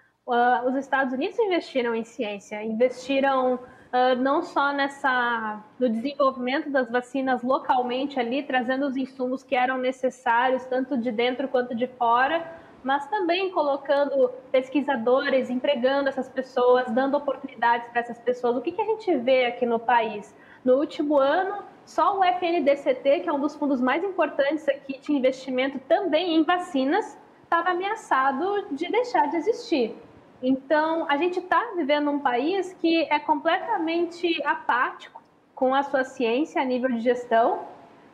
os 0.67 0.75
Estados 0.75 1.15
Unidos 1.15 1.39
investiram 1.39 1.95
em 1.95 2.05
ciência, 2.05 2.63
investiram 2.63 3.55
uh, 3.55 4.15
não 4.19 4.43
só 4.43 4.75
nessa 4.75 5.65
no 5.81 5.89
desenvolvimento 5.89 6.69
das 6.69 6.91
vacinas 6.91 7.43
localmente 7.43 8.21
ali, 8.21 8.43
trazendo 8.43 8.87
os 8.87 8.95
insumos 8.95 9.43
que 9.43 9.57
eram 9.57 9.79
necessários, 9.79 10.67
tanto 10.67 10.99
de 10.99 11.11
dentro 11.11 11.49
quanto 11.49 11.75
de 11.75 11.87
fora, 11.87 12.47
mas 12.85 13.07
também 13.07 13.51
colocando 13.53 14.29
pesquisadores, 14.53 15.49
empregando 15.49 16.11
essas 16.11 16.29
pessoas, 16.29 16.91
dando 16.91 17.17
oportunidades 17.17 17.89
para 17.89 18.01
essas 18.01 18.19
pessoas. 18.19 18.55
O 18.55 18.61
que, 18.61 18.73
que 18.73 18.83
a 18.83 18.85
gente 18.85 19.17
vê 19.17 19.47
aqui 19.47 19.65
no 19.65 19.79
país? 19.79 20.37
No 20.65 20.75
último 20.75 21.19
ano, 21.19 21.65
só 21.85 22.19
o 22.19 22.25
FNDCT, 22.25 23.21
que 23.21 23.29
é 23.29 23.33
um 23.33 23.41
dos 23.41 23.55
fundos 23.55 23.81
mais 23.81 24.05
importantes 24.05 24.69
aqui 24.69 24.99
de 24.99 25.13
investimento 25.13 25.79
também 25.89 26.35
em 26.35 26.43
vacinas, 26.43 27.17
estava 27.45 27.71
ameaçado 27.71 28.67
de 28.73 28.91
deixar 28.91 29.29
de 29.29 29.37
existir. 29.37 29.97
Então, 30.43 31.07
a 31.09 31.17
gente 31.17 31.39
está 31.39 31.73
vivendo 31.75 32.11
um 32.11 32.19
país 32.19 32.73
que 32.75 33.03
é 33.11 33.19
completamente 33.19 34.41
apático 34.45 35.23
com 35.55 35.75
a 35.75 35.83
sua 35.83 36.05
ciência 36.05 36.63
a 36.63 36.65
nível 36.65 36.91
de 36.91 37.01
gestão 37.01 37.67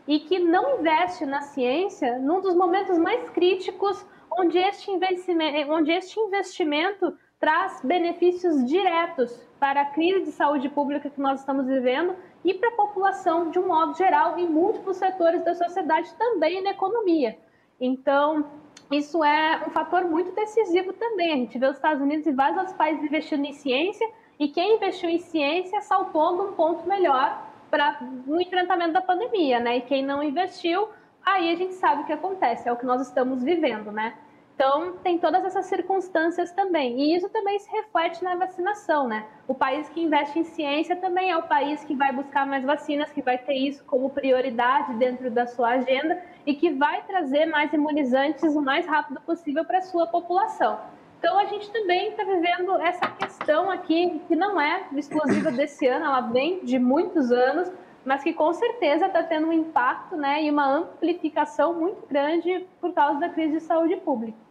e 0.06 0.20
que 0.20 0.38
não 0.38 0.78
investe 0.78 1.26
na 1.26 1.42
ciência 1.42 2.18
num 2.18 2.40
dos 2.40 2.54
momentos 2.54 2.96
mais 2.98 3.28
críticos 3.30 4.04
onde 4.30 4.58
este 4.58 4.90
investimento, 4.90 5.72
onde 5.72 5.92
este 5.92 6.18
investimento 6.18 7.16
traz 7.38 7.80
benefícios 7.82 8.64
diretos 8.64 9.43
para 9.58 9.82
a 9.82 9.86
crise 9.86 10.24
de 10.24 10.32
saúde 10.32 10.68
pública 10.68 11.10
que 11.10 11.20
nós 11.20 11.40
estamos 11.40 11.66
vivendo 11.66 12.14
e 12.44 12.54
para 12.54 12.68
a 12.68 12.72
população 12.72 13.50
de 13.50 13.58
um 13.58 13.68
modo 13.68 13.96
geral 13.96 14.38
em 14.38 14.48
múltiplos 14.48 14.96
setores 14.96 15.44
da 15.44 15.54
sociedade 15.54 16.12
também 16.14 16.62
na 16.62 16.70
economia. 16.70 17.38
Então, 17.80 18.44
isso 18.90 19.24
é 19.24 19.62
um 19.66 19.70
fator 19.70 20.04
muito 20.04 20.32
decisivo 20.32 20.92
também. 20.92 21.32
A 21.32 21.36
gente 21.36 21.58
vê 21.58 21.66
os 21.66 21.76
Estados 21.76 22.02
Unidos 22.02 22.26
e 22.26 22.32
vários 22.32 22.58
outros 22.58 22.76
países 22.76 23.02
investindo 23.02 23.44
em 23.44 23.52
ciência 23.52 24.08
e 24.38 24.48
quem 24.48 24.76
investiu 24.76 25.08
em 25.08 25.18
ciência 25.18 25.80
saltou 25.80 26.36
num 26.36 26.52
ponto 26.52 26.86
melhor 26.88 27.50
para 27.70 27.98
no 28.26 28.40
enfrentamento 28.40 28.92
da 28.92 29.00
pandemia, 29.00 29.58
né? 29.58 29.78
E 29.78 29.80
quem 29.82 30.04
não 30.04 30.22
investiu, 30.22 30.88
aí 31.24 31.52
a 31.52 31.56
gente 31.56 31.74
sabe 31.74 32.02
o 32.02 32.06
que 32.06 32.12
acontece, 32.12 32.68
é 32.68 32.72
o 32.72 32.76
que 32.76 32.86
nós 32.86 33.00
estamos 33.00 33.42
vivendo, 33.42 33.90
né? 33.90 34.14
Então, 34.54 34.92
tem 35.02 35.18
todas 35.18 35.44
essas 35.44 35.66
circunstâncias 35.66 36.52
também. 36.52 37.00
E 37.00 37.16
isso 37.16 37.28
também 37.28 37.58
se 37.58 37.68
reflete 37.70 38.22
na 38.22 38.36
vacinação, 38.36 39.08
né? 39.08 39.26
O 39.48 39.54
país 39.54 39.88
que 39.88 40.00
investe 40.00 40.38
em 40.38 40.44
ciência 40.44 40.94
também 40.94 41.32
é 41.32 41.36
o 41.36 41.42
país 41.42 41.84
que 41.84 41.94
vai 41.94 42.12
buscar 42.12 42.46
mais 42.46 42.64
vacinas, 42.64 43.10
que 43.10 43.20
vai 43.20 43.36
ter 43.36 43.54
isso 43.54 43.84
como 43.84 44.10
prioridade 44.10 44.94
dentro 44.94 45.28
da 45.28 45.44
sua 45.44 45.70
agenda 45.70 46.22
e 46.46 46.54
que 46.54 46.70
vai 46.70 47.02
trazer 47.02 47.46
mais 47.46 47.72
imunizantes 47.72 48.54
o 48.54 48.62
mais 48.62 48.86
rápido 48.86 49.20
possível 49.22 49.64
para 49.64 49.78
a 49.78 49.82
sua 49.82 50.06
população. 50.06 50.78
Então, 51.18 51.36
a 51.36 51.46
gente 51.46 51.72
também 51.72 52.10
está 52.10 52.22
vivendo 52.22 52.80
essa 52.80 53.08
questão 53.08 53.70
aqui, 53.70 54.22
que 54.28 54.36
não 54.36 54.60
é 54.60 54.84
exclusiva 54.94 55.50
desse 55.50 55.84
ano, 55.86 56.04
ela 56.04 56.20
vem 56.20 56.64
de 56.64 56.78
muitos 56.78 57.32
anos, 57.32 57.72
mas 58.04 58.22
que 58.22 58.32
com 58.32 58.52
certeza 58.52 59.06
está 59.06 59.22
tendo 59.22 59.48
um 59.48 59.52
impacto 59.52 60.16
né, 60.16 60.44
e 60.44 60.50
uma 60.50 60.66
amplificação 60.66 61.74
muito 61.74 62.06
grande 62.06 62.66
por 62.80 62.92
causa 62.92 63.18
da 63.18 63.30
crise 63.30 63.54
de 63.54 63.60
saúde 63.60 63.96
pública. 63.96 64.43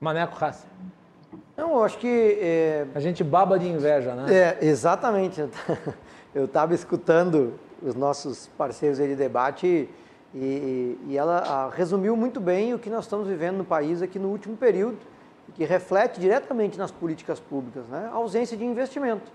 Maneco 0.00 0.34
Rassi. 0.34 0.66
Não, 1.54 1.72
eu 1.72 1.84
acho 1.84 1.98
que. 1.98 2.38
É... 2.40 2.86
A 2.94 3.00
gente 3.00 3.22
baba 3.22 3.58
de 3.58 3.68
inveja, 3.68 4.14
né? 4.14 4.34
É, 4.34 4.58
exatamente. 4.62 5.46
Eu 6.34 6.46
estava 6.46 6.74
escutando 6.74 7.52
os 7.82 7.94
nossos 7.94 8.46
parceiros 8.56 8.96
de 8.96 9.14
debate 9.14 9.90
e, 10.34 10.98
e 11.06 11.18
ela 11.18 11.40
a, 11.40 11.68
resumiu 11.68 12.16
muito 12.16 12.40
bem 12.40 12.72
o 12.72 12.78
que 12.78 12.88
nós 12.88 13.04
estamos 13.04 13.28
vivendo 13.28 13.58
no 13.58 13.64
país 13.64 14.00
aqui 14.00 14.18
no 14.18 14.28
último 14.28 14.56
período, 14.56 14.96
que 15.54 15.66
reflete 15.66 16.18
diretamente 16.18 16.78
nas 16.78 16.90
políticas 16.90 17.38
públicas, 17.38 17.86
né? 17.88 18.08
A 18.10 18.16
ausência 18.16 18.56
de 18.56 18.64
investimento. 18.64 19.30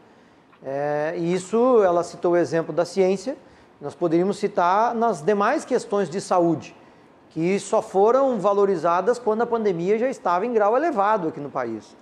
É, 0.63 1.13
e 1.15 1.31
isso, 1.31 1.83
ela 1.83 2.03
citou 2.03 2.31
o 2.31 2.37
exemplo 2.37 2.73
da 2.73 2.85
ciência, 2.85 3.37
nós 3.79 3.93
poderíamos 3.93 4.37
citar 4.37 4.95
nas 4.95 5.21
demais 5.21 5.63
questões 5.63 6.09
de 6.09 6.19
saúde 6.19 6.75
que 7.35 7.59
só 7.59 7.81
foram 7.81 8.39
valorizadas 8.39 9.19
quando 9.19 9.41
a 9.41 9.45
pandemia 9.45 9.99
já 9.99 10.07
estava 10.07 10.45
em 10.45 10.53
grau 10.53 10.77
elevado 10.77 11.27
aqui 11.27 11.41
no 11.41 11.49
país. 11.49 11.93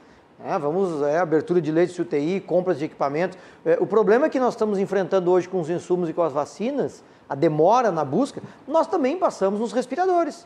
É, 0.45 0.59
vamos, 0.59 1.01
é, 1.01 1.17
abertura 1.17 1.59
de 1.59 1.71
leitos 1.71 1.95
de 1.95 2.03
UTI, 2.03 2.39
compras 2.39 2.77
de 2.77 2.85
equipamentos. 2.85 3.35
É, 3.65 3.75
o 3.81 3.87
problema 3.87 4.29
que 4.29 4.39
nós 4.39 4.53
estamos 4.53 4.77
enfrentando 4.77 5.31
hoje 5.31 5.49
com 5.49 5.59
os 5.59 5.71
insumos 5.71 6.07
e 6.07 6.13
com 6.13 6.21
as 6.21 6.31
vacinas, 6.31 7.03
a 7.27 7.33
demora 7.33 7.91
na 7.91 8.05
busca, 8.05 8.43
nós 8.67 8.85
também 8.85 9.17
passamos 9.17 9.59
nos 9.59 9.73
respiradores. 9.73 10.45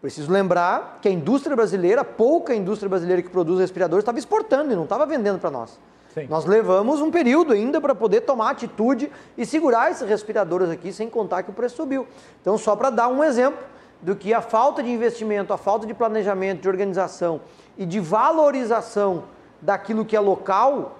Preciso 0.00 0.32
lembrar 0.32 0.98
que 1.00 1.06
a 1.06 1.12
indústria 1.12 1.54
brasileira, 1.54 2.02
pouca 2.02 2.56
indústria 2.56 2.88
brasileira 2.88 3.22
que 3.22 3.30
produz 3.30 3.60
respiradores, 3.60 4.02
estava 4.02 4.18
exportando 4.18 4.72
e 4.72 4.74
não 4.74 4.82
estava 4.82 5.06
vendendo 5.06 5.38
para 5.38 5.52
nós. 5.52 5.78
Sim. 6.12 6.26
Nós 6.28 6.44
levamos 6.44 7.00
um 7.00 7.12
período 7.12 7.52
ainda 7.52 7.80
para 7.80 7.94
poder 7.94 8.22
tomar 8.22 8.50
atitude 8.50 9.12
e 9.38 9.46
segurar 9.46 9.92
esses 9.92 10.08
respiradores 10.08 10.70
aqui, 10.70 10.92
sem 10.92 11.08
contar 11.08 11.44
que 11.44 11.50
o 11.50 11.54
preço 11.54 11.76
subiu. 11.76 12.04
Então, 12.40 12.58
só 12.58 12.74
para 12.74 12.90
dar 12.90 13.06
um 13.06 13.22
exemplo, 13.22 13.60
do 14.02 14.16
que 14.16 14.34
a 14.34 14.42
falta 14.42 14.82
de 14.82 14.90
investimento, 14.90 15.52
a 15.52 15.56
falta 15.56 15.86
de 15.86 15.94
planejamento, 15.94 16.60
de 16.60 16.68
organização 16.68 17.40
e 17.78 17.86
de 17.86 18.00
valorização 18.00 19.24
daquilo 19.60 20.04
que 20.04 20.16
é 20.16 20.20
local 20.20 20.98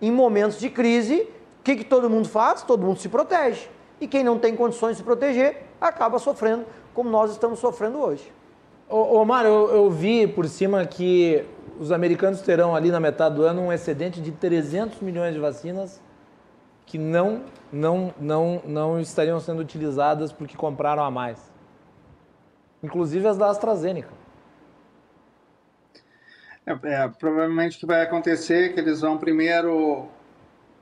em 0.00 0.12
momentos 0.12 0.58
de 0.58 0.70
crise, 0.70 1.28
o 1.58 1.62
que, 1.64 1.76
que 1.76 1.84
todo 1.84 2.08
mundo 2.08 2.28
faz? 2.28 2.62
Todo 2.62 2.86
mundo 2.86 3.00
se 3.00 3.08
protege. 3.08 3.68
E 4.00 4.06
quem 4.06 4.22
não 4.22 4.38
tem 4.38 4.54
condições 4.54 4.92
de 4.92 4.98
se 4.98 5.02
proteger 5.02 5.64
acaba 5.80 6.20
sofrendo, 6.20 6.64
como 6.94 7.10
nós 7.10 7.32
estamos 7.32 7.58
sofrendo 7.58 7.98
hoje. 7.98 8.32
Ô, 8.88 9.18
Omar, 9.18 9.44
eu, 9.44 9.68
eu 9.70 9.90
vi 9.90 10.28
por 10.28 10.46
cima 10.46 10.86
que 10.86 11.44
os 11.80 11.90
americanos 11.90 12.40
terão 12.42 12.76
ali 12.76 12.92
na 12.92 13.00
metade 13.00 13.34
do 13.34 13.42
ano 13.42 13.62
um 13.62 13.72
excedente 13.72 14.20
de 14.20 14.30
300 14.30 15.00
milhões 15.00 15.34
de 15.34 15.40
vacinas 15.40 16.00
que 16.84 16.96
não, 16.96 17.42
não, 17.72 18.14
não, 18.20 18.62
não 18.64 19.00
estariam 19.00 19.40
sendo 19.40 19.60
utilizadas 19.60 20.30
porque 20.30 20.56
compraram 20.56 21.02
a 21.02 21.10
mais 21.10 21.55
inclusive 22.82 23.26
as 23.26 23.36
da 23.36 23.50
AstraZeneca. 23.50 24.12
É, 26.66 26.72
é, 26.82 27.08
provavelmente 27.08 27.76
o 27.76 27.80
que 27.80 27.86
vai 27.86 28.02
acontecer 28.02 28.64
é 28.64 28.68
que 28.70 28.80
eles 28.80 29.00
vão 29.00 29.16
primeiro 29.16 30.08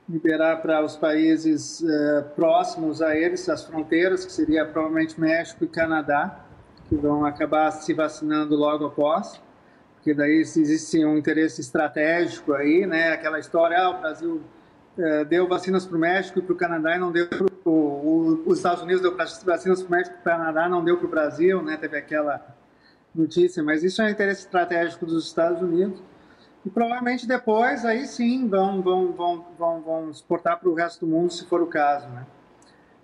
liberar 0.07 0.57
para 0.57 0.83
os 0.83 0.95
países 0.95 1.83
é, 1.83 2.21
próximos 2.35 3.01
a 3.01 3.15
eles, 3.15 3.47
as 3.49 3.63
fronteiras, 3.63 4.25
que 4.25 4.31
seria 4.31 4.65
provavelmente 4.65 5.19
México 5.19 5.63
e 5.63 5.67
Canadá, 5.67 6.45
que 6.87 6.95
vão 6.95 7.25
acabar 7.25 7.71
se 7.71 7.93
vacinando 7.93 8.55
logo 8.55 8.85
após, 8.85 9.41
porque 9.95 10.13
daí 10.13 10.39
existe 10.41 11.03
um 11.03 11.17
interesse 11.17 11.61
estratégico 11.61 12.53
aí, 12.53 12.85
né? 12.85 13.11
Aquela 13.11 13.39
história, 13.39 13.77
ah, 13.79 13.89
o 13.89 13.99
Brasil 13.99 14.41
é, 14.97 15.25
deu 15.25 15.47
vacinas 15.47 15.85
para 15.85 15.97
o 15.97 15.99
México 15.99 16.39
e 16.39 16.41
para 16.41 16.53
o 16.53 16.55
Canadá 16.55 16.95
e 16.95 16.99
não 16.99 17.11
deu 17.11 17.27
para 17.27 17.54
os 17.65 18.57
Estados 18.57 18.83
Unidos 18.83 19.01
deu 19.01 19.15
vacinas 19.17 19.81
para 19.81 19.97
o 19.97 20.01
e 20.01 20.03
para 20.03 20.19
o 20.19 20.23
Canadá, 20.23 20.69
não 20.69 20.83
deu 20.83 20.97
para 20.97 21.07
o 21.07 21.09
Brasil, 21.09 21.61
né? 21.63 21.77
Teve 21.77 21.97
aquela 21.97 22.45
notícia, 23.13 23.63
mas 23.63 23.83
isso 23.83 24.01
é 24.01 24.05
um 24.05 24.09
interesse 24.09 24.41
estratégico 24.41 25.05
dos 25.05 25.25
Estados 25.25 25.61
Unidos. 25.61 25.99
E 26.63 26.69
provavelmente 26.69 27.27
depois, 27.27 27.83
aí 27.85 28.05
sim, 28.05 28.47
vão, 28.47 28.81
vão, 28.81 29.11
vão, 29.13 29.45
vão, 29.57 29.81
vão 29.81 30.09
exportar 30.09 30.59
para 30.59 30.69
o 30.69 30.73
resto 30.73 31.05
do 31.05 31.11
mundo, 31.11 31.31
se 31.31 31.45
for 31.45 31.61
o 31.61 31.67
caso, 31.67 32.07
né? 32.09 32.25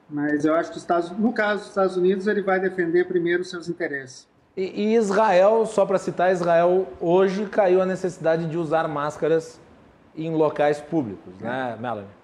Mas 0.09 0.45
eu 0.45 0.53
acho 0.53 0.71
que 0.71 0.77
Estados, 0.77 1.09
no 1.11 1.31
caso 1.31 1.61
dos 1.61 1.69
Estados 1.69 1.97
Unidos, 1.97 2.27
ele 2.27 2.41
vai 2.41 2.59
defender 2.59 3.07
primeiro 3.07 3.41
os 3.41 3.49
seus 3.49 3.69
interesses. 3.69 4.27
E 4.57 4.95
Israel, 4.95 5.65
só 5.65 5.85
para 5.85 5.97
citar, 5.97 6.31
Israel 6.31 6.88
hoje 6.99 7.45
caiu 7.45 7.81
a 7.81 7.85
necessidade 7.85 8.47
de 8.47 8.57
usar 8.57 8.88
máscaras 8.88 9.59
em 10.15 10.35
locais 10.35 10.81
públicos, 10.81 11.33
né, 11.39 11.77
Melanie? 11.79 12.20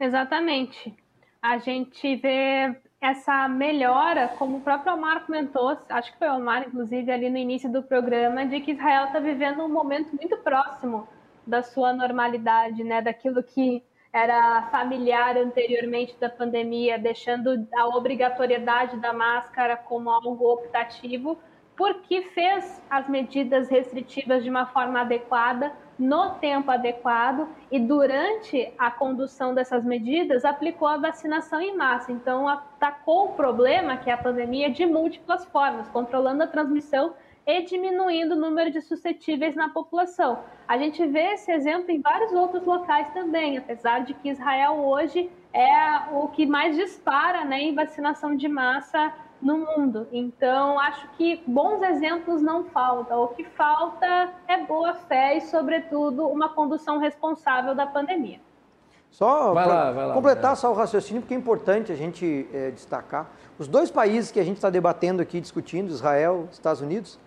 Exatamente. 0.00 0.94
A 1.42 1.58
gente 1.58 2.16
vê 2.16 2.76
essa 3.00 3.48
melhora, 3.48 4.28
como 4.38 4.58
o 4.58 4.60
próprio 4.60 4.94
Omar 4.94 5.24
comentou, 5.24 5.76
acho 5.88 6.12
que 6.12 6.18
foi 6.18 6.28
o 6.28 6.36
Omar, 6.36 6.66
inclusive, 6.66 7.10
ali 7.10 7.30
no 7.30 7.36
início 7.36 7.70
do 7.70 7.82
programa, 7.82 8.44
de 8.44 8.60
que 8.60 8.72
Israel 8.72 9.06
está 9.06 9.20
vivendo 9.20 9.62
um 9.62 9.68
momento 9.68 10.10
muito 10.16 10.36
próximo 10.38 11.08
da 11.46 11.62
sua 11.62 11.92
normalidade, 11.92 12.82
né, 12.82 13.00
daquilo 13.00 13.42
que 13.42 13.82
era 14.12 14.62
familiar 14.70 15.36
anteriormente 15.36 16.16
da 16.18 16.28
pandemia, 16.28 16.98
deixando 16.98 17.68
a 17.76 17.86
obrigatoriedade 17.86 18.96
da 18.98 19.12
máscara 19.12 19.76
como 19.76 20.10
algo 20.10 20.52
optativo, 20.52 21.38
porque 21.76 22.22
fez 22.22 22.82
as 22.90 23.08
medidas 23.08 23.68
restritivas 23.68 24.42
de 24.42 24.50
uma 24.50 24.66
forma 24.66 25.00
adequada, 25.00 25.72
no 25.98 26.30
tempo 26.34 26.70
adequado 26.70 27.48
e 27.70 27.80
durante 27.80 28.72
a 28.78 28.90
condução 28.90 29.52
dessas 29.54 29.84
medidas 29.84 30.44
aplicou 30.44 30.86
a 30.86 30.96
vacinação 30.96 31.60
em 31.60 31.76
massa. 31.76 32.12
Então 32.12 32.48
atacou 32.48 33.26
o 33.26 33.32
problema, 33.32 33.96
que 33.96 34.08
é 34.08 34.12
a 34.12 34.18
pandemia, 34.18 34.70
de 34.70 34.86
múltiplas 34.86 35.44
formas, 35.46 35.88
controlando 35.88 36.44
a 36.44 36.46
transmissão 36.46 37.14
e 37.46 37.62
diminuindo 37.62 38.34
o 38.34 38.38
número 38.38 38.70
de 38.70 38.82
suscetíveis 38.82 39.56
na 39.56 39.70
população. 39.70 40.40
A 40.68 40.76
gente 40.76 41.04
vê 41.06 41.32
esse 41.32 41.50
exemplo 41.50 41.90
em 41.90 42.00
vários 42.00 42.30
outros 42.32 42.62
locais 42.64 43.08
também, 43.14 43.56
apesar 43.56 44.04
de 44.04 44.12
que 44.12 44.28
Israel 44.28 44.74
hoje 44.84 45.30
é 45.52 46.12
o 46.12 46.28
que 46.28 46.44
mais 46.44 46.76
dispara 46.76 47.46
né, 47.46 47.62
em 47.62 47.74
vacinação 47.74 48.36
de 48.36 48.46
massa 48.48 49.12
no 49.40 49.58
mundo. 49.58 50.06
Então, 50.12 50.78
acho 50.78 51.08
que 51.16 51.42
bons 51.46 51.82
exemplos 51.82 52.42
não 52.42 52.64
faltam. 52.64 53.22
O 53.22 53.28
que 53.28 53.44
falta 53.44 54.32
é 54.46 54.58
boa 54.64 54.94
fé 54.94 55.36
e, 55.36 55.40
sobretudo, 55.42 56.26
uma 56.26 56.48
condução 56.48 56.98
responsável 56.98 57.74
da 57.74 57.86
pandemia. 57.86 58.40
Só 59.10 59.54
para 59.54 60.12
completar 60.12 60.56
só 60.56 60.70
o 60.70 60.74
raciocínio, 60.74 61.22
porque 61.22 61.34
é 61.34 61.36
importante 61.36 61.90
a 61.90 61.96
gente 61.96 62.46
é, 62.52 62.70
destacar. 62.70 63.30
Os 63.58 63.66
dois 63.66 63.90
países 63.90 64.30
que 64.30 64.38
a 64.38 64.44
gente 64.44 64.56
está 64.56 64.70
debatendo 64.70 65.22
aqui, 65.22 65.40
discutindo, 65.40 65.90
Israel 65.90 66.46
e 66.50 66.52
Estados 66.52 66.82
Unidos, 66.82 67.18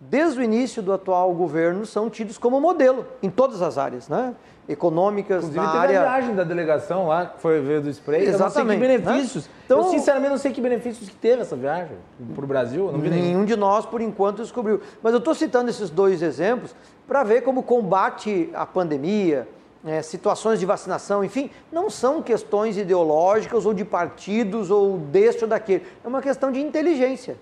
desde 0.00 0.40
o 0.40 0.42
início 0.42 0.82
do 0.82 0.92
atual 0.92 1.32
governo, 1.34 1.84
são 1.84 2.08
tidos 2.08 2.38
como 2.38 2.60
modelo 2.60 3.06
em 3.22 3.30
todas 3.30 3.62
as 3.62 3.78
áreas, 3.78 4.08
né? 4.08 4.34
Econômicas, 4.68 5.44
Inclusive, 5.44 5.64
na 5.64 5.80
área... 5.80 6.00
a 6.00 6.04
viagem 6.04 6.34
da 6.34 6.44
delegação 6.44 7.08
lá, 7.08 7.26
que 7.26 7.40
foi 7.40 7.58
ver 7.60 7.80
do 7.80 7.88
spray. 7.88 8.22
Exatamente. 8.22 8.58
Eu 8.58 8.64
não 8.64 8.70
sei 8.70 8.74
que 8.74 8.80
benefícios. 9.08 9.46
Né? 9.46 9.52
Então, 9.64 9.78
eu, 9.78 9.84
sinceramente, 9.84 10.30
não 10.30 10.38
sei 10.38 10.52
que 10.52 10.60
benefícios 10.60 11.08
que 11.08 11.16
teve 11.16 11.40
essa 11.40 11.56
viagem 11.56 11.96
para 12.34 12.44
o 12.44 12.46
Brasil. 12.46 12.92
Não 12.92 13.00
vi 13.00 13.08
nenhum. 13.08 13.24
nenhum 13.24 13.44
de 13.46 13.56
nós, 13.56 13.86
por 13.86 14.02
enquanto, 14.02 14.42
descobriu. 14.42 14.80
Mas 15.02 15.14
eu 15.14 15.18
estou 15.18 15.34
citando 15.34 15.70
esses 15.70 15.88
dois 15.88 16.20
exemplos 16.20 16.74
para 17.06 17.22
ver 17.24 17.40
como 17.40 17.62
combate 17.62 18.50
à 18.52 18.66
pandemia, 18.66 19.48
é, 19.86 20.02
situações 20.02 20.60
de 20.60 20.66
vacinação, 20.66 21.24
enfim, 21.24 21.50
não 21.72 21.88
são 21.88 22.20
questões 22.20 22.76
ideológicas 22.76 23.64
ou 23.64 23.72
de 23.72 23.84
partidos 23.84 24.70
ou 24.70 24.98
deste 24.98 25.44
ou 25.44 25.48
daquele. 25.48 25.86
É 26.04 26.08
uma 26.08 26.20
questão 26.20 26.52
de 26.52 26.60
inteligência. 26.60 27.38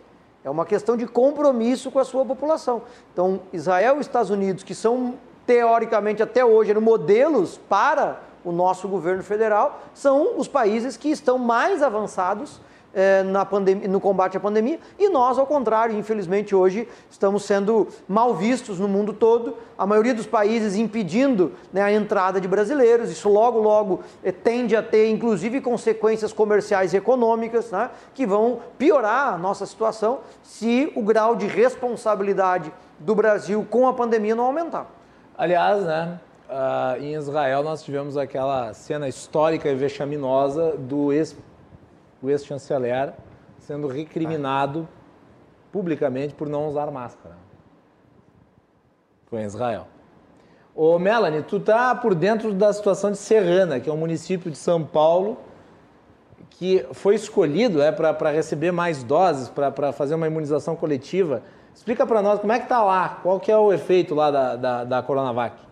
É 0.46 0.50
uma 0.50 0.64
questão 0.64 0.96
de 0.96 1.08
compromisso 1.08 1.90
com 1.90 1.98
a 1.98 2.04
sua 2.04 2.24
população. 2.24 2.82
Então, 3.12 3.40
Israel 3.52 3.96
e 3.98 4.00
Estados 4.00 4.30
Unidos, 4.30 4.62
que 4.62 4.76
são 4.76 5.14
teoricamente 5.44 6.22
até 6.22 6.44
hoje 6.44 6.70
eram 6.70 6.80
modelos 6.80 7.58
para 7.68 8.20
o 8.44 8.52
nosso 8.52 8.86
governo 8.86 9.24
federal, 9.24 9.82
são 9.92 10.38
os 10.38 10.46
países 10.46 10.96
que 10.96 11.08
estão 11.08 11.36
mais 11.36 11.82
avançados 11.82 12.60
eh, 12.96 13.22
na 13.22 13.46
no 13.88 14.00
combate 14.00 14.38
à 14.38 14.40
pandemia, 14.40 14.80
e 14.98 15.10
nós, 15.10 15.38
ao 15.38 15.46
contrário, 15.46 15.96
infelizmente 15.96 16.54
hoje 16.54 16.88
estamos 17.10 17.44
sendo 17.44 17.88
mal 18.08 18.34
vistos 18.34 18.80
no 18.80 18.88
mundo 18.88 19.12
todo, 19.12 19.54
a 19.76 19.86
maioria 19.86 20.14
dos 20.14 20.26
países 20.26 20.76
impedindo 20.76 21.52
né, 21.70 21.82
a 21.82 21.92
entrada 21.92 22.40
de 22.40 22.48
brasileiros, 22.48 23.10
isso 23.10 23.28
logo, 23.28 23.60
logo 23.60 24.00
eh, 24.24 24.32
tende 24.32 24.74
a 24.74 24.82
ter, 24.82 25.10
inclusive, 25.10 25.60
consequências 25.60 26.32
comerciais 26.32 26.94
e 26.94 26.96
econômicas, 26.96 27.70
né, 27.70 27.90
que 28.14 28.26
vão 28.26 28.60
piorar 28.78 29.34
a 29.34 29.36
nossa 29.38 29.66
situação 29.66 30.20
se 30.42 30.90
o 30.96 31.02
grau 31.02 31.36
de 31.36 31.46
responsabilidade 31.46 32.72
do 32.98 33.14
Brasil 33.14 33.66
com 33.68 33.86
a 33.86 33.92
pandemia 33.92 34.34
não 34.34 34.44
aumentar. 34.44 34.86
Aliás, 35.36 35.84
né, 35.84 36.18
uh, 36.48 37.02
em 37.02 37.14
Israel 37.14 37.62
nós 37.62 37.82
tivemos 37.82 38.16
aquela 38.16 38.72
cena 38.72 39.06
histórica 39.06 39.68
e 39.68 39.74
vexaminosa 39.74 40.74
do 40.78 41.12
ex-chanceler 42.30 43.08
ex 43.08 43.14
sendo 43.58 43.88
recriminado 43.88 44.88
publicamente 45.72 46.34
por 46.34 46.48
não 46.48 46.68
usar 46.68 46.90
máscara. 46.90 47.36
Foi 49.26 49.40
em 49.40 49.44
Israel. 49.44 49.88
Ô 50.74 50.98
Melanie, 50.98 51.42
tu 51.42 51.58
tá 51.58 51.94
por 51.94 52.14
dentro 52.14 52.52
da 52.52 52.72
situação 52.72 53.10
de 53.10 53.16
Serrana, 53.16 53.80
que 53.80 53.90
é 53.90 53.92
um 53.92 53.96
município 53.96 54.50
de 54.50 54.58
São 54.58 54.84
Paulo 54.84 55.38
que 56.50 56.86
foi 56.92 57.14
escolhido 57.14 57.82
é, 57.82 57.92
para 57.92 58.30
receber 58.30 58.72
mais 58.72 59.02
doses, 59.02 59.48
para 59.48 59.92
fazer 59.92 60.14
uma 60.14 60.26
imunização 60.26 60.74
coletiva. 60.74 61.42
Explica 61.74 62.06
para 62.06 62.22
nós 62.22 62.40
como 62.40 62.52
é 62.52 62.58
que 62.58 62.64
está 62.64 62.82
lá, 62.82 63.20
qual 63.22 63.38
que 63.38 63.52
é 63.52 63.56
o 63.56 63.72
efeito 63.72 64.14
lá 64.14 64.30
da, 64.30 64.56
da, 64.56 64.84
da 64.84 65.02
Coronavac. 65.02 65.65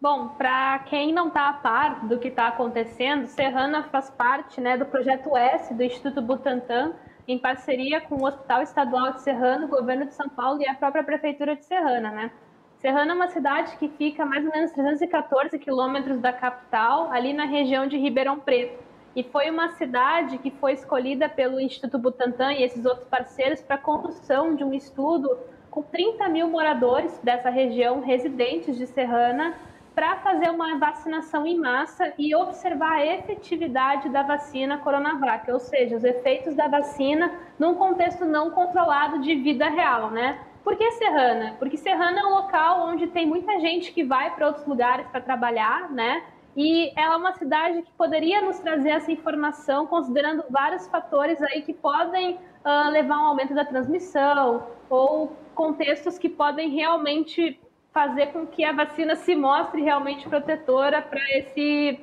Bom, 0.00 0.28
para 0.28 0.78
quem 0.80 1.12
não 1.12 1.26
está 1.26 1.48
a 1.48 1.52
par 1.54 2.06
do 2.06 2.20
que 2.20 2.28
está 2.28 2.46
acontecendo, 2.46 3.26
Serrana 3.26 3.82
faz 3.82 4.08
parte 4.08 4.60
né, 4.60 4.76
do 4.76 4.86
projeto 4.86 5.36
S 5.36 5.74
do 5.74 5.82
Instituto 5.82 6.22
Butantan, 6.22 6.92
em 7.26 7.36
parceria 7.36 8.00
com 8.00 8.14
o 8.14 8.24
Hospital 8.24 8.62
Estadual 8.62 9.14
de 9.14 9.22
Serrana, 9.22 9.66
o 9.66 9.68
governo 9.68 10.06
de 10.06 10.14
São 10.14 10.28
Paulo 10.28 10.62
e 10.62 10.68
a 10.68 10.74
própria 10.74 11.02
Prefeitura 11.02 11.56
de 11.56 11.64
Serrana. 11.64 12.12
Né? 12.12 12.30
Serrana 12.76 13.10
é 13.10 13.14
uma 13.16 13.26
cidade 13.26 13.76
que 13.76 13.88
fica 13.88 14.22
a 14.22 14.26
mais 14.26 14.46
ou 14.46 14.52
menos 14.52 14.70
314 14.70 15.58
quilômetros 15.58 16.20
da 16.20 16.32
capital, 16.32 17.10
ali 17.10 17.32
na 17.32 17.44
região 17.44 17.88
de 17.88 17.98
Ribeirão 17.98 18.38
Preto. 18.38 18.78
E 19.16 19.24
foi 19.24 19.50
uma 19.50 19.70
cidade 19.70 20.38
que 20.38 20.52
foi 20.52 20.74
escolhida 20.74 21.28
pelo 21.28 21.60
Instituto 21.60 21.98
Butantan 21.98 22.52
e 22.52 22.62
esses 22.62 22.84
outros 22.84 23.08
parceiros 23.08 23.60
para 23.60 23.74
a 23.74 23.80
construção 23.80 24.54
de 24.54 24.62
um 24.62 24.72
estudo 24.72 25.36
com 25.72 25.82
30 25.82 26.28
mil 26.28 26.48
moradores 26.48 27.18
dessa 27.18 27.50
região, 27.50 28.00
residentes 28.00 28.78
de 28.78 28.86
Serrana, 28.86 29.56
para 29.98 30.14
fazer 30.18 30.48
uma 30.48 30.78
vacinação 30.78 31.44
em 31.44 31.58
massa 31.58 32.12
e 32.16 32.32
observar 32.32 32.98
a 32.98 33.04
efetividade 33.04 34.08
da 34.10 34.22
vacina 34.22 34.78
Coronavac, 34.78 35.50
ou 35.50 35.58
seja, 35.58 35.96
os 35.96 36.04
efeitos 36.04 36.54
da 36.54 36.68
vacina 36.68 37.32
num 37.58 37.74
contexto 37.74 38.24
não 38.24 38.52
controlado 38.52 39.20
de 39.20 39.34
vida 39.34 39.68
real, 39.68 40.12
né? 40.12 40.38
Por 40.62 40.76
que 40.76 40.88
Serrana? 40.92 41.56
Porque 41.58 41.76
Serrana 41.76 42.20
é 42.20 42.24
um 42.24 42.30
local 42.30 42.86
onde 42.86 43.08
tem 43.08 43.26
muita 43.26 43.58
gente 43.58 43.90
que 43.90 44.04
vai 44.04 44.32
para 44.36 44.46
outros 44.46 44.64
lugares 44.68 45.04
para 45.08 45.20
trabalhar, 45.20 45.90
né? 45.90 46.22
E 46.56 46.92
ela 46.96 47.14
é 47.14 47.16
uma 47.16 47.32
cidade 47.32 47.82
que 47.82 47.90
poderia 47.98 48.40
nos 48.40 48.60
trazer 48.60 48.90
essa 48.90 49.10
informação, 49.10 49.84
considerando 49.88 50.44
vários 50.48 50.86
fatores 50.86 51.42
aí 51.42 51.62
que 51.62 51.74
podem 51.74 52.36
uh, 52.64 52.88
levar 52.92 53.16
a 53.16 53.22
um 53.22 53.24
aumento 53.24 53.52
da 53.52 53.64
transmissão 53.64 54.62
ou 54.88 55.36
contextos 55.56 56.16
que 56.16 56.28
podem 56.28 56.68
realmente 56.68 57.58
fazer 57.92 58.28
com 58.28 58.46
que 58.46 58.64
a 58.64 58.72
vacina 58.72 59.16
se 59.16 59.34
mostre 59.34 59.82
realmente 59.82 60.28
protetora 60.28 61.02
para 61.02 61.20
esse 61.36 62.00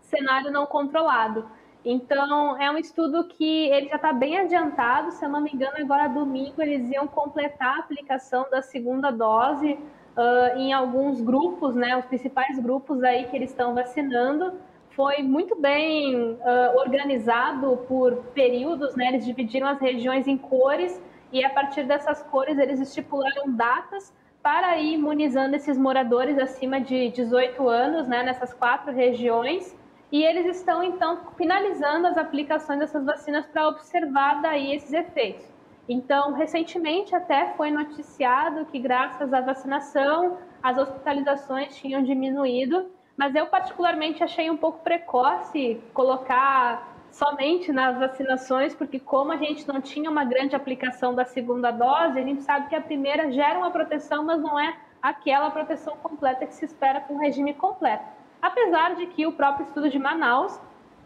cenário 0.00 0.50
não 0.50 0.66
controlado. 0.66 1.48
Então, 1.84 2.60
é 2.60 2.70
um 2.70 2.76
estudo 2.76 3.24
que 3.24 3.68
ele 3.70 3.88
já 3.88 3.96
está 3.96 4.12
bem 4.12 4.38
adiantado, 4.38 5.12
se 5.12 5.24
eu 5.24 5.30
não 5.30 5.40
me 5.40 5.50
engano, 5.50 5.78
agora 5.78 6.08
domingo 6.08 6.60
eles 6.60 6.90
iam 6.90 7.06
completar 7.06 7.76
a 7.76 7.80
aplicação 7.80 8.46
da 8.50 8.60
segunda 8.60 9.10
dose 9.10 9.78
uh, 10.16 10.58
em 10.58 10.74
alguns 10.74 11.22
grupos, 11.22 11.74
né, 11.74 11.96
os 11.96 12.04
principais 12.04 12.58
grupos 12.58 13.02
aí 13.02 13.24
que 13.24 13.36
eles 13.36 13.50
estão 13.50 13.74
vacinando. 13.74 14.54
Foi 14.90 15.22
muito 15.22 15.58
bem 15.58 16.32
uh, 16.32 16.76
organizado 16.76 17.78
por 17.88 18.16
períodos, 18.34 18.94
né, 18.94 19.08
eles 19.08 19.24
dividiram 19.24 19.66
as 19.66 19.80
regiões 19.80 20.28
em 20.28 20.36
cores 20.36 21.00
e 21.32 21.42
a 21.42 21.48
partir 21.48 21.84
dessas 21.84 22.22
cores 22.24 22.58
eles 22.58 22.78
estipularam 22.78 23.50
datas 23.54 24.12
para 24.42 24.78
ir 24.78 24.94
imunizando 24.94 25.56
esses 25.56 25.76
moradores 25.76 26.38
acima 26.38 26.80
de 26.80 27.10
18 27.10 27.68
anos, 27.68 28.08
né, 28.08 28.22
nessas 28.22 28.52
quatro 28.54 28.92
regiões. 28.92 29.76
E 30.10 30.24
eles 30.24 30.56
estão, 30.56 30.82
então, 30.82 31.20
finalizando 31.36 32.06
as 32.06 32.16
aplicações 32.16 32.80
dessas 32.80 33.04
vacinas 33.04 33.46
para 33.46 33.68
observar 33.68 34.42
daí 34.42 34.74
esses 34.74 34.92
efeitos. 34.92 35.46
Então, 35.88 36.32
recentemente 36.32 37.14
até 37.14 37.52
foi 37.56 37.70
noticiado 37.70 38.64
que, 38.66 38.78
graças 38.78 39.32
à 39.32 39.40
vacinação, 39.40 40.38
as 40.62 40.78
hospitalizações 40.78 41.76
tinham 41.76 42.02
diminuído, 42.02 42.90
mas 43.16 43.34
eu, 43.34 43.46
particularmente, 43.46 44.22
achei 44.22 44.50
um 44.50 44.56
pouco 44.56 44.82
precoce 44.82 45.80
colocar 45.92 46.89
somente 47.12 47.72
nas 47.72 47.98
vacinações, 47.98 48.74
porque, 48.74 48.98
como 48.98 49.32
a 49.32 49.36
gente 49.36 49.66
não 49.66 49.80
tinha 49.80 50.10
uma 50.10 50.24
grande 50.24 50.54
aplicação 50.54 51.14
da 51.14 51.24
segunda 51.24 51.70
dose, 51.70 52.18
a 52.18 52.22
gente 52.22 52.42
sabe 52.42 52.68
que 52.68 52.76
a 52.76 52.80
primeira 52.80 53.30
gera 53.30 53.58
uma 53.58 53.70
proteção, 53.70 54.24
mas 54.24 54.40
não 54.40 54.58
é 54.58 54.76
aquela 55.02 55.50
proteção 55.50 55.96
completa 55.96 56.46
que 56.46 56.54
se 56.54 56.64
espera 56.64 57.00
com 57.00 57.14
o 57.14 57.18
regime 57.18 57.54
completo. 57.54 58.04
Apesar 58.40 58.94
de 58.96 59.06
que 59.06 59.26
o 59.26 59.32
próprio 59.32 59.64
estudo 59.64 59.90
de 59.90 59.98
Manaus 59.98 60.58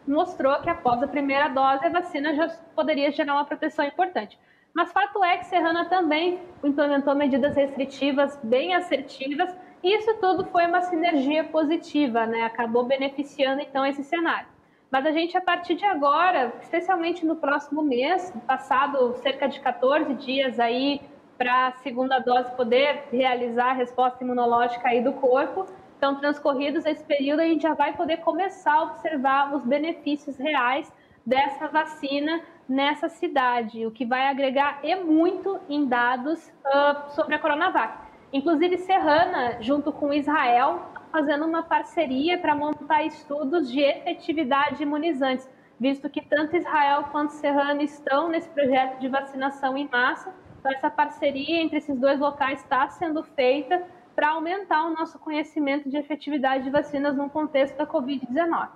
mostrou 0.06 0.60
que 0.60 0.68
após 0.68 1.02
a 1.02 1.08
primeira 1.08 1.48
dose 1.48 1.86
a 1.86 1.90
vacina 1.90 2.34
já 2.34 2.48
poderia 2.74 3.10
gerar 3.10 3.34
uma 3.34 3.44
proteção 3.44 3.84
importante. 3.84 4.38
Mas 4.74 4.92
fato 4.92 5.22
é 5.24 5.38
que 5.38 5.46
Serrana 5.46 5.84
também 5.86 6.40
implementou 6.62 7.14
medidas 7.14 7.56
restritivas 7.56 8.38
bem 8.42 8.74
assertivas 8.74 9.54
e 9.82 9.96
isso 9.96 10.14
tudo 10.20 10.44
foi 10.46 10.66
uma 10.66 10.82
sinergia 10.82 11.44
positiva, 11.44 12.26
né? 12.26 12.42
Acabou 12.42 12.84
beneficiando 12.84 13.60
então 13.60 13.86
esse 13.86 14.02
cenário. 14.02 14.53
Mas 14.90 15.06
a 15.06 15.12
gente, 15.12 15.36
a 15.36 15.40
partir 15.40 15.74
de 15.74 15.84
agora, 15.84 16.52
especialmente 16.60 17.26
no 17.26 17.36
próximo 17.36 17.82
mês, 17.82 18.32
passado 18.46 19.14
cerca 19.16 19.48
de 19.48 19.60
14 19.60 20.14
dias 20.14 20.60
aí 20.60 21.00
para 21.36 21.68
a 21.68 21.72
segunda 21.72 22.18
dose 22.20 22.50
poder 22.52 23.08
realizar 23.10 23.70
a 23.70 23.72
resposta 23.72 24.22
imunológica 24.22 24.88
aí 24.88 25.02
do 25.02 25.12
corpo, 25.14 25.66
então 25.96 26.16
transcorridos 26.16 26.84
esse 26.86 27.02
período, 27.02 27.40
a 27.40 27.44
gente 27.44 27.62
já 27.62 27.74
vai 27.74 27.96
poder 27.96 28.18
começar 28.18 28.74
a 28.74 28.82
observar 28.82 29.54
os 29.54 29.64
benefícios 29.64 30.36
reais 30.36 30.92
dessa 31.26 31.66
vacina 31.68 32.42
nessa 32.68 33.08
cidade, 33.08 33.86
o 33.86 33.90
que 33.90 34.04
vai 34.04 34.26
agregar 34.28 34.80
e 34.82 34.94
muito 34.96 35.60
em 35.68 35.86
dados 35.86 36.52
uh, 36.64 37.10
sobre 37.10 37.34
a 37.34 37.38
Coronavac. 37.38 37.98
Inclusive, 38.32 38.78
Serrana, 38.78 39.58
junto 39.60 39.92
com 39.92 40.12
Israel, 40.12 40.80
fazendo 41.14 41.46
uma 41.46 41.62
parceria 41.62 42.36
para 42.36 42.56
montar 42.56 43.04
estudos 43.04 43.70
de 43.70 43.78
efetividade 43.78 44.82
imunizantes, 44.82 45.48
visto 45.78 46.10
que 46.10 46.20
tanto 46.20 46.56
Israel 46.56 47.04
quanto 47.12 47.30
Serrana 47.34 47.84
estão 47.84 48.28
nesse 48.28 48.48
projeto 48.48 48.98
de 48.98 49.06
vacinação 49.06 49.78
em 49.78 49.88
massa. 49.88 50.34
Então, 50.58 50.72
essa 50.72 50.90
parceria 50.90 51.62
entre 51.62 51.78
esses 51.78 51.96
dois 52.00 52.18
locais 52.18 52.58
está 52.62 52.88
sendo 52.88 53.22
feita 53.22 53.80
para 54.12 54.30
aumentar 54.30 54.86
o 54.86 54.90
nosso 54.90 55.16
conhecimento 55.20 55.88
de 55.88 55.96
efetividade 55.96 56.64
de 56.64 56.70
vacinas 56.70 57.16
no 57.16 57.30
contexto 57.30 57.76
da 57.76 57.86
Covid-19. 57.86 58.70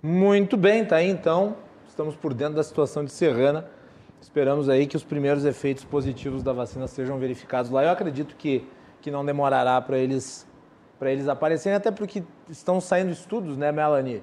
Muito 0.00 0.56
bem, 0.56 0.84
tá 0.84 0.96
aí 0.96 1.08
então. 1.08 1.56
Estamos 1.88 2.14
por 2.14 2.32
dentro 2.34 2.54
da 2.54 2.62
situação 2.62 3.04
de 3.04 3.10
Serrana. 3.10 3.68
Esperamos 4.20 4.68
aí 4.68 4.86
que 4.86 4.96
os 4.96 5.02
primeiros 5.02 5.44
efeitos 5.44 5.84
positivos 5.84 6.40
da 6.40 6.52
vacina 6.52 6.86
sejam 6.86 7.18
verificados 7.18 7.68
lá. 7.68 7.82
Eu 7.82 7.90
acredito 7.90 8.36
que, 8.36 8.64
que 9.00 9.10
não 9.10 9.24
demorará 9.24 9.80
para 9.80 9.98
eles, 9.98 10.46
eles 11.00 11.28
aparecerem, 11.28 11.76
até 11.76 11.90
porque 11.90 12.22
estão 12.48 12.80
saindo 12.80 13.10
estudos, 13.10 13.56
né, 13.56 13.72
Melanie? 13.72 14.22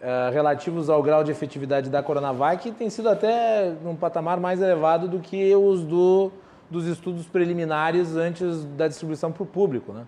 Uh, 0.00 0.32
relativos 0.32 0.90
ao 0.90 1.00
grau 1.00 1.22
de 1.22 1.30
efetividade 1.30 1.88
da 1.88 2.02
Coronavac, 2.02 2.60
que 2.60 2.72
tem 2.72 2.90
sido 2.90 3.08
até 3.08 3.70
num 3.82 3.94
patamar 3.94 4.40
mais 4.40 4.60
elevado 4.60 5.06
do 5.06 5.20
que 5.20 5.54
os 5.54 5.84
do, 5.84 6.32
dos 6.68 6.86
estudos 6.86 7.28
preliminares 7.28 8.16
antes 8.16 8.64
da 8.64 8.88
distribuição 8.88 9.30
para 9.30 9.44
o 9.44 9.46
público, 9.46 9.92
né? 9.92 10.04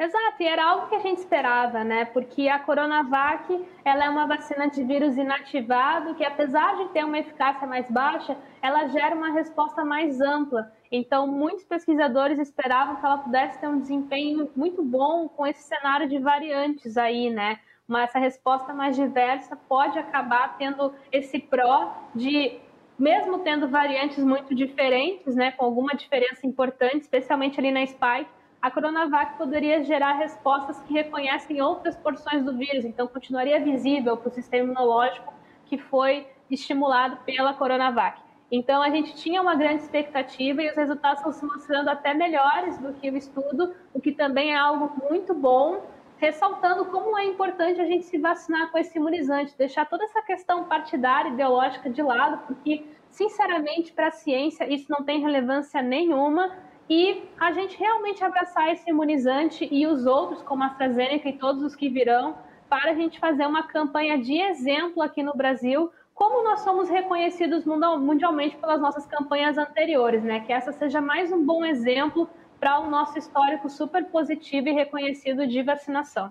Exato, 0.00 0.42
e 0.42 0.46
era 0.46 0.64
algo 0.64 0.88
que 0.88 0.94
a 0.94 1.00
gente 1.00 1.18
esperava, 1.18 1.84
né? 1.84 2.06
Porque 2.06 2.48
a 2.48 2.58
Coronavac, 2.58 3.68
ela 3.84 4.06
é 4.06 4.08
uma 4.08 4.26
vacina 4.26 4.66
de 4.66 4.82
vírus 4.82 5.14
inativado 5.18 6.14
que, 6.14 6.24
apesar 6.24 6.74
de 6.78 6.88
ter 6.88 7.04
uma 7.04 7.18
eficácia 7.18 7.66
mais 7.66 7.90
baixa, 7.90 8.34
ela 8.62 8.88
gera 8.88 9.14
uma 9.14 9.30
resposta 9.30 9.84
mais 9.84 10.18
ampla. 10.18 10.72
Então, 10.90 11.26
muitos 11.26 11.64
pesquisadores 11.64 12.38
esperavam 12.38 12.96
que 12.96 13.06
ela 13.06 13.18
pudesse 13.18 13.60
ter 13.60 13.68
um 13.68 13.78
desempenho 13.78 14.50
muito 14.56 14.82
bom 14.82 15.28
com 15.28 15.46
esse 15.46 15.62
cenário 15.62 16.08
de 16.08 16.18
variantes 16.18 16.96
aí, 16.96 17.30
né? 17.30 17.60
Mas 17.86 18.10
essa 18.10 18.18
resposta 18.18 18.72
mais 18.74 18.96
diversa 18.96 19.56
pode 19.56 19.98
acabar 19.98 20.56
tendo 20.58 20.92
esse 21.12 21.38
pró 21.38 21.92
de 22.14 22.58
mesmo 22.98 23.38
tendo 23.38 23.66
variantes 23.66 24.22
muito 24.22 24.54
diferentes, 24.54 25.34
né, 25.34 25.52
com 25.52 25.64
alguma 25.64 25.94
diferença 25.94 26.46
importante, 26.46 26.98
especialmente 26.98 27.58
ali 27.58 27.70
na 27.70 27.86
spike, 27.86 28.28
a 28.60 28.70
Coronavac 28.70 29.38
poderia 29.38 29.82
gerar 29.82 30.18
respostas 30.18 30.78
que 30.82 30.92
reconhecem 30.92 31.62
outras 31.62 31.96
porções 31.96 32.44
do 32.44 32.54
vírus, 32.58 32.84
então 32.84 33.08
continuaria 33.08 33.58
visível 33.58 34.18
para 34.18 34.28
o 34.28 34.30
sistema 34.30 34.64
imunológico 34.64 35.32
que 35.64 35.78
foi 35.78 36.26
estimulado 36.50 37.16
pela 37.24 37.54
Coronavac. 37.54 38.20
Então 38.50 38.82
a 38.82 38.90
gente 38.90 39.14
tinha 39.14 39.40
uma 39.40 39.54
grande 39.54 39.82
expectativa 39.82 40.62
e 40.62 40.70
os 40.70 40.76
resultados 40.76 41.18
estão 41.18 41.32
se 41.32 41.44
mostrando 41.44 41.88
até 41.88 42.12
melhores 42.12 42.78
do 42.78 42.92
que 42.94 43.08
o 43.08 43.16
estudo, 43.16 43.74
o 43.94 44.00
que 44.00 44.10
também 44.10 44.52
é 44.52 44.56
algo 44.56 44.92
muito 45.08 45.32
bom, 45.32 45.86
ressaltando 46.16 46.84
como 46.86 47.16
é 47.16 47.24
importante 47.24 47.80
a 47.80 47.86
gente 47.86 48.04
se 48.04 48.18
vacinar 48.18 48.70
com 48.70 48.78
esse 48.78 48.98
imunizante, 48.98 49.56
deixar 49.56 49.86
toda 49.86 50.04
essa 50.04 50.20
questão 50.22 50.64
partidária, 50.64 51.30
ideológica 51.30 51.88
de 51.88 52.02
lado, 52.02 52.44
porque, 52.46 52.84
sinceramente, 53.08 53.92
para 53.92 54.08
a 54.08 54.12
ciência 54.12 54.68
isso 54.68 54.86
não 54.90 55.04
tem 55.04 55.20
relevância 55.20 55.80
nenhuma 55.80 56.50
e 56.90 57.22
a 57.38 57.52
gente 57.52 57.78
realmente 57.78 58.24
abraçar 58.24 58.68
esse 58.72 58.90
imunizante 58.90 59.68
e 59.70 59.86
os 59.86 60.06
outros, 60.06 60.42
como 60.42 60.64
a 60.64 60.66
AstraZeneca 60.66 61.28
e 61.28 61.38
todos 61.38 61.62
os 61.62 61.76
que 61.76 61.88
virão, 61.88 62.36
para 62.68 62.90
a 62.90 62.94
gente 62.94 63.18
fazer 63.18 63.46
uma 63.46 63.62
campanha 63.62 64.18
de 64.18 64.40
exemplo 64.40 65.02
aqui 65.02 65.22
no 65.22 65.34
Brasil, 65.34 65.90
como 66.20 66.44
nós 66.44 66.60
somos 66.60 66.90
reconhecidos 66.90 67.64
mundialmente 67.64 68.54
pelas 68.58 68.78
nossas 68.78 69.06
campanhas 69.06 69.56
anteriores, 69.56 70.22
né? 70.22 70.40
Que 70.40 70.52
essa 70.52 70.70
seja 70.70 71.00
mais 71.00 71.32
um 71.32 71.42
bom 71.42 71.64
exemplo 71.64 72.28
para 72.60 72.78
o 72.78 72.90
nosso 72.90 73.18
histórico 73.18 73.70
super 73.70 74.04
positivo 74.04 74.68
e 74.68 74.72
reconhecido 74.72 75.46
de 75.46 75.62
vacinação. 75.62 76.30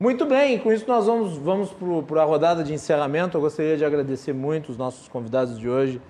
Muito 0.00 0.24
bem, 0.24 0.58
com 0.58 0.72
isso 0.72 0.88
nós 0.88 1.04
vamos, 1.04 1.36
vamos 1.36 1.76
para 2.06 2.22
a 2.22 2.24
rodada 2.24 2.64
de 2.64 2.72
encerramento. 2.72 3.36
Eu 3.36 3.42
gostaria 3.42 3.76
de 3.76 3.84
agradecer 3.84 4.32
muito 4.32 4.70
os 4.70 4.78
nossos 4.78 5.08
convidados 5.08 5.58
de 5.58 5.68
hoje. 5.68 6.00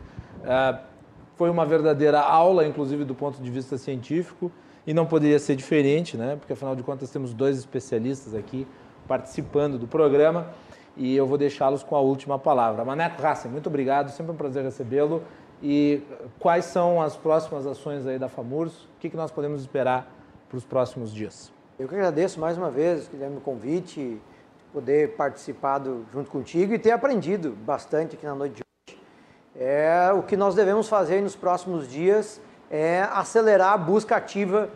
É, 0.44 0.78
foi 1.34 1.50
uma 1.50 1.66
verdadeira 1.66 2.20
aula, 2.20 2.64
inclusive 2.64 3.04
do 3.04 3.16
ponto 3.16 3.42
de 3.42 3.50
vista 3.50 3.76
científico, 3.76 4.52
e 4.86 4.94
não 4.94 5.06
poderia 5.06 5.40
ser 5.40 5.56
diferente, 5.56 6.16
né? 6.16 6.36
porque 6.36 6.52
afinal 6.52 6.76
de 6.76 6.84
contas 6.84 7.10
temos 7.10 7.34
dois 7.34 7.58
especialistas 7.58 8.32
aqui 8.32 8.64
participando 9.08 9.76
do 9.76 9.88
programa 9.88 10.46
e 10.98 11.16
eu 11.16 11.26
vou 11.26 11.38
deixá-los 11.38 11.82
com 11.82 11.94
a 11.94 12.00
última 12.00 12.38
palavra. 12.38 12.84
Maneco 12.84 13.24
Hassen, 13.24 13.50
muito 13.50 13.68
obrigado, 13.68 14.10
sempre 14.10 14.32
um 14.32 14.36
prazer 14.36 14.64
recebê-lo. 14.64 15.22
E 15.62 16.02
quais 16.38 16.66
são 16.66 17.00
as 17.00 17.16
próximas 17.16 17.66
ações 17.66 18.06
aí 18.06 18.18
da 18.18 18.28
FAMURS? 18.28 18.72
O 18.72 18.98
que, 19.00 19.08
que 19.08 19.16
nós 19.16 19.30
podemos 19.30 19.60
esperar 19.60 20.10
para 20.48 20.58
os 20.58 20.64
próximos 20.64 21.14
dias? 21.14 21.52
Eu 21.78 21.88
que 21.88 21.94
agradeço 21.94 22.40
mais 22.40 22.58
uma 22.58 22.70
vez, 22.70 23.08
o 23.08 23.40
convite, 23.40 24.20
poder 24.72 25.16
participar 25.16 25.78
do, 25.78 26.04
junto 26.12 26.30
contigo 26.30 26.74
e 26.74 26.78
ter 26.78 26.90
aprendido 26.90 27.56
bastante 27.64 28.16
aqui 28.16 28.26
na 28.26 28.34
noite 28.34 28.56
de 28.56 28.62
hoje. 28.62 29.00
É, 29.56 30.12
o 30.12 30.22
que 30.22 30.36
nós 30.36 30.54
devemos 30.54 30.88
fazer 30.88 31.20
nos 31.20 31.36
próximos 31.36 31.88
dias 31.88 32.40
é 32.70 33.02
acelerar 33.12 33.72
a 33.72 33.78
busca 33.78 34.16
ativa 34.16 34.68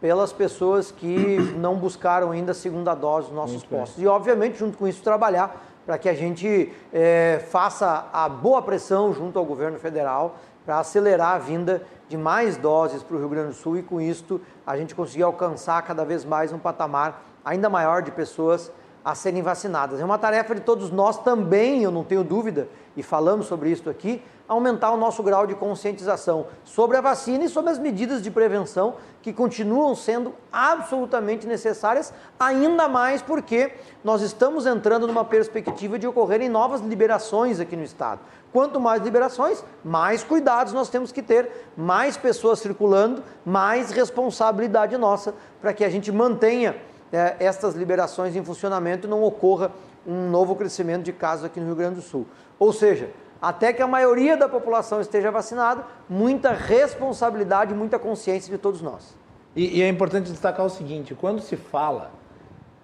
pelas 0.00 0.32
pessoas 0.32 0.90
que 0.90 1.36
não 1.56 1.76
buscaram 1.76 2.30
ainda 2.30 2.52
a 2.52 2.54
segunda 2.54 2.94
dose 2.94 3.26
dos 3.26 3.36
nossos 3.36 3.56
Muito 3.56 3.68
postos. 3.68 3.96
Bem. 3.96 4.04
E, 4.04 4.08
obviamente, 4.08 4.58
junto 4.58 4.78
com 4.78 4.88
isso, 4.88 5.02
trabalhar 5.02 5.69
para 5.84 5.98
que 5.98 6.08
a 6.08 6.14
gente 6.14 6.72
é, 6.92 7.44
faça 7.50 8.08
a 8.12 8.28
boa 8.28 8.62
pressão 8.62 9.12
junto 9.12 9.38
ao 9.38 9.44
governo 9.44 9.78
federal 9.78 10.36
para 10.64 10.78
acelerar 10.78 11.34
a 11.34 11.38
vinda 11.38 11.82
de 12.08 12.16
mais 12.16 12.56
doses 12.56 13.02
para 13.02 13.16
o 13.16 13.18
Rio 13.18 13.28
Grande 13.28 13.48
do 13.48 13.54
Sul 13.54 13.78
e 13.78 13.82
com 13.82 14.00
isto 14.00 14.40
a 14.66 14.76
gente 14.76 14.94
conseguir 14.94 15.22
alcançar 15.22 15.80
cada 15.82 16.04
vez 16.04 16.24
mais 16.24 16.52
um 16.52 16.58
patamar 16.58 17.22
ainda 17.44 17.68
maior 17.68 18.02
de 18.02 18.10
pessoas 18.10 18.70
a 19.04 19.14
serem 19.14 19.42
vacinadas. 19.42 20.00
É 20.00 20.04
uma 20.04 20.18
tarefa 20.18 20.54
de 20.54 20.60
todos 20.60 20.90
nós 20.90 21.18
também, 21.18 21.82
eu 21.82 21.90
não 21.90 22.04
tenho 22.04 22.22
dúvida, 22.22 22.68
e 22.96 23.02
falamos 23.02 23.46
sobre 23.46 23.70
isso 23.70 23.88
aqui, 23.88 24.22
aumentar 24.46 24.90
o 24.90 24.96
nosso 24.96 25.22
grau 25.22 25.46
de 25.46 25.54
conscientização 25.54 26.46
sobre 26.64 26.96
a 26.96 27.00
vacina 27.00 27.44
e 27.44 27.48
sobre 27.48 27.70
as 27.70 27.78
medidas 27.78 28.20
de 28.20 28.30
prevenção 28.30 28.96
que 29.22 29.32
continuam 29.32 29.94
sendo 29.94 30.34
absolutamente 30.52 31.46
necessárias, 31.46 32.12
ainda 32.38 32.88
mais 32.88 33.22
porque 33.22 33.72
nós 34.02 34.22
estamos 34.22 34.66
entrando 34.66 35.06
numa 35.06 35.24
perspectiva 35.24 35.98
de 35.98 36.06
ocorrerem 36.06 36.48
novas 36.48 36.80
liberações 36.80 37.60
aqui 37.60 37.76
no 37.76 37.84
estado. 37.84 38.20
Quanto 38.52 38.80
mais 38.80 39.00
liberações, 39.02 39.64
mais 39.84 40.24
cuidados 40.24 40.72
nós 40.72 40.90
temos 40.90 41.12
que 41.12 41.22
ter, 41.22 41.68
mais 41.76 42.16
pessoas 42.16 42.58
circulando, 42.58 43.22
mais 43.46 43.92
responsabilidade 43.92 44.96
nossa 44.96 45.32
para 45.60 45.72
que 45.72 45.84
a 45.84 45.88
gente 45.88 46.10
mantenha 46.10 46.76
é, 47.12 47.36
estas 47.40 47.74
liberações 47.74 48.36
em 48.36 48.44
funcionamento 48.44 49.08
não 49.08 49.22
ocorra 49.22 49.72
um 50.06 50.30
novo 50.30 50.54
crescimento 50.54 51.04
de 51.04 51.12
casos 51.12 51.44
aqui 51.44 51.60
no 51.60 51.66
Rio 51.66 51.76
Grande 51.76 51.96
do 51.96 52.02
Sul. 52.02 52.26
Ou 52.58 52.72
seja, 52.72 53.10
até 53.40 53.72
que 53.72 53.82
a 53.82 53.86
maioria 53.86 54.36
da 54.36 54.48
população 54.48 55.00
esteja 55.00 55.30
vacinada, 55.30 55.84
muita 56.08 56.52
responsabilidade, 56.52 57.74
muita 57.74 57.98
consciência 57.98 58.50
de 58.50 58.58
todos 58.58 58.80
nós. 58.80 59.16
E, 59.56 59.78
e, 59.78 59.82
é 59.82 59.88
importante 59.88 60.30
destacar 60.30 60.64
o 60.64 60.70
seguinte: 60.70 61.14
quando 61.14 61.40
se 61.40 61.56
fala 61.56 62.12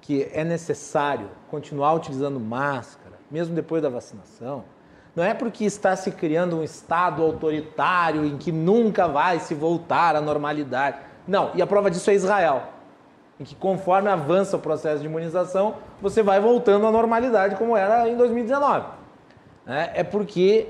que 0.01 0.28
é 0.32 0.44
necessário 0.44 1.28
continuar 1.48 1.94
utilizando 1.94 2.40
máscara, 2.40 3.16
mesmo 3.31 3.55
depois 3.55 3.82
da 3.82 3.89
vacinação, 3.89 4.65
não 5.15 5.23
é 5.23 5.32
porque 5.32 5.65
está 5.65 5.94
se 5.94 6.11
criando 6.11 6.59
um 6.59 6.62
Estado 6.62 7.23
autoritário 7.23 8.24
em 8.24 8.36
que 8.36 8.51
nunca 8.51 9.07
vai 9.07 9.39
se 9.39 9.55
voltar 9.55 10.16
à 10.16 10.20
normalidade. 10.20 10.98
Não, 11.27 11.51
e 11.55 11.62
a 11.62 11.66
prova 11.66 11.90
disso 11.90 12.11
é 12.11 12.15
Israel 12.15 12.76
em 13.39 13.45
que 13.45 13.55
conforme 13.55 14.09
avança 14.09 14.57
o 14.57 14.61
processo 14.61 15.01
de 15.01 15.07
imunização, 15.07 15.77
você 16.01 16.23
vai 16.23 16.41
voltando 16.41 16.87
à 16.87 16.91
normalidade 16.91 17.57
como 17.57 17.77
era 17.77 18.09
em 18.09 18.17
2019. 18.17 18.87
É, 19.67 20.01
é 20.01 20.05
porque 20.05 20.69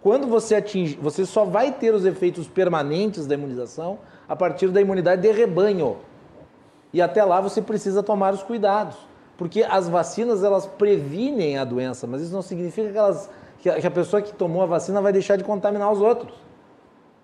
quando 0.00 0.26
você 0.26 0.56
atinge, 0.56 0.98
você 1.00 1.24
só 1.26 1.44
vai 1.44 1.72
ter 1.72 1.94
os 1.94 2.04
efeitos 2.04 2.48
permanentes 2.48 3.26
da 3.26 3.34
imunização 3.34 3.98
a 4.28 4.34
partir 4.34 4.68
da 4.68 4.80
imunidade 4.80 5.22
de 5.22 5.30
rebanho. 5.30 5.98
E 6.92 7.02
até 7.02 7.22
lá 7.24 7.40
você 7.40 7.60
precisa 7.60 8.02
tomar 8.02 8.32
os 8.32 8.42
cuidados, 8.42 8.96
porque 9.36 9.62
as 9.62 9.88
vacinas 9.88 10.42
elas 10.42 10.66
previnem 10.66 11.58
a 11.58 11.64
doença, 11.64 12.06
mas 12.06 12.22
isso 12.22 12.32
não 12.32 12.42
significa 12.42 12.90
que, 12.90 12.98
elas, 12.98 13.30
que 13.58 13.68
a 13.68 13.90
pessoa 13.90 14.22
que 14.22 14.32
tomou 14.32 14.62
a 14.62 14.66
vacina 14.66 15.00
vai 15.02 15.12
deixar 15.12 15.36
de 15.36 15.44
contaminar 15.44 15.92
os 15.92 16.00
outros. 16.00 16.34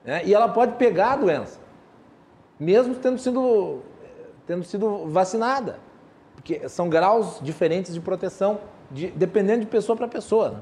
Né? 0.05 0.23
E 0.25 0.35
ela 0.35 0.49
pode 0.49 0.73
pegar 0.73 1.13
a 1.13 1.17
doença, 1.17 1.59
mesmo 2.61 2.95
tendo 2.97 3.19
sido 3.19 3.81
tendo 4.47 4.65
sido 4.65 5.07
vacinada. 5.07 5.79
Porque 6.35 6.69
são 6.69 6.89
graus 6.89 7.39
diferentes 7.43 7.95
de 7.95 8.01
proteção. 8.01 8.61
de, 8.91 9.11
dependendo 9.11 9.61
de 9.61 9.67
pessoa 9.67 9.97
para 9.97 10.07
pessoa. 10.07 10.51
Né? 10.51 10.59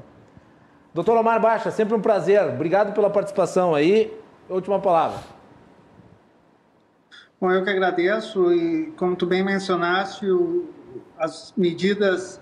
Doutor 0.93 1.17
Omar 1.17 1.41
Baixa, 1.41 1.71
sempre 1.71 1.95
um 1.95 2.01
prazer. 2.01 2.41
Obrigado 2.43 2.93
pela 2.93 3.09
participação 3.09 3.73
aí. 3.75 4.15
Última 4.49 4.79
palavra. 4.79 5.19
Bom, 7.39 7.51
eu 7.51 7.63
que 7.63 7.69
agradeço 7.69 8.53
e, 8.53 8.91
como 8.91 9.15
tu 9.15 9.25
bem 9.25 9.43
mencionaste, 9.43 10.29
o, 10.29 10.69
as 11.17 11.53
medidas, 11.57 12.39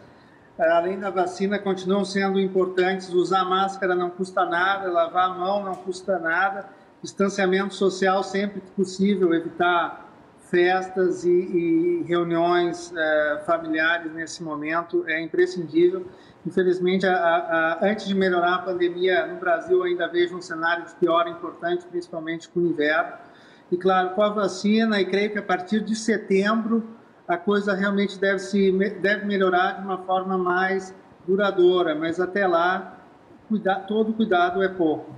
eh, 0.59 0.71
além 0.71 0.99
da 0.99 1.09
vacina, 1.09 1.57
continuam 1.57 2.05
sendo 2.05 2.39
importantes. 2.39 3.09
Usar 3.09 3.43
máscara 3.45 3.95
não 3.95 4.09
custa 4.09 4.45
nada, 4.45 4.91
lavar 4.91 5.31
a 5.31 5.33
mão 5.33 5.63
não 5.63 5.75
custa 5.75 6.19
nada, 6.19 6.69
distanciamento 7.01 7.73
social 7.73 8.21
sempre 8.23 8.61
que 8.61 8.69
possível, 8.71 9.33
evitar 9.33 10.10
festas 10.51 11.23
e, 11.23 11.29
e 11.29 12.03
reuniões 12.03 12.93
é, 12.95 13.41
familiares 13.45 14.13
nesse 14.13 14.43
momento 14.43 15.05
é 15.07 15.19
imprescindível. 15.21 16.05
Infelizmente, 16.45 17.07
a, 17.07 17.13
a, 17.13 17.79
antes 17.81 18.05
de 18.05 18.13
melhorar 18.13 18.55
a 18.55 18.59
pandemia 18.59 19.25
no 19.27 19.39
Brasil, 19.39 19.81
ainda 19.83 20.07
vejo 20.07 20.35
um 20.35 20.41
cenário 20.41 20.85
de 20.85 20.93
pior 20.95 21.27
importante, 21.27 21.85
principalmente 21.85 22.49
com 22.49 22.59
o 22.59 22.67
inverno. 22.67 23.13
E, 23.71 23.77
claro, 23.77 24.09
com 24.09 24.21
a 24.21 24.29
vacina, 24.29 24.99
e 24.99 25.05
creio 25.05 25.31
que 25.31 25.39
a 25.39 25.43
partir 25.43 25.79
de 25.79 25.95
setembro 25.95 26.83
a 27.27 27.37
coisa 27.37 27.73
realmente 27.73 28.19
deve, 28.19 28.39
se, 28.39 28.71
deve 28.99 29.25
melhorar 29.25 29.79
de 29.79 29.85
uma 29.85 29.99
forma 29.99 30.37
mais 30.37 30.93
duradoura, 31.25 31.95
mas 31.95 32.19
até 32.19 32.45
lá, 32.45 32.97
todo 33.87 34.13
cuidado 34.13 34.61
é 34.61 34.67
pouco. 34.67 35.15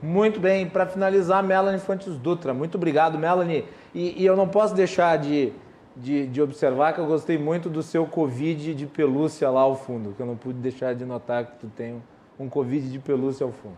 Muito 0.00 0.38
bem, 0.38 0.68
para 0.68 0.86
finalizar, 0.86 1.42
Melanie 1.42 1.80
Fontes 1.80 2.16
Dutra. 2.16 2.54
Muito 2.54 2.76
obrigado, 2.76 3.18
Melanie. 3.18 3.66
E, 3.94 4.22
e 4.22 4.26
eu 4.26 4.36
não 4.36 4.48
posso 4.48 4.74
deixar 4.74 5.16
de, 5.18 5.52
de, 5.96 6.26
de, 6.26 6.42
observar 6.42 6.92
que 6.92 7.00
eu 7.00 7.06
gostei 7.06 7.38
muito 7.38 7.70
do 7.70 7.82
seu 7.82 8.04
Covid 8.06 8.74
de 8.74 8.86
pelúcia 8.86 9.48
lá 9.48 9.60
ao 9.60 9.76
fundo, 9.76 10.12
que 10.16 10.20
eu 10.20 10.26
não 10.26 10.36
pude 10.36 10.58
deixar 10.58 10.94
de 10.94 11.04
notar 11.04 11.44
que 11.46 11.58
tu 11.58 11.68
tem 11.68 12.02
um 12.38 12.48
Covid 12.48 12.90
de 12.90 12.98
pelúcia 12.98 13.44
ao 13.44 13.52
fundo. 13.52 13.76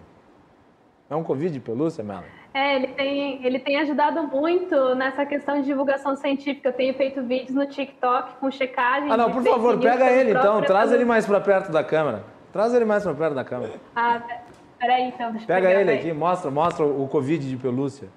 É 1.08 1.14
um 1.14 1.22
Covid 1.22 1.52
de 1.52 1.60
pelúcia, 1.60 2.02
Melanie? 2.02 2.28
É, 2.52 2.74
ele 2.74 2.86
tem, 2.88 3.46
ele 3.46 3.58
tem 3.58 3.76
ajudado 3.78 4.22
muito 4.24 4.94
nessa 4.94 5.26
questão 5.26 5.60
de 5.60 5.66
divulgação 5.66 6.16
científica. 6.16 6.70
Eu 6.70 6.72
tenho 6.72 6.94
feito 6.94 7.22
vídeos 7.22 7.54
no 7.54 7.66
TikTok 7.66 8.36
com 8.40 8.50
checagem. 8.50 9.10
Ah, 9.10 9.16
não, 9.16 9.30
por 9.30 9.42
favor, 9.42 9.78
pega 9.78 10.10
ele 10.10 10.30
então, 10.30 10.62
traz 10.62 10.90
ele 10.90 11.04
mais 11.04 11.26
para 11.26 11.38
perto 11.38 11.70
da 11.70 11.84
câmera. 11.84 12.24
Traz 12.52 12.72
ele 12.72 12.86
mais 12.86 13.02
para 13.04 13.14
perto 13.14 13.34
da 13.34 13.44
câmera. 13.44 13.74
Ah, 13.94 14.22
peraí 14.80 15.08
então. 15.08 15.32
Deixa 15.32 15.46
pega 15.46 15.70
ele 15.70 15.92
aqui, 15.92 16.12
mostra, 16.14 16.50
mostra 16.50 16.84
o 16.86 17.06
Covid 17.06 17.46
de 17.46 17.56
pelúcia. 17.58 18.08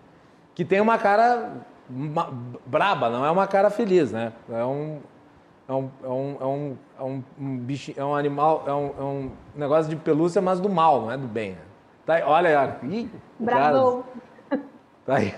Que 0.56 0.64
tem 0.64 0.80
uma 0.80 0.98
cara 0.98 1.52
braba, 2.66 3.10
não 3.10 3.26
é 3.26 3.32
uma 3.32 3.48
cara 3.48 3.70
feliz, 3.70 4.12
né? 4.12 4.32
É 4.50 4.64
um, 4.64 5.00
é 5.68 5.74
um, 5.74 5.90
é 6.04 6.08
um, 6.08 6.38
é 6.40 6.46
um, 6.46 6.78
é 7.00 7.04
um, 7.04 7.24
um 7.40 7.58
bicho, 7.58 7.94
é 7.98 8.06
um 8.06 8.16
animal, 8.16 8.64
é 8.68 8.74
um, 8.74 8.94
é 8.98 9.04
um 9.04 9.32
negócio 9.56 9.90
de 9.90 9.96
pelúcia, 9.96 10.42
mas 10.42 10.60
do 10.60 10.70
mal, 10.70 11.02
não 11.02 11.12
é 11.12 11.18
do 11.18 11.28
bem. 11.28 11.52
Né? 11.52 11.62
Tá 12.06 12.16
aí, 12.16 12.24
olha, 12.24 12.80
ih, 12.84 13.10
Brabão. 13.40 14.04
Tá 15.06 15.16
aí. 15.16 15.34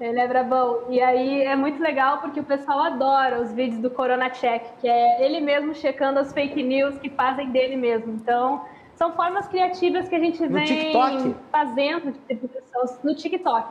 Ele 0.00 0.20
é 0.20 0.28
brabão. 0.28 0.84
E 0.88 1.00
aí 1.00 1.42
é 1.42 1.56
muito 1.56 1.82
legal 1.82 2.18
porque 2.18 2.38
o 2.38 2.44
pessoal 2.44 2.80
adora 2.80 3.40
os 3.40 3.52
vídeos 3.52 3.80
do 3.80 3.90
Corona 3.90 4.30
Check, 4.30 4.62
que 4.80 4.88
é 4.88 5.24
ele 5.24 5.40
mesmo 5.40 5.74
checando 5.74 6.20
as 6.20 6.32
fake 6.32 6.62
news 6.62 6.96
que 6.98 7.10
fazem 7.10 7.50
dele 7.50 7.76
mesmo. 7.76 8.12
Então, 8.12 8.64
são 8.94 9.12
formas 9.12 9.48
criativas 9.48 10.08
que 10.08 10.14
a 10.14 10.20
gente 10.20 10.46
vem 10.46 11.34
fazendo 11.50 12.12
de 12.12 12.34
divulgação 12.34 12.98
no 13.02 13.14
TikTok. 13.14 13.68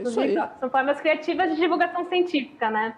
Isso 0.00 0.20
aí. 0.20 0.34
São 0.60 0.70
formas 0.70 1.00
criativas 1.00 1.50
de 1.50 1.56
divulgação 1.56 2.04
científica, 2.06 2.70
né? 2.70 2.94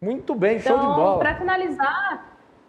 Muito 0.00 0.34
bem, 0.34 0.56
então, 0.56 0.78
show 0.78 0.88
de 0.88 0.94
bola. 0.94 1.18
Para 1.18 1.34
finalizar, 1.34 2.24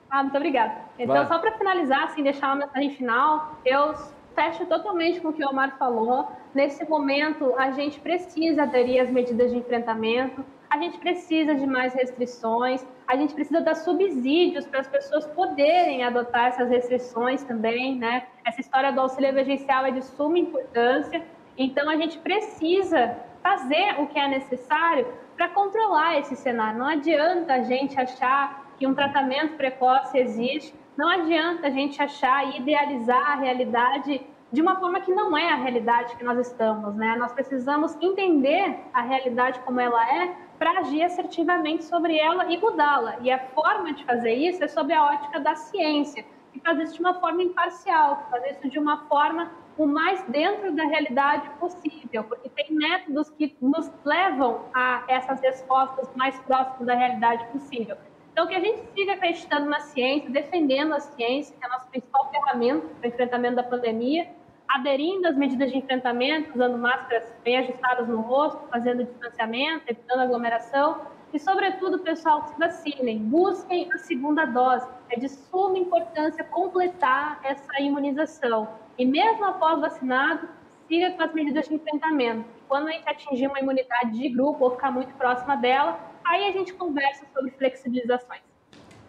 ah, 0.09 0.23
muito 0.23 0.35
obrigada. 0.35 0.75
Então, 0.99 1.15
Vai. 1.15 1.27
só 1.27 1.39
para 1.39 1.53
finalizar, 1.53 2.03
assim, 2.03 2.21
deixar 2.21 2.47
uma 2.47 2.65
mensagem 2.65 2.89
final, 2.91 3.57
eu 3.65 3.93
fecho 4.35 4.65
totalmente 4.65 5.21
com 5.21 5.29
o 5.29 5.33
que 5.33 5.43
o 5.43 5.49
Omar 5.49 5.77
falou. 5.77 6.29
Nesse 6.53 6.83
momento, 6.87 7.53
a 7.57 7.71
gente 7.71 7.99
precisa 7.99 8.63
aderir 8.63 9.01
às 9.01 9.09
medidas 9.09 9.51
de 9.51 9.57
enfrentamento, 9.57 10.43
a 10.69 10.77
gente 10.77 10.97
precisa 10.97 11.55
de 11.55 11.65
mais 11.65 11.93
restrições, 11.93 12.85
a 13.07 13.15
gente 13.15 13.33
precisa 13.33 13.61
dar 13.61 13.75
subsídios 13.75 14.65
para 14.65 14.81
as 14.81 14.87
pessoas 14.87 15.25
poderem 15.27 16.03
adotar 16.03 16.47
essas 16.47 16.69
restrições 16.69 17.43
também, 17.43 17.97
né? 17.97 18.27
Essa 18.45 18.61
história 18.61 18.91
do 18.91 18.99
auxílio 18.99 19.29
emergencial 19.29 19.85
é 19.85 19.91
de 19.91 20.01
suma 20.03 20.37
importância, 20.37 21.23
então 21.57 21.89
a 21.89 21.95
gente 21.95 22.17
precisa 22.19 23.17
fazer 23.41 23.99
o 23.99 24.07
que 24.07 24.19
é 24.19 24.27
necessário 24.27 25.07
para 25.35 25.49
controlar 25.49 26.19
esse 26.19 26.35
cenário. 26.35 26.77
Não 26.77 26.87
adianta 26.87 27.53
a 27.53 27.63
gente 27.63 27.99
achar 27.99 28.73
que 28.77 28.85
um 28.85 28.93
tratamento 28.93 29.55
precoce 29.55 30.17
existe 30.17 30.73
não 30.97 31.07
adianta 31.09 31.67
a 31.67 31.69
gente 31.69 32.01
achar 32.01 32.45
e 32.47 32.59
idealizar 32.59 33.31
a 33.31 33.35
realidade 33.35 34.21
de 34.51 34.61
uma 34.61 34.75
forma 34.75 34.99
que 34.99 35.11
não 35.11 35.37
é 35.37 35.51
a 35.51 35.55
realidade 35.55 36.15
que 36.17 36.23
nós 36.23 36.37
estamos, 36.37 36.95
né? 36.95 37.15
Nós 37.17 37.31
precisamos 37.31 37.95
entender 38.01 38.77
a 38.93 39.01
realidade 39.01 39.59
como 39.61 39.79
ela 39.79 40.03
é 40.13 40.35
para 40.59 40.79
agir 40.79 41.01
assertivamente 41.01 41.85
sobre 41.85 42.17
ela 42.17 42.51
e 42.51 42.57
mudá-la. 42.59 43.15
E 43.21 43.31
a 43.31 43.39
forma 43.39 43.93
de 43.93 44.03
fazer 44.03 44.33
isso 44.33 44.63
é 44.63 44.67
sob 44.67 44.93
a 44.93 45.05
ótica 45.05 45.39
da 45.39 45.55
ciência, 45.55 46.25
e 46.53 46.59
fazer 46.59 46.83
isso 46.83 46.95
de 46.95 46.99
uma 46.99 47.13
forma 47.13 47.41
imparcial, 47.41 48.27
fazer 48.29 48.51
isso 48.51 48.69
de 48.69 48.77
uma 48.77 49.05
forma 49.05 49.49
o 49.83 49.87
mais 49.87 50.23
dentro 50.27 50.71
da 50.75 50.83
realidade 50.83 51.49
possível, 51.59 52.23
porque 52.23 52.49
tem 52.49 52.71
métodos 52.71 53.29
que 53.31 53.55
nos 53.59 53.91
levam 54.05 54.65
a 54.73 55.03
essas 55.07 55.41
respostas 55.41 56.07
mais 56.15 56.37
próximas 56.41 56.85
da 56.85 56.93
realidade 56.93 57.45
possível. 57.47 57.97
Então, 58.31 58.47
que 58.47 58.55
a 58.55 58.59
gente 58.59 58.81
siga 58.93 59.13
acreditando 59.13 59.69
na 59.69 59.79
ciência, 59.79 60.29
defendendo 60.29 60.93
a 60.93 60.99
ciência, 60.99 61.55
que 61.57 61.65
é 61.65 61.67
a 61.67 61.71
nossa 61.71 61.87
principal 61.87 62.29
ferramenta 62.29 62.87
para 62.87 63.07
o 63.07 63.11
enfrentamento 63.11 63.55
da 63.55 63.63
pandemia, 63.63 64.29
aderindo 64.67 65.27
às 65.27 65.35
medidas 65.35 65.71
de 65.71 65.77
enfrentamento, 65.77 66.51
usando 66.53 66.77
máscaras 66.77 67.33
bem 67.43 67.57
ajustadas 67.57 68.07
no 68.07 68.21
rosto, 68.21 68.61
fazendo 68.69 69.03
distanciamento, 69.03 69.83
evitando 69.87 70.21
aglomeração. 70.21 71.01
E, 71.33 71.39
sobretudo, 71.39 71.99
pessoal, 71.99 72.47
se 72.47 72.57
vacinem, 72.57 73.17
busquem 73.17 73.89
a 73.91 73.97
segunda 73.97 74.45
dose. 74.45 74.87
É 75.09 75.19
de 75.19 75.27
suma 75.27 75.77
importância 75.77 76.43
completar 76.43 77.39
essa 77.43 77.81
imunização. 77.81 78.80
E 78.97 79.05
mesmo 79.05 79.43
após 79.45 79.79
vacinado, 79.79 80.47
siga 80.87 81.11
com 81.11 81.23
as 81.23 81.33
medidas 81.33 81.67
de 81.67 81.75
enfrentamento. 81.75 82.45
Quando 82.67 82.87
a 82.87 82.91
gente 82.91 83.07
atingir 83.07 83.47
uma 83.47 83.59
imunidade 83.59 84.11
de 84.11 84.29
grupo 84.29 84.63
ou 84.63 84.71
ficar 84.71 84.91
muito 84.91 85.13
próxima 85.15 85.55
dela, 85.55 86.11
Aí 86.23 86.47
a 86.47 86.51
gente 86.51 86.73
conversa 86.73 87.25
sobre 87.33 87.51
flexibilizações. 87.51 88.41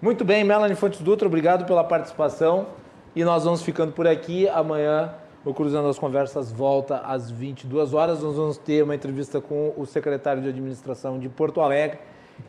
Muito 0.00 0.24
bem, 0.24 0.42
Melanie 0.42 0.74
Fontes 0.74 1.00
Dutra, 1.00 1.28
obrigado 1.28 1.64
pela 1.64 1.84
participação. 1.84 2.66
E 3.14 3.22
nós 3.22 3.44
vamos 3.44 3.62
ficando 3.62 3.92
por 3.92 4.06
aqui. 4.06 4.48
Amanhã 4.48 5.14
o 5.44 5.52
Cruzando 5.52 5.88
as 5.88 5.98
Conversas 5.98 6.50
volta 6.50 6.98
às 6.98 7.30
22 7.30 7.94
horas. 7.94 8.22
Nós 8.22 8.36
vamos 8.36 8.58
ter 8.58 8.82
uma 8.82 8.94
entrevista 8.94 9.40
com 9.40 9.72
o 9.76 9.86
secretário 9.86 10.42
de 10.42 10.48
Administração 10.48 11.18
de 11.18 11.28
Porto 11.28 11.60
Alegre 11.60 12.00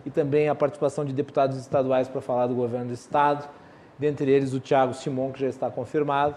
e 0.06 0.10
também 0.10 0.50
a 0.50 0.56
participação 0.56 1.06
de 1.06 1.14
deputados 1.14 1.58
estaduais 1.58 2.08
para 2.08 2.22
falar 2.22 2.48
do 2.48 2.56
governo 2.56 2.88
do 2.88 2.94
estado, 2.94 3.48
dentre 4.00 4.32
eles 4.32 4.54
o 4.54 4.60
Tiago 4.60 4.94
Simon, 4.94 5.32
que 5.32 5.42
já 5.42 5.48
está 5.48 5.70
confirmado, 5.70 6.36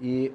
e 0.00 0.32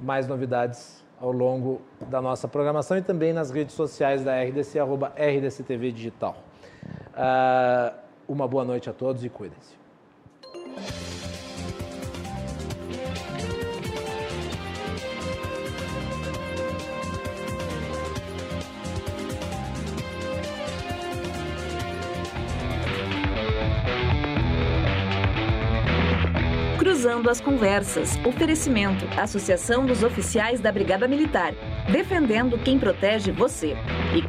mais 0.00 0.26
novidades 0.26 1.04
ao 1.20 1.32
longo 1.32 1.82
da 2.08 2.20
nossa 2.20 2.48
programação 2.48 2.96
e 2.96 3.02
também 3.02 3.32
nas 3.32 3.50
redes 3.50 3.74
sociais 3.74 4.24
da 4.24 4.42
RDC, 4.42 4.78
arroba 4.78 5.12
RDCTV 5.16 5.92
Digital. 5.92 6.36
Uh, 7.12 7.94
uma 8.26 8.48
boa 8.48 8.64
noite 8.64 8.88
a 8.88 8.92
todos 8.92 9.24
e 9.24 9.28
cuidem-se. 9.28 9.79
Cruzando 27.20 27.30
as 27.30 27.40
Conversas. 27.40 28.18
Oferecimento: 28.24 29.06
Associação 29.18 29.84
dos 29.84 30.02
Oficiais 30.02 30.60
da 30.60 30.72
Brigada 30.72 31.06
Militar. 31.06 31.52
Defendendo 31.90 32.58
quem 32.58 32.78
protege 32.78 33.30
você. 33.30 33.76
E 34.14 34.22